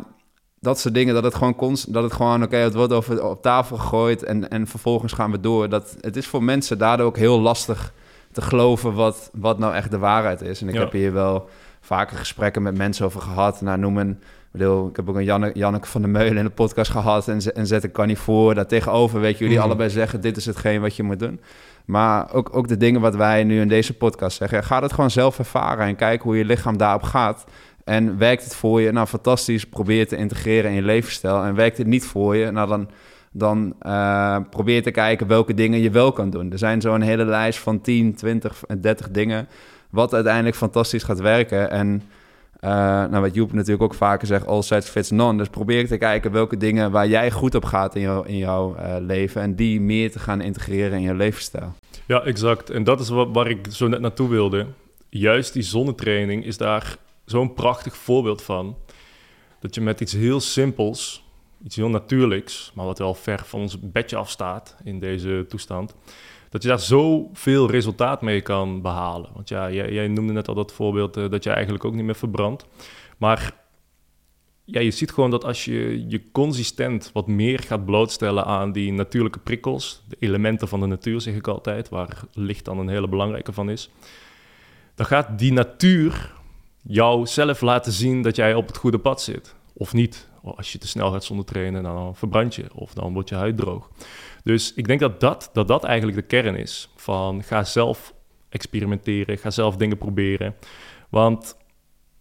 dat 0.59 0.79
soort 0.79 0.93
dingen, 0.93 1.13
dat 1.13 1.23
het 1.23 1.35
gewoon 1.35 1.55
const, 1.55 1.93
dat 1.93 2.03
het 2.03 2.13
gewoon, 2.13 2.35
oké, 2.35 2.43
okay, 2.43 2.61
het 2.61 2.73
wordt 2.73 2.93
over, 2.93 3.25
op 3.25 3.41
tafel 3.41 3.77
gegooid 3.77 4.23
en, 4.23 4.49
en 4.49 4.67
vervolgens 4.67 5.13
gaan 5.13 5.31
we 5.31 5.39
door. 5.39 5.69
Dat, 5.69 5.97
het 6.01 6.15
is 6.15 6.27
voor 6.27 6.43
mensen 6.43 6.77
daardoor 6.77 7.05
ook 7.05 7.17
heel 7.17 7.39
lastig 7.39 7.93
te 8.31 8.41
geloven 8.41 8.93
wat, 8.93 9.29
wat 9.33 9.59
nou 9.59 9.73
echt 9.73 9.91
de 9.91 9.97
waarheid 9.97 10.41
is. 10.41 10.61
En 10.61 10.67
ik 10.67 10.73
ja. 10.73 10.79
heb 10.79 10.91
hier 10.91 11.13
wel 11.13 11.49
vaker 11.81 12.17
gesprekken 12.17 12.61
met 12.61 12.77
mensen 12.77 13.05
over 13.05 13.21
gehad. 13.21 13.61
Nou, 13.61 13.79
noem 13.79 13.97
een 13.97 14.09
Ik 14.09 14.40
bedoel, 14.51 14.87
ik 14.87 14.95
heb 14.95 15.09
ook 15.09 15.15
een 15.15 15.23
Janne, 15.23 15.51
Janneke 15.53 15.87
van 15.87 16.01
der 16.01 16.09
Meulen 16.09 16.37
in 16.37 16.43
de 16.43 16.49
podcast 16.49 16.91
gehad 16.91 17.27
en, 17.27 17.39
en 17.53 17.67
zet 17.67 17.83
ik 17.83 17.93
kan 17.93 18.07
niet 18.07 18.17
voor. 18.17 18.55
Daar 18.55 18.67
tegenover, 18.67 19.19
weet 19.19 19.37
je, 19.37 19.43
jullie 19.43 19.57
Mhm. 19.57 19.65
allebei 19.65 19.89
zeggen, 19.89 20.21
dit 20.21 20.37
is 20.37 20.45
hetgeen 20.45 20.81
wat 20.81 20.95
je 20.95 21.03
moet 21.03 21.19
doen. 21.19 21.39
Maar 21.85 22.33
ook, 22.33 22.49
ook 22.55 22.67
de 22.67 22.77
dingen 22.77 23.01
wat 23.01 23.15
wij 23.15 23.43
nu 23.43 23.61
in 23.61 23.67
deze 23.67 23.93
podcast 23.97 24.37
zeggen, 24.37 24.63
ga 24.63 24.81
het 24.81 24.93
gewoon 24.93 25.11
zelf 25.11 25.37
ervaren 25.37 25.85
en 25.85 25.95
kijk 25.95 26.21
hoe 26.21 26.37
je 26.37 26.45
lichaam 26.45 26.77
daarop 26.77 27.03
gaat. 27.03 27.43
En 27.83 28.17
werkt 28.17 28.43
het 28.43 28.55
voor 28.55 28.81
je? 28.81 28.91
Nou, 28.91 29.07
fantastisch. 29.07 29.65
Probeer 29.65 30.07
te 30.07 30.15
integreren 30.15 30.69
in 30.69 30.75
je 30.75 30.81
levensstijl. 30.81 31.43
En 31.43 31.55
werkt 31.55 31.77
het 31.77 31.87
niet 31.87 32.05
voor 32.05 32.35
je? 32.35 32.51
Nou, 32.51 32.67
dan, 32.69 32.89
dan 33.31 33.73
eh, 33.79 34.37
probeer 34.49 34.83
te 34.83 34.91
kijken 34.91 35.27
welke 35.27 35.53
dingen 35.53 35.79
je 35.81 35.89
wel 35.89 36.11
kan 36.11 36.29
doen. 36.29 36.51
Er 36.51 36.57
zijn 36.57 36.81
zo'n 36.81 37.01
hele 37.01 37.25
lijst 37.25 37.59
van 37.59 37.81
10, 37.81 38.15
20, 38.15 38.59
30 38.81 39.09
dingen... 39.11 39.47
wat 39.89 40.13
uiteindelijk 40.13 40.55
fantastisch 40.55 41.03
gaat 41.03 41.19
werken. 41.19 41.71
En 41.71 42.03
eh, 42.61 42.69
nou, 43.09 43.21
wat 43.21 43.33
Joep 43.33 43.53
natuurlijk 43.53 43.83
ook 43.83 43.93
vaker 43.93 44.27
zegt... 44.27 44.45
all 44.45 44.61
sides 44.61 44.89
fits 44.89 45.09
none. 45.09 45.37
Dus 45.37 45.47
probeer 45.47 45.87
te 45.87 45.97
kijken 45.97 46.31
welke 46.31 46.57
dingen 46.57 46.91
waar 46.91 47.07
jij 47.07 47.31
goed 47.31 47.55
op 47.55 47.65
gaat 47.65 47.95
in, 47.95 48.01
jou, 48.01 48.27
in 48.27 48.37
jouw 48.37 48.75
eh, 48.75 48.95
leven... 48.99 49.41
en 49.41 49.55
die 49.55 49.81
meer 49.81 50.11
te 50.11 50.19
gaan 50.19 50.41
integreren 50.41 50.97
in 50.97 51.03
je 51.03 51.13
levensstijl. 51.13 51.73
Ja, 52.05 52.23
exact. 52.23 52.69
En 52.69 52.83
dat 52.83 52.99
is 52.99 53.09
wat, 53.09 53.27
waar 53.31 53.49
ik 53.49 53.67
zo 53.69 53.87
net 53.87 53.99
naartoe 53.99 54.29
wilde. 54.29 54.67
Juist 55.09 55.53
die 55.53 55.63
zonnetraining 55.63 56.45
is 56.45 56.57
daar 56.57 56.97
zo'n 57.25 57.53
prachtig 57.53 57.95
voorbeeld 57.95 58.41
van. 58.41 58.77
Dat 59.59 59.75
je 59.75 59.81
met 59.81 60.01
iets 60.01 60.13
heel 60.13 60.39
simpels, 60.39 61.20
iets 61.63 61.75
heel 61.75 61.89
natuurlijks, 61.89 62.71
maar 62.75 62.85
wat 62.85 62.99
wel 62.99 63.13
ver 63.13 63.45
van 63.45 63.59
ons 63.59 63.79
bedje 63.79 64.15
afstaat 64.15 64.77
in 64.83 64.99
deze 64.99 65.45
toestand, 65.47 65.95
dat 66.49 66.61
je 66.61 66.67
daar 66.67 66.79
zoveel 66.79 67.69
resultaat 67.69 68.21
mee 68.21 68.41
kan 68.41 68.81
behalen. 68.81 69.29
Want 69.33 69.49
ja, 69.49 69.71
jij, 69.71 70.07
noemde 70.07 70.33
net 70.33 70.47
al 70.47 70.55
dat 70.55 70.73
voorbeeld 70.73 71.17
eh, 71.17 71.29
dat 71.29 71.43
je 71.43 71.49
eigenlijk 71.49 71.85
ook 71.85 71.93
niet 71.93 72.03
meer 72.03 72.15
verbrandt. 72.15 72.65
Maar 73.17 73.53
ja, 74.65 74.79
je 74.79 74.91
ziet 74.91 75.11
gewoon 75.11 75.31
dat 75.31 75.43
als 75.43 75.65
je 75.65 76.05
je 76.07 76.31
consistent 76.31 77.09
wat 77.13 77.27
meer 77.27 77.59
gaat 77.59 77.85
blootstellen 77.85 78.45
aan 78.45 78.71
die 78.71 78.91
natuurlijke 78.91 79.39
prikkels, 79.39 80.03
de 80.07 80.15
elementen 80.19 80.67
van 80.67 80.79
de 80.79 80.85
natuur 80.85 81.21
zeg 81.21 81.35
ik 81.35 81.47
altijd, 81.47 81.89
waar 81.89 82.21
licht 82.33 82.65
dan 82.65 82.79
een 82.79 82.89
hele 82.89 83.07
belangrijke 83.07 83.53
van 83.53 83.69
is, 83.69 83.89
dan 84.95 85.05
gaat 85.05 85.39
die 85.39 85.53
natuur 85.53 86.33
jou 86.81 87.27
zelf 87.27 87.61
laten 87.61 87.91
zien 87.91 88.21
dat 88.21 88.35
jij 88.35 88.53
op 88.53 88.67
het 88.67 88.77
goede 88.77 88.99
pad 88.99 89.21
zit. 89.21 89.55
Of 89.73 89.93
niet. 89.93 90.29
Als 90.43 90.71
je 90.71 90.77
te 90.77 90.87
snel 90.87 91.11
gaat 91.11 91.23
zonder 91.23 91.45
trainen, 91.45 91.83
dan 91.83 92.15
verbrand 92.15 92.55
je 92.55 92.65
of 92.73 92.93
dan 92.93 93.13
wordt 93.13 93.29
je 93.29 93.35
huid 93.35 93.57
droog. 93.57 93.89
Dus 94.43 94.73
ik 94.73 94.87
denk 94.87 94.99
dat 94.99 95.19
dat, 95.19 95.49
dat, 95.53 95.67
dat 95.67 95.83
eigenlijk 95.83 96.17
de 96.17 96.25
kern 96.25 96.55
is 96.55 96.89
van 96.95 97.43
ga 97.43 97.63
zelf 97.63 98.13
experimenteren, 98.49 99.37
ga 99.37 99.49
zelf 99.49 99.75
dingen 99.75 99.97
proberen. 99.97 100.55
Want 101.09 101.57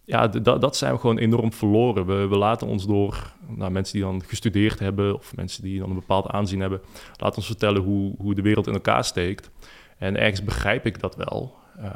ja, 0.05 0.27
dat, 0.27 0.61
dat 0.61 0.77
zijn 0.77 0.93
we 0.93 0.99
gewoon 0.99 1.17
enorm 1.17 1.53
verloren. 1.53 2.05
We, 2.05 2.27
we 2.27 2.37
laten 2.37 2.67
ons 2.67 2.85
door 2.85 3.33
nou, 3.47 3.71
mensen 3.71 3.93
die 3.93 4.03
dan 4.03 4.23
gestudeerd 4.23 4.79
hebben 4.79 5.13
of 5.13 5.35
mensen 5.35 5.63
die 5.63 5.79
dan 5.79 5.89
een 5.89 5.95
bepaald 5.95 6.27
aanzien 6.27 6.59
hebben, 6.59 6.81
laten 7.17 7.37
ons 7.37 7.45
vertellen 7.45 7.81
hoe, 7.81 8.15
hoe 8.17 8.35
de 8.35 8.41
wereld 8.41 8.67
in 8.67 8.73
elkaar 8.73 9.03
steekt. 9.03 9.49
En 9.97 10.17
ergens 10.17 10.43
begrijp 10.43 10.85
ik 10.85 10.99
dat 10.99 11.15
wel. 11.15 11.55
Uh, 11.79 11.89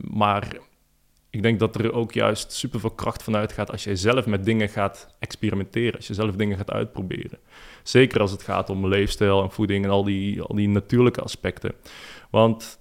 maar 0.00 0.56
ik 1.34 1.42
denk 1.42 1.58
dat 1.58 1.74
er 1.76 1.92
ook 1.92 2.12
juist 2.12 2.52
superveel 2.52 2.90
kracht 2.90 3.22
vanuit 3.22 3.52
gaat 3.52 3.70
als 3.70 3.84
jij 3.84 3.96
zelf 3.96 4.26
met 4.26 4.44
dingen 4.44 4.68
gaat 4.68 5.14
experimenteren, 5.18 5.96
als 5.96 6.06
je 6.06 6.14
zelf 6.14 6.36
dingen 6.36 6.56
gaat 6.56 6.70
uitproberen. 6.70 7.38
Zeker 7.82 8.20
als 8.20 8.30
het 8.30 8.42
gaat 8.42 8.70
om 8.70 8.86
leefstijl 8.86 9.42
en 9.42 9.50
voeding 9.50 9.84
en 9.84 9.90
al 9.90 10.04
die, 10.04 10.42
al 10.42 10.54
die 10.54 10.68
natuurlijke 10.68 11.20
aspecten. 11.20 11.74
Want 12.30 12.78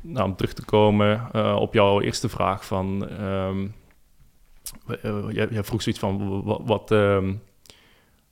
nou, 0.00 0.28
om 0.28 0.36
terug 0.36 0.52
te 0.52 0.64
komen 0.64 1.28
uh, 1.32 1.56
op 1.60 1.74
jouw 1.74 2.00
eerste 2.00 2.28
vraag 2.28 2.64
van... 2.64 3.08
Um, 3.20 3.74
uh, 5.04 5.24
jij, 5.30 5.48
jij, 5.50 5.64
vroeg 5.64 5.82
zoiets 5.82 6.00
van, 6.00 6.42
wat, 6.44 6.60
wat, 6.64 6.90
um, 6.90 7.42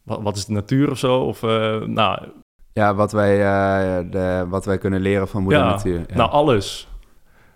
wat, 0.03 0.23
wat, 0.23 0.37
is 0.37 0.45
de 0.45 0.53
natuur 0.53 0.91
of 0.91 0.99
zo? 0.99 1.21
Of, 1.21 1.43
uh, 1.43 1.81
nou, 1.81 2.29
ja, 2.73 2.95
wat 2.95 3.13
wij, 3.13 3.37
de, 4.11 4.47
wat 4.49 4.65
wij 4.65 4.79
kunnen 4.79 5.01
leren 5.01 5.29
van 5.29 5.43
moeder 5.43 5.61
ja, 5.61 5.69
natuur. 5.69 6.05
Ja. 6.09 6.17
Nou, 6.17 6.31
alles. 6.31 6.89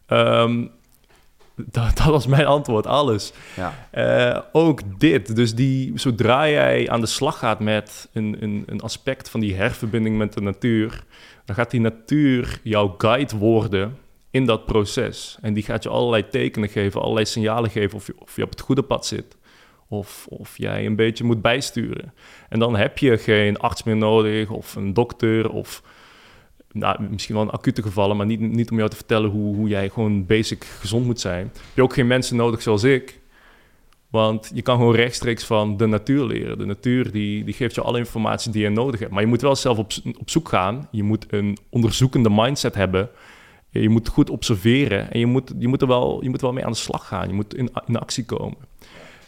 Um, 0.07 0.77
dat, 1.70 1.96
dat, 1.96 2.06
was 2.06 2.26
mijn 2.26 2.46
antwoord, 2.46 2.86
alles. 2.86 3.32
Ja. 3.56 3.88
Uh, 4.34 4.40
ook 4.52 5.00
dit, 5.00 5.36
dus 5.36 5.54
die, 5.54 5.92
zodra 5.94 6.48
jij 6.48 6.90
aan 6.90 7.00
de 7.00 7.06
slag 7.06 7.38
gaat 7.38 7.61
met 7.61 8.09
een, 8.12 8.36
een, 8.40 8.62
een 8.66 8.80
aspect 8.80 9.30
van 9.30 9.40
die 9.40 9.54
herverbinding 9.54 10.16
met 10.16 10.32
de 10.32 10.40
natuur, 10.40 11.04
dan 11.44 11.56
gaat 11.56 11.70
die 11.70 11.80
natuur 11.80 12.61
jouw 12.62 12.94
guide 12.98 13.36
worden 13.36 13.96
in 14.30 14.46
dat 14.46 14.66
proces. 14.66 15.38
En 15.40 15.54
die 15.54 15.62
gaat 15.62 15.82
je 15.82 15.88
allerlei 15.88 16.28
tekenen 16.28 16.68
geven, 16.68 17.00
allerlei 17.00 17.26
signalen 17.26 17.70
geven 17.70 17.96
of 17.96 18.06
je, 18.06 18.14
of 18.18 18.36
je 18.36 18.42
op 18.42 18.50
het 18.50 18.61
goede 18.61 18.82
pad 18.82 19.06
zit. 19.06 19.36
Of, 19.88 20.26
of 20.28 20.59
jij 20.59 20.86
een 20.86 20.96
beetje 20.96 21.24
moet 21.24 21.42
bijsturen. 21.42 22.12
En 22.48 22.59
dan 22.59 22.76
heb 22.76 22.98
je 22.98 23.18
geen 23.18 23.56
arts 23.56 23.82
meer 23.82 23.96
nodig 23.96 24.50
of 24.50 24.74
een 24.74 24.94
dokter 24.94 25.50
of 25.50 25.82
nou, 26.79 27.03
misschien 27.11 27.35
wel 27.35 27.51
acute 27.51 27.83
gevallen, 27.83 28.16
maar 28.16 28.26
niet, 28.26 28.41
niet 28.41 28.70
om 28.70 28.76
jou 28.76 28.91
te 28.91 28.97
vertellen 28.97 29.31
hoe, 29.31 29.57
hoe 29.57 29.68
jij 29.68 29.89
gewoon 29.89 30.26
basic 30.26 30.64
gezond 30.64 31.07
moet 31.07 31.20
zijn. 31.20 31.43
Heb 31.43 31.74
je 31.74 31.83
ook 31.83 31.95
geen 31.95 32.07
mensen 32.07 32.37
nodig 32.37 32.62
zoals 32.62 32.85
ik. 32.85 33.20
Want 34.11 34.51
je 34.55 34.62
kan 34.62 34.76
gewoon 34.76 34.95
rechtstreeks 34.95 35.45
van 35.45 35.76
de 35.76 35.87
natuur 35.87 36.24
leren. 36.24 36.59
De 36.59 36.64
natuur 36.64 37.11
die, 37.11 37.45
die 37.45 37.55
geeft 37.55 37.74
je 37.74 37.81
alle 37.81 37.99
informatie 37.99 38.53
die 38.53 38.62
je 38.62 38.68
nodig 38.68 39.01
hebt. 39.01 39.12
Maar 39.12 39.22
je 39.22 39.29
moet 39.29 39.41
wel 39.41 39.57
zelf 39.57 39.79
op, 39.79 39.93
op 40.18 40.31
zoek 40.31 40.49
gaan. 40.49 40.89
Je 40.91 41.03
moet 41.03 41.26
een 41.29 41.59
onderzoekende 41.68 42.31
mindset 42.31 42.74
hebben. 42.74 43.11
Je 43.70 43.89
moet 43.89 44.09
goed 44.09 44.31
observeren. 44.31 45.12
En 45.12 45.18
je 45.18 45.26
moet, 45.26 45.53
je 45.59 45.68
moet 45.68 45.83
er 45.83 45.89
wel, 45.89 46.22
je 46.22 46.31
moet 46.31 46.41
wel 46.41 46.53
mee 46.53 46.64
aan 46.64 46.72
de 46.72 46.79
slag 46.79 47.07
gaan. 47.07 47.29
Je 47.29 47.35
moet 47.35 47.55
in, 47.55 47.70
in 47.87 47.99
actie 47.99 48.24
komen. 48.24 48.59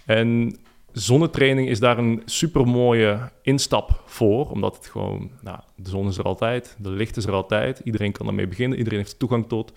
En 0.05 0.57
zonnetraining 0.93 1.68
is 1.68 1.80
daar 1.80 1.99
een 1.99 2.22
super 2.24 2.66
mooie 2.66 3.30
instap 3.43 4.03
voor, 4.05 4.51
omdat 4.51 4.76
het 4.76 4.86
gewoon, 4.86 5.30
nou, 5.41 5.59
de 5.76 5.91
zon 5.91 6.09
is 6.09 6.18
er 6.18 6.24
altijd, 6.24 6.76
de 6.78 6.91
licht 6.91 7.16
is 7.16 7.26
er 7.26 7.32
altijd, 7.32 7.80
iedereen 7.84 8.12
kan 8.12 8.26
ermee 8.26 8.47
beginnen, 8.49 8.78
iedereen 8.78 8.99
heeft 8.99 9.18
toegang 9.18 9.49
tot. 9.49 9.72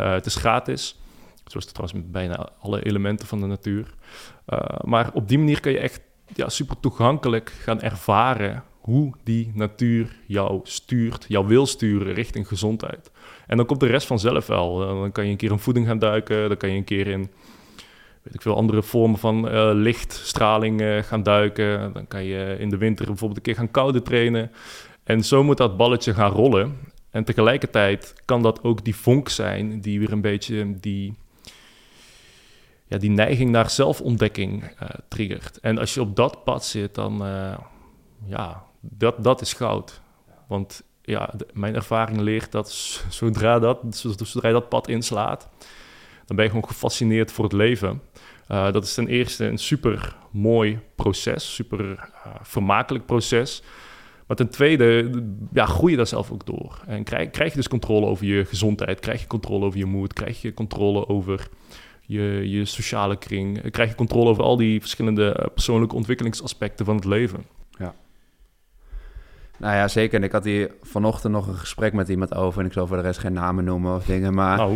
Uh, 0.00 0.12
het 0.12 0.26
is 0.26 0.34
gratis, 0.34 1.00
zoals 1.44 1.64
het 1.64 1.74
trouwens 1.74 2.02
met 2.02 2.12
bijna 2.12 2.48
alle 2.60 2.84
elementen 2.84 3.26
van 3.26 3.40
de 3.40 3.46
natuur. 3.46 3.94
Uh, 4.48 4.58
maar 4.84 5.10
op 5.12 5.28
die 5.28 5.38
manier 5.38 5.60
kan 5.60 5.72
je 5.72 5.78
echt 5.78 6.00
ja, 6.34 6.48
super 6.48 6.80
toegankelijk 6.80 7.50
gaan 7.50 7.80
ervaren 7.80 8.62
hoe 8.80 9.12
die 9.24 9.50
natuur 9.54 10.16
jou 10.26 10.60
stuurt, 10.62 11.24
jou 11.28 11.46
wil 11.46 11.66
sturen 11.66 12.14
richting 12.14 12.48
gezondheid. 12.48 13.10
En 13.46 13.56
dan 13.56 13.66
komt 13.66 13.80
de 13.80 13.86
rest 13.86 14.06
vanzelf 14.06 14.46
wel. 14.46 14.82
Uh, 14.82 15.00
dan 15.00 15.12
kan 15.12 15.24
je 15.24 15.30
een 15.30 15.36
keer 15.36 15.50
in 15.50 15.58
voeding 15.58 15.86
gaan 15.86 15.98
duiken, 15.98 16.48
dan 16.48 16.56
kan 16.56 16.70
je 16.70 16.76
een 16.76 16.84
keer 16.84 17.06
in 17.06 17.30
weet 18.22 18.34
ik 18.34 18.42
veel, 18.42 18.56
andere 18.56 18.82
vormen 18.82 19.18
van 19.18 19.54
uh, 19.54 19.70
lichtstraling 19.72 20.80
uh, 20.80 21.02
gaan 21.02 21.22
duiken. 21.22 21.92
Dan 21.92 22.06
kan 22.06 22.24
je 22.24 22.56
in 22.58 22.68
de 22.68 22.76
winter 22.76 23.06
bijvoorbeeld 23.06 23.36
een 23.38 23.44
keer 23.44 23.54
gaan 23.54 23.70
koude 23.70 24.02
trainen. 24.02 24.50
En 25.04 25.24
zo 25.24 25.44
moet 25.44 25.56
dat 25.56 25.76
balletje 25.76 26.14
gaan 26.14 26.30
rollen. 26.30 26.78
En 27.10 27.24
tegelijkertijd 27.24 28.14
kan 28.24 28.42
dat 28.42 28.62
ook 28.62 28.84
die 28.84 28.96
vonk 28.96 29.28
zijn 29.28 29.80
die 29.80 29.98
weer 29.98 30.12
een 30.12 30.20
beetje 30.20 30.80
die, 30.80 31.14
ja, 32.86 32.98
die 32.98 33.10
neiging 33.10 33.50
naar 33.50 33.70
zelfontdekking 33.70 34.62
uh, 34.62 34.88
triggert. 35.08 35.60
En 35.60 35.78
als 35.78 35.94
je 35.94 36.00
op 36.00 36.16
dat 36.16 36.44
pad 36.44 36.64
zit, 36.64 36.94
dan 36.94 37.22
ja, 38.26 38.64
dat, 38.80 39.24
dat 39.24 39.40
is 39.40 39.52
goud. 39.52 40.00
Want 40.48 40.82
ja, 41.02 41.34
mijn 41.52 41.74
ervaring 41.74 42.20
leert 42.20 42.52
dat 42.52 42.70
zodra, 43.08 43.58
dat 43.58 44.04
zodra 44.16 44.48
je 44.48 44.54
dat 44.54 44.68
pad 44.68 44.88
inslaat, 44.88 45.48
dan 46.26 46.36
ben 46.36 46.44
je 46.44 46.50
gewoon 46.50 46.68
gefascineerd 46.68 47.32
voor 47.32 47.44
het 47.44 47.52
leven. 47.52 48.02
Uh, 48.50 48.72
dat 48.72 48.84
is 48.84 48.94
ten 48.94 49.06
eerste 49.06 49.44
een 49.44 49.58
super 49.58 50.16
mooi 50.30 50.78
proces, 50.94 51.54
super 51.54 51.80
uh, 51.80 51.96
vermakelijk 52.42 53.06
proces. 53.06 53.62
Maar 54.26 54.36
ten 54.36 54.50
tweede 54.50 55.10
ja, 55.52 55.66
groei 55.66 55.90
je 55.90 55.96
daar 55.96 56.06
zelf 56.06 56.30
ook 56.30 56.46
door. 56.46 56.80
En 56.86 57.04
krijg, 57.04 57.30
krijg 57.30 57.50
je 57.50 57.56
dus 57.56 57.68
controle 57.68 58.06
over 58.06 58.26
je 58.26 58.44
gezondheid, 58.44 59.00
krijg 59.00 59.20
je 59.20 59.26
controle 59.26 59.64
over 59.64 59.78
je 59.78 59.84
moed, 59.84 60.12
krijg 60.12 60.42
je 60.42 60.54
controle 60.54 61.08
over 61.08 61.48
je, 62.00 62.50
je 62.50 62.64
sociale 62.64 63.16
kring, 63.16 63.70
krijg 63.70 63.88
je 63.88 63.94
controle 63.94 64.28
over 64.28 64.42
al 64.42 64.56
die 64.56 64.80
verschillende 64.80 65.36
uh, 65.40 65.46
persoonlijke 65.54 65.94
ontwikkelingsaspecten 65.94 66.84
van 66.84 66.96
het 66.96 67.04
leven. 67.04 67.44
Ja. 67.78 67.94
Nou 69.58 69.74
ja, 69.74 69.88
zeker. 69.88 70.18
En 70.18 70.24
ik 70.24 70.32
had 70.32 70.44
hier 70.44 70.70
vanochtend 70.82 71.32
nog 71.32 71.46
een 71.46 71.58
gesprek 71.58 71.92
met 71.92 72.08
iemand 72.08 72.34
over. 72.34 72.60
En 72.60 72.66
ik 72.66 72.72
zal 72.72 72.86
voor 72.86 72.96
de 72.96 73.02
rest 73.02 73.18
geen 73.18 73.32
namen 73.32 73.64
noemen 73.64 73.94
of 73.96 74.04
dingen. 74.04 74.34
Maar 74.34 74.68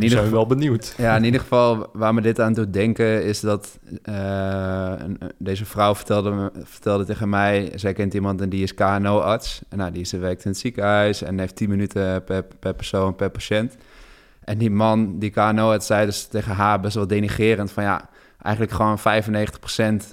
nou, 0.00 0.12
in 0.12 0.18
geval 0.18 0.30
wel 0.30 0.46
benieuwd. 0.46 0.94
Ja, 0.96 1.16
in 1.16 1.24
ieder 1.24 1.40
geval 1.40 1.86
waar 1.92 2.14
me 2.14 2.20
dit 2.20 2.40
aan 2.40 2.52
doet 2.52 2.72
denken 2.72 3.24
is 3.24 3.40
dat 3.40 3.78
uh, 4.08 4.92
een, 4.96 5.18
deze 5.38 5.64
vrouw 5.64 5.94
vertelde, 5.94 6.52
vertelde 6.62 7.04
tegen 7.04 7.28
mij, 7.28 7.72
zij 7.74 7.92
kent 7.92 8.14
iemand 8.14 8.40
en 8.40 8.48
die 8.48 8.62
is 8.62 8.74
KNO-arts. 8.74 9.60
En 9.68 9.78
nou, 9.78 9.92
die 9.92 10.04
ze 10.04 10.18
werkt 10.18 10.44
in 10.44 10.50
het 10.50 10.60
ziekenhuis 10.60 11.22
en 11.22 11.38
heeft 11.38 11.56
10 11.56 11.68
minuten 11.68 12.24
per, 12.24 12.44
per 12.58 12.74
persoon, 12.74 13.14
per 13.14 13.30
patiënt. 13.30 13.76
En 14.44 14.58
die 14.58 14.70
man, 14.70 15.18
die 15.18 15.30
KNO-arts, 15.30 15.86
zei 15.86 16.06
dus 16.06 16.26
tegen 16.26 16.54
haar 16.54 16.80
best 16.80 16.94
wel 16.94 17.06
denigerend 17.06 17.72
van 17.72 17.82
ja, 17.82 18.08
eigenlijk 18.42 18.74
gewoon 18.74 18.98
95% 18.98 19.02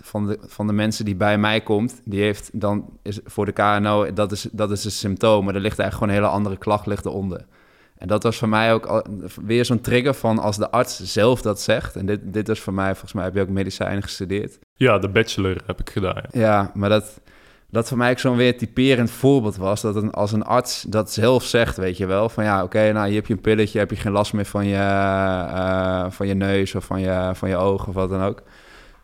van 0.01 0.27
de, 0.27 0.39
van 0.41 0.67
de 0.67 0.73
mensen 0.73 1.05
die 1.05 1.15
bij 1.15 1.37
mij 1.37 1.61
komt, 1.61 2.01
die 2.05 2.21
heeft 2.21 2.49
dan 2.53 2.85
is 3.01 3.19
voor 3.25 3.45
de 3.45 3.51
KNO, 3.51 4.13
dat 4.13 4.31
is, 4.31 4.47
dat 4.51 4.71
is 4.71 4.85
een 4.85 4.91
symptoom, 4.91 5.45
maar 5.45 5.55
er 5.55 5.61
ligt 5.61 5.79
eigenlijk 5.79 5.93
gewoon 5.93 6.09
een 6.09 6.31
hele 6.31 6.39
andere 6.39 6.57
klacht 6.57 6.85
ligt 6.85 7.05
eronder. 7.05 7.45
En 8.01 8.07
dat 8.07 8.23
was 8.23 8.37
voor 8.37 8.49
mij 8.49 8.73
ook 8.73 9.03
weer 9.45 9.65
zo'n 9.65 9.81
trigger 9.81 10.13
van 10.13 10.39
als 10.39 10.57
de 10.57 10.71
arts 10.71 10.99
zelf 11.03 11.41
dat 11.41 11.61
zegt. 11.61 11.95
En 11.95 12.05
dit, 12.05 12.19
dit 12.23 12.49
is 12.49 12.59
voor 12.59 12.73
mij, 12.73 12.91
volgens 12.91 13.13
mij 13.13 13.23
heb 13.23 13.35
je 13.35 13.41
ook 13.41 13.49
medicijnen 13.49 14.03
gestudeerd. 14.03 14.59
Ja, 14.75 14.99
de 14.99 15.09
bachelor 15.09 15.57
heb 15.65 15.79
ik 15.79 15.89
gedaan. 15.89 16.23
Ja, 16.31 16.39
ja 16.41 16.71
maar 16.73 16.89
dat, 16.89 17.19
dat 17.69 17.87
voor 17.87 17.97
mij 17.97 18.11
ook 18.11 18.19
zo'n 18.19 18.35
weer 18.35 18.57
typerend 18.57 19.11
voorbeeld 19.11 19.57
was. 19.57 19.81
Dat 19.81 19.95
een, 19.95 20.11
als 20.11 20.31
een 20.31 20.43
arts 20.43 20.81
dat 20.81 21.11
zelf 21.11 21.43
zegt, 21.43 21.77
weet 21.77 21.97
je 21.97 22.05
wel. 22.05 22.29
Van 22.29 22.43
ja, 22.43 22.63
oké, 22.63 22.91
nou 22.91 23.05
hier 23.05 23.15
heb 23.15 23.25
je 23.25 23.33
een 23.33 23.41
pilletje, 23.41 23.79
heb 23.79 23.89
je 23.89 23.95
geen 23.95 24.11
last 24.11 24.33
meer 24.33 24.45
van 24.45 24.65
je, 24.65 24.75
uh, 24.75 26.05
van 26.09 26.27
je 26.27 26.33
neus 26.33 26.75
of 26.75 26.85
van 26.85 27.01
je, 27.01 27.31
van 27.33 27.49
je 27.49 27.55
ogen 27.55 27.87
of 27.87 27.93
wat 27.93 28.09
dan 28.09 28.21
ook. 28.21 28.41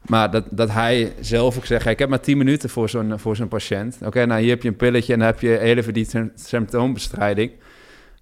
Maar 0.08 0.32
dat, 0.32 0.44
dat 0.50 0.72
hij 0.72 1.14
zelf 1.20 1.58
ook 1.58 1.66
zegt, 1.66 1.86
ik 1.86 2.00
heb 2.00 2.10
maar 2.10 2.20
10 2.20 2.38
minuten 2.38 2.70
voor 2.70 2.90
zo'n, 2.90 3.20
voor 3.20 3.36
zo'n 3.36 3.48
patiënt. 3.48 3.98
Oké, 4.06 4.26
nou 4.26 4.42
hier 4.42 4.50
heb 4.50 4.62
je 4.62 4.70
een 4.70 4.76
pilletje 4.76 5.14
en 5.14 5.20
dan 5.20 5.28
heb 5.28 5.40
je 5.40 5.48
heel 5.48 5.78
even 5.78 5.94
die 5.94 6.08
symptoombestrijding. 6.36 7.52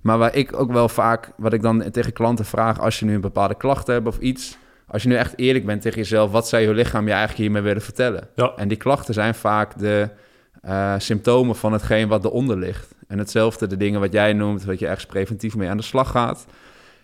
Maar 0.06 0.18
waar 0.18 0.36
ik 0.36 0.60
ook 0.60 0.72
wel 0.72 0.90
vaak, 0.90 1.32
wat 1.38 1.54
ik 1.54 1.62
dan 1.62 1.92
tegen 1.92 2.14
klanten 2.14 2.46
vraag, 2.46 2.80
als 2.80 3.00
je 3.00 3.06
nu 3.06 3.14
een 3.14 3.22
bepaalde 3.22 3.56
klacht 3.56 3.88
hebt 3.88 4.08
of 4.08 4.18
iets, 4.18 4.58
als 4.88 5.04
je 5.04 5.10
nu 5.10 5.16
echt 5.16 5.34
eerlijk 5.38 5.66
bent 5.66 5.82
tegen 5.82 5.98
jezelf, 5.98 6.32
wat 6.32 6.48
zou 6.48 6.62
je 6.62 6.74
lichaam 6.74 7.06
je 7.06 7.12
eigenlijk 7.12 7.42
hiermee 7.42 7.62
willen 7.62 7.82
vertellen? 7.82 8.28
Ja. 8.36 8.54
En 8.56 8.68
die 8.68 8.78
klachten 8.78 9.14
zijn 9.14 9.36
vaak 9.36 9.78
de 9.78 10.10
uh, 10.66 10.94
symptomen 10.98 11.56
van 11.56 11.74
hetgeen 11.74 12.08
wat 12.08 12.26
eronder 12.26 12.58
ligt. 12.58 12.96
En 13.08 13.18
hetzelfde, 13.18 13.68
de 13.68 13.78
dingen 13.78 14.00
wat 14.00 14.14
jij 14.14 14.34
noemt, 14.34 14.66
wat 14.66 14.80
je 14.80 14.88
ergens 14.88 15.06
preventief 15.06 15.56
mee 15.56 15.70
aan 15.70 15.78
de 15.78 15.84
slag 15.84 16.12
gaat. 16.12 16.46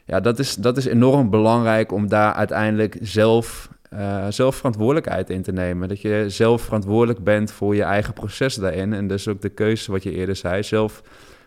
Ja, 0.06 0.20
dat 0.20 0.40
is, 0.40 0.56
dat 0.56 0.78
is 0.78 0.86
enorm 0.86 1.30
belangrijk 1.30 1.92
om 1.92 2.08
daar 2.08 2.34
uiteindelijk 2.34 2.98
zelf, 3.02 3.70
uh, 3.94 4.26
zelf 4.30 4.56
verantwoordelijkheid 4.56 5.30
in 5.30 5.42
te 5.42 5.52
nemen. 5.52 5.88
Dat 5.88 6.02
je 6.02 6.26
zelf 6.28 6.62
verantwoordelijk 6.62 7.24
bent 7.24 7.52
voor 7.52 7.76
je 7.76 7.84
eigen 7.84 8.14
proces 8.14 8.56
daarin. 8.56 8.94
En 8.94 9.08
dus 9.08 9.28
ook 9.28 9.42
de 9.42 9.50
keuzes, 9.50 9.88
wat 9.88 10.04
je 10.04 10.12
eerder 10.12 10.36
zei, 10.36 10.64
zelf 10.64 11.02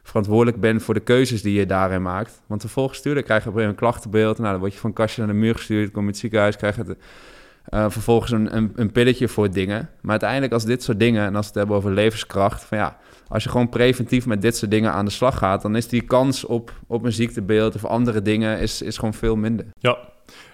verantwoordelijk 0.04 0.60
bent 0.60 0.82
voor 0.82 0.94
de 0.94 1.00
keuzes 1.00 1.42
die 1.42 1.58
je 1.58 1.66
daarin 1.66 2.02
maakt. 2.02 2.42
Want 2.46 2.60
vervolgens 2.60 2.98
sturen 2.98 3.24
krijg 3.24 3.44
je 3.44 3.50
op 3.50 3.56
een 3.56 3.74
klachtenbeeld. 3.74 4.38
Nou, 4.38 4.50
dan 4.50 4.60
word 4.60 4.72
je 4.72 4.78
van 4.78 4.92
kastje 4.92 5.22
naar 5.22 5.32
de 5.32 5.38
muur 5.38 5.54
gestuurd, 5.54 5.90
kom 5.90 6.02
je 6.02 6.08
het 6.08 6.18
ziekenhuis, 6.18 6.56
krijg 6.56 6.76
je 6.76 6.82
het 6.82 6.96
uh, 7.70 7.90
vervolgens 7.90 8.30
een, 8.30 8.56
een, 8.56 8.72
een, 8.74 8.92
pilletje 8.92 9.28
voor 9.28 9.50
dingen. 9.50 9.90
Maar 10.00 10.10
uiteindelijk 10.10 10.52
als 10.52 10.64
dit 10.64 10.82
soort 10.82 10.98
dingen, 10.98 11.26
en 11.26 11.36
als 11.36 11.44
we 11.44 11.46
het 11.46 11.58
hebben 11.58 11.76
over 11.76 11.90
levenskracht, 11.90 12.64
van 12.64 12.78
ja, 12.78 12.98
als 13.28 13.44
je 13.44 13.50
gewoon 13.50 13.68
preventief 13.68 14.26
met 14.26 14.42
dit 14.42 14.56
soort 14.56 14.70
dingen 14.70 14.92
aan 14.92 15.04
de 15.04 15.10
slag 15.10 15.38
gaat, 15.38 15.62
dan 15.62 15.76
is 15.76 15.88
die 15.88 16.02
kans 16.02 16.44
op, 16.44 16.72
op 16.86 17.04
een 17.04 17.12
ziektebeeld 17.12 17.74
of 17.74 17.84
andere 17.84 18.22
dingen 18.22 18.58
is, 18.58 18.82
is 18.82 18.96
gewoon 18.96 19.14
veel 19.14 19.36
minder. 19.36 19.66
Ja, 19.78 19.98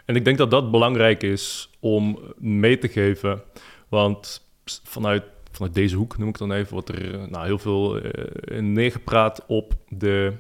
en 0.05 0.17
ik 0.17 0.25
denk 0.25 0.39
dat 0.39 0.51
dat 0.51 0.71
belangrijk 0.71 1.23
is 1.23 1.71
om 1.81 2.19
mee 2.39 2.79
te 2.79 2.89
geven. 2.89 3.43
Want 3.89 4.43
vanuit, 4.85 5.23
vanuit 5.51 5.75
deze 5.75 5.97
hoek, 5.97 6.19
noem 6.19 6.29
ik 6.29 6.39
dan 6.39 6.53
even, 6.53 6.73
wordt 6.73 6.89
er 6.89 7.29
nou, 7.31 7.47
heel 7.47 7.59
veel 7.59 8.05
uh, 8.05 8.61
neergepraat 8.61 9.45
op 9.47 9.75
de, 9.89 10.33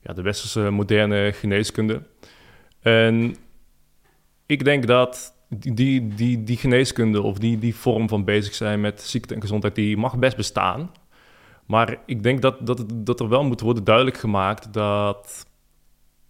ja, 0.00 0.12
de 0.12 0.22
westerse 0.22 0.70
moderne 0.70 1.32
geneeskunde. 1.32 2.02
En 2.80 3.36
ik 4.46 4.64
denk 4.64 4.86
dat 4.86 5.34
die, 5.48 6.08
die, 6.08 6.44
die, 6.44 6.56
geneeskunde 6.56 7.22
of 7.22 7.38
die, 7.38 7.58
die 7.58 7.74
vorm 7.74 8.08
van 8.08 8.24
bezig 8.24 8.54
zijn 8.54 8.80
met 8.80 9.02
ziekte 9.02 9.34
en 9.34 9.40
gezondheid, 9.40 9.74
die 9.74 9.96
mag 9.96 10.16
best 10.16 10.36
bestaan. 10.36 10.90
Maar 11.66 11.98
ik 12.06 12.22
denk 12.22 12.42
dat, 12.42 12.66
dat, 12.66 12.84
dat 12.94 13.20
er 13.20 13.28
wel 13.28 13.44
moet 13.44 13.60
worden 13.60 13.84
duidelijk 13.84 14.16
gemaakt 14.16 14.72
dat, 14.72 15.46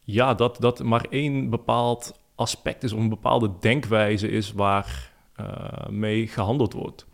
ja, 0.01 0.35
dat, 0.35 0.57
dat 0.61 0.83
maar 0.83 1.07
één 1.11 1.51
bepaald 1.51 2.21
aspect 2.35 2.83
is, 2.83 2.93
of 2.93 3.01
een 3.01 3.09
bepaalde 3.09 3.51
denkwijze 3.61 4.29
is 4.29 4.53
waar 4.53 5.13
uh, 5.41 5.89
mee 5.89 6.27
gehandeld 6.27 6.73
wordt. 6.73 7.07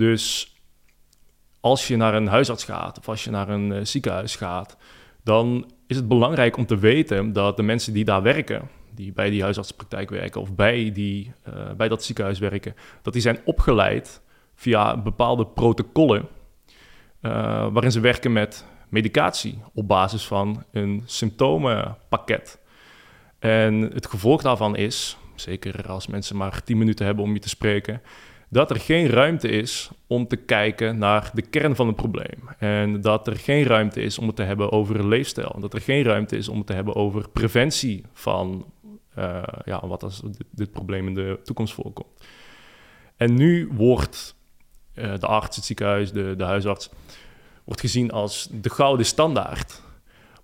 Dus 0.00 0.54
als 1.60 1.88
je 1.88 1.96
naar 1.96 2.14
een 2.14 2.26
huisarts 2.26 2.64
gaat 2.64 2.98
of 2.98 3.08
als 3.08 3.24
je 3.24 3.30
naar 3.30 3.48
een 3.48 3.70
uh, 3.70 3.80
ziekenhuis 3.82 4.36
gaat, 4.36 4.76
dan 5.24 5.70
is 5.86 5.96
het 5.96 6.08
belangrijk 6.08 6.56
om 6.56 6.66
te 6.66 6.78
weten 6.78 7.32
dat 7.32 7.56
de 7.56 7.62
mensen 7.62 7.92
die 7.92 8.04
daar 8.04 8.22
werken, 8.22 8.68
die 8.94 9.12
bij 9.12 9.30
die 9.30 9.42
huisartsenpraktijk 9.42 10.10
werken 10.10 10.40
of 10.40 10.54
bij, 10.54 10.92
die, 10.92 11.32
uh, 11.48 11.72
bij 11.72 11.88
dat 11.88 12.04
ziekenhuis 12.04 12.38
werken, 12.38 12.74
dat 13.02 13.12
die 13.12 13.22
zijn 13.22 13.40
opgeleid 13.44 14.22
via 14.54 14.96
bepaalde 14.96 15.46
protocollen 15.46 16.28
uh, 17.22 17.32
waarin 17.72 17.92
ze 17.92 18.00
werken 18.00 18.32
met 18.32 18.66
medicatie 18.88 19.58
op 19.74 19.88
basis 19.88 20.26
van 20.26 20.64
een 20.72 21.02
symptomenpakket. 21.04 22.58
En 23.38 23.80
het 23.80 24.06
gevolg 24.06 24.42
daarvan 24.42 24.76
is, 24.76 25.16
zeker 25.34 25.88
als 25.88 26.06
mensen 26.06 26.36
maar 26.36 26.62
10 26.62 26.78
minuten 26.78 27.06
hebben 27.06 27.24
om 27.24 27.32
je 27.32 27.40
te 27.40 27.48
spreken, 27.48 28.02
dat 28.52 28.70
er 28.70 28.80
geen 28.80 29.06
ruimte 29.06 29.48
is 29.48 29.90
om 30.06 30.26
te 30.26 30.36
kijken 30.36 30.98
naar 30.98 31.30
de 31.34 31.42
kern 31.42 31.76
van 31.76 31.86
het 31.86 31.96
probleem. 31.96 32.48
En 32.58 33.00
dat 33.00 33.26
er 33.26 33.36
geen 33.36 33.64
ruimte 33.64 34.00
is 34.00 34.18
om 34.18 34.26
het 34.26 34.36
te 34.36 34.42
hebben 34.42 34.72
over 34.72 35.08
leefstijl. 35.08 35.56
Dat 35.60 35.74
er 35.74 35.80
geen 35.80 36.02
ruimte 36.02 36.36
is 36.36 36.48
om 36.48 36.58
het 36.58 36.66
te 36.66 36.72
hebben 36.72 36.94
over 36.94 37.28
preventie 37.28 38.04
van 38.12 38.72
uh, 39.18 39.42
ja, 39.64 39.86
wat 39.86 40.02
als 40.02 40.22
dit, 40.50 40.72
probleem 40.72 41.06
in 41.06 41.14
de 41.14 41.38
toekomst 41.44 41.74
voorkomt. 41.74 42.24
En 43.16 43.34
nu 43.34 43.68
wordt 43.72 44.34
uh, 44.94 45.18
de 45.18 45.26
arts, 45.26 45.56
het 45.56 45.64
ziekenhuis, 45.64 46.12
de, 46.12 46.34
de 46.36 46.44
huisarts, 46.44 46.90
wordt 47.64 47.80
gezien 47.80 48.10
als 48.10 48.48
de 48.52 48.70
gouden 48.70 49.06
standaard. 49.06 49.82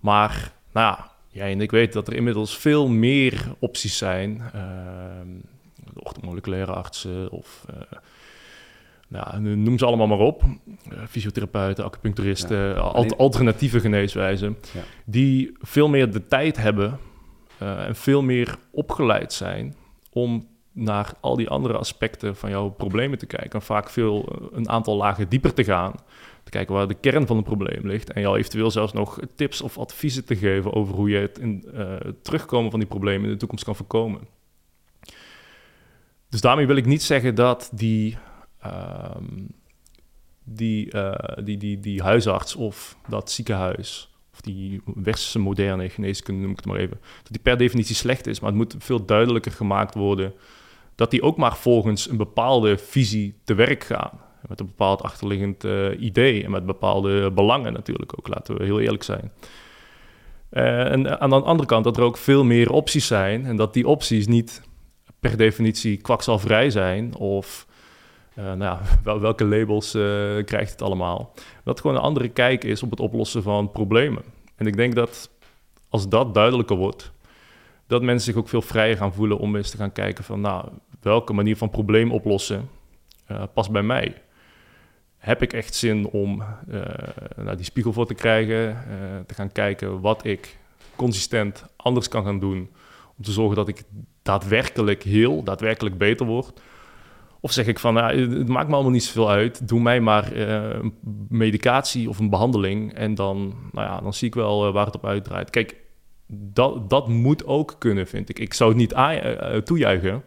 Maar 0.01 0.53
nou 0.73 0.97
ja, 0.97 1.13
jij 1.29 1.53
en 1.53 1.61
ik 1.61 1.71
weten 1.71 1.95
dat 1.95 2.09
er 2.09 2.15
inmiddels 2.15 2.59
veel 2.59 2.89
meer 2.89 3.55
opties 3.59 3.99
zijn. 3.99 4.43
Uh, 4.55 4.63
de 5.97 6.05
orthomoleculaire 6.05 6.73
artsen 6.73 7.31
of 7.31 7.67
nou, 9.09 9.41
noem 9.41 9.79
ze 9.79 9.87
allemaal 9.87 10.07
maar 10.07 10.19
op. 10.19 10.43
Uh, 10.43 10.99
fysiotherapeuten, 11.09 11.85
acupuncturisten, 11.85 12.59
ja, 12.59 12.75
al 12.75 13.17
alternatieve 13.17 13.81
geneeswijzen. 13.81 14.57
Ja. 14.75 14.81
Die 15.05 15.57
veel 15.61 15.89
meer 15.89 16.13
de 16.13 16.27
tijd 16.27 16.57
hebben 16.57 16.99
uh, 17.63 17.87
en 17.87 17.97
veel 17.97 18.23
meer 18.23 18.57
opgeleid 18.71 19.33
zijn 19.33 19.75
om 20.13 20.47
naar 20.73 21.13
al 21.21 21.37
die 21.37 21.49
andere 21.49 21.77
aspecten 21.77 22.37
van 22.37 22.51
jouw 22.51 22.69
problemen 22.69 23.19
te 23.19 23.27
kijken. 23.27 23.51
En 23.51 23.67
vaak 23.67 23.91
veel 23.91 24.49
een 24.53 24.69
aantal 24.69 24.97
lagen 24.97 25.29
dieper 25.29 25.55
te 25.55 25.65
gaan. 25.65 25.93
Te 26.43 26.51
kijken 26.51 26.75
waar 26.75 26.89
de 26.89 26.95
kern 26.95 27.27
van 27.27 27.37
het 27.37 27.45
probleem 27.45 27.87
ligt. 27.87 28.13
En 28.13 28.21
jou 28.21 28.39
eventueel 28.39 28.71
zelfs 28.71 28.93
nog 28.93 29.19
tips 29.35 29.61
of 29.61 29.79
adviezen 29.79 30.25
te 30.25 30.37
geven 30.37 30.73
over 30.73 30.95
hoe 30.95 31.11
je 31.11 31.19
het, 31.19 31.39
in, 31.39 31.65
uh, 31.75 31.95
terugkomen 32.23 32.71
van 32.71 32.81
die 32.81 32.89
problemen 32.89 33.25
in 33.25 33.33
de 33.33 33.39
toekomst 33.39 33.65
kan 33.65 33.77
voorkomen. 33.77 34.21
Dus 36.37 36.45
daarmee 36.45 36.67
wil 36.67 36.77
ik 36.77 36.87
niet 36.87 37.03
zeggen 37.03 37.35
dat 37.35 37.71
die, 37.73 38.17
um, 38.67 39.49
die, 40.45 40.93
die, 41.45 41.57
die, 41.57 41.81
die 41.81 42.03
huisarts 42.03 42.55
of 42.55 42.97
dat 43.09 43.31
ziekenhuis 43.31 44.17
of 44.33 44.41
die 44.41 44.83
westerse 44.85 45.39
moderne 45.39 45.89
geneeskunde, 45.89 46.41
noem 46.41 46.51
ik 46.51 46.57
het 46.57 46.67
maar 46.67 46.77
even, 46.77 47.01
dat 47.23 47.33
die 47.33 47.41
per 47.41 47.57
definitie 47.57 47.95
slecht 47.95 48.27
is. 48.27 48.41
Maar 48.41 48.49
het 48.49 48.59
moet 48.59 48.75
veel 48.79 49.05
duidelijker 49.05 49.53
gemaakt 49.53 49.95
worden 49.95 50.35
dat 50.95 51.11
die 51.11 51.23
ook 51.23 51.37
maar 51.37 51.57
volgens 51.57 52.11
een 52.11 52.17
bepaalde 52.17 52.79
visie 52.79 53.35
te 53.45 53.55
werk 53.55 53.85
gaan. 53.85 54.21
Met 54.49 54.61
een 54.61 54.67
bepaald 54.67 55.03
achterliggend 55.03 55.65
uh, 55.65 56.01
idee 56.01 56.45
en 56.45 56.51
met 56.51 56.67
bepaalde 56.67 57.31
belangen 57.31 57.73
natuurlijk 57.73 58.13
ook, 58.19 58.29
laten 58.29 58.57
we 58.57 58.65
heel 58.65 58.81
eerlijk 58.81 59.03
zijn. 59.03 59.33
Uh, 60.51 60.93
en 60.93 61.21
aan 61.21 61.31
de 61.31 61.43
andere 61.43 61.69
kant 61.69 61.85
dat 61.85 61.97
er 61.97 62.03
ook 62.03 62.17
veel 62.17 62.45
meer 62.45 62.71
opties 62.71 63.07
zijn 63.07 63.47
en 63.47 63.57
dat 63.57 63.75
die 63.75 63.87
opties 63.89 64.27
niet 64.27 64.65
per 65.21 65.37
definitie 65.37 65.97
kwakzalvrij 65.97 66.71
zijn 66.71 67.15
of 67.15 67.67
uh, 68.39 68.45
nou 68.45 68.59
ja, 68.59 68.81
wel, 69.05 69.21
welke 69.21 69.45
labels 69.45 69.95
uh, 69.95 70.03
krijgt 70.45 70.71
het 70.71 70.83
allemaal? 70.83 71.33
Dat 71.65 71.81
gewoon 71.81 71.97
een 71.97 72.03
andere 72.03 72.29
kijk 72.29 72.65
is 72.65 72.83
op 72.83 72.91
het 72.91 73.01
oplossen 73.01 73.43
van 73.43 73.71
problemen. 73.71 74.23
En 74.57 74.67
ik 74.67 74.77
denk 74.77 74.95
dat 74.95 75.31
als 75.89 76.09
dat 76.09 76.35
duidelijker 76.35 76.77
wordt, 76.77 77.13
dat 77.87 78.03
mensen 78.03 78.33
zich 78.33 78.43
ook 78.43 78.49
veel 78.49 78.63
vrijer 78.63 78.97
gaan 78.97 79.13
voelen 79.13 79.39
om 79.39 79.57
eens 79.57 79.71
te 79.71 79.77
gaan 79.77 79.93
kijken 79.93 80.25
van, 80.25 80.41
nou, 80.41 80.69
welke 81.01 81.33
manier 81.33 81.57
van 81.57 81.71
probleem 81.71 82.13
oplossen 82.13 82.69
uh, 83.31 83.43
past 83.55 83.71
bij 83.71 83.83
mij? 83.83 84.23
Heb 85.17 85.43
ik 85.43 85.53
echt 85.53 85.75
zin 85.75 86.07
om 86.07 86.43
die 87.57 87.65
spiegel 87.65 87.93
voor 87.93 88.07
te 88.07 88.15
krijgen, 88.15 88.85
te 89.27 89.35
gaan 89.35 89.53
kijken 89.53 90.01
wat 90.01 90.25
ik 90.25 90.59
consistent 90.97 91.65
anders 91.77 92.09
kan 92.09 92.25
gaan 92.25 92.39
doen 92.39 92.71
om 93.17 93.25
te 93.25 93.33
zorgen 93.33 93.57
dat 93.57 93.69
ik 93.69 93.83
daadwerkelijk 94.27 95.03
heel, 95.03 95.43
daadwerkelijk 95.43 95.99
beter 95.99 96.27
word? 96.27 96.61
Of 97.41 97.53
zeg 97.53 97.67
ik 97.67 97.79
van, 97.79 97.95
nou, 97.95 98.39
het 98.39 98.49
maakt 98.49 98.69
me 98.69 98.75
allemaal 98.75 98.93
niet 98.93 99.05
zoveel 99.05 99.31
uit. 99.31 99.69
Doe 99.69 99.81
mij 99.81 100.01
maar 100.01 100.33
uh, 100.37 100.79
medicatie 101.29 102.09
of 102.09 102.19
een 102.19 102.31
behandeling. 102.31 102.95
En 102.95 103.15
dan, 103.15 103.55
nou 103.73 103.87
ja, 103.87 104.01
dan 104.01 104.15
zie 104.15 104.29
ik 104.29 104.35
wel 104.35 104.67
uh, 104.67 104.73
waar 104.73 104.87
het 104.87 104.95
op 104.95 105.07
uitdraait. 105.07 105.51
Kijk, 105.51 105.77
dat, 106.27 106.91
dat 106.91 107.09
moet 107.09 107.47
ook 107.47 107.77
kunnen, 107.79 108.07
vind 108.07 108.29
ik. 108.29 108.39
Ik 108.39 108.55
zou 108.55 108.71
het 108.71 108.79
niet 108.79 108.93
uh, 108.93 109.57
toejuichen. 109.57 110.23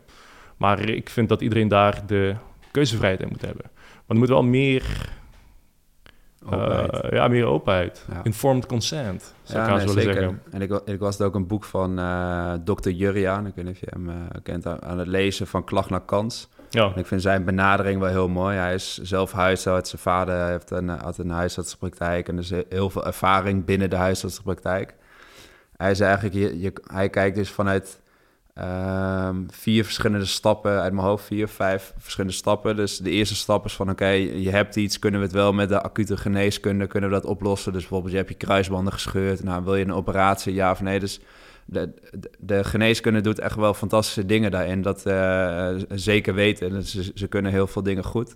Maar 0.57 0.89
ik 0.89 1.09
vind 1.09 1.29
dat 1.29 1.41
iedereen 1.41 1.67
daar 1.67 2.05
de 2.07 2.35
keuzevrijheid 2.71 3.21
in 3.21 3.29
moet 3.29 3.41
hebben. 3.41 3.65
Maar 3.73 4.03
er 4.07 4.17
moet 4.17 4.27
wel 4.27 4.43
meer... 4.43 5.17
ja, 7.09 7.27
meer 7.27 7.45
openheid. 7.45 8.05
Informed 8.23 8.65
consent, 8.65 9.33
zou 9.43 9.67
ja, 9.67 9.79
ik 9.79 9.85
nee, 9.85 9.93
zeker. 9.93 10.13
zeggen. 10.13 10.41
En 10.51 10.61
ik, 10.61 10.81
ik 10.85 10.99
was 10.99 11.21
ook 11.21 11.35
een 11.35 11.47
boek 11.47 11.63
van 11.63 11.95
Dr. 12.63 12.89
Juriaan, 12.89 13.45
ik 13.45 13.55
weet 13.55 13.65
niet 13.65 13.73
of 13.73 13.79
je 13.79 13.87
hem 13.89 14.27
kent, 14.43 14.81
aan 14.81 14.99
het 14.99 15.07
lezen 15.07 15.47
van 15.47 15.63
Klacht 15.63 15.89
naar 15.89 16.05
Kans. 16.05 16.49
Ja. 16.69 16.91
ik 16.95 17.05
vind 17.05 17.21
zijn 17.21 17.43
benadering 17.43 17.99
wel 17.99 18.09
heel 18.09 18.27
mooi. 18.27 18.57
Hij 18.57 18.73
is 18.73 18.97
zelf 18.97 19.31
huisarts. 19.31 19.89
Zijn 19.89 20.01
vader 20.01 20.47
heeft 20.47 20.71
een, 20.71 20.89
had 20.89 21.17
een 21.17 21.29
huisartsenpraktijk 21.29 22.27
en 22.27 22.35
dus 22.35 22.51
heel 22.69 22.89
veel 22.89 23.05
ervaring 23.05 23.65
binnen 23.65 23.89
de 23.89 23.95
huisartsenpraktijk. 23.95 24.95
Hij 25.77 25.91
is 25.91 25.99
eigenlijk, 25.99 26.35
je, 26.35 26.59
je, 26.59 26.73
hij 26.83 27.09
kijkt 27.09 27.35
dus 27.35 27.51
vanuit 27.51 28.01
ehm, 28.53 29.43
vier 29.49 29.83
verschillende 29.83 30.25
stappen 30.25 30.81
uit 30.81 30.93
mijn 30.93 31.07
hoofd, 31.07 31.25
vier, 31.25 31.47
vijf 31.47 31.93
verschillende 31.97 32.35
stappen. 32.35 32.75
Dus 32.75 32.97
de 32.97 33.09
eerste 33.09 33.35
stap 33.35 33.65
is 33.65 33.73
van 33.73 33.89
oké, 33.89 34.07
je 34.07 34.49
hebt 34.49 34.75
iets, 34.75 34.99
kunnen 34.99 35.19
we 35.19 35.25
het 35.25 35.35
wel 35.35 35.53
met 35.53 35.69
de 35.69 35.81
acute 35.81 36.17
geneeskunde, 36.17 36.87
kunnen 36.87 37.09
we 37.09 37.15
dat 37.15 37.25
oplossen? 37.25 37.71
Dus 37.71 37.81
bijvoorbeeld 37.81 38.11
je 38.11 38.17
hebt 38.17 38.29
je 38.29 38.35
kruisbanden 38.35 38.93
gescheurd, 38.93 39.43
nou 39.43 39.63
wil 39.63 39.75
je 39.75 39.83
een 39.83 39.93
operatie, 39.93 40.53
ja 40.53 40.71
of 40.71 40.81
nee? 40.81 40.99
Dus 40.99 41.19
de, 41.65 41.93
de, 42.39 42.63
geneeskunde 42.63 43.21
doet 43.21 43.39
echt 43.39 43.55
wel 43.55 43.73
fantastische 43.73 44.25
dingen 44.25 44.51
daarin, 44.51 44.81
dat 44.81 45.03
uh, 45.07 45.69
zeker 45.89 46.33
weten. 46.33 46.83
Ze, 46.83 47.11
ze 47.15 47.27
kunnen 47.27 47.51
heel 47.51 47.67
veel 47.67 47.83
dingen 47.83 48.03
goed. 48.03 48.35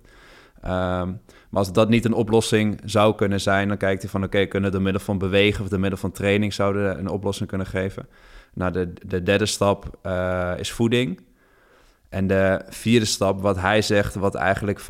Ehm, 0.61 1.07
maar 1.49 1.61
als 1.61 1.73
dat 1.73 1.89
niet 1.89 2.05
een 2.05 2.13
oplossing 2.13 2.81
zou 2.85 3.15
kunnen 3.15 3.41
zijn, 3.41 3.67
dan 3.67 3.77
kijkt 3.77 4.01
hij 4.01 4.11
van 4.11 4.23
oké, 4.23 4.45
kunnen 4.45 4.69
we 4.69 4.75
door 4.75 4.85
middel 4.85 5.01
van 5.01 5.17
bewegen 5.17 5.63
of 5.63 5.69
door 5.69 5.79
middel 5.79 5.99
van 5.99 6.11
training 6.11 6.53
zouden 6.53 6.99
een 6.99 7.09
oplossing 7.09 7.49
kunnen 7.49 7.67
geven. 7.67 8.07
Nou, 8.53 8.71
de, 8.71 8.93
de 9.05 9.23
derde 9.23 9.45
stap 9.45 9.97
uh, 10.05 10.53
is 10.57 10.71
voeding. 10.71 11.21
En 12.09 12.27
de 12.27 12.61
vierde 12.69 13.05
stap, 13.05 13.41
wat 13.41 13.57
hij 13.57 13.81
zegt, 13.81 14.15
wat 14.15 14.35
eigenlijk 14.35 14.79
95% 14.79 14.83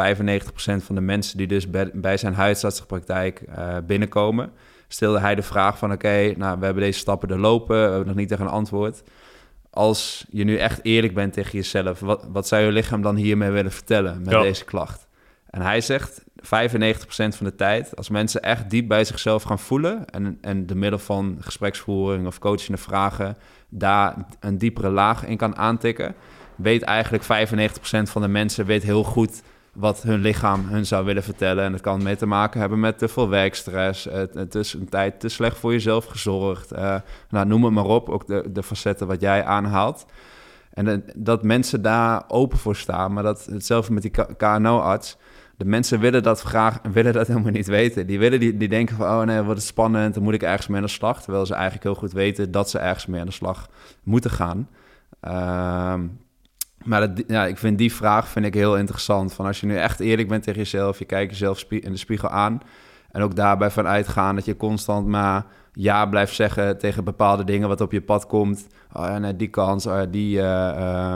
van 0.55 0.95
de 0.95 1.01
mensen 1.01 1.37
die 1.37 1.47
dus 1.47 1.69
bij, 1.93 2.17
zijn 2.17 2.33
huisartsenpraktijk 2.33 3.43
uh, 3.49 3.77
binnenkomen, 3.87 4.51
stelde 4.87 5.19
hij 5.19 5.35
de 5.35 5.41
vraag 5.41 5.77
van 5.77 5.91
oké, 5.91 6.33
nou 6.37 6.59
we 6.59 6.65
hebben 6.65 6.83
deze 6.83 6.99
stappen 6.99 7.29
er 7.29 7.39
lopen, 7.39 7.75
we 7.75 7.89
hebben 7.89 8.07
nog 8.07 8.15
niet 8.15 8.27
tegen 8.27 8.45
een 8.45 8.51
antwoord. 8.51 9.03
Als 9.69 10.25
je 10.29 10.43
nu 10.43 10.57
echt 10.57 10.79
eerlijk 10.83 11.13
bent 11.13 11.33
tegen 11.33 11.51
jezelf, 11.51 11.99
wat, 11.99 12.27
wat 12.31 12.47
zou 12.47 12.63
je 12.63 12.71
lichaam 12.71 13.01
dan 13.01 13.15
hiermee 13.15 13.49
willen 13.49 13.71
vertellen 13.71 14.21
met 14.21 14.41
deze 14.41 14.65
klacht? 14.65 15.07
En 15.49 15.61
hij 15.61 15.81
zegt 15.81 16.23
95% 16.43 16.47
van 17.07 17.45
de 17.45 17.55
tijd, 17.55 17.95
als 17.95 18.09
mensen 18.09 18.41
echt 18.41 18.69
diep 18.69 18.87
bij 18.87 19.03
zichzelf 19.03 19.43
gaan 19.43 19.59
voelen 19.59 20.05
en, 20.09 20.37
en 20.41 20.65
de 20.65 20.75
middel 20.75 20.99
van 20.99 21.37
gespreksvoering 21.39 22.27
of 22.27 22.39
coachende 22.39 22.77
vragen 22.77 23.37
daar 23.69 24.15
een 24.39 24.57
diepere 24.57 24.89
laag 24.89 25.25
in 25.25 25.37
kan 25.37 25.55
aantikken, 25.57 26.15
weet 26.55 26.81
eigenlijk 26.81 27.23
95% 27.23 27.27
van 28.03 28.21
de 28.21 28.27
mensen 28.27 28.65
weet 28.65 28.83
heel 28.83 29.03
goed 29.03 29.41
wat 29.73 30.01
hun 30.01 30.19
lichaam 30.19 30.65
hun 30.67 30.85
zou 30.85 31.05
willen 31.05 31.23
vertellen. 31.23 31.63
En 31.63 31.71
dat 31.71 31.81
kan 31.81 32.03
mee 32.03 32.15
te 32.15 32.25
maken 32.25 32.59
hebben 32.59 32.79
met 32.79 32.97
te 32.97 33.07
veel 33.07 33.29
werkstress, 33.29 34.03
het, 34.33 34.55
is 34.55 34.73
een 34.73 34.89
tijd 34.89 35.19
te 35.19 35.29
slecht 35.29 35.57
voor 35.57 35.71
jezelf 35.71 36.05
gezorgd. 36.05 36.73
Uh, 36.73 36.95
nou, 37.29 37.47
noem 37.47 37.63
het 37.63 37.73
maar 37.73 37.85
op, 37.85 38.09
ook 38.09 38.27
de, 38.27 38.51
de 38.51 38.63
facetten 38.63 39.07
wat 39.07 39.21
jij 39.21 39.43
aanhaalt. 39.43 40.05
En 40.73 41.03
dat 41.15 41.43
mensen 41.43 41.81
daar 41.81 42.23
open 42.27 42.57
voor 42.57 42.75
staan, 42.75 43.13
maar 43.13 43.23
dat 43.23 43.45
hetzelfde 43.45 43.93
met 43.93 44.01
die 44.01 44.11
KNO-arts 44.37 45.17
de 45.57 45.65
mensen 45.65 45.99
willen 45.99 46.23
dat 46.23 46.41
graag 46.41 46.79
en 46.81 46.91
willen 46.91 47.13
dat 47.13 47.27
helemaal 47.27 47.51
niet 47.51 47.67
weten. 47.67 48.07
Die, 48.07 48.19
willen, 48.19 48.39
die, 48.39 48.57
die 48.57 48.67
denken 48.67 48.95
van, 48.95 49.07
oh 49.07 49.21
nee, 49.21 49.41
wat 49.41 49.57
is 49.57 49.67
spannend, 49.67 50.13
dan 50.13 50.23
moet 50.23 50.33
ik 50.33 50.43
ergens 50.43 50.67
mee 50.67 50.77
aan 50.77 50.85
de 50.85 50.91
slag. 50.91 51.21
Terwijl 51.21 51.45
ze 51.45 51.53
eigenlijk 51.53 51.83
heel 51.83 51.95
goed 51.95 52.11
weten 52.11 52.51
dat 52.51 52.69
ze 52.69 52.79
ergens 52.79 53.05
mee 53.05 53.19
aan 53.19 53.25
de 53.25 53.31
slag 53.31 53.69
moeten 54.03 54.31
gaan. 54.31 54.69
Ehm, 55.19 56.07
maar 56.83 57.09
ja, 57.27 57.45
ik 57.45 57.57
vind 57.57 57.77
die 57.77 57.93
vraag 57.93 58.27
vind 58.27 58.45
ik 58.45 58.53
heel 58.53 58.77
interessant. 58.77 59.33
Van 59.33 59.45
als 59.45 59.59
je 59.59 59.65
nu 59.65 59.77
echt 59.77 59.99
eerlijk 59.99 60.27
bent 60.27 60.43
tegen 60.43 60.59
jezelf, 60.59 60.99
je 60.99 61.05
kijkt 61.05 61.31
jezelf 61.31 61.65
in 61.69 61.91
de 61.91 61.97
spiegel 61.97 62.29
aan. 62.29 62.61
En 63.11 63.21
ook 63.21 63.35
daarbij 63.35 63.69
vanuit 63.71 64.07
gaan 64.07 64.35
dat 64.35 64.45
je 64.45 64.57
constant 64.57 65.07
maar 65.07 65.45
ja 65.73 66.05
blijft 66.05 66.35
zeggen 66.35 66.77
tegen 66.77 67.03
bepaalde 67.03 67.43
dingen 67.43 67.67
wat 67.67 67.81
op 67.81 67.91
je 67.91 68.01
pad 68.01 68.27
komt. 68.27 68.67
Oh 68.93 69.15
nee, 69.15 69.35
die 69.35 69.47
kans, 69.47 69.87
oh 69.87 70.01
die 70.09 70.37
uh, 70.37 71.15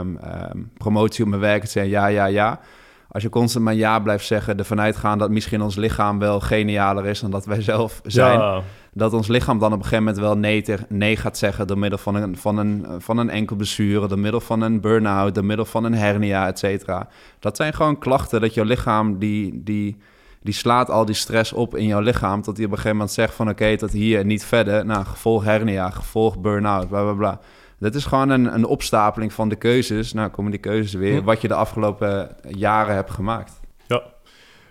promotie 0.76 1.24
op 1.24 1.30
mijn 1.30 1.42
werk. 1.42 1.62
Het 1.62 1.70
zijn 1.70 1.88
ja, 1.88 2.06
ja, 2.06 2.26
ja 2.26 2.60
als 3.08 3.22
je 3.22 3.28
constant 3.28 3.64
maar 3.64 3.74
ja 3.74 3.98
blijft 3.98 4.26
zeggen, 4.26 4.58
ervan 4.58 4.80
uitgaan 4.80 5.18
dat 5.18 5.30
misschien 5.30 5.62
ons 5.62 5.76
lichaam 5.76 6.18
wel 6.18 6.40
genialer 6.40 7.06
is 7.06 7.20
dan 7.20 7.30
dat 7.30 7.46
wij 7.46 7.62
zelf 7.62 8.00
zijn. 8.04 8.62
Dat 8.92 9.12
ons 9.12 9.28
lichaam 9.28 9.58
dan 9.58 9.72
op 9.72 9.78
een 9.78 9.84
gegeven 9.84 10.04
moment 10.04 10.22
wel 10.22 10.36
nee, 10.36 10.64
nee 10.88 11.16
gaat 11.16 11.38
zeggen 11.38 11.66
door 11.66 11.78
middel 11.78 11.98
van 11.98 12.14
een, 12.14 12.36
van 12.36 12.58
een, 12.58 12.86
van 12.98 13.18
een 13.18 13.30
enkel 13.30 13.56
blessure, 13.56 14.08
door 14.08 14.18
middel 14.18 14.40
van 14.40 14.60
een 14.60 14.80
burn-out, 14.80 15.34
door 15.34 15.44
middel 15.44 15.64
van 15.64 15.84
een 15.84 15.94
hernia, 15.94 16.46
et 16.46 16.58
cetera. 16.58 17.08
Dat 17.38 17.56
zijn 17.56 17.74
gewoon 17.74 17.98
klachten 17.98 18.40
dat 18.40 18.54
jouw 18.54 18.64
lichaam 18.64 19.18
die, 19.18 19.62
die, 19.64 19.96
die 20.42 20.54
slaat 20.54 20.90
al 20.90 21.04
die 21.04 21.14
stress 21.14 21.52
op 21.52 21.76
in 21.76 21.86
jouw 21.86 22.00
lichaam, 22.00 22.42
tot 22.42 22.56
hij 22.56 22.66
op 22.66 22.70
een 22.70 22.76
gegeven 22.76 22.96
moment 22.96 23.14
zegt 23.14 23.34
van 23.34 23.48
oké, 23.48 23.62
okay, 23.62 23.76
tot 23.76 23.92
hier 23.92 24.20
en 24.20 24.26
niet 24.26 24.44
verder. 24.44 24.86
Nou, 24.86 25.04
gevolg 25.04 25.44
hernia, 25.44 25.90
gevolg 25.90 26.38
burn-out, 26.38 26.88
bla 26.88 27.02
bla 27.02 27.12
bla. 27.12 27.40
Dat 27.78 27.94
is 27.94 28.04
gewoon 28.04 28.30
een, 28.30 28.54
een 28.54 28.64
opstapeling 28.64 29.32
van 29.32 29.48
de 29.48 29.56
keuzes. 29.56 30.12
Nou, 30.12 30.30
komen 30.30 30.50
die 30.50 30.60
keuzes 30.60 30.92
weer. 30.92 31.18
Hm. 31.18 31.24
Wat 31.24 31.40
je 31.40 31.48
de 31.48 31.54
afgelopen 31.54 32.36
jaren 32.48 32.94
hebt 32.94 33.10
gemaakt. 33.10 33.60
Ja. 33.86 34.02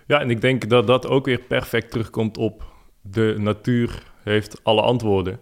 ja, 0.06 0.20
en 0.20 0.30
ik 0.30 0.40
denk 0.40 0.68
dat 0.68 0.86
dat 0.86 1.06
ook 1.06 1.24
weer 1.24 1.38
perfect 1.40 1.90
terugkomt 1.90 2.38
op 2.38 2.64
de 3.00 3.34
natuur 3.38 4.02
heeft 4.22 4.60
alle 4.62 4.82
antwoorden. 4.82 5.40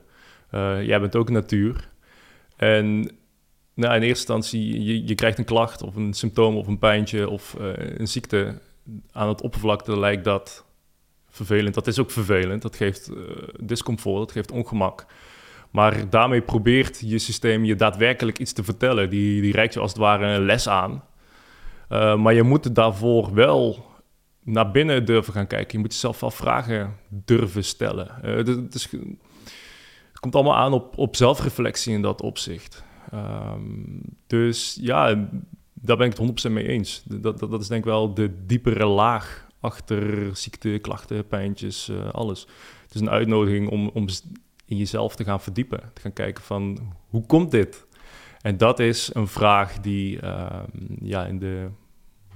Uh, 0.51 0.87
jij 0.87 1.01
bent 1.01 1.17
ook 1.17 1.31
natuur. 1.31 1.89
En 2.57 3.11
nou, 3.75 3.95
in 3.95 4.03
eerste 4.03 4.09
instantie, 4.09 4.85
je, 4.85 5.07
je 5.07 5.15
krijgt 5.15 5.39
een 5.39 5.45
klacht 5.45 5.83
of 5.83 5.97
een 5.97 6.15
symptoom 6.15 6.57
of 6.57 6.67
een 6.67 6.79
pijntje 6.79 7.29
of 7.29 7.57
uh, 7.61 7.73
een 7.77 8.09
ziekte. 8.09 8.61
Aan 9.13 9.29
het 9.29 9.41
oppervlakte 9.41 9.99
lijkt 9.99 10.25
dat 10.25 10.65
vervelend. 11.29 11.75
Dat 11.75 11.87
is 11.87 11.99
ook 11.99 12.11
vervelend. 12.11 12.63
Dat 12.63 12.77
geeft 12.77 13.11
uh, 13.11 13.17
discomfort, 13.61 14.19
dat 14.19 14.33
geeft 14.33 14.51
ongemak. 14.51 15.07
Maar 15.71 16.11
daarmee 16.11 16.43
probeert 16.43 17.01
je 17.01 17.19
systeem 17.19 17.65
je 17.65 17.75
daadwerkelijk 17.75 18.39
iets 18.39 18.53
te 18.53 18.65
vertellen. 18.65 19.11
Die, 19.11 19.41
die 19.41 19.53
reikt 19.53 19.75
je 19.75 19.81
als 19.81 19.91
het 19.91 20.01
ware 20.01 20.27
een 20.27 20.45
les 20.45 20.69
aan. 20.69 21.05
Uh, 21.89 22.17
maar 22.17 22.35
je 22.35 22.43
moet 22.43 22.75
daarvoor 22.75 23.35
wel 23.35 23.85
naar 24.43 24.71
binnen 24.71 25.05
durven 25.05 25.33
gaan 25.33 25.47
kijken. 25.47 25.73
Je 25.73 25.79
moet 25.79 25.93
jezelf 25.93 26.21
wel 26.21 26.31
vragen 26.31 26.97
durven 27.09 27.65
stellen. 27.65 28.09
Uh, 28.25 28.37
het, 28.37 28.89
komt 30.21 30.35
allemaal 30.35 30.57
aan 30.57 30.73
op, 30.73 30.99
op 30.99 31.17
zelfreflectie 31.17 31.95
in 31.95 32.03
dat 32.03 32.21
opzicht. 32.23 32.85
Um, 33.15 34.01
dus 34.27 34.79
ja, 34.81 35.29
daar 35.73 35.97
ben 35.97 36.11
ik 36.11 36.17
het 36.17 36.49
100% 36.49 36.53
mee 36.53 36.69
eens. 36.69 37.03
Dat, 37.05 37.39
dat, 37.39 37.51
dat, 37.51 37.61
is 37.61 37.69
denk 37.69 37.85
ik 37.85 37.91
wel 37.91 38.15
de 38.15 38.47
diepere 38.47 38.87
laag 38.87 39.47
achter 39.61 40.31
ziekte, 40.37 40.79
klachten, 40.79 41.27
pijntjes, 41.27 41.89
uh, 41.89 42.11
alles. 42.11 42.47
Het 42.83 42.95
is 42.95 43.01
een 43.01 43.11
uitnodiging 43.11 43.69
om, 43.71 43.91
om 43.95 44.07
in 44.67 44.77
jezelf 44.77 45.17
te 45.17 45.25
gaan 45.25 45.41
verdiepen. 45.41 45.91
Te 45.95 46.01
gaan 46.01 46.13
kijken 46.13 46.45
van, 46.45 46.93
hoe 47.09 47.27
komt 47.27 47.51
dit? 47.51 47.87
En 48.41 48.57
dat 48.57 48.79
is 48.79 49.11
een 49.15 49.29
vraag 49.29 49.81
die 49.81 50.23
uh, 50.23 50.63
ja, 51.01 51.27
in 51.27 51.39
de 51.39 51.69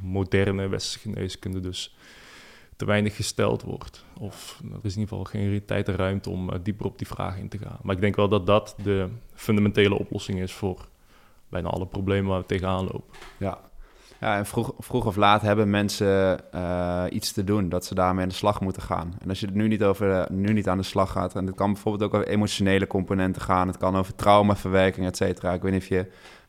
moderne 0.01 0.69
westerse 0.69 0.99
geneeskunde 0.99 1.61
dus 1.61 1.97
te 2.77 2.85
weinig 2.85 3.17
gesteld 3.17 3.63
wordt. 3.63 4.05
Of 4.19 4.61
er 4.63 4.79
is 4.83 4.95
in 4.95 5.01
ieder 5.01 5.17
geval 5.17 5.25
geen 5.25 5.65
tijd 5.65 5.89
en 5.89 5.97
ruimte 5.97 6.31
om 6.31 6.51
uh, 6.51 6.59
dieper 6.63 6.87
op 6.87 6.99
die 6.99 7.07
vraag 7.07 7.39
in 7.39 7.49
te 7.49 7.59
gaan. 7.59 7.79
Maar 7.83 7.95
ik 7.95 8.01
denk 8.01 8.17
wel 8.17 8.29
dat 8.29 8.47
dat 8.47 8.75
de 8.83 9.09
fundamentele 9.35 9.99
oplossing 9.99 10.41
is 10.41 10.53
voor 10.53 10.89
bijna 11.49 11.69
alle 11.69 11.87
problemen 11.87 12.31
waar 12.31 12.41
we 12.41 12.47
tegenaan 12.47 12.85
lopen. 12.85 13.19
Ja, 13.39 13.70
ja, 14.21 14.37
en 14.37 14.47
vroeg, 14.47 14.73
vroeg 14.79 15.07
of 15.07 15.17
laat 15.17 15.43
hebben 15.43 15.71
mensen 15.71 16.41
uh, 16.55 17.05
iets 17.11 17.33
te 17.33 17.45
doen, 17.45 17.69
dat 17.69 17.85
ze 17.85 17.95
daarmee 17.95 18.23
aan 18.23 18.29
de 18.29 18.35
slag 18.35 18.61
moeten 18.61 18.83
gaan. 18.83 19.15
En 19.19 19.29
als 19.29 19.41
je 19.41 19.47
er 19.47 19.53
nu 19.53 19.69
niet, 19.69 19.85
over, 19.85 20.11
uh, 20.11 20.23
nu 20.29 20.53
niet 20.53 20.69
aan 20.69 20.77
de 20.77 20.83
slag 20.83 21.11
gaat, 21.11 21.35
en 21.35 21.47
het 21.47 21.55
kan 21.55 21.73
bijvoorbeeld 21.73 22.03
ook 22.03 22.15
over 22.15 22.33
emotionele 22.33 22.87
componenten 22.87 23.43
gaan, 23.43 23.67
het 23.67 23.77
kan 23.77 23.97
over 23.97 24.15
traumaverwerking, 24.15 25.07
et 25.07 25.17
cetera. 25.17 25.53
Ik 25.53 25.63
weet 25.63 25.73
niet 25.73 25.83
of 25.83 25.89
je 25.89 26.07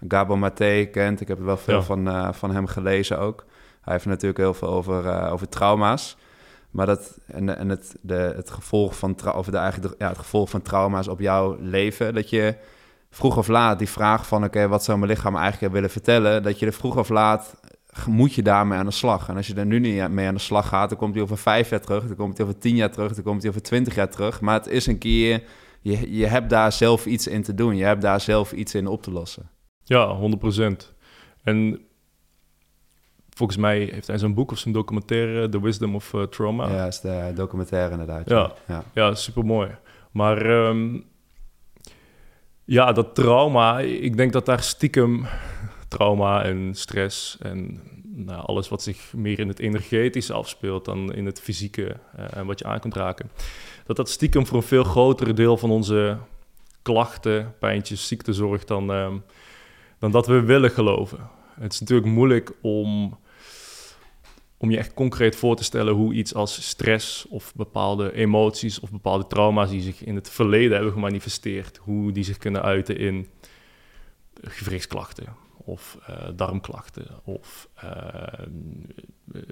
Gabo 0.08 0.38
Maté 0.38 0.86
kent, 0.86 1.22
ik 1.22 1.28
heb 1.28 1.38
er 1.38 1.46
wel 1.46 1.58
veel 1.58 1.84
van, 1.84 2.08
uh, 2.08 2.32
van 2.32 2.52
hem 2.52 2.68
gelezen 2.68 3.20
ook. 3.20 3.46
Hij 3.82 3.94
heeft 3.94 4.06
natuurlijk 4.06 4.40
heel 4.40 4.54
veel 4.54 4.70
over, 4.70 5.30
over 5.30 5.50
trauma's. 5.50 6.18
Maar 6.72 6.86
dat, 6.86 7.20
en, 7.26 7.58
en 7.58 7.70
het, 7.70 7.96
de, 8.02 8.34
het, 8.36 8.50
gevolg 8.50 8.98
van, 8.98 9.16
over 9.34 9.52
de, 9.52 9.58
eigenlijk 9.58 9.96
ja, 9.98 10.08
het 10.08 10.18
gevolg 10.18 10.50
van 10.50 10.62
trauma's 10.62 11.08
op 11.08 11.20
jouw 11.20 11.58
leven, 11.60 12.14
dat 12.14 12.30
je 12.30 12.56
vroeg 13.12 13.38
of 13.38 13.48
laat 13.48 13.80
die 13.80 13.90
vraag 13.90 14.28
van... 14.28 14.44
oké, 14.44 14.68
wat 14.68 14.84
zou 14.84 14.98
mijn 14.98 15.12
lichaam 15.12 15.36
eigenlijk 15.36 15.74
willen 15.74 15.90
vertellen... 15.90 16.44
dat 16.44 16.60
je 16.60 16.66
er 16.66 16.74
vroeg 16.74 16.98
of 16.98 17.10
laat 17.10 17.56
moet 18.08 18.34
je 18.34 18.42
daarmee 18.42 18.78
aan 18.78 18.86
de 18.86 18.92
slag. 18.92 19.30
En 19.30 19.36
als 19.36 19.48
je 19.48 19.54
er 19.54 19.66
nu 19.66 19.80
niet 19.80 20.10
mee 20.10 20.28
aan 20.28 20.34
de 20.34 20.40
slag 20.40 20.68
gaat... 20.68 20.90
dan 20.90 20.98
komt 20.98 21.14
hij 21.14 21.24
over 21.24 21.38
vijf 21.38 21.70
jaar 21.70 21.82
terug... 21.82 22.08
dan 22.08 22.16
komt 22.16 22.38
hij 22.38 22.46
over 22.46 22.60
tien 22.60 22.76
jaar 22.76 22.92
terug... 22.92 23.14
dan 23.14 23.24
komt 23.24 23.42
hij 23.42 23.50
over 23.50 23.62
twintig 23.62 23.96
jaar 23.96 24.10
terug. 24.10 24.42
Maar 24.42 24.54
het 24.54 24.68
is 24.68 24.86
een 24.86 24.98
keer... 24.98 25.44
Je, 25.82 26.18
je 26.18 26.26
hebt 26.26 26.50
daar 26.50 26.72
zelf 26.72 27.06
iets 27.06 27.28
in 27.28 27.44
te 27.44 27.54
doen. 27.54 27.76
Je 27.76 27.84
hebt 27.84 28.02
daar 28.02 28.22
zelf 28.22 28.52
iets 28.52 28.76
in 28.76 28.88
op 28.88 29.04
te 29.04 29.12
lossen. 29.12 29.50
Ja, 29.84 30.18
100%. 30.54 30.62
En 31.44 31.80
volgens 33.30 33.58
mij 33.58 33.90
heeft 33.92 34.08
hij 34.08 34.18
zo'n 34.18 34.34
boek 34.34 34.52
of 34.52 34.58
zijn 34.58 34.74
documentaire... 34.74 35.50
The 35.50 35.62
Wisdom 35.62 35.96
of 35.96 36.14
uh, 36.14 36.24
Trauma. 36.24 36.68
Ja, 36.68 36.86
is 36.86 37.00
de 37.00 37.32
documentaire 37.36 37.92
inderdaad. 37.92 38.30
Ja, 38.30 38.52
ja. 38.68 38.84
ja 38.94 39.16
super 39.16 39.46
mooi. 39.46 39.70
Maar... 40.12 40.46
Um, 40.46 41.10
ja, 42.72 42.92
dat 42.92 43.16
trauma, 43.16 43.80
ik 43.80 44.18
denk 44.18 44.34
dat 44.34 44.46
daar 44.46 44.64
stiekem 44.64 45.26
trauma 45.88 46.44
en 46.44 46.76
stress 46.76 47.38
en 47.40 47.80
nou, 48.04 48.46
alles 48.46 48.70
wat 48.70 48.84
zich 48.84 49.14
meer 49.14 49.40
in 49.40 49.48
het 49.48 49.60
energetische 49.60 50.34
afspeelt 50.34 50.86
dan 50.86 51.14
in 51.14 51.26
het 51.26 51.42
fysieke 51.42 51.98
uh, 52.20 52.26
en 52.34 52.46
wat 52.46 52.60
je 52.60 52.66
aan 52.66 52.80
kunt 52.80 52.96
raken, 52.96 53.32
dat 53.86 53.96
dat 53.96 54.10
stiekem 54.10 54.46
voor 54.46 54.58
een 54.58 54.64
veel 54.64 54.84
grotere 54.84 55.34
deel 55.34 55.58
van 55.58 55.72
onze 55.72 56.18
klachten, 56.82 57.54
pijntjes, 57.60 58.08
ziekte 58.08 58.34
zorgt 58.34 58.68
dan, 58.68 58.92
uh, 58.92 59.14
dan 60.00 60.12
dat 60.12 60.28
we 60.28 60.42
willen 60.42 60.72
geloven. 60.72 61.30
Het 61.60 61.74
is 61.74 61.80
natuurlijk 61.80 62.08
moeilijk 62.08 62.52
om 62.62 63.18
om 64.62 64.72
je 64.72 64.78
echt 64.78 64.94
concreet 64.94 65.36
voor 65.36 65.56
te 65.56 65.64
stellen 65.64 65.94
hoe 65.94 66.14
iets 66.14 66.34
als 66.34 66.68
stress 66.68 67.28
of 67.28 67.56
bepaalde 67.56 68.14
emoties 68.14 68.80
of 68.80 68.92
bepaalde 68.92 69.28
trauma's 69.28 69.70
die 69.70 69.82
zich 69.82 70.04
in 70.04 70.16
het 70.16 70.30
verleden 70.30 70.74
hebben 70.74 70.94
gemanifesteerd, 70.94 71.78
hoe 71.78 72.12
die 72.12 72.24
zich 72.24 72.38
kunnen 72.38 72.62
uiten 72.62 72.98
in 72.98 73.30
gewrichtsklachten 74.42 75.36
of 75.58 75.98
darmklachten 76.36 77.08
of 77.24 77.70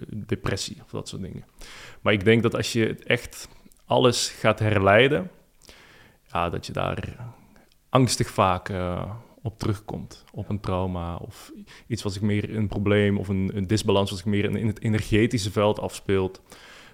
depressie 0.10 0.78
of 0.84 0.89
dat 0.89 1.07
soort 1.07 1.22
dingen. 1.22 1.45
Maar 2.01 2.14
ik 2.14 2.24
denk 2.24 2.43
dat 2.43 2.55
als 2.55 2.74
je 2.74 2.95
echt 2.95 3.49
alles 3.86 4.30
gaat 4.30 4.60
herleiden, 4.60 5.32
ja, 6.32 6.49
dat 6.49 6.66
je 6.66 6.74
daar 6.74 7.16
angstig 7.89 8.30
vaak 8.30 8.72
op 9.41 9.59
terugkomt. 9.59 10.23
Op 10.31 10.49
een 10.49 10.59
trauma 10.59 11.15
of 11.15 11.51
iets 11.87 12.03
wat 12.03 12.13
zich 12.13 12.21
meer 12.21 12.55
een 12.55 12.67
probleem 12.67 13.17
of 13.17 13.27
een, 13.27 13.51
een 13.53 13.67
disbalans 13.67 14.09
wat 14.09 14.19
zich 14.19 14.27
meer 14.27 14.43
in, 14.43 14.55
in 14.55 14.67
het 14.67 14.81
energetische 14.81 15.51
veld 15.51 15.79
afspeelt, 15.79 16.41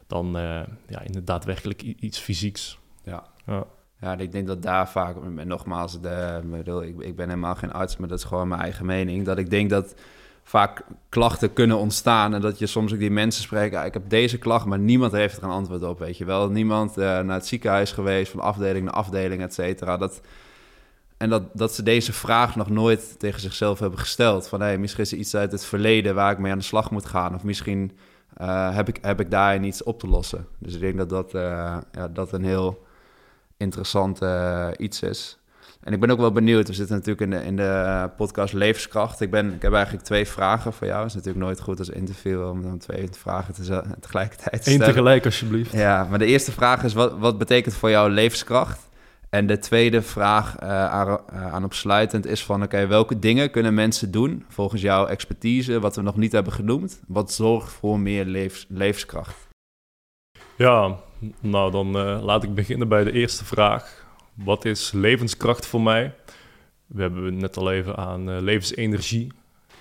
dan 0.07 0.37
uh, 0.37 0.61
ja, 0.87 1.01
in 1.01 1.15
het 1.15 1.27
daadwerkelijk 1.27 1.81
iets 1.81 2.19
fysieks. 2.19 2.79
Ja. 3.03 3.23
ja. 3.45 3.65
Ja, 4.01 4.17
ik 4.17 4.31
denk 4.31 4.47
dat 4.47 4.61
daar 4.61 4.89
vaak, 4.89 5.45
nogmaals, 5.45 6.01
de, 6.01 6.41
bedoel, 6.45 6.83
ik, 6.83 6.99
ik 6.99 7.15
ben 7.15 7.27
helemaal 7.27 7.55
geen 7.55 7.71
arts, 7.73 7.97
maar 7.97 8.07
dat 8.07 8.17
is 8.17 8.23
gewoon 8.23 8.47
mijn 8.47 8.61
eigen 8.61 8.85
mening. 8.85 9.25
Dat 9.25 9.37
ik 9.37 9.49
denk 9.49 9.69
dat 9.69 9.95
vaak 10.43 10.83
klachten 11.09 11.53
kunnen 11.53 11.77
ontstaan 11.77 12.33
en 12.33 12.41
dat 12.41 12.59
je 12.59 12.67
soms 12.67 12.93
ook 12.93 12.99
die 12.99 13.11
mensen 13.11 13.43
spreekt. 13.43 13.85
ik 13.85 13.93
heb 13.93 14.09
deze 14.09 14.37
klacht, 14.37 14.65
maar 14.65 14.79
niemand 14.79 15.11
heeft 15.11 15.37
er 15.37 15.43
een 15.43 15.49
antwoord 15.49 15.83
op, 15.83 15.99
weet 15.99 16.17
je 16.17 16.25
wel. 16.25 16.49
Niemand 16.49 16.97
uh, 16.97 17.03
naar 17.03 17.35
het 17.35 17.47
ziekenhuis 17.47 17.91
geweest, 17.91 18.31
van 18.31 18.39
afdeling 18.39 18.85
naar 18.85 18.93
afdeling, 18.93 19.41
et 19.41 19.53
cetera. 19.53 19.97
Dat, 19.97 20.21
en 21.18 21.30
dat, 21.30 21.43
dat 21.53 21.76
ze 21.76 21.84
deze 21.84 22.13
vraag 22.13 22.55
nog 22.55 22.70
nooit 22.70 23.20
tegen 23.20 23.41
zichzelf 23.41 23.80
hebben 23.80 23.99
gesteld. 23.99 24.47
Van 24.47 24.61
hey, 24.61 24.78
misschien 24.78 25.03
is 25.03 25.11
er 25.11 25.18
iets 25.18 25.36
uit 25.36 25.51
het 25.51 25.66
verleden 25.66 26.16
waar 26.16 26.32
ik 26.32 26.38
mee 26.38 26.51
aan 26.51 26.57
de 26.57 26.63
slag 26.63 26.91
moet 26.91 27.05
gaan. 27.05 27.36
Of 27.36 27.43
misschien 27.43 27.91
uh, 28.41 28.76
heb, 28.76 28.88
ik, 28.88 28.97
heb 29.01 29.20
ik 29.20 29.32
daar 29.32 29.63
iets 29.63 29.84
op 29.84 29.99
te 29.99 30.07
lossen. 30.07 30.47
Dus 30.59 30.74
ik 30.74 30.80
denk 30.80 30.97
dat 30.97 31.09
dat, 31.09 31.34
uh, 31.34 31.41
ja, 31.91 32.07
dat 32.13 32.32
een 32.32 32.43
heel 32.43 32.86
interessant 33.57 34.22
uh, 34.22 34.68
iets 34.78 35.01
is. 35.01 35.38
En 35.84 35.93
ik 35.93 35.99
ben 35.99 36.11
ook 36.11 36.20
wel 36.20 36.32
benieuwd. 36.32 36.68
We 36.68 36.74
zitten 36.74 36.95
natuurlijk 36.95 37.22
in 37.22 37.30
de, 37.30 37.45
in 37.45 37.55
de 37.55 38.09
podcast 38.18 38.53
Levenskracht. 38.53 39.22
Ik, 39.22 39.32
ben, 39.32 39.53
ik 39.53 39.61
heb 39.61 39.74
eigenlijk 39.74 40.03
twee 40.03 40.28
vragen 40.28 40.74
voor 40.74 40.88
jou. 40.88 40.99
Het 40.99 41.09
is 41.09 41.16
natuurlijk 41.16 41.45
nooit 41.45 41.59
goed 41.59 41.80
als 41.80 41.89
interview 41.89 42.47
om 42.49 42.61
dan 42.61 42.78
twee 42.78 43.07
vragen 43.11 43.53
te, 43.53 43.84
tegelijkertijd 43.99 44.53
te 44.53 44.61
stellen. 44.61 44.80
Eén 44.82 44.93
tegelijk, 44.93 45.26
alsjeblieft. 45.26 45.72
Ja, 45.72 46.07
maar 46.09 46.20
de 46.20 46.26
eerste 46.26 46.51
vraag 46.51 46.84
is: 46.84 46.93
wat, 46.93 47.18
wat 47.18 47.38
betekent 47.38 47.76
voor 47.76 47.89
jou 47.89 48.09
levenskracht? 48.09 48.80
En 49.36 49.47
de 49.47 49.57
tweede 49.57 50.01
vraag 50.01 50.61
uh, 50.63 50.86
aan, 50.86 51.07
uh, 51.33 51.53
aan 51.53 51.63
opsluitend 51.63 52.25
is 52.25 52.43
van... 52.43 52.63
oké, 52.63 52.88
welke 52.88 53.19
dingen 53.19 53.51
kunnen 53.51 53.73
mensen 53.73 54.11
doen 54.11 54.45
volgens 54.49 54.81
jouw 54.81 55.05
expertise... 55.05 55.79
wat 55.79 55.95
we 55.95 56.01
nog 56.01 56.15
niet 56.17 56.31
hebben 56.31 56.53
genoemd... 56.53 57.01
wat 57.07 57.33
zorgt 57.33 57.71
voor 57.71 57.99
meer 57.99 58.25
levens, 58.25 58.65
levenskracht? 58.69 59.47
Ja, 60.57 60.99
nou 61.39 61.71
dan 61.71 61.88
uh, 61.88 62.23
laat 62.23 62.43
ik 62.43 62.53
beginnen 62.53 62.88
bij 62.88 63.03
de 63.03 63.11
eerste 63.11 63.45
vraag. 63.45 64.05
Wat 64.33 64.65
is 64.65 64.91
levenskracht 64.91 65.65
voor 65.65 65.81
mij? 65.81 66.15
We 66.86 67.01
hebben 67.01 67.38
net 67.38 67.57
al 67.57 67.71
even 67.71 67.95
aan 67.95 68.39
levensenergie 68.39 69.31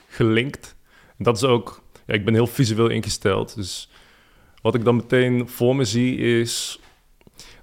gelinkt. 0.08 0.76
Dat 1.18 1.36
is 1.36 1.44
ook... 1.44 1.82
Ja, 2.06 2.14
ik 2.14 2.24
ben 2.24 2.34
heel 2.34 2.46
visueel 2.46 2.88
ingesteld, 2.88 3.54
dus... 3.54 3.90
Wat 4.62 4.74
ik 4.74 4.84
dan 4.84 4.96
meteen 4.96 5.48
voor 5.48 5.76
me 5.76 5.84
zie 5.84 6.16
is 6.16 6.80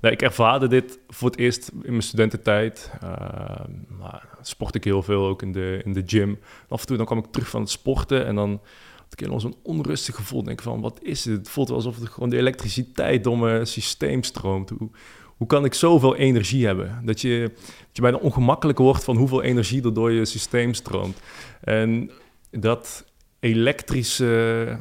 Nee, 0.02 0.12
ik 0.12 0.22
ervaarde 0.22 0.68
dit 0.68 1.00
voor 1.08 1.30
het 1.30 1.40
eerst 1.40 1.72
in 1.84 1.90
mijn 1.90 2.02
studententijd. 2.02 2.92
Uh, 3.04 4.16
sport 4.42 4.76
ik 4.76 4.84
heel 4.84 5.04
veel, 5.04 5.26
ook 5.26 5.42
in 5.42 5.52
de, 5.52 5.82
in 5.84 5.94
de 5.94 6.04
gym. 6.06 6.40
af 6.70 6.82
en 6.82 6.88
toe 6.88 6.98
dan 6.98 7.06
kwam 7.06 7.18
ik 7.18 7.26
terug 7.32 7.50
van 7.50 7.62
het 7.62 7.70
sporten 7.70 8.26
en 8.26 8.36
dan 8.36 8.50
had 8.96 9.14
ik 9.14 9.20
helemaal 9.20 9.40
zo'n 9.40 9.56
onrustig 9.64 10.16
gevoel. 10.16 10.44
Denk 10.44 10.62
van, 10.62 10.82
wat 10.82 11.00
is 11.02 11.22
dit? 11.22 11.38
Het 11.38 11.50
voelt 11.50 11.68
wel 11.68 11.78
alsof 11.78 12.00
het 12.00 12.10
gewoon 12.10 12.30
de 12.30 12.38
elektriciteit 12.38 13.24
door 13.24 13.38
mijn 13.38 13.68
systeem 13.68 14.24
stroomt. 14.24 14.70
Hoe, 14.70 14.90
hoe 15.38 15.48
kan 15.48 15.66
ik 15.66 15.74
zoveel 15.74 16.16
energie 16.16 16.66
hebben? 16.66 17.02
Dat 17.06 17.22
je, 17.22 17.52
dat 17.56 17.90
je 17.92 18.02
bijna 18.02 18.18
ongemakkelijk 18.18 18.78
wordt 18.78 19.04
van 19.04 19.18
hoeveel 19.18 19.42
energie 19.42 19.84
er 19.84 19.94
door 19.94 20.12
je 20.12 20.26
systeem 20.26 20.74
stroomt. 20.74 21.20
En 21.62 22.12
dat 22.52 23.06
elektrische 23.40 24.78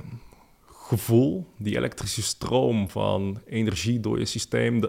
gevoel, 0.91 1.47
die 1.59 1.77
elektrische 1.77 2.23
stroom 2.23 2.89
van 2.89 3.41
energie 3.47 4.01
door 4.01 4.19
je 4.19 4.25
systeem, 4.25 4.81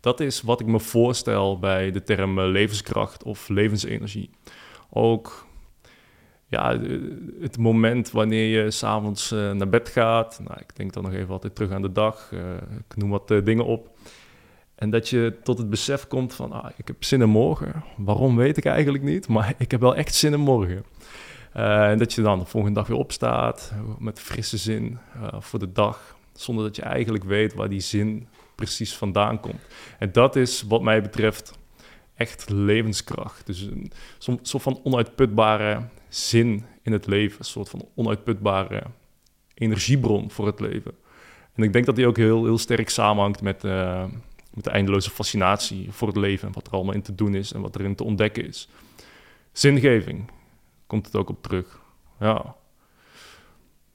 dat 0.00 0.20
is 0.20 0.42
wat 0.42 0.60
ik 0.60 0.66
me 0.66 0.80
voorstel 0.80 1.58
bij 1.58 1.90
de 1.90 2.02
term 2.02 2.38
eh, 2.38 2.46
levenskracht 2.46 3.22
of 3.22 3.48
levensenergie. 3.48 4.30
Ook 4.90 5.46
ja, 6.46 6.80
het 7.40 7.58
moment 7.58 8.10
wanneer 8.10 8.64
je 8.64 8.70
s'avonds 8.70 9.32
uh, 9.32 9.52
naar 9.52 9.68
bed 9.68 9.88
gaat, 9.88 10.40
nou, 10.44 10.60
ik 10.60 10.76
denk 10.76 10.92
dan 10.92 11.02
nog 11.02 11.12
even 11.12 11.32
altijd 11.32 11.54
terug 11.54 11.70
aan 11.70 11.82
de 11.82 11.92
dag, 11.92 12.32
ik 12.88 12.96
noem 12.96 13.10
wat 13.10 13.28
dingen 13.28 13.64
op. 13.64 13.90
En 14.78 14.90
dat 14.90 15.08
je 15.08 15.36
tot 15.42 15.58
het 15.58 15.70
besef 15.70 16.06
komt 16.06 16.34
van, 16.34 16.52
ah, 16.52 16.70
ik 16.76 16.86
heb 16.86 17.04
zin 17.04 17.20
in 17.20 17.28
morgen. 17.28 17.84
Waarom 17.96 18.36
weet 18.36 18.56
ik 18.56 18.64
eigenlijk 18.64 19.04
niet, 19.04 19.28
maar 19.28 19.54
ik 19.58 19.70
heb 19.70 19.80
wel 19.80 19.96
echt 19.96 20.14
zin 20.14 20.32
in 20.32 20.40
morgen. 20.40 20.84
Uh, 21.56 21.90
en 21.90 21.98
dat 21.98 22.12
je 22.12 22.22
dan 22.22 22.38
de 22.38 22.44
volgende 22.44 22.78
dag 22.78 22.88
weer 22.88 22.96
opstaat 22.96 23.72
met 23.98 24.20
frisse 24.20 24.56
zin 24.56 24.98
uh, 25.16 25.28
voor 25.38 25.58
de 25.58 25.72
dag, 25.72 26.16
zonder 26.32 26.64
dat 26.64 26.76
je 26.76 26.82
eigenlijk 26.82 27.24
weet 27.24 27.54
waar 27.54 27.68
die 27.68 27.80
zin 27.80 28.28
precies 28.54 28.96
vandaan 28.96 29.40
komt. 29.40 29.60
En 29.98 30.12
dat 30.12 30.36
is 30.36 30.62
wat 30.62 30.82
mij 30.82 31.02
betreft 31.02 31.58
echt 32.14 32.50
levenskracht. 32.50 33.46
Dus 33.46 33.60
een 33.60 33.92
soort 34.42 34.62
van 34.62 34.80
onuitputbare 34.82 35.82
zin 36.08 36.64
in 36.82 36.92
het 36.92 37.06
leven, 37.06 37.38
een 37.38 37.44
soort 37.44 37.68
van 37.68 37.88
onuitputbare 37.94 38.82
energiebron 39.54 40.30
voor 40.30 40.46
het 40.46 40.60
leven. 40.60 40.92
En 41.54 41.62
ik 41.62 41.72
denk 41.72 41.86
dat 41.86 41.96
die 41.96 42.06
ook 42.06 42.16
heel, 42.16 42.44
heel 42.44 42.58
sterk 42.58 42.88
samenhangt 42.88 43.42
met, 43.42 43.64
uh, 43.64 44.04
met 44.54 44.64
de 44.64 44.70
eindeloze 44.70 45.10
fascinatie 45.10 45.88
voor 45.90 46.08
het 46.08 46.16
leven 46.16 46.48
en 46.48 46.54
wat 46.54 46.66
er 46.66 46.72
allemaal 46.72 46.94
in 46.94 47.02
te 47.02 47.14
doen 47.14 47.34
is 47.34 47.52
en 47.52 47.60
wat 47.60 47.78
erin 47.78 47.94
te 47.94 48.04
ontdekken 48.04 48.46
is. 48.46 48.68
Zingeving, 49.52 50.30
komt 50.88 51.06
het 51.06 51.16
ook 51.16 51.28
op 51.28 51.42
terug. 51.42 51.80
Ja. 52.20 52.56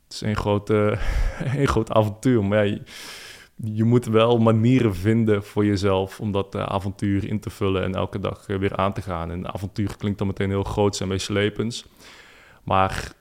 Het 0.04 0.14
is 0.14 0.22
een 0.22 0.36
groot, 0.36 0.70
een 0.70 1.68
groot 1.68 1.92
avontuur. 1.92 2.44
Maar 2.44 2.68
ja, 2.68 2.78
je, 3.56 3.84
moet 3.84 4.06
wel 4.06 4.38
manieren 4.38 4.96
vinden 4.96 5.44
voor 5.44 5.66
jezelf 5.66 6.20
om 6.20 6.32
dat 6.32 6.56
uh, 6.56 6.64
avontuur 6.64 7.28
in 7.28 7.40
te 7.40 7.50
vullen 7.50 7.84
en 7.84 7.96
elke 7.96 8.20
dag 8.20 8.48
uh, 8.48 8.58
weer 8.58 8.76
aan 8.76 8.94
te 8.94 9.02
gaan. 9.02 9.32
En 9.32 9.54
avontuur 9.54 9.98
klinkt 9.98 10.18
dan 10.18 10.28
meteen 10.28 10.50
heel 10.50 10.64
groot 10.64 11.00
en 11.00 11.08
meeslepends. 11.08 11.86
Maar 12.64 13.14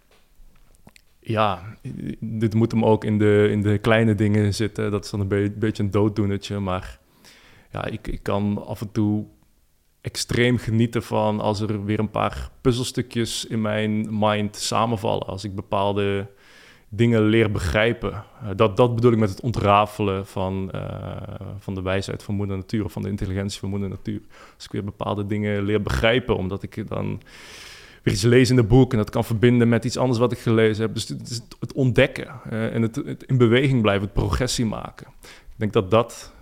ja, 1.21 1.77
dit 2.21 2.55
moet 2.55 2.73
hem 2.73 2.85
ook 2.85 3.05
in 3.05 3.19
de, 3.19 3.49
in 3.51 3.63
de 3.63 3.79
kleine 3.79 4.15
dingen 4.15 4.55
zitten. 4.55 4.91
Dat 4.91 5.05
is 5.05 5.11
dan 5.11 5.21
een 5.21 5.55
beetje 5.59 5.83
een 5.83 5.91
dooddoenertje. 5.91 6.59
Maar 6.59 6.99
ja, 7.71 7.85
ik, 7.85 8.09
ik 8.09 8.23
kan 8.23 8.67
af 8.67 8.81
en 8.81 8.93
toe 8.93 9.27
extreem 10.03 10.59
genieten 10.59 11.03
van 11.03 11.41
als 11.41 11.61
er 11.61 11.85
weer 11.85 11.99
een 11.99 12.11
paar 12.11 12.51
puzzelstukjes 12.61 13.47
in 13.47 13.61
mijn 13.61 14.07
mind 14.19 14.57
samenvallen. 14.57 15.27
Als 15.27 15.45
ik 15.45 15.55
bepaalde 15.55 16.27
dingen 16.95 17.23
leer 17.23 17.51
begrijpen. 17.51 18.11
Uh, 18.11 18.51
dat, 18.57 18.77
dat 18.77 18.95
bedoel 18.95 19.13
ik 19.13 19.19
met 19.19 19.31
het 19.31 19.41
ontrafelen 19.41 20.27
van, 20.27 20.71
uh, 20.75 21.17
van 21.59 21.75
de 21.75 21.83
wijsheid 21.83 22.23
van 22.23 22.35
moeder 22.35 22.57
natuur 22.57 22.85
of 22.85 22.93
van 22.93 23.03
de 23.03 23.09
intelligentie 23.09 23.61
van 23.61 23.69
moeder 23.69 23.89
natuur. 23.89 24.21
Als 24.55 24.65
ik 24.65 24.73
weer 24.73 24.85
bepaalde 24.85 25.27
dingen 25.27 25.63
leer 25.63 25.83
begrijpen, 25.83 26.37
omdat 26.37 26.63
ik 26.63 26.89
dan 26.89 27.21
weer 28.03 28.15
iets 28.15 28.23
lees 28.23 28.51
in 28.51 28.57
de 28.57 28.65
boek 28.65 28.93
en 28.93 28.99
dat 28.99 29.11
kan 29.11 29.25
verbinden 29.25 29.69
met 29.69 29.85
iets 29.85 29.97
anders 29.97 30.19
wat 30.19 30.33
ik 30.33 30.39
gelezen 30.39 30.85
heb. 30.85 30.95
Dus 30.95 31.09
het, 31.09 31.47
het, 31.61 31.73
ontdekken 31.73 32.41
uh, 32.53 32.75
en 32.75 32.83
het, 32.83 33.25
in 33.27 33.37
beweging 33.39 33.83
blijven, 33.83 34.05
het 34.05 34.13
progressie 34.13 34.67
maken. 34.67 35.07
Ik 35.23 35.59
denk 35.59 35.73
dat 35.73 35.91
dat 35.91 36.33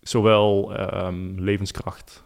zowel 0.00 0.78
um, 1.06 1.40
levenskracht 1.40 2.24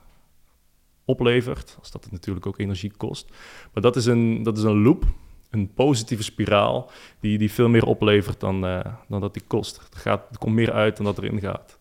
oplevert, 1.11 1.77
als 1.79 1.91
dat 1.91 2.03
het 2.03 2.13
natuurlijk 2.13 2.47
ook 2.47 2.59
energie 2.59 2.93
kost. 2.97 3.29
Maar 3.73 3.83
dat 3.83 3.97
is 3.97 4.07
een, 4.07 4.43
dat 4.43 4.59
is 4.59 4.63
een 4.63 4.83
loop, 4.83 5.05
een 5.51 5.73
positieve 5.75 6.23
spiraal, 6.23 6.91
die, 7.21 7.39
die 7.39 7.53
veel 7.53 7.69
meer 7.69 7.85
oplevert 7.85 8.41
dan, 8.41 8.65
uh, 8.65 8.81
dan 9.09 9.21
dat 9.21 9.33
die 9.33 9.43
kost. 9.47 9.77
Het, 9.77 9.97
gaat, 9.97 10.23
er 10.31 10.39
komt 10.39 10.55
meer 10.55 10.73
uit 10.73 10.97
dan 10.97 11.07
dat 11.07 11.19
erin 11.19 11.41
gaat. 11.41 11.79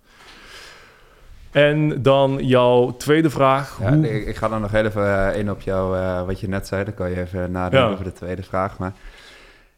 En 1.51 2.01
dan 2.01 2.37
jouw 2.41 2.97
tweede 2.97 3.29
vraag. 3.29 3.79
Ja, 3.81 3.93
ik, 3.93 4.27
ik, 4.27 4.35
ga 4.35 4.47
dan 4.47 4.61
nog 4.61 4.73
even 4.73 5.31
eh, 5.31 5.39
in 5.39 5.51
op 5.51 5.61
jou, 5.61 5.97
uh, 5.97 6.25
wat 6.25 6.39
je 6.39 6.47
net 6.47 6.67
zei. 6.67 6.83
Dan 6.83 6.93
kan 6.93 7.09
je 7.09 7.21
even 7.21 7.51
nadenken 7.51 7.87
ja. 7.87 7.93
over 7.93 8.03
de 8.03 8.13
tweede 8.13 8.43
vraag. 8.43 8.77
Maar 8.77 8.93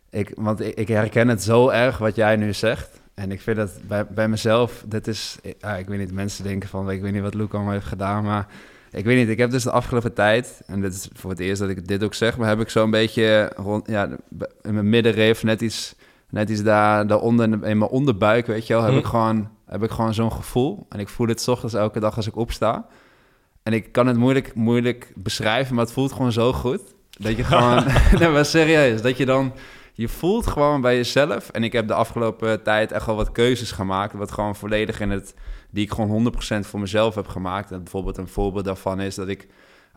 ik, 0.09 0.31
want 0.35 0.61
ik, 0.61 0.75
ik, 0.75 0.87
herken 0.87 1.27
het 1.27 1.43
zo 1.43 1.69
erg 1.69 1.97
wat 1.97 2.15
jij 2.15 2.35
nu 2.35 2.53
zegt. 2.53 3.01
En 3.13 3.31
ik 3.31 3.41
vind 3.41 3.57
dat 3.57 3.71
bij, 3.87 4.05
bij 4.05 4.27
mezelf, 4.27 4.83
dit 4.87 5.07
is, 5.07 5.37
ik 5.77 5.87
weet 5.87 5.99
niet, 5.99 6.11
mensen 6.11 6.43
denken 6.43 6.69
van, 6.69 6.91
ik 6.91 7.01
weet 7.01 7.13
niet 7.13 7.21
wat 7.21 7.33
Luc 7.33 7.51
allemaal 7.51 7.71
heeft 7.71 7.85
gedaan, 7.85 8.23
maar 8.23 8.47
ik 8.91 9.05
weet 9.05 9.17
niet, 9.17 9.29
ik 9.29 9.37
heb 9.37 9.51
dus 9.51 9.63
de 9.63 9.71
afgelopen 9.71 10.13
tijd, 10.13 10.61
en 10.65 10.81
dit 10.81 10.93
is 10.93 11.09
voor 11.13 11.29
het 11.29 11.39
eerst 11.39 11.61
dat 11.61 11.69
ik 11.69 11.87
dit 11.87 12.03
ook 12.03 12.13
zeg, 12.13 12.37
maar 12.37 12.47
heb 12.47 12.59
ik 12.59 12.69
zo'n 12.69 12.91
beetje 12.91 13.51
rond, 13.55 13.87
ja, 13.87 14.09
in 14.61 14.73
mijn 14.73 14.89
middenreef 14.89 15.43
net 15.43 15.61
iets, 15.61 15.95
net 16.29 16.49
iets 16.49 16.63
daar, 16.63 17.07
daaronder 17.07 17.45
in, 17.45 17.59
mijn 17.59 17.81
onderbuik, 17.81 18.47
weet 18.47 18.67
je 18.67 18.73
wel, 18.73 18.83
heb, 18.83 18.95
ik 18.95 19.05
gewoon, 19.05 19.49
heb 19.65 19.83
ik 19.83 19.91
gewoon 19.91 20.13
zo'n 20.13 20.31
gevoel. 20.31 20.85
En 20.89 20.99
ik 20.99 21.09
voel 21.09 21.27
het 21.27 21.47
ochtends 21.47 21.73
elke 21.73 21.99
dag 21.99 22.15
als 22.15 22.27
ik 22.27 22.35
opsta. 22.35 22.85
En 23.63 23.73
ik 23.73 23.91
kan 23.91 24.07
het 24.07 24.17
moeilijk, 24.17 24.55
moeilijk 24.55 25.11
beschrijven, 25.15 25.75
maar 25.75 25.83
het 25.83 25.93
voelt 25.93 26.11
gewoon 26.11 26.31
zo 26.31 26.53
goed. 26.53 26.81
Dat 27.09 27.37
je 27.37 27.43
gewoon, 27.53 27.83
nee, 28.19 28.29
maar 28.29 28.45
serieus, 28.45 29.01
dat 29.01 29.17
je 29.17 29.25
dan, 29.25 29.53
je 30.01 30.07
voelt 30.07 30.47
gewoon 30.47 30.81
bij 30.81 30.95
jezelf. 30.95 31.49
En 31.49 31.63
ik 31.63 31.73
heb 31.73 31.87
de 31.87 31.93
afgelopen 31.93 32.63
tijd 32.63 32.91
echt 32.91 33.05
wel 33.05 33.15
wat 33.15 33.31
keuzes 33.31 33.71
gemaakt, 33.71 34.13
wat 34.13 34.31
gewoon 34.31 34.55
volledig 34.55 34.99
in 34.99 35.09
het 35.11 35.33
die 35.69 35.83
ik 35.83 35.91
gewoon 35.91 36.33
100% 36.33 36.59
voor 36.59 36.79
mezelf 36.79 37.15
heb 37.15 37.27
gemaakt. 37.27 37.71
En 37.71 37.83
bijvoorbeeld 37.83 38.17
een 38.17 38.27
voorbeeld 38.27 38.65
daarvan 38.65 38.99
is 39.01 39.15
dat 39.15 39.27
ik 39.27 39.47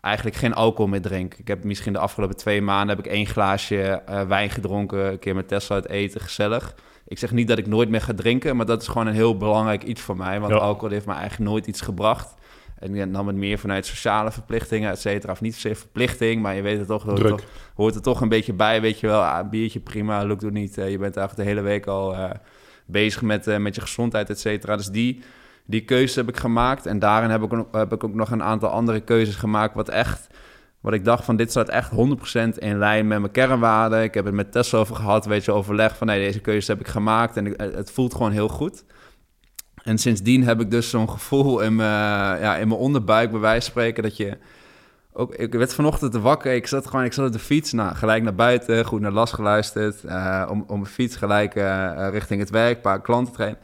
eigenlijk 0.01 0.35
geen 0.35 0.53
alcohol 0.53 0.87
meer 0.87 1.01
drink. 1.01 1.33
Ik 1.33 1.47
heb 1.47 1.63
misschien 1.63 1.93
de 1.93 1.99
afgelopen 1.99 2.35
twee 2.37 2.61
maanden 2.61 2.95
heb 2.95 3.05
ik 3.05 3.11
één 3.11 3.25
glaasje 3.25 3.81
eh, 3.81 4.21
wijn 4.21 4.49
gedronken, 4.49 5.11
een 5.11 5.19
keer 5.19 5.35
met 5.35 5.47
Tesla 5.47 5.75
uit 5.75 5.89
eten, 5.89 6.21
gezellig. 6.21 6.75
Ik 7.07 7.17
zeg 7.19 7.31
niet 7.31 7.47
dat 7.47 7.57
ik 7.57 7.67
nooit 7.67 7.89
meer 7.89 8.01
ga 8.01 8.13
drinken, 8.13 8.55
maar 8.55 8.65
dat 8.65 8.81
is 8.81 8.87
gewoon 8.87 9.07
een 9.07 9.13
heel 9.13 9.37
belangrijk 9.37 9.83
iets 9.83 10.01
voor 10.01 10.17
mij. 10.17 10.39
Want 10.39 10.53
Ja. 10.53 10.59
alcohol 10.59 10.89
heeft 10.89 11.05
me 11.05 11.13
eigenlijk 11.13 11.49
nooit 11.49 11.67
iets 11.67 11.81
gebracht. 11.81 12.33
En 12.79 12.95
ik 12.95 13.09
nam 13.09 13.27
het 13.27 13.35
meer 13.35 13.57
vanuit 13.57 13.85
sociale 13.85 14.31
verplichtingen, 14.31 14.91
et 14.91 14.99
cetera. 14.99 15.31
Of 15.31 15.41
niet 15.41 15.53
zozeer 15.53 15.75
verplichting, 15.75 16.41
maar 16.41 16.55
je 16.55 16.61
weet 16.61 16.77
het 16.77 16.87
toch, 16.87 17.03
hoort, 17.03 17.15
Druk. 17.15 17.29
toch, 17.29 17.43
hoort 17.75 17.95
er 17.95 18.01
toch 18.01 18.21
een 18.21 18.29
beetje 18.29 18.53
bij. 18.53 18.81
Weet 18.81 18.99
je 18.99 19.07
wel, 19.07 19.23
ah, 19.23 19.39
een 19.39 19.49
biertje 19.49 19.79
prima, 19.79 20.23
lukt 20.23 20.41
doe 20.41 20.51
niet. 20.51 20.77
Eh, 20.77 20.89
je 20.89 20.97
bent 20.97 21.17
eigenlijk 21.17 21.47
de 21.47 21.55
hele 21.55 21.67
week 21.67 21.85
al 21.85 22.15
eh, 22.15 22.29
bezig 22.85 23.21
met, 23.21 23.47
eh, 23.47 23.57
met 23.57 23.75
je 23.75 23.81
gezondheid, 23.81 24.29
et 24.29 24.39
cetera. 24.39 24.75
Dus 24.75 24.87
die, 24.87 25.23
die 25.65 25.85
keuze 25.85 26.19
heb 26.19 26.29
ik 26.29 26.37
gemaakt. 26.37 26.85
En 26.85 26.99
daarin 26.99 27.29
heb 27.29 27.43
ik, 27.43 27.53
ook, 27.53 27.75
heb 27.75 27.93
ik 27.93 28.03
ook 28.03 28.13
nog 28.13 28.31
een 28.31 28.43
aantal 28.43 28.69
andere 28.69 28.99
keuzes 28.99 29.35
gemaakt, 29.35 29.75
wat 29.75 29.89
echt... 29.89 30.27
Wat 30.79 30.93
ik 30.93 31.05
dacht 31.05 31.25
van, 31.25 31.35
dit 31.35 31.49
staat 31.49 31.69
echt 31.69 31.91
100% 31.91 32.57
in 32.57 32.77
lijn 32.77 33.07
met 33.07 33.19
mijn 33.19 33.31
kernwaarden. 33.31 34.03
Ik 34.03 34.13
heb 34.13 34.25
het 34.25 34.33
met 34.33 34.51
Tess 34.51 34.73
over 34.73 34.95
gehad, 34.95 35.25
weet 35.25 35.45
je, 35.45 35.51
overleg 35.51 35.97
van... 35.97 36.07
nee, 36.07 36.25
deze 36.25 36.39
keuze 36.39 36.71
heb 36.71 36.79
ik 36.79 36.87
gemaakt 36.87 37.37
en 37.37 37.53
het 37.57 37.91
voelt 37.91 38.13
gewoon 38.13 38.31
heel 38.31 38.47
goed. 38.47 38.83
En 39.85 39.97
sindsdien 39.97 40.43
heb 40.43 40.61
ik 40.61 40.71
dus 40.71 40.89
zo'n 40.89 41.09
gevoel 41.09 41.59
in 41.59 41.75
mijn, 41.75 42.39
ja, 42.39 42.57
in 42.57 42.67
mijn 42.67 42.79
onderbuik, 42.79 43.31
bij 43.31 43.39
wijze 43.39 43.61
van 43.61 43.69
spreken, 43.69 44.03
dat 44.03 44.17
je... 44.17 44.37
Ook, 45.13 45.35
ik 45.35 45.53
werd 45.53 45.73
vanochtend 45.73 46.11
te 46.11 46.19
wakker, 46.19 46.53
ik 46.53 46.67
zat 46.67 46.87
gewoon, 46.87 47.05
ik 47.05 47.13
zat 47.13 47.25
op 47.25 47.31
de 47.31 47.39
fiets, 47.39 47.71
nou, 47.71 47.95
gelijk 47.95 48.23
naar 48.23 48.35
buiten, 48.35 48.85
goed 48.85 49.01
naar 49.01 49.11
Las 49.11 49.31
geluisterd, 49.31 50.03
eh, 50.03 50.47
om, 50.49 50.63
om 50.67 50.79
mijn 50.79 50.91
fiets 50.91 51.15
gelijk 51.15 51.55
eh, 51.55 52.07
richting 52.11 52.39
het 52.39 52.49
werk, 52.49 52.75
een 52.75 52.81
paar 52.81 53.01
klanten 53.01 53.33
trainen. 53.33 53.59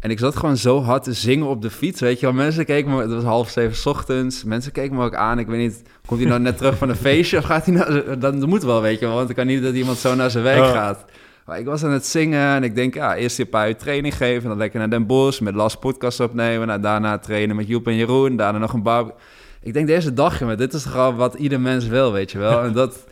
En 0.00 0.10
ik 0.10 0.18
zat 0.18 0.36
gewoon 0.36 0.56
zo 0.56 0.82
hard 0.82 1.02
te 1.02 1.12
zingen 1.12 1.46
op 1.46 1.62
de 1.62 1.70
fiets, 1.70 2.00
weet 2.00 2.20
je 2.20 2.26
wel. 2.26 2.34
Mensen 2.34 2.64
keken 2.64 2.90
me, 2.90 3.00
het 3.00 3.12
was 3.12 3.24
half 3.24 3.50
zeven 3.50 3.76
's 3.76 3.86
ochtends, 3.86 4.44
mensen 4.44 4.72
keken 4.72 4.96
me 4.96 5.04
ook 5.04 5.14
aan. 5.14 5.38
Ik 5.38 5.46
weet 5.46 5.58
niet, 5.58 5.82
komt 6.06 6.20
hij 6.20 6.28
nou 6.28 6.40
net 6.40 6.56
terug 6.56 6.76
van 6.76 6.88
een 6.88 6.96
feestje 6.96 7.38
of 7.38 7.44
gaat 7.44 7.66
hij 7.66 7.74
nou... 7.74 8.18
Dat 8.18 8.46
moet 8.46 8.62
wel, 8.62 8.82
weet 8.82 8.98
je 8.98 9.06
wel, 9.06 9.14
want 9.14 9.30
ik 9.30 9.36
kan 9.36 9.46
niet 9.46 9.62
dat 9.62 9.74
iemand 9.74 9.98
zo 9.98 10.14
naar 10.14 10.30
zijn 10.30 10.44
werk 10.44 10.74
gaat. 10.74 11.04
Maar 11.48 11.58
ik 11.58 11.66
was 11.66 11.84
aan 11.84 11.90
het 11.90 12.06
zingen 12.06 12.54
en 12.54 12.62
ik 12.62 12.74
denk, 12.74 12.94
ja, 12.94 13.16
eerst 13.16 13.38
een 13.38 13.48
paar 13.48 13.68
uur 13.68 13.76
training 13.76 14.16
geven. 14.16 14.48
Dan 14.48 14.58
lekker 14.58 14.78
naar 14.78 14.90
Den 14.90 15.06
Bosch, 15.06 15.40
met 15.40 15.54
Las 15.54 15.76
podcast 15.76 16.20
opnemen. 16.20 16.66
Nou, 16.66 16.80
daarna 16.80 17.18
trainen 17.18 17.56
met 17.56 17.66
Joep 17.66 17.86
en 17.86 17.96
Jeroen. 17.96 18.36
Daarna 18.36 18.58
nog 18.58 18.72
een 18.72 18.82
bar. 18.82 19.14
Ik 19.62 19.72
denk, 19.72 19.86
deze 19.86 20.12
dag, 20.12 20.38
jongen, 20.38 20.56
dit 20.56 20.74
is 20.74 20.82
toch 20.82 20.96
al 20.96 21.14
wat 21.14 21.34
ieder 21.34 21.60
mens 21.60 21.86
wil, 21.86 22.12
weet 22.12 22.30
je 22.30 22.38
wel. 22.38 22.62
En 22.64 22.72
dat, 22.72 23.06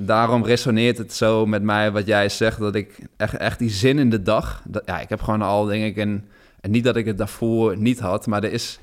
daarom 0.00 0.44
resoneert 0.44 0.98
het 0.98 1.12
zo 1.12 1.46
met 1.46 1.62
mij 1.62 1.92
wat 1.92 2.06
jij 2.06 2.28
zegt. 2.28 2.58
Dat 2.58 2.74
ik 2.74 2.98
echt, 3.16 3.36
echt 3.36 3.58
die 3.58 3.70
zin 3.70 3.98
in 3.98 4.10
de 4.10 4.22
dag... 4.22 4.62
Dat, 4.64 4.82
ja, 4.86 5.00
ik 5.00 5.08
heb 5.08 5.22
gewoon 5.22 5.42
al, 5.42 5.64
denk 5.64 5.84
ik. 5.84 5.96
En 5.96 6.24
niet 6.60 6.84
dat 6.84 6.96
ik 6.96 7.06
het 7.06 7.18
daarvoor 7.18 7.76
niet 7.76 8.00
had, 8.00 8.26
maar 8.26 8.44
er 8.44 8.52
is... 8.52 8.78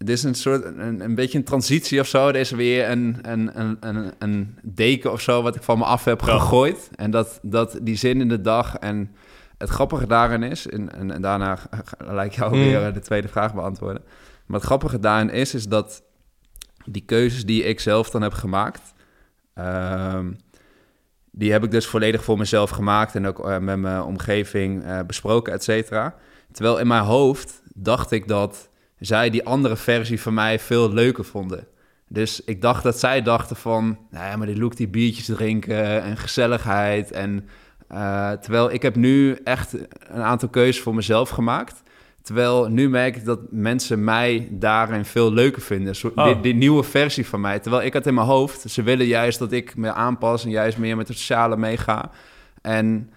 Er 0.00 0.08
is 0.10 0.22
een 0.22 0.34
soort, 0.34 0.64
een, 0.64 1.00
een 1.00 1.14
beetje 1.14 1.38
een 1.38 1.44
transitie 1.44 2.00
of 2.00 2.06
zo. 2.06 2.28
Er 2.28 2.36
is 2.36 2.50
weer 2.50 2.90
een, 2.90 3.18
een, 3.22 3.60
een, 3.60 3.76
een, 3.80 4.12
een 4.18 4.58
deken 4.62 5.12
of 5.12 5.20
zo 5.20 5.42
wat 5.42 5.56
ik 5.56 5.62
van 5.62 5.78
me 5.78 5.84
af 5.84 6.04
heb 6.04 6.20
Ja. 6.20 6.38
gegooid. 6.38 6.90
En 6.94 7.10
dat, 7.10 7.38
dat 7.42 7.78
die 7.82 7.96
zin 7.96 8.20
in 8.20 8.28
de 8.28 8.40
dag 8.40 8.76
en 8.76 9.14
het 9.58 9.68
grappige 9.68 10.06
daarin 10.06 10.42
is... 10.42 10.66
En, 10.68 10.94
en, 10.94 11.10
en 11.10 11.22
daarna 11.22 11.58
laat 12.06 12.24
ik 12.26 12.32
jou 12.32 12.56
Mm. 12.56 12.62
weer 12.62 12.92
de 12.92 13.00
tweede 13.00 13.28
vraag 13.28 13.54
beantwoorden. 13.54 14.02
Maar 14.46 14.56
het 14.58 14.66
grappige 14.66 14.98
daarin 14.98 15.30
is, 15.30 15.54
is 15.54 15.66
dat 15.68 16.02
die 16.84 17.02
keuzes 17.04 17.44
die 17.46 17.62
ik 17.62 17.80
zelf 17.80 18.10
dan 18.10 18.22
heb 18.22 18.32
gemaakt... 18.32 18.92
ehm, 19.54 20.32
die 21.32 21.52
heb 21.52 21.64
ik 21.64 21.70
dus 21.70 21.86
volledig 21.86 22.24
voor 22.24 22.38
mezelf 22.38 22.70
gemaakt... 22.70 23.14
en 23.14 23.26
ook 23.26 23.48
eh, 23.48 23.58
met 23.58 23.78
mijn 23.78 24.02
omgeving 24.02 24.84
eh, 24.84 24.98
besproken, 25.06 25.52
et 25.52 25.62
cetera. 25.64 26.14
Terwijl 26.52 26.78
in 26.78 26.86
mijn 26.86 27.02
hoofd 27.04 27.62
dacht 27.74 28.10
ik 28.10 28.28
dat 28.28 28.68
zij 29.00 29.30
die 29.30 29.44
andere 29.44 29.76
versie 29.76 30.20
van 30.20 30.34
mij 30.34 30.58
veel 30.58 30.92
leuker 30.92 31.24
vonden. 31.24 31.66
Dus 32.08 32.44
ik 32.44 32.62
dacht 32.62 32.82
dat 32.82 32.98
zij 32.98 33.22
dachten 33.22 33.56
van... 33.56 33.98
nou 34.10 34.26
ja, 34.26 34.36
maar 34.36 34.46
die 34.46 34.58
look 34.58 34.76
die 34.76 34.88
biertjes 34.88 35.26
drinken 35.26 36.02
en 36.02 36.16
gezelligheid. 36.16 37.10
En, 37.10 37.48
eh, 37.88 38.30
terwijl 38.32 38.72
ik 38.72 38.82
heb 38.82 38.96
nu 38.96 39.38
echt 39.44 39.72
een 40.08 40.22
aantal 40.22 40.48
keuzes 40.48 40.82
voor 40.82 40.94
mezelf 40.94 41.28
gemaakt... 41.28 41.82
Terwijl 42.22 42.68
nu 42.68 42.88
merk 42.88 43.16
ik 43.16 43.24
dat 43.24 43.40
mensen 43.50 44.04
mij 44.04 44.48
daarin 44.50 45.04
veel 45.04 45.32
leuker 45.32 45.62
vinden. 45.62 45.96
Zo, 45.96 46.12
Oh. 46.14 46.24
die, 46.24 46.40
die 46.40 46.54
nieuwe 46.54 46.82
versie 46.82 47.26
van 47.26 47.40
mij. 47.40 47.58
Terwijl 47.58 47.84
ik 47.84 47.92
had 47.92 48.06
in 48.06 48.14
mijn 48.14 48.26
hoofd, 48.26 48.70
ze 48.70 48.82
willen 48.82 49.06
juist 49.06 49.38
dat 49.38 49.52
ik 49.52 49.76
me 49.76 49.92
aanpas 49.92 50.44
en 50.44 50.50
juist 50.50 50.78
meer 50.78 50.96
met 50.96 51.08
het 51.08 51.16
sociale 51.16 51.56
meega. 51.56 52.10
En 52.62 53.10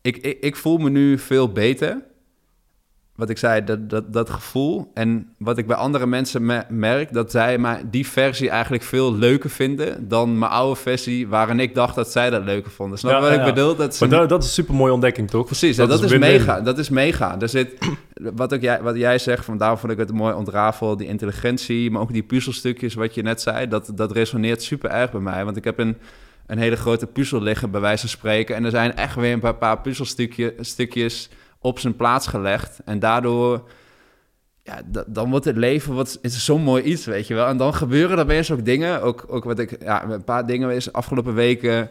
ik, 0.00 0.16
ik, 0.16 0.38
ik 0.40 0.56
voel 0.56 0.78
me 0.78 0.90
nu 0.90 1.18
veel 1.18 1.52
beter. 1.52 2.02
Wat 3.20 3.30
ik 3.30 3.38
zei, 3.38 3.64
dat, 3.64 3.90
dat, 3.90 4.12
dat 4.12 4.30
gevoel. 4.30 4.90
En 4.94 5.28
wat 5.38 5.58
ik 5.58 5.66
bij 5.66 5.76
andere 5.76 6.06
mensen 6.06 6.46
me- 6.46 6.64
merk, 6.68 7.12
dat 7.12 7.30
zij 7.30 7.58
mij 7.58 7.82
die 7.90 8.06
versie 8.06 8.50
eigenlijk 8.50 8.82
veel 8.82 9.14
leuker 9.14 9.50
vinden 9.50 10.08
dan 10.08 10.38
mijn 10.38 10.50
oude 10.50 10.80
versie, 10.80 11.28
waarin 11.28 11.60
ik 11.60 11.74
dacht 11.74 11.94
dat 11.94 12.10
zij 12.10 12.30
dat 12.30 12.44
leuker 12.44 12.70
vonden. 12.70 12.98
Snap 12.98 13.10
je 13.10 13.16
Ja, 13.16 13.22
wat 13.22 13.34
ja, 13.34 13.46
ik 13.46 13.54
bedoel? 13.54 13.76
Dat 13.76 13.96
ze 13.96 14.06
Maar 14.06 14.18
dat, 14.18 14.28
dat 14.28 14.42
is 14.42 14.48
een 14.48 14.54
super 14.54 14.74
mooie 14.74 14.92
ontdekking, 14.92 15.30
toch? 15.30 15.46
Precies, 15.46 15.76
dat, 15.76 15.88
dat 15.88 16.02
is, 16.02 16.18
mega. 16.18 16.60
Dat 16.60 16.78
is 16.78 16.88
mega. 16.88 17.40
Er 17.40 17.48
zit, 17.48 17.78
wat, 18.14 18.54
ook 18.54 18.60
jij, 18.60 18.82
wat 18.82 18.96
jij 18.96 19.18
zegt, 19.18 19.44
van 19.44 19.58
daarom 19.58 19.78
vond 19.78 19.92
ik 19.92 19.98
het 19.98 20.12
mooi 20.12 20.34
ontrafel, 20.34 20.96
die 20.96 21.06
intelligentie, 21.06 21.90
maar 21.90 22.02
ook 22.02 22.12
die 22.12 22.22
puzzelstukjes, 22.22 22.94
wat 22.94 23.14
je 23.14 23.22
net 23.22 23.40
zei, 23.40 23.68
dat, 23.68 23.92
dat 23.94 24.12
resoneert 24.12 24.62
super 24.62 24.90
erg 24.90 25.10
bij 25.10 25.20
mij. 25.20 25.44
Want 25.44 25.56
ik 25.56 25.64
heb 25.64 25.78
een, 25.78 25.96
een 26.46 26.58
hele 26.58 26.76
grote 26.76 27.06
puzzel 27.06 27.42
liggen, 27.42 27.70
bij 27.70 27.80
wijze 27.80 28.00
van 28.00 28.08
spreken. 28.08 28.56
En 28.56 28.64
er 28.64 28.70
zijn 28.70 28.96
echt 28.96 29.14
weer 29.14 29.32
een 29.32 29.40
paar, 29.40 29.54
paar 29.54 29.80
puzzelstukjes 29.80 30.52
stukjes 30.60 31.30
op 31.60 31.78
zijn 31.78 31.96
plaats 31.96 32.26
gelegd. 32.26 32.80
En 32.84 32.98
daardoor, 32.98 33.68
ja, 34.62 34.80
da- 34.86 35.04
dan 35.06 35.30
wordt 35.30 35.44
het 35.44 35.56
leven 35.56 35.94
wat, 35.94 36.18
is 36.22 36.44
zo'n 36.44 36.62
mooi 36.62 36.82
iets, 36.82 37.04
weet 37.04 37.26
je 37.26 37.34
wel. 37.34 37.46
En 37.46 37.56
dan 37.56 37.74
gebeuren 37.74 38.16
er 38.18 38.24
opeens 38.24 38.50
ook 38.50 38.64
dingen, 38.64 39.02
ook, 39.02 39.24
ook 39.28 39.44
wat 39.44 39.58
ik, 39.58 39.76
ja, 39.82 40.04
een 40.04 40.24
paar 40.24 40.46
dingen 40.46 40.70
is 40.70 40.92
afgelopen 40.92 41.34
weken 41.34 41.90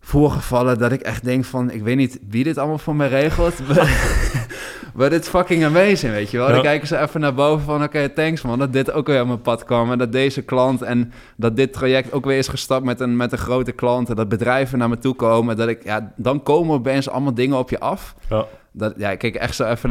voorgevallen 0.00 0.78
dat 0.78 0.92
ik 0.92 1.00
echt 1.00 1.24
denk 1.24 1.44
van, 1.44 1.70
ik 1.70 1.82
weet 1.82 1.96
niet 1.96 2.18
wie 2.28 2.44
dit 2.44 2.58
allemaal 2.58 2.78
voor 2.78 2.96
mij 2.96 3.08
regelt, 3.08 3.54
maar 4.98 5.10
dit 5.10 5.22
is 5.22 5.28
fucking 5.28 5.64
amazing, 5.64 6.12
weet 6.12 6.30
je 6.30 6.36
wel. 6.36 6.46
Ja. 6.46 6.52
Dan 6.52 6.62
kijken 6.62 6.88
ze 6.88 6.98
even 6.98 7.20
naar 7.20 7.34
boven 7.34 7.64
van, 7.64 7.82
oké, 7.82 8.08
thanks 8.08 8.42
man, 8.42 8.58
dat 8.58 8.72
dit 8.72 8.90
ook 8.90 9.06
weer 9.06 9.20
op 9.20 9.26
mijn 9.26 9.40
pad 9.40 9.64
kwam 9.64 9.92
en 9.92 9.98
dat 9.98 10.12
deze 10.12 10.42
klant 10.42 10.82
en 10.82 11.12
dat 11.36 11.56
dit 11.56 11.72
traject 11.72 12.12
ook 12.12 12.24
weer 12.24 12.38
is 12.38 12.48
gestapt 12.48 12.84
met 12.84 13.00
een, 13.00 13.16
met 13.16 13.32
een 13.32 13.38
grote 13.38 13.72
klant 13.72 14.08
en 14.08 14.16
dat 14.16 14.28
bedrijven 14.28 14.78
naar 14.78 14.88
me 14.88 14.98
toe 14.98 15.14
komen, 15.14 15.56
dat 15.56 15.68
ik, 15.68 15.84
ja, 15.84 16.12
dan 16.16 16.42
komen 16.42 16.74
opeens 16.74 17.08
allemaal 17.08 17.34
dingen 17.34 17.58
op 17.58 17.70
je 17.70 17.80
af. 17.80 18.14
Ja. 18.28 18.46
Dat, 18.72 18.94
ja, 18.96 19.10
ik 19.10 19.18
keek 19.18 19.34
echt 19.34 19.54
zo 19.54 19.64
even 19.64 19.88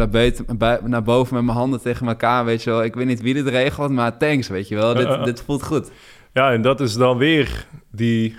naar, 0.89 1.03
boven 1.03 1.35
met 1.35 1.43
mijn 1.43 1.57
handen 1.57 1.81
tegen 1.81 2.07
elkaar, 2.07 2.45
weet 2.45 2.63
je 2.63 2.69
wel. 2.69 2.83
Ik 2.83 2.95
weet 2.95 3.05
niet 3.05 3.21
wie 3.21 3.33
dit 3.33 3.47
regelt, 3.47 3.91
maar 3.91 4.17
thanks, 4.17 4.47
weet 4.47 4.67
je 4.67 4.75
wel. 4.75 4.93
Dit, 4.93 5.23
dit 5.23 5.43
voelt 5.45 5.63
goed. 5.63 5.91
Ja, 6.33 6.51
en 6.51 6.61
dat 6.61 6.79
is 6.79 6.93
dan 6.93 7.17
weer 7.17 7.67
die 7.91 8.35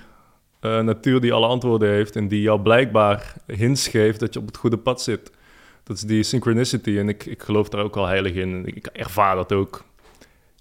eh, 0.61 0.81
natuur 0.81 1.21
die 1.21 1.33
alle 1.33 1.47
antwoorden 1.47 1.89
heeft 1.89 2.17
en 2.17 2.29
die 2.29 2.41
jou 2.41 2.61
blijkbaar 2.61 3.35
hints 3.47 3.89
geeft 3.89 4.21
dat 4.21 4.35
je 4.35 4.41
op 4.41 4.47
het 4.47 4.57
goede 4.57 4.79
pad 4.79 5.03
zit. 5.03 5.31
Dat 5.89 5.97
is 5.97 6.03
die 6.03 6.23
synchronicity 6.23 6.99
en 6.99 7.09
ik, 7.09 7.27
ik 7.27 7.43
geloof 7.43 7.69
daar 7.69 7.85
ook 7.85 7.97
al 7.97 8.07
heilig 8.07 8.35
in. 8.35 8.67
Ik 8.67 8.87
ervaar 8.87 9.37
dat 9.37 9.53
ook, 9.53 9.85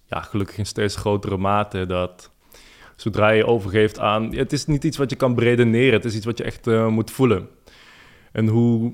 ja, 0.05 0.21
gelukkig 0.21 0.57
in 0.57 0.65
steeds 0.65 0.95
grotere 0.95 1.37
mate, 1.37 1.85
dat 1.85 2.31
zodra 2.95 3.29
je 3.29 3.45
overgeeft 3.45 3.99
aan... 3.99 4.35
Het 4.35 4.53
is 4.53 4.65
niet 4.65 4.83
iets 4.83 4.97
wat 4.97 5.09
je 5.09 5.15
kan 5.15 5.35
beredeneren, 5.35 5.93
het 5.93 6.05
is 6.05 6.15
iets 6.15 6.25
wat 6.25 6.37
je 6.37 6.43
echt 6.43 6.67
eh, 6.67 6.87
moet 6.87 7.11
voelen. 7.11 7.49
En 8.31 8.47
hoe 8.47 8.93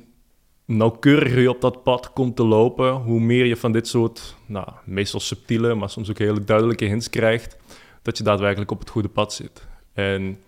nauwkeuriger 0.66 1.42
je 1.42 1.50
op 1.50 1.62
dat 1.62 1.84
pad 1.84 2.14
komt 2.14 2.36
te 2.36 2.44
lopen, 2.44 2.92
hoe 2.92 3.20
meer 3.20 3.46
je 3.46 3.58
van 3.58 3.72
dit 3.72 3.88
soort, 3.88 4.36
nou, 4.46 4.68
meestal 4.86 5.20
subtiele, 5.20 5.76
maar 5.76 5.90
soms 5.90 6.10
ook 6.10 6.18
hele 6.18 6.44
duidelijke 6.44 6.86
hints 6.86 7.10
krijgt, 7.10 7.58
dat 8.02 8.18
je 8.18 8.24
daadwerkelijk 8.24 8.72
op 8.72 8.80
het 8.80 8.90
goede 8.90 9.10
pad 9.10 9.34
zit. 9.34 9.68
En 9.94 10.40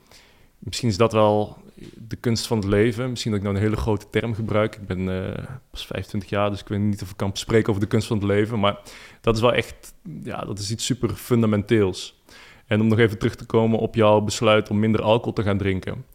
misschien 0.59 0.89
is 0.89 0.97
dat 0.97 1.11
wel 1.11 1.57
de 1.93 2.15
kunst 2.15 2.47
van 2.47 2.57
het 2.57 2.67
leven. 2.67 3.09
Misschien 3.09 3.31
dat 3.31 3.39
ik 3.39 3.47
nou 3.47 3.57
een 3.57 3.63
hele 3.63 3.81
grote 3.81 4.09
term 4.09 4.33
gebruik. 4.33 4.75
Ik 4.75 4.87
ben 4.87 5.33
eh, 5.37 5.43
pas 5.71 5.85
25 5.85 6.29
jaar, 6.29 6.49
dus 6.49 6.59
ik 6.59 6.67
weet 6.67 6.79
niet 6.79 7.01
of 7.01 7.09
ik 7.09 7.17
kan 7.17 7.29
spreken 7.33 7.69
over 7.69 7.81
de 7.81 7.87
kunst 7.87 8.07
van 8.07 8.17
het 8.17 8.25
leven. 8.25 8.59
Maar 8.59 8.79
dat 9.21 9.35
is 9.35 9.41
wel 9.41 9.53
echt, 9.53 9.93
ja, 10.23 10.41
dat 10.41 10.59
is 10.59 10.71
iets 10.71 10.85
super 10.85 11.09
fundamenteels. 11.09 12.23
En 12.65 12.81
om 12.81 12.87
nog 12.87 12.99
even 12.99 13.17
terug 13.17 13.35
te 13.35 13.45
komen 13.45 13.79
op 13.79 13.95
jouw 13.95 14.21
besluit 14.21 14.69
om 14.69 14.79
minder 14.79 15.01
alcohol 15.01 15.33
te 15.33 15.43
gaan 15.43 15.57
drinken. 15.57 16.05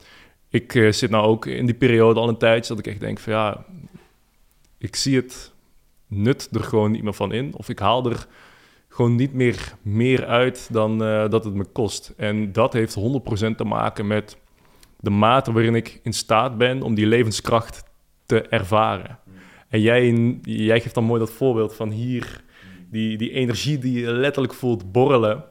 Ik 0.49 0.75
eh, 0.75 0.93
zit 0.93 1.11
nou 1.11 1.27
ook 1.27 1.47
in 1.47 1.67
die 1.67 1.75
periode 1.75 2.21
al 2.21 2.29
een 2.29 2.39
tijdje 2.39 2.75
dat 2.75 2.87
ik 2.87 2.93
echt 2.93 3.01
denk 3.01 3.19
van 3.19 3.33
ja, 3.33 3.65
ik 4.79 4.97
zie 4.97 5.17
het 5.17 5.53
nut 6.07 6.49
er 6.53 6.65
gewoon 6.65 6.91
niet 6.91 7.03
meer 7.03 7.15
van 7.15 7.33
in. 7.33 7.55
Of 7.57 7.69
ik 7.69 7.79
haal 7.79 8.11
er 8.11 8.27
gewoon 8.89 9.15
niet 9.15 9.33
meer, 9.33 9.75
meer 9.83 10.27
uit 10.27 10.69
dan 10.73 11.05
eh, 11.05 11.29
dat 11.29 11.45
het 11.45 11.55
me 11.55 11.65
kost. 11.65 12.13
En 12.17 12.53
dat 12.53 12.73
heeft 12.73 12.97
100% 12.99 13.01
te 13.57 13.65
maken 13.65 14.07
met 14.07 14.37
de 15.01 15.11
mate 15.11 15.53
waarin 15.53 15.75
ik 15.75 16.01
in 16.03 16.13
staat 16.13 16.59
ben 16.59 16.83
om 16.83 16.95
die 16.95 17.07
levenskracht 17.07 17.85
te 18.27 18.43
ervaren. 18.43 19.19
En 19.69 19.81
jij, 19.81 20.39
jij 20.43 20.81
geeft 20.81 20.95
dan 20.95 21.05
mooi 21.05 21.21
dat 21.21 21.31
voorbeeld 21.31 21.75
van 21.75 21.91
hier, 21.91 22.45
die, 22.91 23.17
die 23.17 23.31
energie 23.31 23.79
die 23.79 24.01
je 24.01 24.13
letterlijk 24.13 24.55
voelt 24.55 24.93
borrelen. 24.93 25.45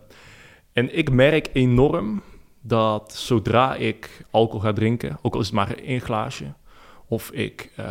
En 0.74 0.98
ik 0.98 1.12
merk 1.12 1.50
enorm 1.54 2.22
dat 2.62 3.14
zodra 3.14 3.76
ik 3.76 4.26
alcohol 4.32 4.60
ga 4.62 4.74
drinken, 4.74 5.18
ook 5.22 5.34
al 5.34 5.40
is 5.40 5.46
het 5.46 5.56
maar 5.56 5.78
één 5.78 6.02
glaasje, 6.02 6.54
of 7.08 7.32
ik 7.32 7.72
eh, 7.76 7.86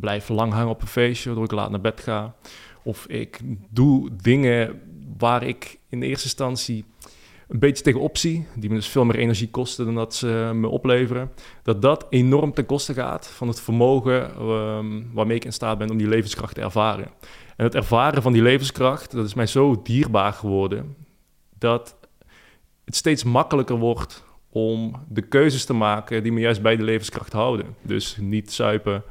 blijf 0.00 0.28
lang 0.28 0.52
hangen 0.52 0.70
op 0.70 0.82
een 0.82 0.86
feestje 0.86 1.28
waardoor 1.28 1.44
ik 1.44 1.52
laat 1.52 1.70
naar 1.70 1.80
bed 1.80 2.00
ga, 2.00 2.34
of 2.82 3.06
ik 3.06 3.40
doe 3.70 4.10
dingen 4.22 4.80
waar 5.18 5.42
ik 5.42 5.78
in 5.88 6.02
eerste 6.02 6.24
instantie 6.24 6.84
een 7.52 7.58
beetje 7.58 7.84
tegenop 7.84 8.18
zie, 8.18 8.46
die 8.54 8.68
me 8.70 8.74
dus 8.74 8.88
veel 8.88 9.04
meer 9.04 9.16
energie 9.16 9.50
kosten 9.50 9.84
dan 9.84 9.94
dat 9.94 10.14
ze 10.14 10.50
me 10.54 10.68
opleveren, 10.68 11.30
dat 11.62 11.82
dat 11.82 12.06
enorm 12.10 12.52
ten 12.52 12.66
koste 12.66 12.94
gaat 12.94 13.28
van 13.28 13.48
het 13.48 13.60
vermogen 13.60 14.34
ehm, 14.34 15.02
waarmee 15.12 15.36
ik 15.36 15.44
in 15.44 15.52
staat 15.52 15.78
ben 15.78 15.90
om 15.90 15.96
die 15.96 16.08
levenskracht 16.08 16.54
te 16.54 16.60
ervaren. 16.60 17.08
En 17.56 17.64
het 17.64 17.74
ervaren 17.74 18.22
van 18.22 18.32
die 18.32 18.42
levenskracht, 18.42 19.10
dat 19.10 19.26
is 19.26 19.34
mij 19.34 19.46
zo 19.46 19.82
dierbaar 19.82 20.32
geworden, 20.32 20.96
dat 21.58 21.96
het 22.84 22.96
steeds 22.96 23.24
makkelijker 23.24 23.76
wordt 23.76 24.24
om 24.50 24.94
de 25.08 25.22
keuzes 25.22 25.64
te 25.64 25.72
maken 25.72 26.22
die 26.22 26.32
me 26.32 26.40
juist 26.40 26.62
bij 26.62 26.76
de 26.76 26.82
levenskracht 26.82 27.32
houden. 27.32 27.76
Dus 27.82 28.16
niet 28.20 28.52
zuipen, 28.52 29.02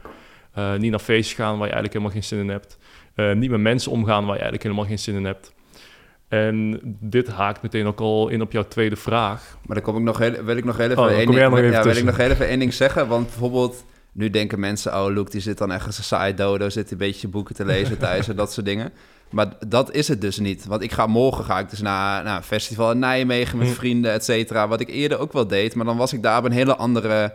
uh, 0.58 0.76
niet 0.76 0.92
naar 0.92 1.00
feestjes 1.00 1.38
gaan 1.38 1.58
waar 1.58 1.68
je 1.68 1.74
eigenlijk 1.74 1.94
helemaal 1.94 2.14
geen 2.14 2.24
zin 2.24 2.40
in 2.40 2.50
hebt, 2.50 2.78
uh, 3.16 3.34
niet 3.34 3.50
met 3.50 3.60
mensen 3.60 3.92
omgaan 3.92 4.26
waar 4.26 4.36
je 4.36 4.42
eigenlijk 4.42 4.64
helemaal 4.64 4.86
geen 4.86 5.00
zin 5.00 5.16
in 5.16 5.26
hebt. 5.26 5.54
En 6.32 6.80
dit 7.00 7.28
haakt 7.28 7.62
meteen 7.62 7.86
ook 7.86 8.00
al 8.00 8.30
in 8.30 8.42
op 8.42 8.52
jouw 8.52 8.68
tweede 8.68 8.96
vraag. 8.96 9.58
Maar 9.66 9.76
dan 9.76 9.86
kom 9.86 9.98
ik 9.98 10.04
nog 10.04 10.18
heel, 10.18 10.44
wil 10.44 10.58
ik 10.58 10.66
nog 10.66 10.78
heel 10.78 10.90
even, 10.90 11.04
oh, 11.04 11.10
één, 11.10 11.26
ding, 11.26 11.38
ja, 11.38 11.50
wil 11.84 11.96
ik 11.96 12.04
nog 12.04 12.18
heel 12.18 12.30
even 12.30 12.48
één 12.48 12.60
ding 12.60 12.74
zeggen. 12.74 13.08
Want 13.08 13.28
bijvoorbeeld, 13.28 13.86
nu 14.12 14.30
denken 14.30 14.60
mensen, 14.60 14.94
oh 14.94 15.14
Luke, 15.14 15.32
die 15.32 15.42
zit 15.42 15.58
dan 15.58 15.72
echt 15.72 15.86
een 15.86 16.04
saai 16.04 16.34
dodo, 16.36 16.70
zit 16.70 16.92
een 16.92 16.98
beetje 16.98 17.28
boeken 17.28 17.56
te 17.56 17.66
lezen 17.66 17.98
thuis 17.98 18.28
en 18.28 18.36
dat 18.36 18.54
soort 18.54 18.66
dingen. 18.66 18.92
Maar 19.30 19.48
dat 19.68 19.92
is 19.92 20.08
het 20.08 20.22
dus 20.22 20.40
niet. 20.40 20.66
Want 20.66 20.82
ik 20.82 20.92
ga 20.92 21.08
morgen 21.08 21.46
ga 21.46 21.60
ik 21.60 21.70
dus 21.70 21.82
naar, 21.82 22.24
naar 22.24 22.38
een 22.38 22.44
festival 22.44 22.92
in 22.92 23.00
Nijmegen 23.00 23.58
met 23.58 23.68
hm. 23.68 23.74
vrienden, 23.74 24.12
et 24.12 24.24
cetera. 24.24 24.68
Wat 24.68 24.82
ik 24.82 24.90
eerder 24.90 25.18
ook 25.18 25.34
wel 25.34 25.48
deed. 25.48 25.76
Maar 25.76 25.86
dan 25.86 25.98
was 25.98 26.14
ik 26.14 26.24
daar 26.24 26.38
op 26.38 26.46
een 26.46 26.52
hele 26.52 26.76
andere, 26.76 27.34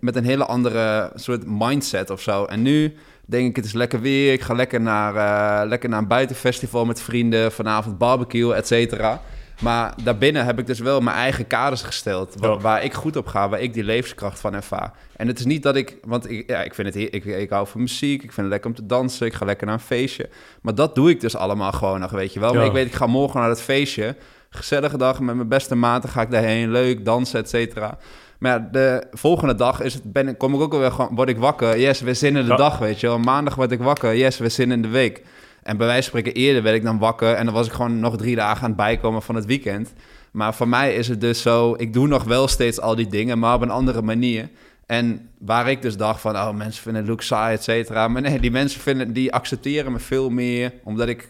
met 0.00 0.16
een 0.16 0.24
hele 0.24 0.44
andere 0.44 1.12
soort 1.14 1.42
mindset 1.46 2.10
of 2.10 2.20
zo. 2.20 2.44
En 2.44 2.62
nu 2.62 2.94
denk 3.32 3.48
ik, 3.48 3.56
het 3.56 3.64
is 3.64 3.72
lekker 3.72 4.00
weer. 4.00 4.32
Ik 4.32 4.40
ga 4.40 4.54
lekker 4.54 4.80
naar, 4.80 5.14
uh, 5.14 5.68
lekker 5.68 5.88
naar 5.88 5.98
een 5.98 6.06
buitenfestival 6.06 6.84
met 6.84 7.00
vrienden. 7.00 7.52
Vanavond 7.52 7.98
barbecue, 7.98 8.54
et 8.54 8.66
cetera. 8.66 9.20
Maar 9.60 9.94
daarbinnen 10.04 10.44
heb 10.44 10.58
ik 10.58 10.66
dus 10.66 10.78
wel 10.78 11.00
mijn 11.00 11.16
eigen 11.16 11.46
kaders 11.46 11.82
gesteld. 11.82 12.34
Waar, 12.38 12.60
waar, 12.60 12.84
ik 12.84 12.94
goed 12.94 13.16
op 13.16 13.26
ga, 13.26 13.48
waar 13.48 13.60
ik 13.60 13.74
die 13.74 13.84
levenskracht 13.84 14.40
van 14.40 14.54
ervaar. 14.54 14.92
En 15.16 15.26
het 15.26 15.38
is 15.38 15.44
niet 15.44 15.62
dat 15.62 15.76
ik, 15.76 15.96
want 16.04 16.30
ik, 16.30 16.50
ja, 16.50 16.62
ik 16.62 16.74
vind 16.74 16.94
het, 16.94 16.96
ik, 16.96 17.24
ik 17.24 17.50
hou 17.50 17.66
van 17.66 17.80
muziek, 17.80 18.22
ik 18.22 18.32
vind 18.32 18.36
het 18.36 18.48
lekker 18.48 18.70
om 18.70 18.76
te 18.76 18.86
dansen, 18.86 19.26
ik 19.26 19.34
ga 19.34 19.44
lekker 19.44 19.66
naar 19.66 19.74
een 19.74 19.80
feestje. 19.80 20.28
Maar 20.62 20.74
dat 20.74 20.94
doe 20.94 21.10
ik 21.10 21.20
dus 21.20 21.36
allemaal 21.36 21.72
gewoon 21.72 22.00
nog, 22.00 22.10
weet 22.10 22.32
je 22.32 22.40
wel. 22.40 22.54
Maar 22.54 22.66
ik 22.66 22.72
weet, 22.72 22.86
ik 22.86 22.94
ga 22.94 23.06
morgen 23.06 23.40
naar 23.40 23.48
het 23.48 23.60
feestje. 23.60 24.16
Gezellige 24.50 24.96
dag 24.96 25.20
met 25.20 25.34
mijn 25.34 25.48
beste 25.48 25.74
maten, 25.74 26.08
ga 26.08 26.22
ik 26.22 26.30
daarheen, 26.30 26.70
leuk, 26.70 27.04
dansen, 27.04 27.40
et 27.40 27.48
cetera. 27.48 27.98
Maar 28.42 28.52
ja, 28.52 28.68
de 28.72 29.06
volgende 29.12 29.54
dag 29.54 29.80
is 29.80 29.94
het, 29.94 30.12
ben, 30.12 30.36
kom 30.36 30.54
ik 30.54 30.60
ook 30.60 30.72
weer 30.72 30.92
gewoon, 30.92 31.14
word 31.14 31.28
ik 31.28 31.38
wakker. 31.38 31.78
Yes, 31.78 32.00
we 32.00 32.14
zijn 32.14 32.36
in 32.36 32.46
de 32.46 32.56
dag, 32.56 32.78
weet 32.78 33.00
je 33.00 33.06
wel. 33.06 33.18
Maandag 33.18 33.54
word 33.54 33.70
ik 33.70 33.80
wakker. 33.80 34.16
Yes, 34.16 34.38
we 34.38 34.48
zijn 34.48 34.72
in 34.72 34.82
de 34.82 34.88
week. 34.88 35.22
En 35.62 35.76
bij 35.76 35.86
wijze 35.86 36.10
van 36.10 36.18
spreken 36.18 36.40
eerder 36.40 36.62
werd 36.62 36.76
ik 36.76 36.82
dan 36.82 36.98
wakker 36.98 37.34
en 37.34 37.44
dan 37.44 37.54
was 37.54 37.66
ik 37.66 37.72
gewoon 37.72 38.00
nog 38.00 38.16
drie 38.16 38.36
dagen 38.36 38.62
aan 38.62 38.68
het 38.68 38.76
bijkomen 38.76 39.22
van 39.22 39.34
het 39.34 39.44
weekend. 39.44 39.92
Maar 40.30 40.54
voor 40.54 40.68
mij 40.68 40.94
is 40.94 41.08
het 41.08 41.20
dus 41.20 41.42
zo, 41.42 41.74
ik 41.78 41.92
doe 41.92 42.06
nog 42.06 42.24
wel 42.24 42.48
steeds 42.48 42.80
al 42.80 42.94
die 42.94 43.06
dingen, 43.06 43.38
maar 43.38 43.54
op 43.54 43.62
een 43.62 43.70
andere 43.70 44.02
manier. 44.02 44.48
En 44.86 45.28
waar 45.38 45.70
ik 45.70 45.82
dus 45.82 45.96
dacht 45.96 46.20
van, 46.20 46.36
oh, 46.36 46.50
mensen 46.50 46.82
vinden 46.82 47.04
Luke 47.04 47.22
saai, 47.22 47.54
et 47.54 47.62
cetera. 47.62 48.08
Maar 48.08 48.22
nee, 48.22 48.40
die 48.40 48.50
mensen 48.50 48.80
vinden, 48.80 49.12
die 49.12 49.32
accepteren 49.32 49.92
me 49.92 49.98
veel 49.98 50.30
meer, 50.30 50.72
omdat 50.84 51.08
ik, 51.08 51.22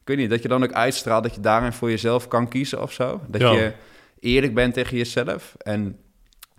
ik 0.00 0.04
weet 0.04 0.16
niet, 0.16 0.30
dat 0.30 0.42
je 0.42 0.48
dan 0.48 0.64
ook 0.64 0.72
uitstraalt 0.72 1.22
dat 1.22 1.34
je 1.34 1.40
daarin 1.40 1.72
voor 1.72 1.90
jezelf 1.90 2.28
kan 2.28 2.48
kiezen 2.48 2.82
of 2.82 2.92
zo. 2.92 3.20
Dat 3.26 3.40
je 3.40 3.72
eerlijk 4.20 4.54
bent 4.54 4.74
tegen 4.74 4.96
jezelf. 4.96 5.54
En 5.58 5.96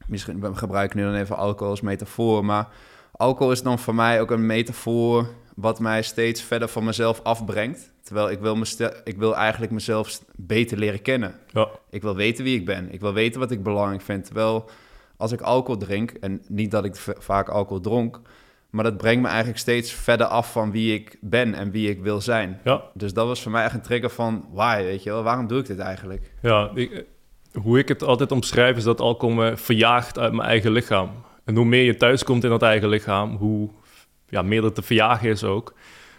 misschien 0.07 0.55
gebruik 0.57 0.89
ik 0.89 0.95
nu 0.95 1.03
dan 1.03 1.13
even 1.13 1.37
alcohol 1.37 1.69
als 1.69 1.81
metafoor, 1.81 2.45
maar 2.45 2.67
alcohol 3.11 3.51
is 3.51 3.61
dan 3.61 3.79
voor 3.79 3.95
mij 3.95 4.21
ook 4.21 4.31
een 4.31 4.45
metafoor 4.45 5.27
wat 5.55 5.79
mij 5.79 6.01
steeds 6.01 6.41
verder 6.41 6.67
van 6.67 6.83
mezelf 6.83 7.21
afbrengt. 7.23 7.91
Terwijl 8.01 8.29
ik 8.29 8.39
wil, 8.39 8.55
me 8.55 9.01
ik 9.03 9.17
wil 9.17 9.35
eigenlijk 9.35 9.71
mezelf 9.71 10.19
beter 10.35 10.77
leren 10.77 11.01
kennen. 11.01 11.35
Ja. 11.47 11.69
Ik 11.89 12.01
wil 12.01 12.15
weten 12.15 12.43
wie 12.43 12.59
ik 12.59 12.65
ben. 12.65 12.93
Ik 12.93 12.99
wil 12.99 13.13
weten 13.13 13.39
wat 13.39 13.51
ik 13.51 13.63
belangrijk 13.63 14.01
vind. 14.01 14.25
Terwijl 14.25 14.69
als 15.17 15.31
ik 15.31 15.41
alcohol 15.41 15.77
drink, 15.77 16.11
en 16.11 16.41
niet 16.47 16.71
dat 16.71 16.85
ik 16.85 16.95
vaak 17.19 17.49
alcohol 17.49 17.81
dronk, 17.81 18.19
maar 18.69 18.83
dat 18.83 18.97
brengt 18.97 19.21
me 19.21 19.27
eigenlijk 19.27 19.59
steeds 19.59 19.91
verder 19.91 20.27
af 20.27 20.51
van 20.51 20.71
wie 20.71 20.93
ik 20.93 21.17
ben 21.21 21.53
en 21.53 21.71
wie 21.71 21.89
ik 21.89 22.01
wil 22.01 22.21
zijn. 22.21 22.59
Ja. 22.63 22.83
Dus 22.93 23.13
dat 23.13 23.27
was 23.27 23.41
voor 23.41 23.51
mij 23.51 23.63
echt 23.63 23.73
een 23.73 23.81
trigger 23.81 24.09
van, 24.09 24.45
why, 24.51 24.83
weet 24.83 25.03
je 25.03 25.09
wel, 25.09 25.23
waarom 25.23 25.47
doe 25.47 25.59
ik 25.59 25.65
dit 25.65 25.79
eigenlijk? 25.79 26.31
Ja, 26.41 26.71
ik, 26.73 27.05
hoe 27.53 27.79
ik 27.79 27.87
het 27.87 28.03
altijd 28.03 28.31
omschrijf 28.31 28.77
is 28.77 28.83
dat 28.83 29.01
alcohol 29.01 29.35
me 29.35 29.57
verjaagt 29.57 30.19
uit 30.19 30.33
mijn 30.33 30.49
eigen 30.49 30.71
lichaam. 30.71 31.11
En 31.43 31.55
hoe 31.55 31.65
meer 31.65 31.83
je 31.83 31.97
thuis 31.97 32.23
komt 32.23 32.43
in 32.43 32.49
dat 32.49 32.61
eigen 32.61 32.89
lichaam, 32.89 33.35
hoe 33.35 33.69
ja, 34.29 34.41
meer 34.41 34.61
dat 34.61 34.75
te 34.75 34.81
verjagen 34.81 35.29
is 35.29 35.43
ook. 35.43 35.73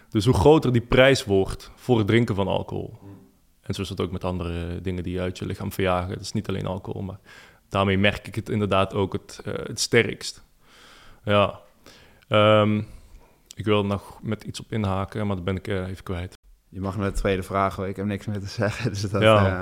Dus 0.09 0.25
hoe 0.25 0.33
groter 0.33 0.71
die 0.71 0.81
prijs 0.81 1.25
wordt 1.25 1.71
voor 1.75 1.97
het 1.97 2.07
drinken 2.07 2.35
van 2.35 2.47
alcohol. 2.47 2.99
En 3.61 3.73
zo 3.73 3.81
is 3.81 3.89
het 3.89 4.01
ook 4.01 4.11
met 4.11 4.23
andere 4.23 4.81
dingen 4.81 5.03
die 5.03 5.13
je 5.13 5.19
uit 5.19 5.37
je 5.37 5.45
lichaam 5.45 5.71
verjagen. 5.71 6.11
Het 6.11 6.21
is 6.21 6.31
niet 6.31 6.47
alleen 6.47 6.65
alcohol, 6.65 7.01
maar 7.01 7.19
daarmee 7.69 7.97
merk 7.97 8.27
ik 8.27 8.35
het 8.35 8.49
inderdaad 8.49 8.93
ook 8.93 9.13
het, 9.13 9.41
uh, 9.45 9.53
het 9.53 9.79
sterkst. 9.79 10.43
Ja. 11.23 11.59
Um, 12.29 12.87
ik 13.55 13.65
wil 13.65 13.85
nog 13.85 14.19
met 14.21 14.43
iets 14.43 14.59
op 14.59 14.71
inhaken, 14.71 15.27
maar 15.27 15.35
dat 15.35 15.45
ben 15.45 15.55
ik 15.55 15.67
uh, 15.67 15.87
even 15.87 16.03
kwijt. 16.03 16.33
Je 16.69 16.79
mag 16.79 16.97
naar 16.97 17.11
de 17.11 17.17
tweede 17.17 17.43
vraag, 17.43 17.75
hoor. 17.75 17.87
ik 17.87 17.95
heb 17.95 18.05
niks 18.05 18.25
meer 18.25 18.39
te 18.39 18.47
zeggen. 18.47 18.89
Dus, 18.91 19.01
dat, 19.01 19.21
ja. 19.21 19.61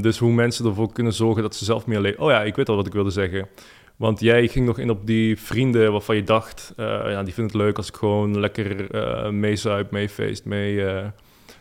dus 0.00 0.18
hoe 0.18 0.32
mensen 0.32 0.66
ervoor 0.66 0.92
kunnen 0.92 1.12
zorgen 1.12 1.42
dat 1.42 1.54
ze 1.54 1.64
zelf 1.64 1.86
meer 1.86 2.00
leven. 2.00 2.20
Oh 2.20 2.30
ja, 2.30 2.42
ik 2.42 2.56
weet 2.56 2.68
al 2.68 2.76
wat 2.76 2.86
ik 2.86 2.92
wilde 2.92 3.10
zeggen. 3.10 3.48
Want 3.96 4.20
jij 4.20 4.48
ging 4.48 4.66
nog 4.66 4.78
in 4.78 4.90
op 4.90 5.06
die 5.06 5.40
vrienden 5.40 5.92
waarvan 5.92 6.16
je 6.16 6.24
dacht, 6.24 6.72
uh, 6.76 6.86
ja, 6.86 7.22
die 7.22 7.34
vinden 7.34 7.52
het 7.52 7.62
leuk 7.62 7.76
als 7.76 7.88
ik 7.88 7.94
gewoon 7.94 8.40
lekker 8.40 8.94
uh, 8.94 9.30
meezuip, 9.30 9.90
meefeest, 9.90 10.44
mee, 10.44 10.74
uh, 10.74 11.06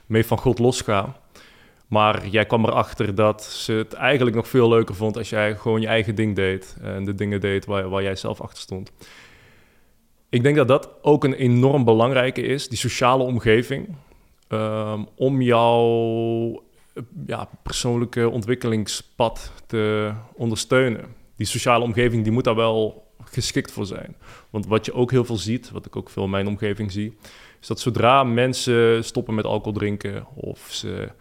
mee 0.05 0.25
van 0.25 0.37
God 0.37 0.59
losga. 0.59 1.15
Maar 1.87 2.27
jij 2.27 2.45
kwam 2.45 2.65
erachter 2.65 3.15
dat 3.15 3.43
ze 3.43 3.73
het 3.73 3.93
eigenlijk 3.93 4.35
nog 4.35 4.47
veel 4.47 4.69
leuker 4.69 4.95
vond 4.95 5.17
als 5.17 5.29
jij 5.29 5.55
gewoon 5.55 5.81
je 5.81 5.87
eigen 5.87 6.15
ding 6.15 6.35
deed 6.35 6.77
en 6.81 7.05
de 7.05 7.15
dingen 7.15 7.39
deed 7.39 7.65
waar, 7.65 7.89
waar 7.89 8.03
jij 8.03 8.15
zelf 8.15 8.41
achter 8.41 8.61
stond. 8.61 8.91
Ik 10.29 10.43
denk 10.43 10.55
dat 10.55 10.67
dat 10.67 10.89
ook 11.01 11.23
een 11.23 11.33
enorm 11.33 11.83
belangrijke 11.83 12.41
is, 12.41 12.67
die 12.67 12.77
sociale 12.77 13.23
omgeving, 13.23 13.95
um, 14.49 15.07
om 15.15 15.41
jouw 15.41 16.63
ja, 17.25 17.49
persoonlijke 17.63 18.29
ontwikkelingspad 18.29 19.51
te 19.67 20.13
ondersteunen 20.33 21.05
die 21.35 21.47
sociale 21.47 21.83
omgeving 21.83 22.23
die 22.23 22.31
moet 22.31 22.43
daar 22.43 22.55
wel 22.55 23.05
geschikt 23.23 23.71
voor 23.71 23.85
zijn. 23.85 24.15
Want 24.49 24.65
wat 24.65 24.85
je 24.85 24.93
ook 24.93 25.11
heel 25.11 25.25
veel 25.25 25.37
ziet, 25.37 25.71
wat 25.71 25.85
ik 25.85 25.95
ook 25.95 26.09
veel 26.09 26.23
in 26.23 26.29
mijn 26.29 26.47
omgeving 26.47 26.91
zie, 26.91 27.17
is 27.61 27.67
dat 27.67 27.79
zodra 27.79 28.23
mensen 28.23 29.03
stoppen 29.03 29.35
met 29.35 29.45
alcohol 29.45 29.73
drinken 29.73 30.27
of 30.35 30.67
ze 30.71 31.11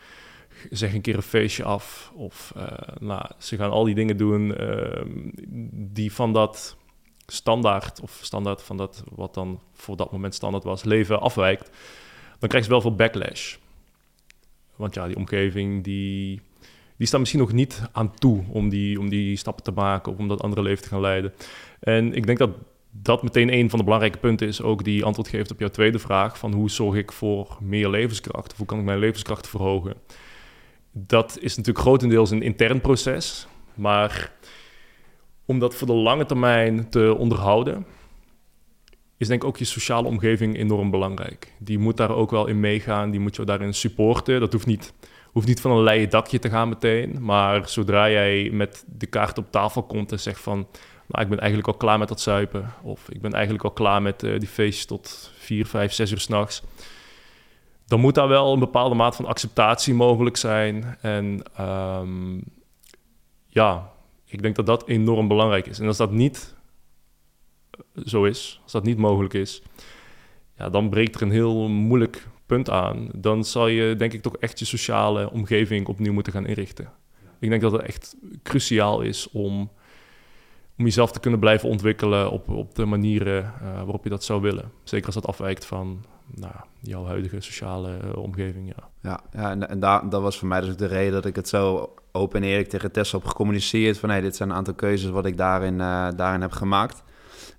zeggen 0.71 0.97
een 0.97 1.03
keer 1.03 1.17
een 1.17 1.23
feestje 1.23 1.65
af 1.65 2.13
of 2.15 2.53
uh, 2.57 2.63
nou, 3.01 3.27
ze 3.39 3.57
gaan 3.57 3.71
al 3.71 3.85
die 3.85 3.95
dingen 3.95 4.17
doen 4.17 4.55
uh, 4.61 5.03
die 5.73 6.13
van 6.13 6.33
dat 6.33 6.77
standaard 7.27 8.01
of 8.01 8.19
standaard 8.23 8.63
van 8.63 8.77
dat 8.77 9.05
wat 9.15 9.35
dan 9.35 9.61
voor 9.73 9.97
dat 9.97 10.13
moment 10.13 10.35
standaard 10.35 10.65
was, 10.65 10.85
leven 10.85 11.21
afwijkt, 11.21 11.71
dan 12.39 12.49
krijg 12.49 12.65
je 12.65 12.71
wel 12.71 12.81
veel 12.81 12.95
backlash. 12.95 13.57
Want 14.77 14.95
ja, 14.95 15.07
die 15.07 15.17
omgeving 15.17 15.85
die 15.85 16.41
die 16.97 17.07
staan 17.07 17.21
misschien 17.21 17.41
nog 17.41 17.53
niet 17.53 17.83
aan 17.93 18.15
toe 18.15 18.45
om 18.49 18.69
die, 18.69 18.99
om 18.99 19.09
die 19.09 19.37
stappen 19.37 19.65
te 19.65 19.71
maken 19.71 20.13
of 20.13 20.19
om 20.19 20.29
dat 20.29 20.43
andere 20.43 20.63
leven 20.63 20.83
te 20.83 20.89
gaan 20.89 21.01
leiden. 21.01 21.33
En 21.81 22.15
ik 22.15 22.27
denk 22.27 22.39
dat 22.39 22.51
dat 22.91 23.23
meteen 23.23 23.53
een 23.53 23.71
van 23.71 23.79
de 23.79 23.85
belangrijke 23.85 24.19
punten 24.19 24.47
is, 24.47 24.63
ook 24.63 24.85
die 24.85 25.05
antwoord 25.05 25.29
geeft 25.29 25.51
op 25.51 25.59
jouw 25.59 25.69
tweede 25.69 25.99
vraag: 25.99 26.39
van 26.39 26.53
hoe 26.53 26.71
zorg 26.71 26.97
ik 26.97 27.13
voor 27.13 27.57
meer 27.61 27.89
levenskracht? 27.89 28.53
Of 28.53 28.59
hoe 28.59 28.67
kan 28.67 28.79
ik 28.79 28.85
mijn 28.85 28.99
levenskracht 28.99 29.49
verhogen? 29.49 29.95
Dat 30.93 31.39
is 31.41 31.57
natuurlijk 31.57 31.85
grotendeels 31.85 32.31
een 32.31 32.43
intern 32.43 32.81
proces, 32.81 33.47
maar 33.75 34.33
om 35.45 35.59
dat 35.59 35.75
voor 35.75 35.87
de 35.87 35.93
lange 35.93 36.27
termijn 36.27 36.89
te 36.89 37.15
onderhouden, 37.19 37.87
is 39.17 39.29
denk 39.29 39.43
ik 39.43 39.49
ook 39.49 39.57
je 39.57 39.65
sociale 39.65 40.09
omgeving 40.09 40.57
enorm 40.57 40.91
belangrijk. 40.91 41.53
Die 41.59 41.79
moet 41.79 41.97
daar 41.97 42.15
ook 42.15 42.31
wel 42.31 42.47
in 42.47 42.61
meegaan, 42.61 43.11
die 43.11 43.21
moet 43.21 43.37
je 43.37 43.45
daarin 43.45 43.75
supporten. 43.75 44.41
Dat 44.41 44.53
hoeft 44.53 44.67
niet 44.67 44.93
hoeft 45.35 45.47
niet 45.47 45.61
van 45.61 45.71
een 45.71 45.83
leien 45.83 46.11
dakje 46.11 46.39
te 46.39 46.51
gaan 46.51 46.69
meteen. 46.69 47.17
Maar 47.21 47.69
zodra 47.69 48.11
jij 48.11 48.51
met 48.53 48.85
de 48.87 49.07
kaart 49.07 49.39
op 49.39 49.51
tafel 49.51 49.83
komt 49.83 50.13
en 50.13 50.21
zegt 50.21 50.41
van... 50.41 50.67
Nou, 51.07 51.23
ik 51.25 51.29
ben 51.29 51.39
eigenlijk 51.39 51.69
al 51.69 51.75
klaar 51.75 51.99
met 51.99 52.09
dat 52.09 52.21
zuipen. 52.21 52.73
Of 52.83 53.09
ik 53.09 53.21
ben 53.21 53.33
eigenlijk 53.33 53.65
al 53.65 53.71
klaar 53.71 54.03
met 54.03 54.23
uh, 54.23 54.39
die 54.39 54.49
feestjes 54.49 54.87
tot 54.87 55.33
4, 55.37 55.67
5, 55.67 55.93
6 55.93 56.11
uur 56.11 56.21
s'nachts. 56.21 56.63
Dan 57.87 58.01
moet 58.01 58.15
daar 58.15 58.29
wel 58.29 58.53
een 58.53 58.59
bepaalde 58.59 58.95
maat 58.95 59.17
van 59.17 59.25
acceptatie 59.25 59.95
mogelijk 59.95 60.37
zijn. 60.37 60.97
En 61.01 61.43
um, 61.61 62.45
ja, 63.47 63.91
ik 64.25 64.43
denk 64.43 64.57
dat 64.57 64.67
dat 64.67 64.89
enorm 64.89 65.29
belangrijk 65.29 65.67
is. 65.67 65.79
En 65.79 65.87
als 65.87 65.97
dat 65.97 66.11
niet 66.11 66.55
zo 68.05 68.25
is, 68.25 68.61
als 68.63 68.73
dat 68.73 68.85
niet 68.85 68.99
mogelijk 68.99 69.35
is... 69.35 69.63
Ja, 70.59 70.71
dan 70.71 70.91
breekt 70.91 71.15
er 71.15 71.23
een 71.23 71.31
heel 71.31 71.69
moeilijk 71.69 72.27
punt 72.47 72.71
aan, 72.71 73.09
dan 73.15 73.45
zal 73.45 73.67
je 73.67 73.97
denk 73.97 74.13
ik 74.13 74.23
toch 74.23 74.37
echt 74.37 74.59
je 74.59 74.65
sociale 74.65 75.31
omgeving 75.31 75.87
opnieuw 75.87 76.13
moeten 76.13 76.33
gaan 76.33 76.47
inrichten. 76.47 76.93
Ik 77.39 77.49
denk 77.49 77.63
dat 77.63 77.73
het 77.73 77.83
echt 77.83 78.17
cruciaal 78.43 79.01
is 79.01 79.31
om, 79.31 79.71
om 80.79 80.85
jezelf 80.85 81.13
te 81.13 81.21
kunnen 81.21 81.41
blijven 81.41 81.69
ontwikkelen 81.69 82.31
op, 82.31 82.49
op 82.49 82.75
de 82.75 82.85
manieren 82.85 83.53
uh, 83.63 83.75
waarop 83.75 84.05
je 84.05 84.11
dat 84.11 84.25
zou 84.25 84.41
willen. 84.41 84.73
Zeker 84.83 85.07
als 85.07 85.15
dat 85.15 85.27
afwijkt 85.27 85.65
van 85.65 86.05
nou, 86.35 86.55
jouw 86.81 87.05
huidige 87.05 87.41
sociale 87.41 88.17
omgeving. 88.17 88.73
Ja, 88.77 88.89
ja, 89.03 89.21
ja 89.33 89.51
en, 89.51 89.69
en 89.69 89.81
daar, 89.81 90.09
dat 90.09 90.23
was 90.23 90.39
voor 90.39 90.49
mij 90.49 90.61
dus 90.61 90.71
ook 90.71 90.79
de 90.79 90.87
reden 90.87 91.13
dat 91.13 91.25
ik 91.25 91.37
het 91.37 91.49
zo 91.49 91.95
open 92.13 92.43
en 92.43 92.49
eerlijk 92.49 92.69
tegen 92.69 92.93
Tessa 92.93 93.17
heb 93.19 93.27
gecommuniceerd. 93.27 93.99
Van 93.99 94.11
hey, 94.11 94.21
dit 94.21 94.37
zijn 94.37 94.51
een 94.51 94.57
aantal 94.57 94.75
keuzes 94.75 95.11
wat 95.11 95.27
ik 95.27 95.37
daarin, 95.37 95.79
daarin 96.17 96.41
heb 96.41 96.53
gemaakt. 96.53 97.03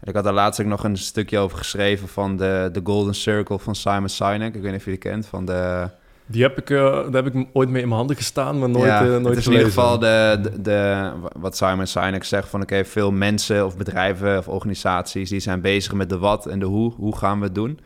Ik 0.05 0.15
had 0.15 0.23
daar 0.23 0.33
laatst 0.33 0.61
ook 0.61 0.67
nog 0.67 0.83
een 0.83 0.97
stukje 0.97 1.37
over 1.37 1.57
geschreven 1.57 2.07
van 2.07 2.37
de, 2.37 2.69
de 2.71 2.81
Golden 2.83 3.15
Circle 3.15 3.59
van 3.59 3.75
Simon 3.75 4.09
Sinek. 4.09 4.55
Ik 4.55 4.61
weet 4.61 4.71
niet 4.71 4.79
of 4.79 4.85
je 4.85 4.91
die 4.91 4.99
kent, 4.99 5.25
van 5.25 5.45
de... 5.45 5.89
Die 6.27 6.41
heb 6.41 6.57
ik, 6.57 6.69
uh, 6.69 6.79
daar 7.11 7.23
heb 7.23 7.35
ik 7.35 7.47
ooit 7.53 7.69
mee 7.69 7.81
in 7.81 7.87
mijn 7.87 7.99
handen 7.99 8.15
gestaan, 8.15 8.59
maar 8.59 8.69
nooit, 8.69 8.85
ja, 8.85 9.03
uh, 9.03 9.09
nooit 9.09 9.25
het 9.25 9.37
is 9.37 9.45
in 9.45 9.51
ieder 9.51 9.67
geval 9.67 9.99
de, 9.99 10.39
de, 10.41 10.61
de, 10.61 11.11
wat 11.37 11.57
Simon 11.57 11.87
Sinek 11.87 12.23
zegt 12.23 12.49
van... 12.49 12.61
oké, 12.61 12.85
veel 12.85 13.11
mensen 13.11 13.65
of 13.65 13.77
bedrijven 13.77 14.37
of 14.37 14.47
organisaties... 14.47 15.29
die 15.29 15.39
zijn 15.39 15.61
bezig 15.61 15.93
met 15.93 16.09
de 16.09 16.17
wat 16.17 16.45
en 16.45 16.59
de 16.59 16.65
hoe. 16.65 16.93
Hoe 16.93 17.17
gaan 17.17 17.39
we 17.39 17.45
het 17.45 17.55
doen? 17.55 17.79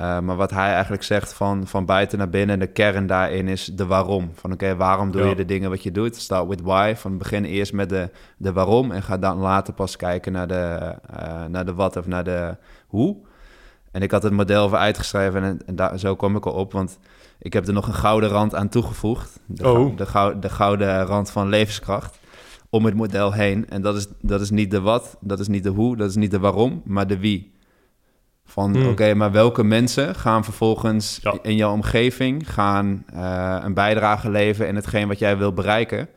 Uh, 0.00 0.18
maar 0.18 0.36
wat 0.36 0.50
hij 0.50 0.72
eigenlijk 0.72 1.02
zegt 1.02 1.32
van, 1.32 1.66
van 1.66 1.84
buiten 1.84 2.18
naar 2.18 2.30
binnen... 2.30 2.58
de 2.58 2.66
kern 2.66 3.06
daarin 3.06 3.48
is 3.48 3.64
de 3.64 3.86
waarom. 3.86 4.30
Van 4.34 4.52
oké, 4.52 4.76
waarom 4.76 5.10
doe 5.10 5.26
je 5.28 5.34
de 5.34 5.44
dingen 5.44 5.70
wat 5.70 5.82
je 5.82 5.90
doet? 5.90 6.16
Start 6.16 6.48
with 6.48 6.60
why. 6.60 6.94
Van 6.96 7.18
begin 7.18 7.44
eerst 7.44 7.72
met 7.72 7.88
de, 7.88 8.10
de 8.36 8.52
waarom... 8.52 8.90
en 8.90 9.02
ga 9.02 9.18
dan 9.18 9.38
later 9.38 9.74
pas 9.74 9.96
kijken 9.96 10.32
naar 10.32 10.48
de, 10.48 10.94
naar 11.48 11.64
de 11.64 11.74
wat 11.74 11.96
of 11.96 12.06
naar 12.06 12.24
de 12.24 12.56
hoe... 12.86 13.16
En 13.90 14.02
ik 14.02 14.10
had 14.10 14.22
het 14.22 14.32
model 14.32 14.68
voor 14.68 14.78
uitgeschreven 14.78 15.42
en, 15.42 15.60
en 15.66 15.76
daar, 15.76 15.98
zo 15.98 16.16
kwam 16.16 16.36
ik 16.36 16.46
al 16.46 16.52
op. 16.52 16.72
Want 16.72 16.98
ik 17.38 17.52
heb 17.52 17.66
er 17.66 17.72
nog 17.72 17.86
een 17.86 17.94
gouden 17.94 18.28
rand 18.28 18.54
aan 18.54 18.68
toegevoegd. 18.68 19.40
De, 19.46 19.68
oh. 19.68 19.96
de, 19.96 20.06
gouden, 20.06 20.40
de 20.40 20.48
gouden 20.48 21.04
rand 21.04 21.30
van 21.30 21.48
levenskracht 21.48 22.18
om 22.70 22.84
het 22.84 22.94
model 22.94 23.32
heen. 23.32 23.68
En 23.68 23.82
dat 23.82 23.96
is, 23.96 24.06
dat 24.20 24.40
is 24.40 24.50
niet 24.50 24.70
de 24.70 24.80
wat, 24.80 25.16
dat 25.20 25.40
is 25.40 25.48
niet 25.48 25.62
de 25.62 25.68
hoe, 25.68 25.96
dat 25.96 26.08
is 26.08 26.16
niet 26.16 26.30
de 26.30 26.38
waarom, 26.38 26.82
maar 26.84 27.06
de 27.06 27.18
wie. 27.18 27.52
Van 28.48 28.76
hmm. 28.76 28.88
oké, 28.88 29.14
maar 29.14 29.32
welke 29.32 29.64
mensen 29.64 30.14
gaan 30.14 30.44
vervolgens 30.44 31.20
in 31.42 31.56
jouw 31.56 31.72
omgeving 31.72 32.52
gaan 32.52 33.04
uh, 33.14 33.58
een 33.62 33.74
bijdrage 33.74 34.30
leveren 34.30 34.68
in 34.68 34.74
hetgeen 34.74 35.08
wat 35.08 35.18
jij 35.18 35.38
wil 35.38 35.52
bereiken? 35.52 36.08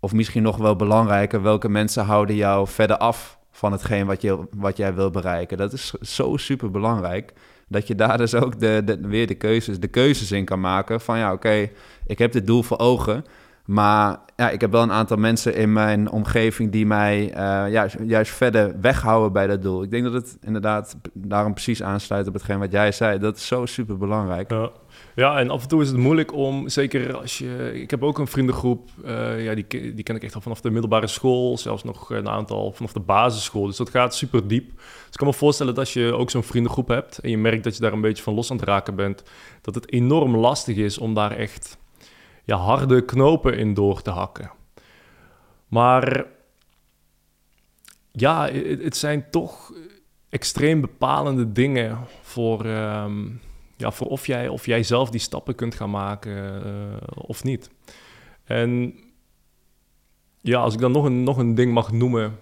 Of 0.00 0.12
misschien 0.12 0.42
nog 0.42 0.56
wel 0.56 0.76
belangrijker, 0.76 1.42
welke 1.42 1.68
mensen 1.68 2.04
houden 2.04 2.36
jou 2.36 2.68
verder 2.68 2.96
af 2.96 3.38
van 3.50 3.72
hetgeen 3.72 4.06
wat, 4.06 4.22
je, 4.22 4.46
wat 4.50 4.76
jij 4.76 4.94
wil 4.94 5.10
bereiken? 5.10 5.56
Dat 5.56 5.72
is 5.72 5.90
zo 5.90 6.36
super 6.36 6.70
belangrijk 6.70 7.32
dat 7.68 7.86
je 7.86 7.94
daar 7.94 8.18
dus 8.18 8.34
ook 8.34 8.60
de, 8.60 8.82
de, 8.84 8.98
weer 9.00 9.26
de 9.26 9.34
keuzes, 9.34 9.80
de 9.80 9.88
keuzes 9.88 10.32
in 10.32 10.44
kan 10.44 10.60
maken. 10.60 11.00
Van 11.00 11.18
ja, 11.18 11.32
oké, 11.32 11.68
ik 12.06 12.18
heb 12.18 12.32
dit 12.32 12.46
doel 12.46 12.62
voor 12.62 12.78
ogen. 12.78 13.24
Maar 13.66 14.18
ja, 14.36 14.50
ik 14.50 14.60
heb 14.60 14.70
wel 14.70 14.82
een 14.82 14.92
aantal 14.92 15.16
mensen 15.16 15.54
in 15.54 15.72
mijn 15.72 16.10
omgeving 16.10 16.72
die 16.72 16.86
mij 16.86 17.30
uh, 17.30 17.72
juist, 17.72 17.96
juist 18.06 18.32
verder 18.32 18.80
weghouden 18.80 19.32
bij 19.32 19.46
dat 19.46 19.62
doel. 19.62 19.82
Ik 19.82 19.90
denk 19.90 20.04
dat 20.04 20.12
het 20.12 20.38
inderdaad 20.40 20.96
daarom 21.12 21.52
precies 21.52 21.82
aansluit 21.82 22.26
op 22.26 22.34
hetgeen 22.34 22.58
wat 22.58 22.72
jij 22.72 22.92
zei. 22.92 23.18
Dat 23.18 23.36
is 23.36 23.46
zo 23.46 23.66
super 23.66 23.98
belangrijk. 23.98 24.50
Ja. 24.50 24.70
Ja, 25.14 25.38
en 25.38 25.50
af 25.50 25.62
en 25.62 25.68
toe 25.68 25.82
is 25.82 25.88
het 25.88 25.96
moeilijk 25.96 26.32
om, 26.32 26.68
zeker 26.68 27.16
als 27.16 27.38
je... 27.38 27.80
Ik 27.80 27.90
heb 27.90 28.02
ook 28.02 28.18
een 28.18 28.26
vriendengroep, 28.26 28.88
uh, 29.04 29.44
ja, 29.44 29.54
die, 29.54 29.66
die 29.94 30.02
ken 30.02 30.14
ik 30.14 30.22
echt 30.22 30.34
al 30.34 30.40
vanaf 30.40 30.60
de 30.60 30.70
middelbare 30.70 31.06
school, 31.06 31.58
zelfs 31.58 31.84
nog 31.84 32.10
een 32.10 32.28
aantal 32.28 32.72
vanaf 32.72 32.92
de 32.92 33.00
basisschool. 33.00 33.66
Dus 33.66 33.76
dat 33.76 33.90
gaat 33.90 34.14
super 34.14 34.48
diep. 34.48 34.76
Dus 34.76 35.06
ik 35.10 35.16
kan 35.16 35.26
me 35.26 35.32
voorstellen 35.32 35.74
dat 35.74 35.84
als 35.84 35.92
je 35.92 36.12
ook 36.12 36.30
zo'n 36.30 36.42
vriendengroep 36.42 36.88
hebt 36.88 37.18
en 37.18 37.30
je 37.30 37.38
merkt 37.38 37.64
dat 37.64 37.74
je 37.74 37.82
daar 37.82 37.92
een 37.92 38.00
beetje 38.00 38.22
van 38.22 38.34
los 38.34 38.50
aan 38.50 38.56
het 38.56 38.66
raken 38.66 38.94
bent, 38.94 39.22
dat 39.60 39.74
het 39.74 39.92
enorm 39.92 40.36
lastig 40.36 40.76
is 40.76 40.98
om 40.98 41.14
daar 41.14 41.30
echt 41.30 41.78
ja, 42.46 42.56
harde 42.56 43.04
knopen 43.04 43.58
in 43.58 43.74
door 43.74 44.02
te 44.02 44.10
hakken. 44.10 44.50
Maar 45.66 46.26
ja, 48.12 48.48
het, 48.50 48.96
zijn 48.96 49.30
toch 49.30 49.72
extreem 50.28 50.80
bepalende 50.80 51.52
dingen 51.52 51.98
voor... 52.22 52.64
Ehm, 52.64 53.24
ja, 53.76 53.90
voor 53.90 54.06
of 54.06 54.26
jij, 54.26 54.48
of 54.48 54.66
jij 54.66 54.82
zelf 54.82 55.10
die 55.10 55.20
stappen 55.20 55.54
kunt 55.54 55.74
gaan 55.74 55.90
maken 55.90 56.66
uh, 56.66 56.96
of 57.14 57.44
niet. 57.44 57.70
En 58.44 58.94
ja, 60.40 60.60
als 60.60 60.74
ik 60.74 60.80
dan 60.80 60.92
nog 60.92 61.04
een, 61.04 61.22
nog 61.22 61.36
een 61.36 61.54
ding 61.54 61.72
mag 61.72 61.92
noemen 61.92 62.38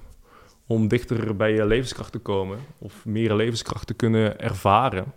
om 0.66 0.88
dichter 0.88 1.36
bij 1.36 1.52
je 1.52 1.66
levenskracht 1.66 2.12
te 2.12 2.18
komen 2.18 2.58
of 2.78 3.04
meer 3.04 3.34
levenskracht 3.34 3.86
te 3.86 3.94
kunnen 3.94 4.40
ervaren, 4.40 5.12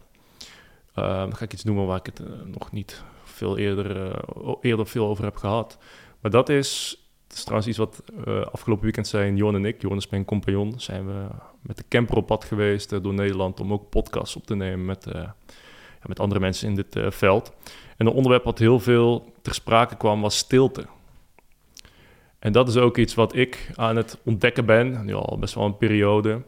uh, 0.96 1.18
dan 1.18 1.36
ga 1.36 1.44
ik 1.44 1.54
iets 1.54 1.64
noemen 1.64 1.86
waar 1.86 1.98
ik 1.98 2.06
het 2.06 2.20
uh, 2.20 2.28
nog 2.46 2.72
niet 2.72 3.04
veel 3.38 3.58
eerder, 3.58 4.20
eerder 4.62 4.88
veel 4.88 5.08
over 5.08 5.24
heb 5.24 5.36
gehad. 5.36 5.78
Maar 6.22 6.32
dat 6.32 6.50
is, 6.50 7.02
dat 7.28 7.42
trouwens 7.42 7.68
iets 7.68 7.78
wat 7.78 8.04
afgelopen 8.52 8.84
weekend 8.84 9.08
zijn 9.08 9.36
Johan 9.36 9.56
en 9.56 9.66
ik, 9.66 9.82
Johan 9.82 9.98
is 9.98 10.10
mijn 10.10 10.26
compagnon, 10.26 10.74
zijn 10.80 11.06
we 11.08 11.26
met 11.62 11.78
de 11.78 11.84
camper 11.90 12.18
op 12.18 12.28
pad 12.28 12.44
geweest 12.44 13.04
door 13.04 13.14
Nederland 13.14 13.60
om 13.60 13.74
ook 13.74 13.90
podcasts 13.90 14.36
op 14.36 14.46
te 14.46 14.56
nemen 14.56 14.86
met 14.86 15.06
met 16.08 16.20
andere 16.20 16.40
mensen 16.40 16.70
in 16.70 16.76
dit 16.76 17.14
veld. 17.16 17.54
En 17.98 18.06
een 18.06 18.14
onderwerp 18.14 18.44
wat 18.44 18.60
heel 18.60 18.80
veel 18.80 19.34
ter 19.42 19.54
sprake 19.54 19.96
kwam 19.96 20.22
was 20.22 20.38
stilte. 20.38 20.86
En 22.40 22.52
dat 22.52 22.68
is 22.68 22.78
ook 22.78 22.98
iets 22.98 23.14
wat 23.14 23.36
ik 23.36 23.72
aan 23.76 23.96
het 23.96 24.18
ontdekken 24.24 24.66
ben, 24.66 25.06
nu 25.06 25.14
al 25.14 25.38
best 25.40 25.54
wel 25.54 25.66
een 25.66 25.78
periode. 25.78 26.42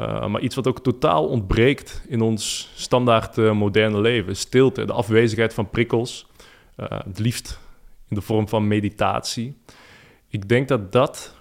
Uh, 0.00 0.26
maar 0.26 0.40
iets 0.40 0.54
wat 0.54 0.66
ook 0.66 0.80
totaal 0.80 1.26
ontbreekt 1.26 2.04
in 2.08 2.20
ons 2.20 2.72
standaard 2.74 3.38
uh, 3.38 3.52
moderne 3.52 4.00
leven. 4.00 4.36
Stilte, 4.36 4.84
de 4.84 4.92
afwezigheid 4.92 5.54
van 5.54 5.70
prikkels. 5.70 6.26
Uh, 6.76 6.86
het 6.88 7.18
liefst 7.18 7.60
in 8.08 8.16
de 8.16 8.22
vorm 8.22 8.48
van 8.48 8.66
meditatie. 8.66 9.56
Ik 10.28 10.48
denk 10.48 10.68
dat 10.68 10.92
dat 10.92 11.36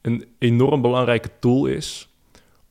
een 0.00 0.26
enorm 0.38 0.82
belangrijke 0.82 1.30
tool 1.38 1.66
is. 1.66 2.08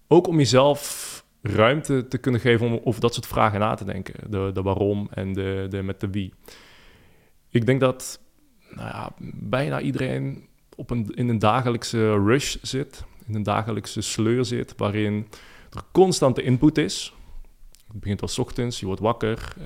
Ook 0.07 0.27
om 0.27 0.37
jezelf 0.37 1.25
ruimte 1.41 2.07
te 2.07 2.17
kunnen 2.17 2.41
geven 2.41 2.67
om 2.67 2.81
over 2.83 3.01
dat 3.01 3.13
soort 3.13 3.27
vragen 3.27 3.59
na 3.59 3.73
te 3.75 3.85
denken. 3.85 4.31
De, 4.31 4.49
de 4.53 4.61
waarom 4.61 5.07
en 5.11 5.33
de, 5.33 5.65
de 5.69 5.81
met 5.81 5.99
de 5.99 6.09
wie. 6.09 6.33
Ik 7.49 7.65
denk 7.65 7.79
dat 7.79 8.19
nou 8.69 8.87
ja, 8.87 9.11
bijna 9.33 9.79
iedereen 9.81 10.47
op 10.75 10.89
een, 10.89 11.11
in 11.15 11.29
een 11.29 11.39
dagelijkse 11.39 12.11
rush 12.11 12.55
zit, 12.61 13.03
in 13.27 13.35
een 13.35 13.43
dagelijkse 13.43 14.01
sleur 14.01 14.45
zit, 14.45 14.73
waarin 14.77 15.27
er 15.71 15.81
constante 15.91 16.43
input 16.43 16.77
is. 16.77 17.13
Het 17.87 17.99
begint 17.99 18.21
al 18.21 18.43
ochtends, 18.43 18.79
je 18.79 18.85
wordt 18.85 19.01
wakker. 19.01 19.53
Uh, 19.57 19.65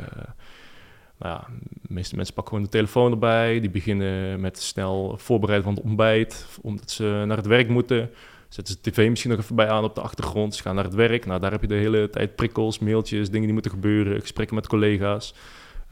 nou 1.18 1.34
ja, 1.34 1.48
de 1.60 1.94
meeste 1.94 2.16
mensen 2.16 2.34
pakken 2.34 2.54
gewoon 2.54 2.70
de 2.70 2.78
telefoon 2.78 3.12
erbij. 3.12 3.60
Die 3.60 3.70
beginnen 3.70 4.40
met 4.40 4.62
snel 4.62 5.18
voorbereiden 5.18 5.68
van 5.68 5.76
het 5.76 5.84
ontbijt, 5.84 6.48
omdat 6.62 6.92
ze 6.92 7.24
naar 7.28 7.38
het 7.38 7.46
werk 7.46 7.70
moeten. 7.70 8.10
Zetten 8.50 8.74
ze 8.74 8.80
de 8.82 8.92
tv 8.92 9.10
misschien 9.10 9.32
nog 9.32 9.40
even 9.40 9.56
bij 9.56 9.70
aan 9.70 9.84
op 9.84 9.96
de 9.96 10.02
achtergrond. 10.02 10.56
Ze 10.56 10.62
gaan 10.62 10.76
naar 10.76 10.84
het 10.84 10.94
werk. 10.94 11.26
Nou, 11.26 11.40
daar 11.40 11.52
heb 11.52 11.62
je 11.62 11.68
de 11.68 11.76
hele 11.76 12.10
tijd 12.10 12.36
prikkels, 12.36 12.80
mailtjes, 12.80 13.30
dingen 13.30 13.46
die 13.46 13.54
moeten 13.54 13.72
gebeuren. 13.72 14.22
Gesprekken 14.22 14.56
met 14.56 14.68
collega's. 14.68 15.34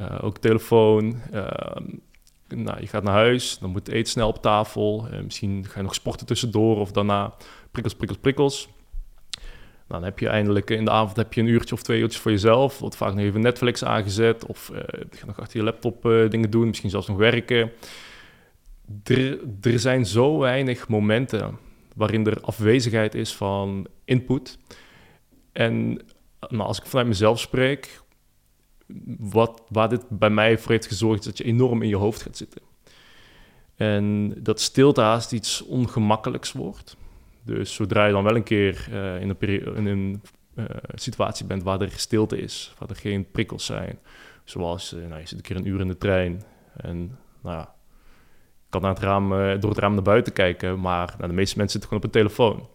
Uh, 0.01 0.19
ook 0.21 0.37
telefoon. 0.37 1.21
Uh, 1.33 1.47
nou, 2.47 2.79
je 2.79 2.87
gaat 2.87 3.03
naar 3.03 3.13
huis. 3.13 3.57
Dan 3.57 3.69
moet 3.69 3.87
eten 3.87 4.11
snel 4.11 4.27
op 4.27 4.41
tafel. 4.41 5.07
Uh, 5.11 5.21
misschien 5.21 5.65
ga 5.65 5.77
je 5.77 5.83
nog 5.83 5.93
sporten 5.93 6.25
tussendoor 6.25 6.79
of 6.79 6.91
daarna. 6.91 7.33
Prikkels, 7.71 7.95
prikkels, 7.95 8.19
prikkels. 8.19 8.69
Nou, 9.87 10.01
dan 10.01 10.03
heb 10.03 10.19
je 10.19 10.29
eindelijk 10.29 10.69
in 10.69 10.85
de 10.85 10.91
avond 10.91 11.17
heb 11.17 11.33
je 11.33 11.41
een 11.41 11.47
uurtje 11.47 11.75
of 11.75 11.81
twee 11.81 11.99
uurtjes 11.99 12.21
voor 12.21 12.31
jezelf. 12.31 12.79
Wordt 12.79 12.95
vaak 12.95 13.13
nog 13.13 13.23
even 13.23 13.41
Netflix 13.41 13.83
aangezet. 13.83 14.45
Of 14.45 14.71
je 14.73 15.07
gaat 15.09 15.25
nog 15.27 15.39
achter 15.39 15.57
je 15.57 15.63
laptop 15.63 16.01
dingen 16.29 16.49
doen. 16.49 16.67
Misschien 16.67 16.89
zelfs 16.89 17.07
nog 17.07 17.17
werken. 17.17 17.71
Er, 19.03 19.39
er 19.61 19.79
zijn 19.79 20.05
zo 20.05 20.37
weinig 20.37 20.87
momenten 20.87 21.57
waarin 21.95 22.25
er 22.25 22.41
afwezigheid 22.41 23.15
is 23.15 23.35
van 23.35 23.87
input. 24.05 24.57
En 25.51 26.01
nou, 26.39 26.61
als 26.63 26.77
ik 26.77 26.85
vanuit 26.85 27.07
mezelf 27.07 27.39
spreek, 27.39 28.01
wat, 29.19 29.61
waar 29.69 29.89
dit 29.89 30.09
bij 30.09 30.29
mij 30.29 30.57
voor 30.57 30.71
heeft 30.71 30.87
gezorgd, 30.87 31.19
is 31.19 31.25
dat 31.25 31.37
je 31.37 31.43
enorm 31.43 31.81
in 31.81 31.89
je 31.89 31.95
hoofd 31.95 32.21
gaat 32.21 32.37
zitten. 32.37 32.61
En 33.75 34.33
dat 34.43 34.61
stilte 34.61 35.01
haast 35.01 35.31
iets 35.31 35.61
ongemakkelijks 35.61 36.51
wordt. 36.51 36.97
Dus 37.43 37.73
zodra 37.73 38.05
je 38.05 38.11
dan 38.11 38.23
wel 38.23 38.35
een 38.35 38.43
keer 38.43 38.87
uh, 38.91 39.21
in 39.21 39.35
een, 39.39 39.85
een 39.85 40.21
uh, 40.55 40.65
situatie 40.93 41.45
bent 41.45 41.63
waar 41.63 41.81
er 41.81 41.91
stilte 41.91 42.37
is, 42.37 42.73
waar 42.79 42.89
er 42.89 42.95
geen 42.95 43.31
prikkels 43.31 43.65
zijn, 43.65 43.99
zoals 44.43 44.93
uh, 44.93 45.07
nou, 45.07 45.19
je 45.19 45.27
zit 45.27 45.37
een 45.37 45.43
keer 45.43 45.55
een 45.55 45.67
uur 45.67 45.79
in 45.79 45.87
de 45.87 45.97
trein 45.97 46.43
en 46.77 47.17
nou 47.41 47.57
ja, 47.57 47.75
kan 48.69 48.81
naar 48.81 48.93
het 48.93 49.03
raam, 49.03 49.33
eh, 49.33 49.59
door 49.59 49.69
het 49.69 49.79
raam 49.79 49.93
naar 49.93 50.03
buiten 50.03 50.33
kijken, 50.33 50.79
maar 50.79 51.15
nou, 51.17 51.29
de 51.29 51.35
meeste 51.35 51.57
mensen 51.57 51.79
zitten 51.79 51.89
gewoon 51.89 52.03
op 52.03 52.03
een 52.03 52.21
telefoon. 52.21 52.67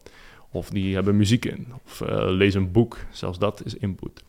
Of 0.51 0.71
die 0.71 0.95
hebben 0.95 1.17
muziek 1.17 1.45
in, 1.45 1.73
of 1.85 2.03
lezen 2.27 2.61
een 2.61 2.73
boek. 2.73 2.97
Zelfs 3.11 3.39
dat 3.39 3.65
is 3.65 3.75
input. 3.75 4.23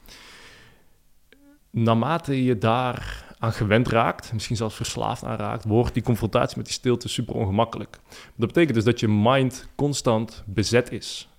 Naarmate 1.71 2.43
je 2.43 2.57
daar 2.57 3.25
aan 3.39 3.53
gewend 3.53 3.87
raakt, 3.87 4.33
misschien 4.33 4.55
zelfs 4.55 4.75
verslaafd 4.75 5.23
aan 5.23 5.37
raakt, 5.37 5.65
wordt 5.65 5.93
die 5.93 6.03
confrontatie 6.03 6.57
met 6.57 6.65
die 6.65 6.75
stilte 6.75 7.09
super 7.09 7.35
ongemakkelijk. 7.35 7.99
Dat 8.35 8.47
betekent 8.47 8.73
dus 8.73 8.83
dat 8.83 8.99
je 8.99 9.07
mind 9.07 9.67
constant 9.75 10.43
bezet 10.45 10.91
is. 10.91 11.29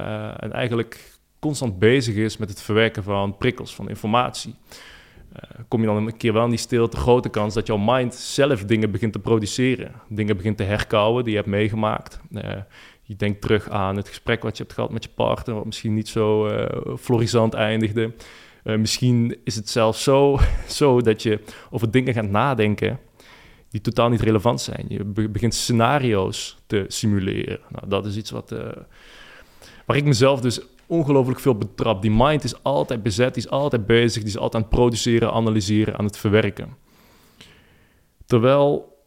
Uh, 0.00 0.42
en 0.42 0.52
eigenlijk 0.52 1.18
constant 1.38 1.78
bezig 1.78 2.14
is 2.14 2.36
met 2.36 2.48
het 2.48 2.62
verwerken 2.62 3.02
van 3.02 3.36
prikkels, 3.36 3.74
van 3.74 3.88
informatie. 3.88 4.54
Eh, 5.32 5.50
kom 5.68 5.80
je 5.80 5.86
dan 5.86 5.96
een 5.96 6.16
keer 6.16 6.32
wel 6.32 6.44
in 6.44 6.50
die 6.50 6.58
stilte, 6.58 6.96
grote 6.96 7.28
kans 7.28 7.54
dat 7.54 7.66
jouw 7.66 7.78
mind 7.78 8.14
zelf 8.14 8.64
dingen 8.64 8.90
begint 8.90 9.12
te 9.12 9.18
produceren. 9.18 9.92
Dingen 10.08 10.36
begint 10.36 10.56
te 10.56 10.62
herkouwen 10.62 11.22
die 11.24 11.32
je 11.32 11.38
hebt 11.38 11.50
meegemaakt. 11.50 12.20
Uh, 12.30 12.42
je 13.02 13.16
denkt 13.16 13.40
terug 13.40 13.68
aan 13.68 13.96
het 13.96 14.08
gesprek 14.08 14.42
wat 14.42 14.56
je 14.56 14.62
hebt 14.62 14.74
gehad 14.74 14.90
met 14.90 15.04
je 15.04 15.10
partner, 15.14 15.54
wat 15.54 15.64
misschien 15.64 15.94
niet 15.94 16.08
zo 16.08 16.50
florissant 16.98 17.54
eindigde. 17.54 18.12
Uh, 18.64 18.76
misschien 18.76 19.38
is 19.44 19.56
het 19.56 19.68
zelfs 19.68 20.02
zo, 20.02 20.38
zo 20.80 21.00
dat 21.00 21.22
je 21.22 21.40
over 21.70 21.90
dingen 21.90 22.14
gaat 22.14 22.28
nadenken 22.28 22.98
die 23.70 23.80
totaal 23.80 24.08
niet 24.08 24.20
relevant 24.20 24.60
zijn. 24.60 24.84
Je 24.88 25.04
begint 25.04 25.54
scenario's 25.54 26.56
te 26.66 26.84
simuleren. 26.88 27.60
Nou, 27.68 27.88
dat 27.88 28.06
is 28.06 28.16
iets 28.16 28.30
wat, 28.30 28.52
uh, 28.52 28.58
waar 29.86 29.96
ik 29.96 30.04
mezelf 30.04 30.40
dus 30.40 30.60
ongelooflijk 30.86 31.40
veel 31.40 31.54
betrap. 31.54 32.02
Die 32.02 32.10
mind 32.10 32.44
is 32.44 32.62
altijd 32.62 33.02
bezet, 33.02 33.34
die 33.34 33.44
is 33.44 33.50
altijd 33.50 33.86
bezig, 33.86 34.22
die 34.22 34.32
is 34.32 34.38
altijd 34.38 34.54
aan 34.54 34.68
het 34.68 34.78
produceren, 34.78 35.32
analyseren, 35.32 35.98
aan 35.98 36.04
het 36.04 36.16
verwerken. 36.16 36.76
Terwijl 38.26 38.98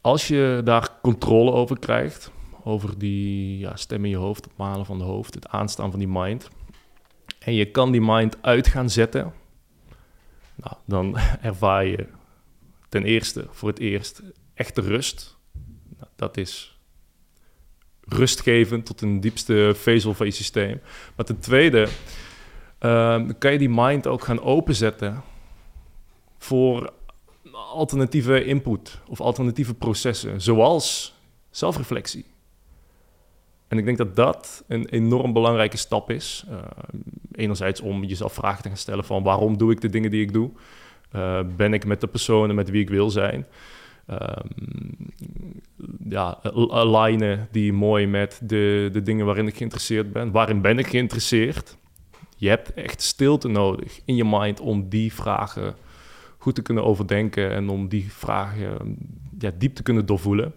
als 0.00 0.28
je 0.28 0.60
daar 0.64 0.90
controle 1.02 1.52
over 1.52 1.78
krijgt, 1.78 2.30
over 2.64 2.98
die 2.98 3.58
ja, 3.58 3.76
stem 3.76 4.04
in 4.04 4.10
je 4.10 4.16
hoofd, 4.16 4.44
het 4.44 4.56
malen 4.56 4.86
van 4.86 4.98
de 4.98 5.04
hoofd, 5.04 5.34
het 5.34 5.48
aanstaan 5.48 5.90
van 5.90 5.98
die 5.98 6.08
mind, 6.08 6.48
en 7.48 7.54
je 7.54 7.70
kan 7.70 7.92
die 7.92 8.00
mind 8.00 8.36
uit 8.40 8.66
gaan 8.66 8.90
zetten, 8.90 9.32
nou, 10.54 10.74
dan 10.84 11.18
ervaar 11.50 11.84
je 11.84 12.06
ten 12.88 13.04
eerste 13.04 13.46
voor 13.50 13.68
het 13.68 13.78
eerst 13.78 14.22
echte 14.54 14.80
rust. 14.80 15.36
Nou, 15.98 16.10
dat 16.16 16.36
is 16.36 16.78
rustgevend 18.00 18.86
tot 18.86 19.00
een 19.00 19.20
diepste 19.20 19.72
vezel 19.76 20.14
van 20.14 20.26
je 20.26 20.32
systeem. 20.32 20.80
Maar 21.16 21.24
ten 21.24 21.38
tweede 21.38 21.88
uh, 22.80 23.28
kan 23.38 23.52
je 23.52 23.58
die 23.58 23.70
mind 23.70 24.06
ook 24.06 24.24
gaan 24.24 24.40
openzetten 24.40 25.22
voor 26.38 26.92
alternatieve 27.52 28.44
input 28.44 29.00
of 29.06 29.20
alternatieve 29.20 29.74
processen, 29.74 30.40
zoals 30.40 31.14
zelfreflectie. 31.50 32.24
En 33.68 33.78
ik 33.78 33.84
denk 33.84 33.98
dat 33.98 34.16
dat 34.16 34.64
een 34.68 34.86
enorm 34.88 35.32
belangrijke 35.32 35.76
stap 35.76 36.10
is. 36.10 36.44
Uh, 36.50 36.56
enerzijds 37.32 37.80
om 37.80 38.04
jezelf 38.04 38.32
vragen 38.32 38.62
te 38.62 38.68
gaan 38.68 38.76
stellen 38.76 39.04
van 39.04 39.22
waarom 39.22 39.58
doe 39.58 39.72
ik 39.72 39.80
de 39.80 39.88
dingen 39.88 40.10
die 40.10 40.22
ik 40.22 40.32
doe? 40.32 40.50
Uh, 41.16 41.40
ben 41.56 41.72
ik 41.72 41.84
met 41.84 42.00
de 42.00 42.06
personen 42.06 42.54
met 42.54 42.70
wie 42.70 42.82
ik 42.82 42.90
wil 42.90 43.10
zijn? 43.10 43.46
Um, 44.10 45.12
ja, 46.08 46.38
alignen 46.70 47.48
die 47.50 47.72
mooi 47.72 48.06
met 48.06 48.40
de, 48.42 48.88
de 48.92 49.02
dingen 49.02 49.26
waarin 49.26 49.46
ik 49.46 49.56
geïnteresseerd 49.56 50.12
ben. 50.12 50.30
Waarin 50.30 50.60
ben 50.60 50.78
ik 50.78 50.86
geïnteresseerd? 50.86 51.76
Je 52.36 52.48
hebt 52.48 52.74
echt 52.74 53.02
stilte 53.02 53.48
nodig 53.48 54.00
in 54.04 54.16
je 54.16 54.24
mind 54.24 54.60
om 54.60 54.88
die 54.88 55.12
vragen 55.12 55.74
goed 56.38 56.54
te 56.54 56.62
kunnen 56.62 56.84
overdenken 56.84 57.50
en 57.50 57.68
om 57.68 57.88
die 57.88 58.12
vragen 58.12 58.96
ja, 59.38 59.50
diep 59.58 59.74
te 59.74 59.82
kunnen 59.82 60.06
doorvoelen. 60.06 60.52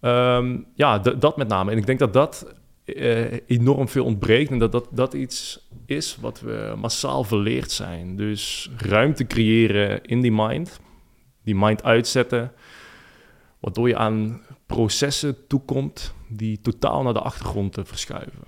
Um, 0.00 0.66
ja, 0.74 0.98
dat 0.98 1.36
met 1.36 1.48
name. 1.48 1.70
En 1.70 1.78
ik 1.78 1.86
denk 1.86 1.98
dat 1.98 2.12
dat 2.12 2.54
uh, 2.84 3.32
enorm 3.46 3.88
veel 3.88 4.04
ontbreekt 4.04 4.50
en 4.50 4.58
dat, 4.58 4.72
dat 4.72 4.88
dat 4.90 5.14
iets 5.14 5.68
is 5.86 6.16
wat 6.20 6.40
we 6.40 6.74
massaal 6.76 7.24
verleerd 7.24 7.70
zijn. 7.70 8.16
Dus 8.16 8.70
ruimte 8.76 9.26
creëren 9.26 10.04
in 10.04 10.20
die 10.20 10.32
mind, 10.32 10.80
die 11.42 11.56
mind 11.56 11.82
uitzetten, 11.82 12.52
waardoor 13.60 13.88
je 13.88 13.96
aan 13.96 14.42
processen 14.66 15.46
toekomt 15.46 16.14
die 16.28 16.60
totaal 16.60 17.02
naar 17.02 17.12
de 17.12 17.20
achtergrond 17.20 17.76
verschuiven. 17.82 18.46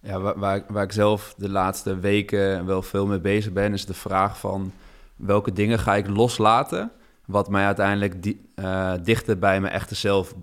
Ja, 0.00 0.20
waar, 0.20 0.38
waar, 0.38 0.64
waar, 0.68 0.84
ik 0.84 0.92
zelf 0.92 1.34
de 1.36 1.48
laatste 1.48 1.98
weken 1.98 2.66
wel 2.66 2.82
veel 2.82 3.06
mee 3.06 3.20
bezig 3.20 3.52
ben, 3.52 3.72
is 3.72 3.86
de 3.86 3.94
vraag 3.94 4.38
van 4.38 4.72
welke 5.16 5.52
dingen 5.52 5.78
ga 5.78 5.94
ik 5.96 6.08
loslaten, 6.08 6.92
wat 7.26 7.48
mij 7.48 7.64
uiteindelijk 7.64 8.22
die, 8.22 8.50
uh, 8.56 8.92
dichter 9.02 9.38
bij 9.38 9.60
mijn 9.60 9.72
echte 9.72 9.94
zelf 9.94 10.34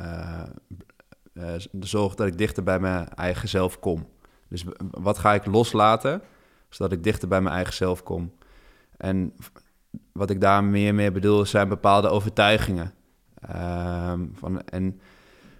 uh, 0.00 0.42
uh, 1.32 1.44
zorgt 1.80 2.16
dat 2.16 2.26
ik 2.26 2.38
dichter 2.38 2.62
bij 2.62 2.80
mijn 2.80 3.08
eigen 3.08 3.48
zelf 3.48 3.78
kom. 3.78 4.08
Dus 4.48 4.64
wat 4.90 5.18
ga 5.18 5.34
ik 5.34 5.46
loslaten, 5.46 6.22
zodat 6.68 6.92
ik 6.92 7.02
dichter 7.02 7.28
bij 7.28 7.40
mijn 7.40 7.54
eigen 7.54 7.74
zelf 7.74 8.02
kom. 8.02 8.32
En 8.96 9.32
wat 10.12 10.30
ik 10.30 10.40
daar 10.40 10.64
meer 10.64 10.94
mee 10.94 11.12
bedoel, 11.12 11.46
zijn 11.46 11.68
bepaalde 11.68 12.08
overtuigingen. 12.08 12.92
Ehm, 13.40 14.20
van, 14.34 14.62
en 14.62 15.00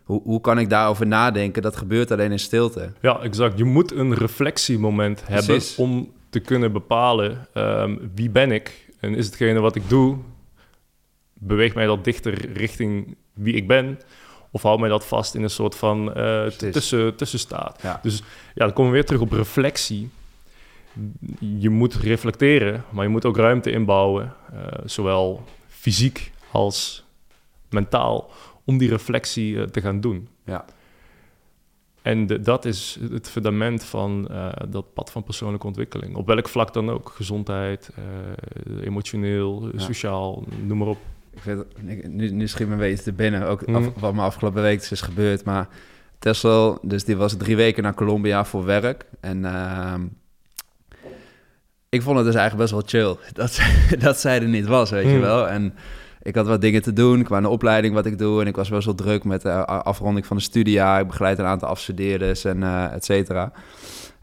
hoe, 0.05 0.22
hoe 0.22 0.40
kan 0.40 0.59
ik 0.59 0.70
daarover 0.70 1.06
nadenken? 1.06 1.62
Dat 1.62 1.76
gebeurt 1.76 2.10
alleen 2.10 2.32
in 2.32 2.39
stilte. 2.39 2.93
Ja, 3.01 3.20
exact. 3.20 3.59
Je 3.59 3.64
moet 3.64 3.93
een 3.93 4.14
reflectiemoment 4.14 5.22
hebben 5.26 5.60
om 5.76 6.12
te 6.30 6.40
kunnen 6.40 6.72
bepalen 6.72 7.47
um, 7.55 8.10
wie 8.14 8.30
ben 8.30 8.52
ik 8.52 8.89
en 9.01 9.14
is 9.14 9.26
hetgene 9.26 9.60
wat 9.60 9.74
ik 9.74 9.89
doe, 9.89 10.18
beweegt 11.39 11.74
mij 11.74 11.86
dat 11.86 12.05
dichter 12.05 12.52
richting 12.52 13.16
wie 13.32 13.55
ik 13.55 13.66
ben? 13.66 13.98
Of 14.51 14.62
hou 14.62 14.81
mij 14.81 14.89
dat 14.89 15.06
vast 15.06 15.35
in 15.35 15.43
een 15.43 15.51
soort 15.51 15.74
van 15.74 16.19
uh, 16.19 16.47
tussen, 16.47 17.16
tussenstaat? 17.16 17.78
Ja. 17.82 18.01
Dus 18.02 18.23
ja, 18.55 18.65
dan 18.65 18.73
komen 18.73 18.90
we 18.90 18.97
weer 18.97 19.06
terug 19.06 19.20
op 19.20 19.32
reflectie. 19.32 20.10
Je 21.59 21.70
moet 21.70 21.94
reflecteren, 21.94 22.85
maar 22.90 23.05
je 23.05 23.10
moet 23.10 23.24
ook 23.24 23.36
ruimte 23.36 23.70
inbouwen, 23.70 24.35
uh, 24.55 24.60
zowel 24.85 25.44
fysiek 25.66 26.32
als 26.51 27.05
mentaal, 27.70 28.31
om 28.65 28.78
die 28.78 28.89
reflectie 28.89 29.55
uh, 29.55 29.62
te 29.62 29.81
gaan 29.81 30.01
doen. 30.01 30.28
Ja. 30.44 30.65
En 32.02 32.27
de, 32.27 32.40
dat 32.40 32.65
is 32.65 32.98
het 33.10 33.31
fundament 33.31 33.85
van 33.85 34.28
uh, 34.31 34.48
dat 34.69 34.93
pad 34.93 35.10
van 35.10 35.23
persoonlijke 35.23 35.66
ontwikkeling. 35.66 36.16
Op 36.16 36.27
welk 36.27 36.48
vlak 36.48 36.73
dan 36.73 36.90
ook. 36.90 37.12
Gezondheid, 37.16 37.90
uh, 37.98 38.85
emotioneel, 38.85 39.69
ja. 39.73 39.78
sociaal, 39.78 40.44
noem 40.65 40.78
maar 40.78 40.89
op. 40.89 40.98
Ik 41.44 41.55
weet, 41.55 42.09
nu, 42.09 42.31
nu 42.31 42.48
schiet 42.48 42.69
me 42.69 42.77
weten 42.77 43.05
te 43.05 43.12
binnen, 43.12 43.47
ook 43.47 43.62
af, 43.62 43.81
mhm. 43.81 43.90
wat 43.98 44.15
me 44.15 44.23
afgelopen 44.23 44.62
week 44.62 44.82
is 44.90 45.01
gebeurd. 45.01 45.44
Maar 45.44 45.69
Tessel, 46.19 46.78
dus 46.82 47.05
die 47.05 47.16
was 47.16 47.36
drie 47.36 47.56
weken 47.56 47.82
naar 47.82 47.94
Colombia 47.94 48.44
voor 48.44 48.65
werk. 48.65 49.05
En 49.20 49.39
uh, 49.39 49.94
ik 51.89 52.02
vond 52.02 52.16
het 52.16 52.27
dus 52.27 52.35
eigenlijk 52.35 52.70
best 52.70 52.73
wel 52.73 53.02
chill 53.02 53.16
dat, 53.40 53.60
dat 53.98 54.20
zij 54.20 54.40
er 54.40 54.48
niet 54.48 54.66
was, 54.66 54.90
weet 54.90 55.05
je 55.05 55.10
mhm. 55.10 55.20
wel. 55.20 55.48
En 55.48 55.74
ik 56.23 56.35
had 56.35 56.47
wat 56.47 56.60
dingen 56.60 56.82
te 56.82 56.93
doen 56.93 57.23
qua 57.23 57.36
een 57.36 57.47
opleiding 57.47 57.94
wat 57.94 58.06
ik 58.06 58.19
doe. 58.19 58.40
En 58.40 58.47
ik 58.47 58.56
was 58.56 58.69
wel 58.69 58.82
zo 58.82 58.94
druk 58.94 59.24
met 59.24 59.43
de 59.43 59.65
afronding 59.66 60.27
van 60.27 60.36
de 60.36 60.43
studie. 60.43 60.81
Ik 60.81 61.06
begeleid 61.06 61.39
een 61.39 61.44
aantal 61.44 61.69
afstudeerders 61.69 62.44
en 62.44 62.56
uh, 62.56 62.93
et 62.93 63.05
cetera. 63.05 63.52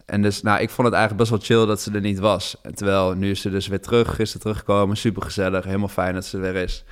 En 0.05 0.21
dus, 0.21 0.41
nou, 0.41 0.61
ik 0.61 0.69
vond 0.69 0.87
het 0.87 0.95
eigenlijk 0.95 1.29
best 1.29 1.47
wel 1.47 1.57
chill 1.57 1.67
dat 1.67 1.81
ze 1.81 1.91
er 1.91 2.01
niet 2.01 2.19
was. 2.19 2.55
En 2.61 2.75
terwijl 2.75 3.13
nu 3.13 3.29
is 3.29 3.41
ze 3.41 3.49
dus 3.49 3.67
weer 3.67 3.81
terug, 3.81 4.15
gisteren 4.15 4.41
teruggekomen, 4.41 4.97
super 4.97 5.21
gezellig, 5.21 5.65
helemaal 5.65 5.87
fijn 5.87 6.13
dat 6.13 6.25
ze 6.25 6.37
er 6.37 6.43
weer 6.43 6.63
is. 6.63 6.83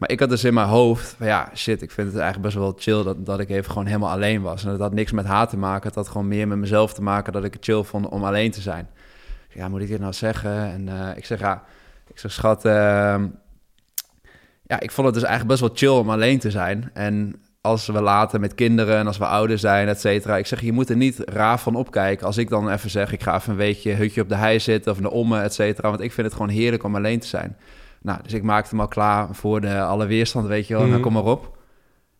Maar 0.00 0.10
ik 0.10 0.20
had 0.20 0.28
dus 0.28 0.44
in 0.44 0.54
mijn 0.54 0.66
hoofd 0.66 1.14
van 1.18 1.26
ja, 1.26 1.50
shit, 1.54 1.82
ik 1.82 1.90
vind 1.90 2.06
het 2.06 2.16
eigenlijk 2.16 2.44
best 2.44 2.64
wel 2.64 2.74
chill 2.76 3.02
dat, 3.02 3.26
dat 3.26 3.40
ik 3.40 3.50
even 3.50 3.70
gewoon 3.70 3.86
helemaal 3.86 4.10
alleen 4.10 4.42
was. 4.42 4.64
En 4.64 4.70
dat 4.70 4.80
had 4.80 4.92
niks 4.92 5.12
met 5.12 5.24
haar 5.24 5.48
te 5.48 5.56
maken, 5.56 5.86
het 5.86 5.94
had 5.94 6.08
gewoon 6.08 6.28
meer 6.28 6.48
met 6.48 6.58
mezelf 6.58 6.92
te 6.92 7.02
maken 7.02 7.32
dat 7.32 7.44
ik 7.44 7.52
het 7.52 7.64
chill 7.64 7.82
vond 7.82 8.08
om 8.08 8.24
alleen 8.24 8.50
te 8.50 8.60
zijn. 8.60 8.88
Ja, 9.48 9.68
moet 9.68 9.80
ik 9.80 9.88
dit 9.88 10.00
nou 10.00 10.12
zeggen? 10.12 10.52
En 10.52 10.86
uh, 10.86 11.16
ik 11.16 11.24
zeg 11.24 11.40
ja, 11.40 11.62
ik 12.08 12.18
zeg 12.18 12.32
schat, 12.32 12.64
uh, 12.64 12.72
ja, 14.62 14.80
ik 14.80 14.90
vond 14.90 15.06
het 15.06 15.14
dus 15.14 15.24
eigenlijk 15.24 15.46
best 15.46 15.60
wel 15.60 15.70
chill 15.74 16.00
om 16.00 16.10
alleen 16.10 16.38
te 16.38 16.50
zijn. 16.50 16.90
En 16.94 17.42
als 17.60 17.86
we 17.86 18.00
later 18.00 18.40
met 18.40 18.54
kinderen 18.54 18.96
en 18.96 19.06
als 19.06 19.18
we 19.18 19.26
ouder 19.26 19.58
zijn, 19.58 19.88
et 19.88 20.00
cetera. 20.00 20.36
Ik 20.36 20.46
zeg, 20.46 20.60
je 20.60 20.72
moet 20.72 20.90
er 20.90 20.96
niet 20.96 21.18
raar 21.18 21.58
van 21.58 21.74
opkijken. 21.74 22.26
Als 22.26 22.36
ik 22.36 22.48
dan 22.48 22.70
even 22.70 22.90
zeg, 22.90 23.12
ik 23.12 23.22
ga 23.22 23.34
even 23.34 23.50
een 23.50 23.56
weekje 23.58 23.92
hutje 23.92 24.22
op 24.22 24.28
de 24.28 24.34
hei 24.34 24.60
zitten 24.60 24.92
of 24.92 24.98
de 24.98 25.10
omme, 25.10 25.40
et 25.40 25.54
cetera. 25.54 25.88
Want 25.88 26.00
ik 26.00 26.12
vind 26.12 26.26
het 26.26 26.36
gewoon 26.36 26.52
heerlijk 26.52 26.84
om 26.84 26.96
alleen 26.96 27.20
te 27.20 27.26
zijn. 27.26 27.56
Nou, 28.02 28.18
dus 28.22 28.32
ik 28.32 28.42
maakte 28.42 28.70
hem 28.70 28.80
al 28.80 28.88
klaar 28.88 29.28
voor 29.34 29.60
de 29.60 29.80
alle 29.80 30.06
weerstand, 30.06 30.46
weet 30.46 30.66
je 30.66 30.74
wel. 30.74 30.82
Mm. 30.82 30.90
Nou, 30.90 31.02
kom 31.02 31.12
maar 31.12 31.24
op. 31.24 31.58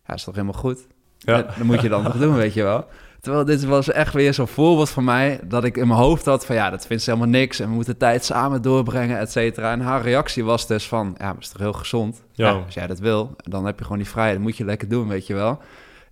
Ja, 0.05 0.13
is 0.13 0.23
toch 0.23 0.35
helemaal 0.35 0.59
goed? 0.59 0.87
Ja. 1.17 1.41
Dan 1.57 1.65
moet 1.65 1.81
je 1.81 1.89
dan 1.89 2.03
nog 2.03 2.17
doen, 2.17 2.35
weet 2.35 2.53
je 2.53 2.63
wel. 2.63 2.85
Terwijl 3.19 3.45
dit 3.45 3.65
was 3.65 3.91
echt 3.91 4.13
weer 4.13 4.33
zo'n 4.33 4.47
voorbeeld 4.47 4.89
van 4.89 5.03
mij... 5.03 5.39
dat 5.43 5.63
ik 5.63 5.77
in 5.77 5.87
mijn 5.87 5.99
hoofd 5.99 6.25
had 6.25 6.45
van... 6.45 6.55
ja, 6.55 6.69
dat 6.69 6.85
vindt 6.85 7.03
ze 7.03 7.09
helemaal 7.09 7.31
niks... 7.31 7.59
en 7.59 7.67
we 7.67 7.73
moeten 7.73 7.97
tijd 7.97 8.25
samen 8.25 8.61
doorbrengen, 8.61 9.19
et 9.19 9.31
cetera. 9.31 9.71
En 9.71 9.81
haar 9.81 10.01
reactie 10.01 10.43
was 10.43 10.67
dus 10.67 10.87
van... 10.87 11.15
ja, 11.17 11.25
maar 11.25 11.41
is 11.41 11.49
toch 11.49 11.61
heel 11.61 11.73
gezond? 11.73 12.23
Ja. 12.31 12.51
als 12.51 12.73
jij 12.73 12.87
dat 12.87 12.99
wil, 12.99 13.35
dan 13.37 13.65
heb 13.65 13.77
je 13.77 13.83
gewoon 13.83 13.99
die 13.99 14.09
vrijheid. 14.09 14.35
Dat 14.35 14.45
moet 14.45 14.57
je 14.57 14.65
lekker 14.65 14.87
doen, 14.87 15.07
weet 15.07 15.27
je 15.27 15.33
wel. 15.33 15.59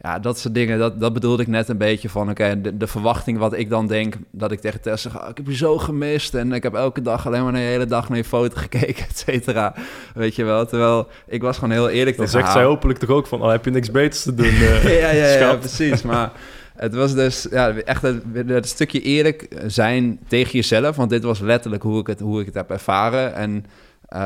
Ja, 0.01 0.19
dat 0.19 0.39
soort 0.39 0.53
dingen, 0.53 0.79
dat, 0.79 0.99
dat 0.99 1.13
bedoelde 1.13 1.41
ik 1.41 1.47
net 1.47 1.69
een 1.69 1.77
beetje 1.77 2.09
van... 2.09 2.29
oké, 2.29 2.61
de, 2.61 2.77
de, 2.77 2.87
verwachting 2.87 3.37
wat 3.37 3.53
ik 3.53 3.69
dan 3.69 3.87
denk... 3.87 4.15
dat 4.31 4.51
ik 4.51 4.59
tegen 4.59 4.81
Tess 4.81 5.03
zeg... 5.03 5.21
Oh, 5.21 5.29
ik 5.29 5.37
heb 5.37 5.47
je 5.47 5.55
zo 5.55 5.77
gemist... 5.77 6.33
en 6.33 6.53
ik 6.53 6.63
heb 6.63 6.73
elke 6.73 7.01
dag 7.01 7.25
alleen 7.25 7.43
maar 7.43 7.53
een 7.53 7.59
hele 7.59 7.85
dag 7.85 8.09
naar 8.09 8.17
je 8.17 8.23
foto 8.23 8.55
gekeken, 8.61 9.05
et 9.09 9.17
cetera. 9.17 9.73
Weet 10.13 10.35
je 10.35 10.43
wel, 10.43 10.65
terwijl 10.65 11.07
ik 11.27 11.41
was 11.41 11.57
gewoon 11.57 11.73
heel 11.73 11.89
eerlijk 11.89 12.17
Dan 12.17 12.27
zegt 12.27 12.51
zij 12.51 12.63
hopelijk 12.63 12.99
toch 12.99 13.09
ook 13.09 13.27
van... 13.27 13.41
oh, 13.41 13.49
heb 13.49 13.65
je 13.65 13.71
niks 13.71 13.91
beters 13.91 14.23
te 14.23 14.33
doen, 14.33 14.45
uh, 14.45 14.99
ja, 15.01 15.11
ja, 15.11 15.27
ja, 15.27 15.55
precies, 15.55 16.01
maar... 16.01 16.31
Het 16.75 16.93
was 16.93 17.13
dus 17.13 17.47
ja, 17.51 17.73
echt 17.73 18.03
een, 18.03 18.21
een, 18.33 18.63
stukje 18.63 19.01
eerlijk 19.01 19.47
zijn 19.65 20.19
tegen 20.27 20.51
jezelf. 20.51 20.95
Want 20.95 21.09
dit 21.09 21.23
was 21.23 21.39
letterlijk 21.39 21.83
hoe 21.83 21.99
ik 21.99 22.07
het, 22.07 22.19
hoe 22.19 22.39
ik 22.39 22.45
het 22.45 22.55
heb 22.55 22.69
ervaren. 22.71 23.35
En 23.35 23.65
uh, 24.13 24.19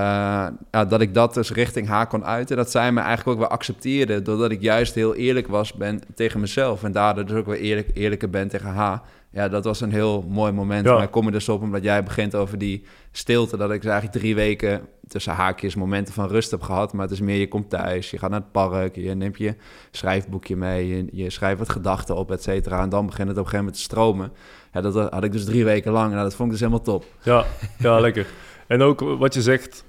ja, 0.72 0.86
dat 0.88 1.02
ik 1.02 1.14
dat 1.14 1.34
dus 1.34 1.52
richting 1.52 1.88
haar 1.88 2.08
kon 2.08 2.26
uiten. 2.26 2.58
Dat 2.58 2.72
zij 2.72 2.92
me 2.92 3.00
eigenlijk 3.00 3.30
ook 3.30 3.48
wel 3.48 3.58
accepteerde. 3.58 4.22
Doordat 4.22 4.52
ik 4.52 4.62
juist 4.62 4.96
heel 4.96 5.16
eerlijk 5.16 5.48
was 5.48 5.74
ben 5.74 6.02
tegen 6.16 6.40
mezelf. 6.40 6.84
En 6.84 6.92
daardoor 6.92 7.26
dus 7.26 7.36
ook 7.38 7.46
weer 7.46 7.60
eerlijk, 7.60 7.90
eerlijker 7.94 8.30
ben 8.30 8.48
tegen 8.48 8.70
haar. 8.70 9.02
ja, 9.30 9.48
dat 9.48 9.64
was 9.64 9.82
een 9.82 9.92
heel 9.92 10.26
mooi 10.30 10.52
moment. 10.52 10.86
Ja. 10.86 10.94
Maar 10.94 11.04
ik 11.04 11.12
kom 11.12 11.26
er 11.26 11.32
dus 11.32 11.50
op 11.50 11.62
omdat 11.62 11.84
jij 11.84 12.04
begint 12.04 12.36
over 12.36 12.58
die 12.58 12.86
stilte. 13.12 13.58
Dat 13.58 13.72
ik 13.72 13.82
dus 13.82 13.92
eigenlijk 13.92 14.20
drie 14.20 14.36
weken 14.36 14.82
tussen 15.08 15.34
haakjes 15.34 15.76
momenten 15.76 16.14
van 16.14 16.28
rust 16.28 16.52
heb 16.52 16.62
gehad. 16.62 16.94
Maar 16.94 17.04
het 17.04 17.14
is 17.14 17.22
meer, 17.22 17.40
je 17.40 17.48
komt 17.48 17.70
thuis, 17.70 18.12
je 18.12 18.18
gaat 18.18 18.30
naar 18.30 18.40
het 18.40 18.52
park, 18.52 18.96
je 18.96 19.14
neemt 19.14 19.38
je 19.38 19.56
schrijfboekje 19.92 20.56
mee, 20.56 20.88
je, 20.88 21.08
je 21.12 21.30
schrijft 21.30 21.60
wat 21.60 21.70
gedachten 21.70 22.16
op, 22.16 22.32
et 22.32 22.44
cetera. 22.44 22.82
En 22.82 22.90
dan 22.90 23.06
begint 23.06 23.28
het 23.28 23.38
op 23.38 23.44
een 23.44 23.50
gegeven 23.50 23.66
moment 23.66 23.76
te 23.76 23.82
stromen. 23.82 24.32
Ja, 24.74 24.82
dat 24.82 25.12
had 25.12 25.24
ik 25.24 25.32
dus 25.32 25.46
drie 25.46 25.66
weken 25.66 25.92
lang. 25.92 26.12
Nou, 26.12 26.24
dat 26.24 26.36
vond 26.36 26.44
ik 26.52 26.52
dus 26.52 26.60
helemaal 26.60 26.86
top. 26.86 27.06
Ja, 27.24 27.46
ja, 27.80 28.00
lekker. 28.00 28.28
En 28.68 28.82
ook 28.82 29.00
wat 29.00 29.34
je 29.34 29.42
zegt, 29.42 29.84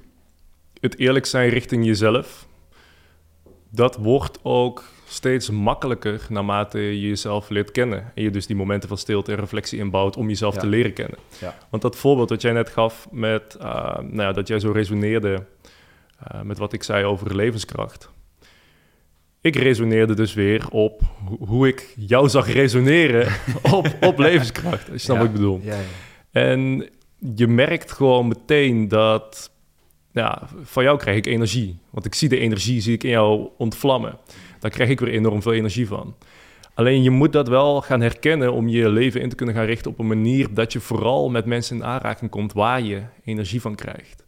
het 0.81 0.99
eerlijk 0.99 1.27
zijn 1.27 1.49
richting 1.49 1.85
jezelf. 1.85 2.47
Dat 3.71 3.97
wordt 3.97 4.39
ook 4.43 4.85
steeds 5.09 5.51
makkelijker 5.51 6.27
naarmate 6.29 6.79
je 6.79 7.01
jezelf 7.09 7.49
leert 7.49 7.71
kennen. 7.71 8.13
En 8.15 8.23
je 8.23 8.31
dus 8.31 8.47
die 8.47 8.57
momenten 8.57 8.89
van 8.89 8.99
stilte 8.99 9.33
en 9.33 9.39
reflectie 9.39 9.79
inbouwt 9.79 10.17
om 10.17 10.29
jezelf 10.29 10.55
Ja. 10.55 10.61
te 10.61 10.67
leren 10.67 10.93
kennen. 10.93 11.19
Ja. 11.41 11.57
Want 11.71 11.83
dat 11.83 11.97
voorbeeld 11.97 12.29
dat 12.29 12.43
jij 12.43 12.53
net 12.53 12.69
gaf 12.69 13.09
met 13.11 13.55
eh, 13.61 13.67
nou 13.99 14.21
ja, 14.21 14.33
dat 14.33 14.49
jij 14.49 14.61
zo 14.61 14.71
resoneerde 14.71 15.45
eh, 16.27 16.43
met 16.43 16.59
wat 16.59 16.73
ik 16.73 16.83
zei 16.83 17.05
over 17.05 17.37
levenskracht. 17.37 18.11
Ik 19.41 19.57
resoneerde 19.57 20.15
dus 20.15 20.35
weer 20.35 20.67
op 20.71 21.01
ho- 21.29 21.37
hoe 21.47 21.69
ik 21.69 21.95
jou 21.97 22.29
zag 22.29 22.53
resoneren 22.53 23.33
op, 23.73 23.97
op 24.01 24.19
levenskracht. 24.19 24.83
Als 24.91 24.93
je 24.93 24.99
snapt 24.99 25.19
wat 25.21 25.29
ik 25.29 25.35
bedoel. 25.35 25.61
En 26.31 26.89
je 27.35 27.47
merkt 27.47 27.93
gewoon 27.93 28.29
meteen 28.29 28.89
dat 28.89 29.53
ja, 30.13 30.49
van 30.63 30.83
jou 30.83 30.99
krijg 30.99 31.17
ik 31.17 31.27
energie. 31.27 31.79
Want 31.91 32.07
ik 32.07 32.15
zie 32.15 32.29
de 32.29 32.39
energie 32.39 32.81
zie 32.81 32.95
ik 32.95 33.05
in 33.05 33.11
jou 33.11 33.49
ontvlammen. 33.59 34.19
Daar 34.59 34.71
krijg 34.71 34.91
ik 34.91 35.01
weer 35.01 35.13
enorm 35.13 35.43
veel 35.43 35.53
energie 35.53 35.87
van. 35.87 36.17
Alleen 36.75 37.03
je 37.03 37.11
moet 37.11 37.33
dat 37.33 37.49
wel 37.49 37.81
gaan 37.81 38.01
herkennen 38.01 38.53
om 38.53 38.69
je 38.69 38.89
leven 38.89 39.21
in 39.21 39.29
te 39.29 39.35
kunnen 39.35 39.55
gaan 39.55 39.65
richten 39.65 39.91
op 39.91 39.99
een 39.99 40.07
manier 40.07 40.55
dat 40.55 40.73
je 40.73 40.81
vooral 40.81 41.31
met 41.31 41.45
mensen 41.45 41.77
in 41.77 41.85
aanraking 41.85 42.31
komt 42.31 42.53
waar 42.53 42.83
je 42.83 43.03
energie 43.25 43.61
van 43.61 43.75
krijgt. 43.75 44.25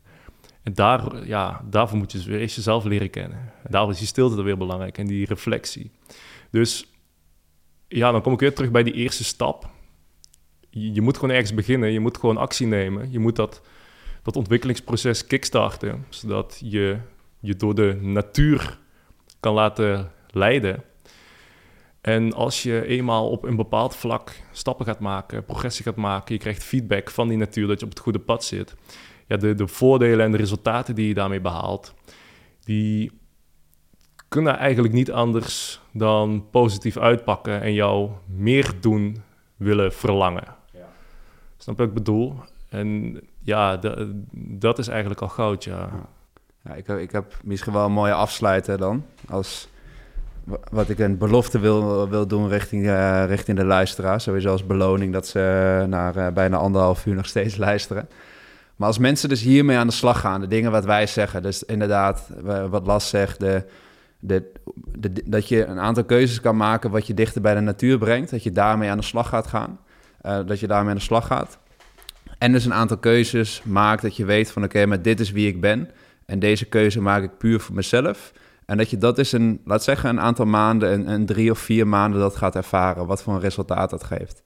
En 0.62 0.74
daar, 0.74 1.26
ja, 1.26 1.64
daarvoor 1.70 1.98
moet 1.98 2.12
je 2.12 2.22
weer 2.22 2.40
eerst 2.40 2.56
jezelf 2.56 2.84
leren 2.84 3.10
kennen. 3.10 3.38
En 3.38 3.70
daarvoor 3.70 3.92
is 3.92 3.98
die 3.98 4.06
stilte 4.06 4.36
er 4.36 4.44
weer 4.44 4.56
belangrijk 4.56 4.98
en 4.98 5.06
die 5.06 5.26
reflectie. 5.26 5.90
Dus 6.50 6.90
ja, 7.88 8.12
dan 8.12 8.22
kom 8.22 8.32
ik 8.32 8.40
weer 8.40 8.54
terug 8.54 8.70
bij 8.70 8.82
die 8.82 8.94
eerste 8.94 9.24
stap 9.24 9.74
je, 10.76 11.00
moet 11.00 11.14
gewoon 11.18 11.34
ergens 11.34 11.54
beginnen. 11.54 11.92
Je 11.92 12.00
moet 12.00 12.18
gewoon 12.18 12.36
actie 12.36 12.66
nemen. 12.66 13.12
Je 13.12 13.18
moet 13.18 13.36
dat, 13.36 13.62
dat 14.22 14.36
ontwikkelingsproces 14.36 15.26
kickstarten, 15.26 16.06
zodat 16.08 16.60
je 16.64 16.98
je 17.40 17.56
door 17.56 17.74
de 17.74 17.98
natuur 18.00 18.78
kan 19.40 19.54
laten 19.54 20.10
leiden. 20.30 20.82
En 22.00 22.32
als 22.32 22.62
je 22.62 22.86
eenmaal 22.86 23.30
op 23.30 23.44
een 23.44 23.56
bepaald 23.56 23.96
vlak 23.96 24.40
stappen 24.52 24.86
gaat 24.86 25.00
maken, 25.00 25.44
progressie 25.44 25.84
gaat 25.84 25.96
maken, 25.96 26.34
je 26.34 26.40
krijgt 26.40 26.64
feedback 26.64 27.10
van 27.10 27.28
die 27.28 27.38
natuur 27.38 27.66
dat 27.66 27.78
je 27.78 27.84
op 27.84 27.90
het 27.90 28.00
goede 28.00 28.18
pad 28.18 28.44
zit. 28.44 28.74
Ja, 29.26 29.36
de, 29.36 29.54
de 29.54 29.66
voordelen 29.66 30.24
en 30.24 30.30
de 30.30 30.36
resultaten 30.36 30.94
die 30.94 31.08
je 31.08 31.14
daarmee 31.14 31.40
behaalt, 31.40 31.94
die 32.64 33.20
kunnen 34.28 34.56
eigenlijk 34.56 34.94
niet 34.94 35.12
anders 35.12 35.80
dan 35.92 36.46
positief 36.50 36.96
uitpakken 36.96 37.60
en 37.60 37.72
jou 37.72 38.10
meer 38.26 38.72
doen 38.80 39.22
willen 39.56 39.92
verlangen. 39.92 40.54
Snap 41.66 41.78
je 41.78 41.86
wat 41.86 41.96
ik 41.96 42.04
bedoel? 42.04 42.34
En 42.68 43.20
ja, 43.42 43.76
da- 43.76 44.06
dat 44.32 44.78
is 44.78 44.88
eigenlijk 44.88 45.20
al 45.20 45.28
goud, 45.28 45.64
ja. 45.64 45.88
Ja, 46.64 46.74
ik, 46.74 46.86
heb- 46.86 46.98
ik 46.98 47.12
heb 47.12 47.36
misschien 47.44 47.72
wel 47.72 47.84
een 47.84 47.92
mooie 47.92 48.12
afsluiter 48.12 48.78
dan. 48.78 49.04
Als 49.28 49.68
wa- 50.44 50.58
wat 50.70 50.88
ik 50.88 50.98
een 50.98 51.18
belofte 51.18 51.58
wil, 51.58 52.08
wil 52.08 52.26
doen 52.26 52.48
richting, 52.48 52.86
eh, 52.86 53.24
richting 53.26 53.56
de 53.58 53.64
luisteraar. 53.64 54.20
Sowieso 54.20 54.50
als 54.50 54.66
beloning 54.66 55.12
dat 55.12 55.26
ze 55.26 55.40
eh, 55.82 55.88
naar 55.88 56.16
eh, 56.16 56.32
bijna 56.32 56.56
anderhalf 56.56 57.06
uur 57.06 57.14
nog 57.14 57.26
steeds 57.26 57.56
luisteren. 57.56 58.08
Maar 58.76 58.88
als 58.88 58.98
mensen 58.98 59.28
dus 59.28 59.42
hiermee 59.42 59.76
aan 59.76 59.86
de 59.86 59.92
slag 59.92 60.20
gaan, 60.20 60.40
de 60.40 60.46
dingen 60.46 60.70
wat 60.70 60.84
wij 60.84 61.06
zeggen, 61.06 61.42
dus 61.42 61.62
inderdaad, 61.62 62.30
wa- 62.42 62.68
wat 62.68 62.86
Las 62.86 63.08
zegt, 63.08 63.40
de, 63.40 63.64
de, 64.18 64.52
dat 65.24 65.48
je 65.48 65.64
een 65.64 65.80
aantal 65.80 66.04
keuzes 66.04 66.40
kan 66.40 66.56
maken 66.56 66.90
wat 66.90 67.06
je 67.06 67.14
dichter 67.14 67.40
bij 67.40 67.54
de 67.54 67.60
natuur 67.60 67.98
brengt, 67.98 68.30
dat 68.30 68.42
je 68.42 68.52
daarmee 68.52 68.90
aan 68.90 68.98
de 68.98 69.04
slag 69.04 69.28
gaat 69.28 69.46
gaan, 69.46 69.78
eh, 70.26 70.38
dat 70.46 70.60
je 70.60 70.66
daarmee 70.66 70.90
aan 70.90 70.96
de 70.96 71.02
slag 71.02 71.26
gaat. 71.26 71.58
En 72.38 72.52
dus 72.52 72.64
een 72.64 72.74
aantal 72.74 72.98
keuzes 72.98 73.62
maakt 73.64 74.02
dat 74.02 74.16
je 74.16 74.24
weet 74.24 74.50
van 74.50 74.64
oké, 74.64 74.86
maar 74.86 75.02
dit 75.02 75.20
is 75.20 75.30
wie 75.30 75.48
ik 75.48 75.60
ben. 75.60 75.90
En 76.26 76.38
deze 76.38 76.64
keuze 76.64 77.00
maak 77.00 77.22
ik 77.22 77.38
puur 77.38 77.60
voor 77.60 77.74
mezelf. 77.74 78.32
En 78.64 78.76
dat 78.76 78.90
je 78.90 78.98
dat 78.98 79.18
is 79.18 79.32
een, 79.32 79.60
laat 79.64 79.82
zeggen, 79.82 80.08
een 80.08 80.20
aantal 80.20 80.46
maanden, 80.46 81.08
een, 81.10 81.26
drie 81.26 81.50
of 81.50 81.58
vier 81.58 81.86
maanden 81.86 82.20
dat 82.20 82.36
gaat 82.36 82.56
ervaren, 82.56 83.06
wat 83.06 83.22
voor 83.22 83.34
een 83.34 83.40
resultaat 83.40 83.90
dat 83.90 84.04
geeft. 84.04 84.42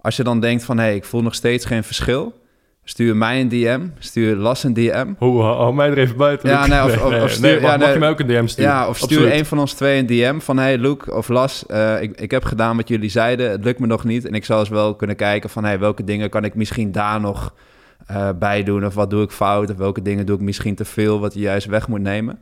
Als 0.00 0.16
je 0.16 0.22
dan 0.22 0.40
denkt 0.40 0.64
van 0.64 0.78
hé, 0.78 0.90
ik 0.90 1.04
voel 1.04 1.22
nog 1.22 1.34
steeds 1.34 1.64
geen 1.64 1.84
verschil, 1.84 2.40
stuur 2.88 3.16
mij 3.16 3.40
een 3.40 3.48
DM, 3.48 3.80
stuur 3.98 4.36
Las 4.36 4.64
een 4.64 4.74
DM. 4.74 5.06
Hoe, 5.18 5.42
hou 5.42 5.74
mij 5.74 5.88
er 5.90 5.98
even 5.98 6.16
buiten. 6.16 6.48
Ja, 6.50 6.66
nee, 6.66 6.84
of- 6.84 7.04
of- 7.04 7.22
of 7.22 7.30
stuur- 7.30 7.50
nee, 7.50 7.60
mag, 7.60 7.70
ja, 7.70 7.76
mag 7.76 7.92
je 7.92 7.98
mij 7.98 8.08
ook 8.08 8.20
een 8.20 8.26
DM 8.26 8.46
sturen? 8.46 8.70
Ja, 8.70 8.88
of 8.88 8.96
stuur 8.96 9.16
Absoluut. 9.18 9.38
een 9.38 9.46
van 9.46 9.58
ons 9.58 9.72
twee 9.72 9.98
een 9.98 10.06
DM 10.06 10.38
van... 10.38 10.58
hey 10.58 10.78
Luke 10.78 11.14
of 11.14 11.28
Las, 11.28 11.66
eh, 11.66 12.02
ik, 12.02 12.20
ik 12.20 12.30
heb 12.30 12.44
gedaan 12.44 12.76
wat 12.76 12.88
jullie 12.88 13.10
zeiden. 13.10 13.50
Het 13.50 13.64
lukt 13.64 13.78
me 13.78 13.86
nog 13.86 14.04
niet. 14.04 14.24
En 14.26 14.32
ik 14.34 14.44
zou 14.44 14.60
eens 14.60 14.68
wel 14.68 14.94
kunnen 14.94 15.16
kijken 15.16 15.50
van... 15.50 15.64
hey, 15.64 15.78
welke 15.78 16.04
dingen 16.04 16.30
kan 16.30 16.44
ik 16.44 16.54
misschien 16.54 16.92
daar 16.92 17.20
nog 17.20 17.54
eh, 18.06 18.28
bij 18.38 18.62
doen? 18.62 18.86
Of 18.86 18.94
wat 18.94 19.10
doe 19.10 19.22
ik 19.22 19.30
fout? 19.30 19.70
Of 19.70 19.76
welke 19.76 20.02
dingen 20.02 20.26
doe 20.26 20.36
ik 20.36 20.42
misschien 20.42 20.74
te 20.74 20.84
veel... 20.84 21.20
wat 21.20 21.34
je 21.34 21.40
juist 21.40 21.66
weg 21.66 21.88
moet 21.88 22.00
nemen? 22.00 22.38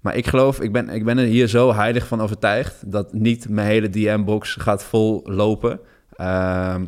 Maar 0.00 0.16
ik 0.16 0.26
geloof, 0.26 0.60
ik 0.60 0.72
ben, 0.72 0.88
ik 0.88 1.04
ben 1.04 1.18
er 1.18 1.24
hier 1.26 1.46
zo 1.46 1.74
heilig 1.74 2.06
van 2.06 2.20
overtuigd... 2.20 2.92
dat 2.92 3.12
niet 3.12 3.48
mijn 3.48 3.66
hele 3.68 3.90
DM-box 3.90 4.54
gaat 4.54 4.84
vol 4.84 5.20
lopen. 5.24 5.80
Ehm, 6.16 6.84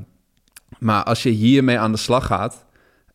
maar 0.79 1.03
als 1.05 1.23
je 1.23 1.31
hiermee 1.31 1.79
aan 1.79 1.93
de 1.93 1.99
slag 1.99 2.27
gaat... 2.27 2.65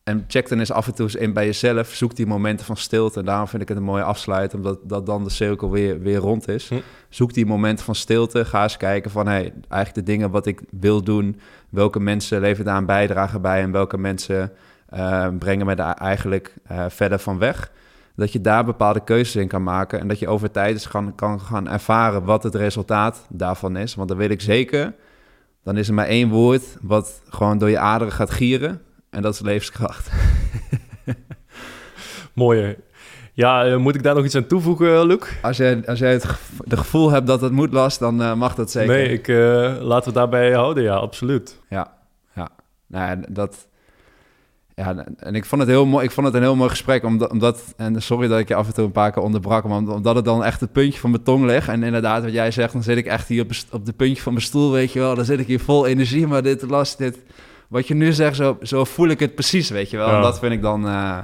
En 0.06 0.26
check 0.28 0.50
dan 0.50 0.60
eens 0.60 0.72
af 0.72 0.88
en 0.88 0.96
toe 0.96 1.06
eens 1.06 1.16
in 1.16 1.34
bij 1.34 1.46
jezelf. 1.46 1.88
Zoek 1.88 2.16
die 2.16 2.26
momenten 2.26 2.66
van 2.66 2.78
stilte. 2.78 3.20
En 3.20 3.26
daarom 3.26 3.48
vind 3.48 3.62
ik 3.62 3.68
het 3.68 3.78
een 3.78 3.84
mooie 3.84 4.04
afsluit, 4.04 4.54
omdat 4.54 4.80
dat 4.84 5.06
dan 5.06 5.24
de 5.24 5.30
cirkel 5.30 5.72
weer, 5.72 6.00
weer 6.00 6.18
rond 6.18 6.48
is. 6.48 6.70
Hm. 6.70 6.80
Zoek 7.10 7.34
die 7.34 7.46
momenten 7.46 7.86
van 7.86 7.96
stilte. 7.96 8.46
Ga 8.46 8.64
eens 8.64 8.78
kijken 8.78 9.12
van 9.12 9.28
hey, 9.28 9.54
eigenlijk 9.70 9.94
de 9.94 10.12
dingen 10.12 10.32
wat 10.32 10.46
ik 10.46 10.62
wil 10.70 11.04
doen. 11.04 11.40
Welke 11.70 12.00
mensen 12.00 12.40
leveren 12.42 12.66
daar 12.66 12.78
een 12.78 12.86
bijdrage 12.86 13.40
bij 13.40 13.62
en 13.62 13.72
welke 13.72 13.98
mensen 13.98 14.52
eh, 14.90 15.28
brengen 15.40 15.66
me 15.66 15.76
daar 15.76 15.94
eigenlijk 15.94 16.54
eh, 16.64 16.86
verder 16.88 17.20
van 17.20 17.38
weg. 17.38 17.72
Dat 18.16 18.32
je 18.32 18.42
daar 18.42 18.66
bepaalde 18.66 19.04
keuzes 19.04 19.36
in 19.36 19.48
kan 19.48 19.64
maken. 19.64 20.00
En 20.00 20.08
dat 20.08 20.20
je 20.20 20.28
over 20.28 20.52
tijd 20.52 20.74
eens 20.74 20.86
gaan, 20.86 21.16
kan 21.16 21.40
gaan 21.40 21.70
ervaren 21.70 22.24
wat 22.24 22.44
het 22.44 22.56
resultaat 22.56 23.26
daarvan 23.30 23.78
is. 23.78 23.96
Want 23.96 24.10
dan 24.10 24.18
weet 24.18 24.32
ik 24.32 24.42
zeker, 24.42 24.94
dan 25.64 25.78
is 25.78 25.88
er 25.88 25.94
maar 25.94 26.08
één 26.08 26.30
woord 26.30 26.78
wat 26.82 27.22
gewoon 27.30 27.58
door 27.58 27.70
je 27.70 27.80
aderen 27.80 28.14
gaat 28.14 28.32
gieren. 28.32 28.82
En 29.16 29.22
dat 29.22 29.34
is 29.34 29.40
levenskracht. 29.40 30.10
Mooi, 32.34 32.62
hè? 32.62 32.76
Ja, 33.34 33.66
eh, 33.66 33.78
moet 33.78 33.96
ik 33.96 34.04
daar 34.04 34.16
nog 34.16 34.26
iets 34.26 34.36
aan 34.36 34.48
toevoegen, 34.48 35.06
Luc? 35.06 35.20
Als 35.42 35.58
jij, 35.58 35.86
als 35.88 36.00
jij 36.00 36.12
het 36.12 36.24
gevo- 36.26 36.64
de 36.66 36.78
gevoel 36.78 37.12
hebt 37.12 37.28
dat 37.28 37.42
het 37.42 37.52
moet 37.52 37.74
last, 37.74 38.00
dan 38.00 38.22
eh, 38.22 38.34
mag 38.34 38.56
dat 38.56 38.72
zeker. 38.72 38.96
Nee, 38.96 39.10
ik, 39.12 39.28
eh, 39.28 39.36
laten 39.80 39.86
we 39.88 39.94
het 40.06 40.14
daarbij 40.14 40.54
houden, 40.54 40.84
ja, 40.84 40.94
absoluut. 40.96 41.60
Ja, 41.70 41.94
ja. 42.36 42.50
Nou, 42.88 43.10
ja, 43.10 43.26
dat... 43.30 43.68
Ja, 44.76 45.06
en 45.18 45.36
ik 45.36 45.46
vond 45.46 45.62
het 45.62 45.70
heel 45.70 45.86
mooi. 45.86 46.06
Ik 46.06 46.12
vond 46.12 46.26
het 46.28 46.36
een 46.36 46.42
heel 46.42 46.56
mooi 46.56 46.70
gesprek, 46.70 47.04
omdat, 47.04 47.32
omdat 47.32 47.74
en 47.78 48.02
sorry 48.02 48.28
dat 48.28 48.40
ik 48.40 48.48
je 48.48 48.56
af 48.56 48.68
en 48.68 48.74
toe 48.74 48.86
een 48.86 48.92
paar 48.92 49.12
keer 49.12 49.22
onderbrak, 49.24 49.64
maar 49.64 49.78
om- 49.78 49.90
omdat 49.90 50.16
het 50.16 50.26
dan 50.26 50.44
echt 50.44 50.60
het 50.60 50.72
puntje 50.72 51.00
van 51.00 51.10
mijn 51.12 51.24
tong 51.24 51.46
ligt. 51.46 51.68
En 51.68 51.84
inderdaad, 51.84 52.24
wat 52.24 52.32
jij 52.34 52.52
zegt, 52.52 52.74
dan 52.74 52.84
zit 52.84 52.98
ik 52.98 53.06
echt 53.06 53.28
hier 53.28 53.44
op, 53.44 53.50
op 53.72 53.86
de 53.86 53.94
puntje 53.94 54.24
van 54.24 54.34
mijn 54.34 54.46
stoel, 54.46 54.72
weet 54.72 54.92
je 54.92 55.00
wel. 55.00 55.16
Dan 55.16 55.26
zit 55.26 55.40
ik 55.40 55.48
hier 55.48 55.60
vol 55.60 55.86
energie, 55.88 56.28
maar 56.28 56.44
dit 56.44 56.62
last, 56.62 56.98
dit, 56.98 57.18
wat 57.70 57.88
je 57.88 57.94
nu 57.94 58.14
zegt, 58.14 58.36
zo, 58.36 58.58
zo 58.62 58.84
voel 58.84 59.08
ik 59.08 59.20
het 59.20 59.36
precies, 59.36 59.70
weet 59.70 59.90
je 59.90 59.98
wel. 59.98 60.08
Ja. 60.10 60.16
En 60.16 60.22
dat 60.22 60.40
vind 60.40 60.54
ik 60.54 60.62
dan, 60.62 60.88
eh, 60.88 61.18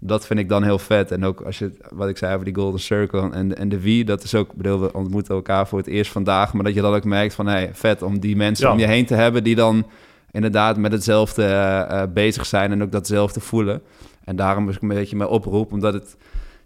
dat 0.00 0.26
vind 0.26 0.38
ik 0.38 0.48
dan 0.48 0.62
heel 0.62 0.78
vet. 0.78 1.10
En 1.10 1.24
ook 1.24 1.40
als 1.40 1.58
je, 1.58 1.72
wat 1.90 2.08
ik 2.08 2.16
zei 2.16 2.32
over 2.32 2.44
die 2.44 2.54
Golden 2.54 2.80
Circle 2.80 3.30
en, 3.30 3.56
en 3.56 3.68
de 3.68 3.80
wie, 3.80 4.04
dat 4.04 4.22
is 4.22 4.34
ook, 4.34 4.54
bedoel, 4.54 4.80
we 4.80 4.92
ontmoeten 4.92 5.34
elkaar 5.34 5.66
voor 5.68 5.78
het 5.78 5.86
eerst 5.86 6.12
vandaag, 6.12 6.52
maar 6.52 6.64
dat 6.64 6.74
je 6.74 6.80
dan 6.80 6.94
ook 6.94 7.04
merkt 7.04 7.34
van, 7.34 7.46
hey, 7.46 7.70
vet 7.72 8.02
om 8.02 8.18
die 8.18 8.36
mensen 8.36 8.66
Ja. 8.66 8.72
om 8.72 8.78
je 8.78 8.86
heen 8.86 9.06
te 9.06 9.14
hebben 9.14 9.44
die 9.44 9.54
dan 9.54 9.86
inderdaad 10.30 10.76
met 10.76 10.92
hetzelfde 10.92 11.44
eh, 11.44 12.02
eh, 12.02 12.08
bezig 12.12 12.46
zijn 12.46 12.72
en 12.72 12.82
ook 12.82 12.92
datzelfde 12.92 13.40
voelen. 13.40 13.82
En 14.24 14.36
daarom 14.36 14.68
is 14.68 14.76
ik 14.76 14.82
een 14.82 14.88
beetje 14.88 15.16
mijn 15.16 15.30
oproep, 15.30 15.72
omdat 15.72 15.92
het, 15.94 16.16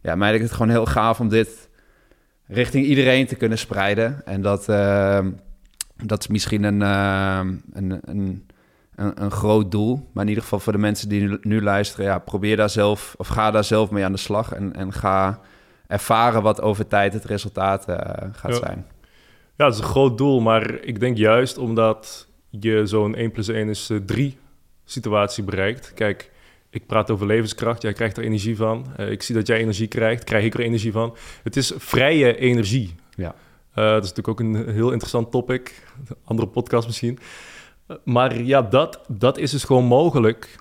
ja, 0.03 0.15
mij 0.15 0.29
lijkt 0.29 0.45
het 0.45 0.53
gewoon 0.53 0.71
heel 0.71 0.87
gaaf 0.87 1.21
om 1.21 1.29
dit 1.29 1.69
richting 2.47 2.87
iedereen 2.87 3.27
te 3.27 3.35
kunnen 3.35 3.59
spreiden. 3.59 4.27
En 4.27 4.43
dat, 4.43 4.67
dat 6.07 6.21
is 6.21 6.27
misschien 6.27 6.63
een, 6.65 6.81
een, 6.81 8.01
een, 8.05 8.47
een, 8.97 9.23
een 9.23 9.31
groot 9.31 9.71
doel. 9.71 10.09
Maar 10.13 10.23
in 10.23 10.29
ieder 10.29 10.43
geval 10.45 10.61
voor 10.61 10.73
de 10.73 10.79
mensen 10.79 11.09
die 11.09 11.21
nu, 11.21 11.39
nu 11.43 11.63
luisteren, 11.63 12.05
ja, 12.05 12.19
probeer 12.19 12.57
daar 12.57 12.71
zelf, 12.71 13.15
of 13.19 13.27
ga 13.29 13.51
daar 13.51 13.65
zelf 13.65 13.91
mee 13.91 14.05
aan 14.05 14.13
de 14.13 14.19
slag. 14.19 14.53
En, 14.53 14.73
en 14.75 14.93
ga 14.93 15.41
ervaren 15.87 16.43
wat 16.43 16.61
over 16.63 16.87
tijd 16.87 17.13
het 17.13 17.25
resultaat 17.25 17.89
eh, 17.89 17.97
gaat 18.33 18.53
Ja. 18.53 18.59
zijn. 18.59 18.87
Ja, 19.57 19.65
dat 19.65 19.73
is 19.75 19.79
een 19.81 19.85
groot 19.85 20.19
doel, 20.19 20.41
maar 20.41 20.71
ik 20.81 21.01
denk 21.01 21.17
juist 21.17 21.59
omdat 21.59 22.27
je 22.51 22.87
zo'n 22.87 23.15
1 23.15 23.31
plus 23.31 23.49
1 23.49 23.69
is 23.69 23.91
3 24.07 24.37
situatie 24.85 25.45
bereikt. 25.45 25.93
Kijk, 25.95 26.31
ik 26.71 26.87
praat 26.87 27.11
over 27.11 27.27
levenskracht, 27.27 27.83
jij 27.83 27.93
krijgt 27.93 28.17
er 28.17 28.25
energie 28.25 28.57
van. 28.57 28.87
Eh, 28.97 29.11
ik 29.11 29.23
zie 29.23 29.35
dat 29.35 29.47
jij 29.47 29.59
energie 29.59 29.87
krijgt, 29.89 30.25
krijg 30.25 30.45
ik 30.45 30.55
er 30.55 30.61
energie 30.61 30.93
van. 30.93 31.17
Het 31.43 31.57
is 31.57 31.73
vrije 31.77 32.37
energie. 32.37 32.95
Ja. 33.17 33.35
Eh, 33.75 33.85
dat 33.85 34.05
is 34.05 34.13
natuurlijk 34.13 34.29
ook 34.29 34.41
een 34.41 34.69
heel 34.75 34.91
interessant 34.91 35.31
topic, 35.31 35.83
andere 36.25 36.49
podcast 36.49 36.87
misschien. 36.87 37.19
Maar 38.05 38.43
ja, 38.43 38.63
dat, 38.63 39.01
dat 39.09 39.39
is 39.39 39.51
dus 39.51 39.65
gewoon 39.65 39.85
mogelijk 39.85 40.57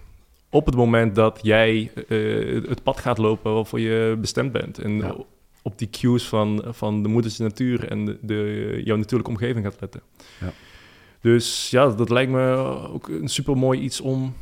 op 0.49 0.65
het 0.65 0.75
moment 0.75 1.15
dat 1.15 1.39
jij 1.41 1.91
eh, 2.07 2.69
het 2.69 2.83
pad 2.83 2.99
gaat 2.99 3.17
lopen 3.17 3.53
waarvoor 3.53 3.79
je 3.79 4.17
bestemd 4.21 4.51
bent. 4.51 4.77
En 4.79 4.97
Ja. 4.97 5.15
op 5.61 5.77
die 5.77 5.89
cues 5.89 6.27
van, 6.27 6.63
van 6.67 7.03
de 7.03 7.09
moederse 7.09 7.41
natuur 7.41 7.87
en 7.89 8.05
de, 8.05 8.17
de, 8.21 8.81
jouw 8.83 8.97
natuurlijke 8.97 9.31
omgeving 9.31 9.65
gaat 9.65 9.81
letten. 9.81 10.01
Ja. 10.39 10.51
Dus 11.21 11.69
ja, 11.69 11.87
dat 11.89 12.09
lijkt 12.09 12.31
me 12.31 12.53
ook 12.93 13.07
een 13.07 13.27
super 13.27 13.57
mooi 13.57 13.79
iets 13.79 14.01
om 14.01 14.33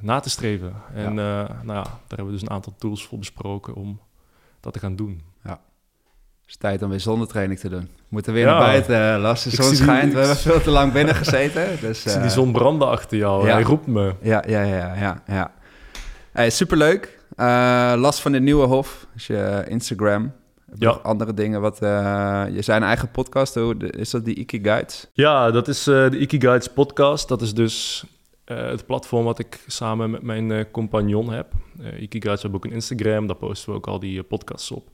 na 0.00 0.20
te 0.20 0.30
streven. 0.30 0.74
En 0.94 1.08
eh, 1.08 1.14
nou 1.62 1.66
ja, 1.66 1.82
daar 1.82 1.98
hebben 2.08 2.26
we 2.26 2.32
dus 2.32 2.42
een 2.42 2.50
aantal 2.50 2.74
tools 2.78 3.06
voor 3.06 3.18
besproken 3.18 3.74
om 3.74 4.00
dat 4.60 4.72
te 4.72 4.78
gaan 4.78 4.96
doen. 4.96 5.20
Het 6.50 6.58
is 6.62 6.68
tijd 6.68 6.82
om 6.82 6.90
weer 6.90 7.00
zonnetraining 7.00 7.58
te 7.60 7.68
doen. 7.68 7.80
We 7.80 8.04
moeten 8.08 8.32
weer 8.32 8.44
Ja. 8.46 8.50
naar 8.58 8.60
buiten, 8.60 9.14
uh, 9.16 9.22
Lars. 9.22 9.42
De 9.42 9.50
zon 9.50 9.66
die- 9.68 9.76
schijnt. 9.76 10.12
We 10.12 10.18
hebben 10.18 10.36
veel 10.36 10.60
te 10.60 10.70
lang 10.70 10.92
binnen 10.92 11.14
gezeten. 11.14 11.66
Dus, 11.80 11.98
Ik 12.04 12.08
zie 12.10 12.12
eh, 12.12 12.20
die 12.22 12.30
zon 12.30 12.52
branden 12.52 12.88
achter 12.88 13.18
jou. 13.18 13.46
ja. 13.46 13.52
Hij 13.52 13.62
roept 13.62 13.86
me. 13.86 14.14
Ja, 14.22 14.44
ja, 14.46 14.62
ja, 14.62 14.94
ja. 14.94 15.22
ja. 15.26 15.52
Hey, 16.32 16.50
superleuk. 16.50 17.18
Eh 17.36 17.92
last 17.96 18.20
van 18.20 18.32
de 18.32 18.40
Nieuwe 18.40 18.66
Hof. 18.66 19.06
Dus 19.14 19.26
je 19.26 19.64
Instagram. 19.68 20.32
Ja. 20.74 20.90
Andere 20.90 21.34
dingen. 21.34 21.60
Wat, 21.60 21.82
eh, 21.82 22.44
je 22.50 22.62
zijn 22.62 22.82
eigen 22.82 23.10
podcast. 23.10 23.54
Hoe, 23.54 23.76
is 23.90 24.10
dat 24.10 24.24
die 24.24 24.34
Iki 24.34 24.60
Guides? 24.62 25.06
Ja, 25.12 25.50
dat 25.50 25.68
is 25.68 25.86
eh, 25.86 26.10
de 26.10 26.18
Ikigaits 26.18 26.68
podcast. 26.68 27.28
Dat 27.28 27.42
is 27.42 27.54
dus 27.54 28.04
eh, 28.44 28.56
het 28.68 28.86
platform 28.86 29.24
wat 29.24 29.38
ik 29.38 29.60
samen 29.66 30.10
met 30.10 30.22
mijn 30.22 30.52
eh, 30.52 30.64
compagnon 30.72 31.32
heb. 31.32 31.46
Eh 31.82 32.02
Ikigaits 32.02 32.42
hebben 32.42 32.60
ook 32.60 32.66
een 32.66 32.72
Instagram, 32.76 33.26
daar 33.26 33.36
posten 33.36 33.70
we 33.70 33.76
ook 33.76 33.86
al 33.86 33.98
die 34.00 34.18
eh, 34.18 34.24
podcasts 34.28 34.70
op. 34.70 34.88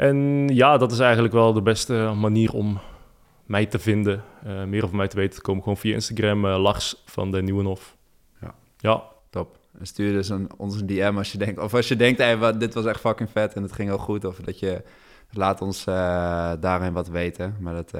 En 0.00 0.48
ja, 0.48 0.76
dat 0.76 0.92
is 0.92 0.98
eigenlijk 0.98 1.32
wel 1.32 1.52
de 1.52 1.62
beste 1.62 2.12
manier 2.16 2.52
om 2.52 2.80
mij 3.46 3.66
te 3.66 3.78
vinden, 3.78 4.24
eh, 4.44 4.64
meer 4.64 4.84
over 4.84 4.96
mij 4.96 5.08
te 5.08 5.16
weten 5.16 5.34
te 5.34 5.40
komen. 5.40 5.62
Gewoon 5.62 5.78
via 5.78 5.94
Instagram, 5.94 6.44
eh, 6.44 6.58
Lars 6.58 7.02
van 7.04 7.30
de 7.30 7.42
Nieuwenhof. 7.42 7.96
Ja. 8.40 8.54
Ja, 8.76 9.02
Top. 9.30 9.58
En 9.78 9.86
stuur 9.86 10.12
dus 10.12 10.28
een, 10.28 10.48
ons 10.56 10.80
een 10.80 10.86
DM 10.86 11.14
als 11.16 11.32
je 11.32 11.38
denkt... 11.38 11.60
Of 11.60 11.74
als 11.74 11.88
je 11.88 11.96
denkt, 11.96 12.18
hey, 12.18 12.38
wat, 12.38 12.60
dit 12.60 12.74
was 12.74 12.84
echt 12.84 13.00
fucking 13.00 13.30
vet 13.30 13.54
en 13.54 13.62
het 13.62 13.72
ging 13.72 13.88
heel 13.88 13.98
goed. 13.98 14.24
Of 14.24 14.36
dat 14.36 14.58
je... 14.58 14.82
Laat 15.30 15.60
ons 15.60 15.86
eh, 15.86 16.52
daarin 16.60 16.92
wat 16.92 17.08
weten. 17.08 17.56
Maar 17.58 17.74
dat... 17.74 17.92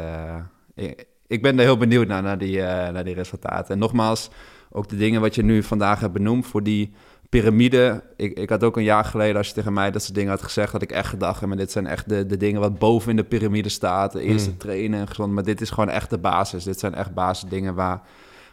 ik, 0.75 1.07
ik 1.27 1.43
ben 1.43 1.59
er 1.59 1.65
heel 1.65 1.77
benieuwd 1.77 2.07
naar, 2.07 2.23
naar 2.23 2.39
die, 2.39 2.61
naar 2.63 3.05
die 3.05 3.15
resultaten. 3.15 3.75
En 3.75 3.79
nogmaals, 3.79 4.31
ook 4.71 4.89
de 4.89 4.97
dingen 4.97 5.21
wat 5.21 5.35
je 5.35 5.43
nu 5.43 5.63
vandaag 5.63 6.01
hebt 6.01 6.13
benoemd 6.13 6.47
voor 6.47 6.63
die 6.63 6.93
piramide. 7.31 8.03
Ik, 8.17 8.39
ik 8.39 8.49
had 8.51 8.65
ook 8.65 8.77
een 8.77 8.83
jaar 8.83 9.05
geleden, 9.05 9.37
als 9.37 9.49
je 9.49 9.55
tegen 9.55 9.73
mij 9.73 9.91
dat 9.91 10.03
soort 10.03 10.15
dingen 10.15 10.31
had 10.31 10.43
gezegd, 10.43 10.73
had 10.73 10.83
ik 10.83 10.93
echt 10.93 11.09
gedacht, 11.09 11.47
maar 11.47 11.57
dit 11.57 11.71
zijn 11.73 11.87
echt 11.87 12.09
de, 12.09 12.27
de 12.27 12.37
dingen 12.37 12.61
wat 12.61 12.79
boven 12.79 13.11
in 13.11 13.17
de 13.17 13.25
piramide 13.25 13.69
staat. 13.69 14.13
De 14.13 14.23
eerste 14.23 14.49
Hmm. 14.49 14.59
trainen 14.59 15.01
en 15.01 15.09
gezond. 15.09 15.33
Maar 15.33 15.43
dit 15.45 15.61
is 15.61 15.71
gewoon 15.71 15.89
echt 15.89 16.11
de 16.11 16.19
basis. 16.19 16.65
Dit 16.65 16.79
zijn 16.79 16.95
echt 16.95 17.15
basisdingen 17.15 17.75
waar, 17.75 18.01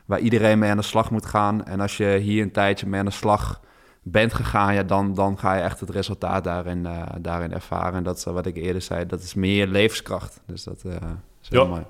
waar 0.05 0.19
iedereen 0.19 0.59
mee 0.59 0.69
aan 0.69 0.77
de 0.77 0.83
slag 0.83 1.11
moet 1.11 1.25
gaan. 1.25 1.65
En 1.65 1.79
als 1.79 1.97
je 1.97 2.17
hier 2.21 2.43
een 2.43 2.51
tijdje 2.51 2.87
mee 2.87 2.99
aan 2.99 3.05
de 3.05 3.11
slag 3.11 3.61
bent 4.03 4.33
gegaan, 4.33 4.73
ja, 4.73 4.83
dan, 4.83 5.13
dan 5.13 5.37
ga 5.39 5.53
je 5.55 5.61
echt 5.61 5.79
het 5.79 5.89
resultaat 5.89 6.43
daarin, 6.43 6.85
eh, 6.85 7.01
daarin 7.21 7.53
ervaren. 7.53 7.93
En 7.93 8.03
dat 8.03 8.17
is 8.17 8.23
wat 8.23 8.45
ik 8.45 8.55
eerder 8.57 8.81
zei, 8.81 9.05
dat 9.05 9.21
is 9.21 9.33
meer 9.33 9.67
levenskracht. 9.67 10.41
Dus 10.45 10.63
dat 10.63 10.81
eh, 10.85 10.93
is 11.41 11.49
heel 11.49 11.63
Ja. 11.63 11.67
mooi. 11.69 11.83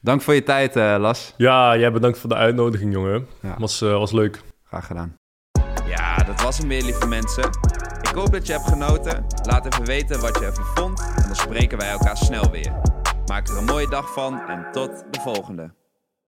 Dank 0.00 0.20
voor 0.22 0.34
je 0.34 0.42
tijd, 0.42 0.76
eh, 0.76 0.96
Las. 0.98 1.34
ja 1.36 1.76
jij 1.78 1.92
bedankt 1.92 2.18
voor 2.18 2.28
de 2.28 2.34
uitnodiging, 2.36 2.92
jongen. 2.92 3.26
Ja. 3.42 3.56
Was, 3.58 3.80
was 3.80 4.12
leuk. 4.12 4.40
Graag 4.64 4.86
gedaan. 4.86 5.16
Ja, 5.96 6.16
dat 6.16 6.42
was 6.42 6.58
hem 6.58 6.68
weer, 6.68 6.82
lieve 6.82 7.06
mensen. 7.06 7.44
Ik 8.00 8.14
hoop 8.14 8.32
dat 8.32 8.46
je 8.46 8.52
hebt 8.52 8.68
genoten. 8.68 9.26
Laat 9.42 9.66
even 9.66 9.84
weten 9.84 10.20
wat 10.20 10.38
je 10.38 10.44
ervan 10.44 10.64
vond. 10.74 11.00
En 11.16 11.22
dan 11.22 11.36
spreken 11.36 11.78
wij 11.78 11.88
elkaar 11.88 12.16
snel 12.16 12.50
weer. 12.50 12.72
Maak 13.26 13.48
er 13.48 13.56
een 13.56 13.64
mooie 13.64 13.88
dag 13.88 14.12
van 14.12 14.40
en 14.40 14.72
tot 14.72 15.04
de 15.10 15.20
volgende. 15.20 15.74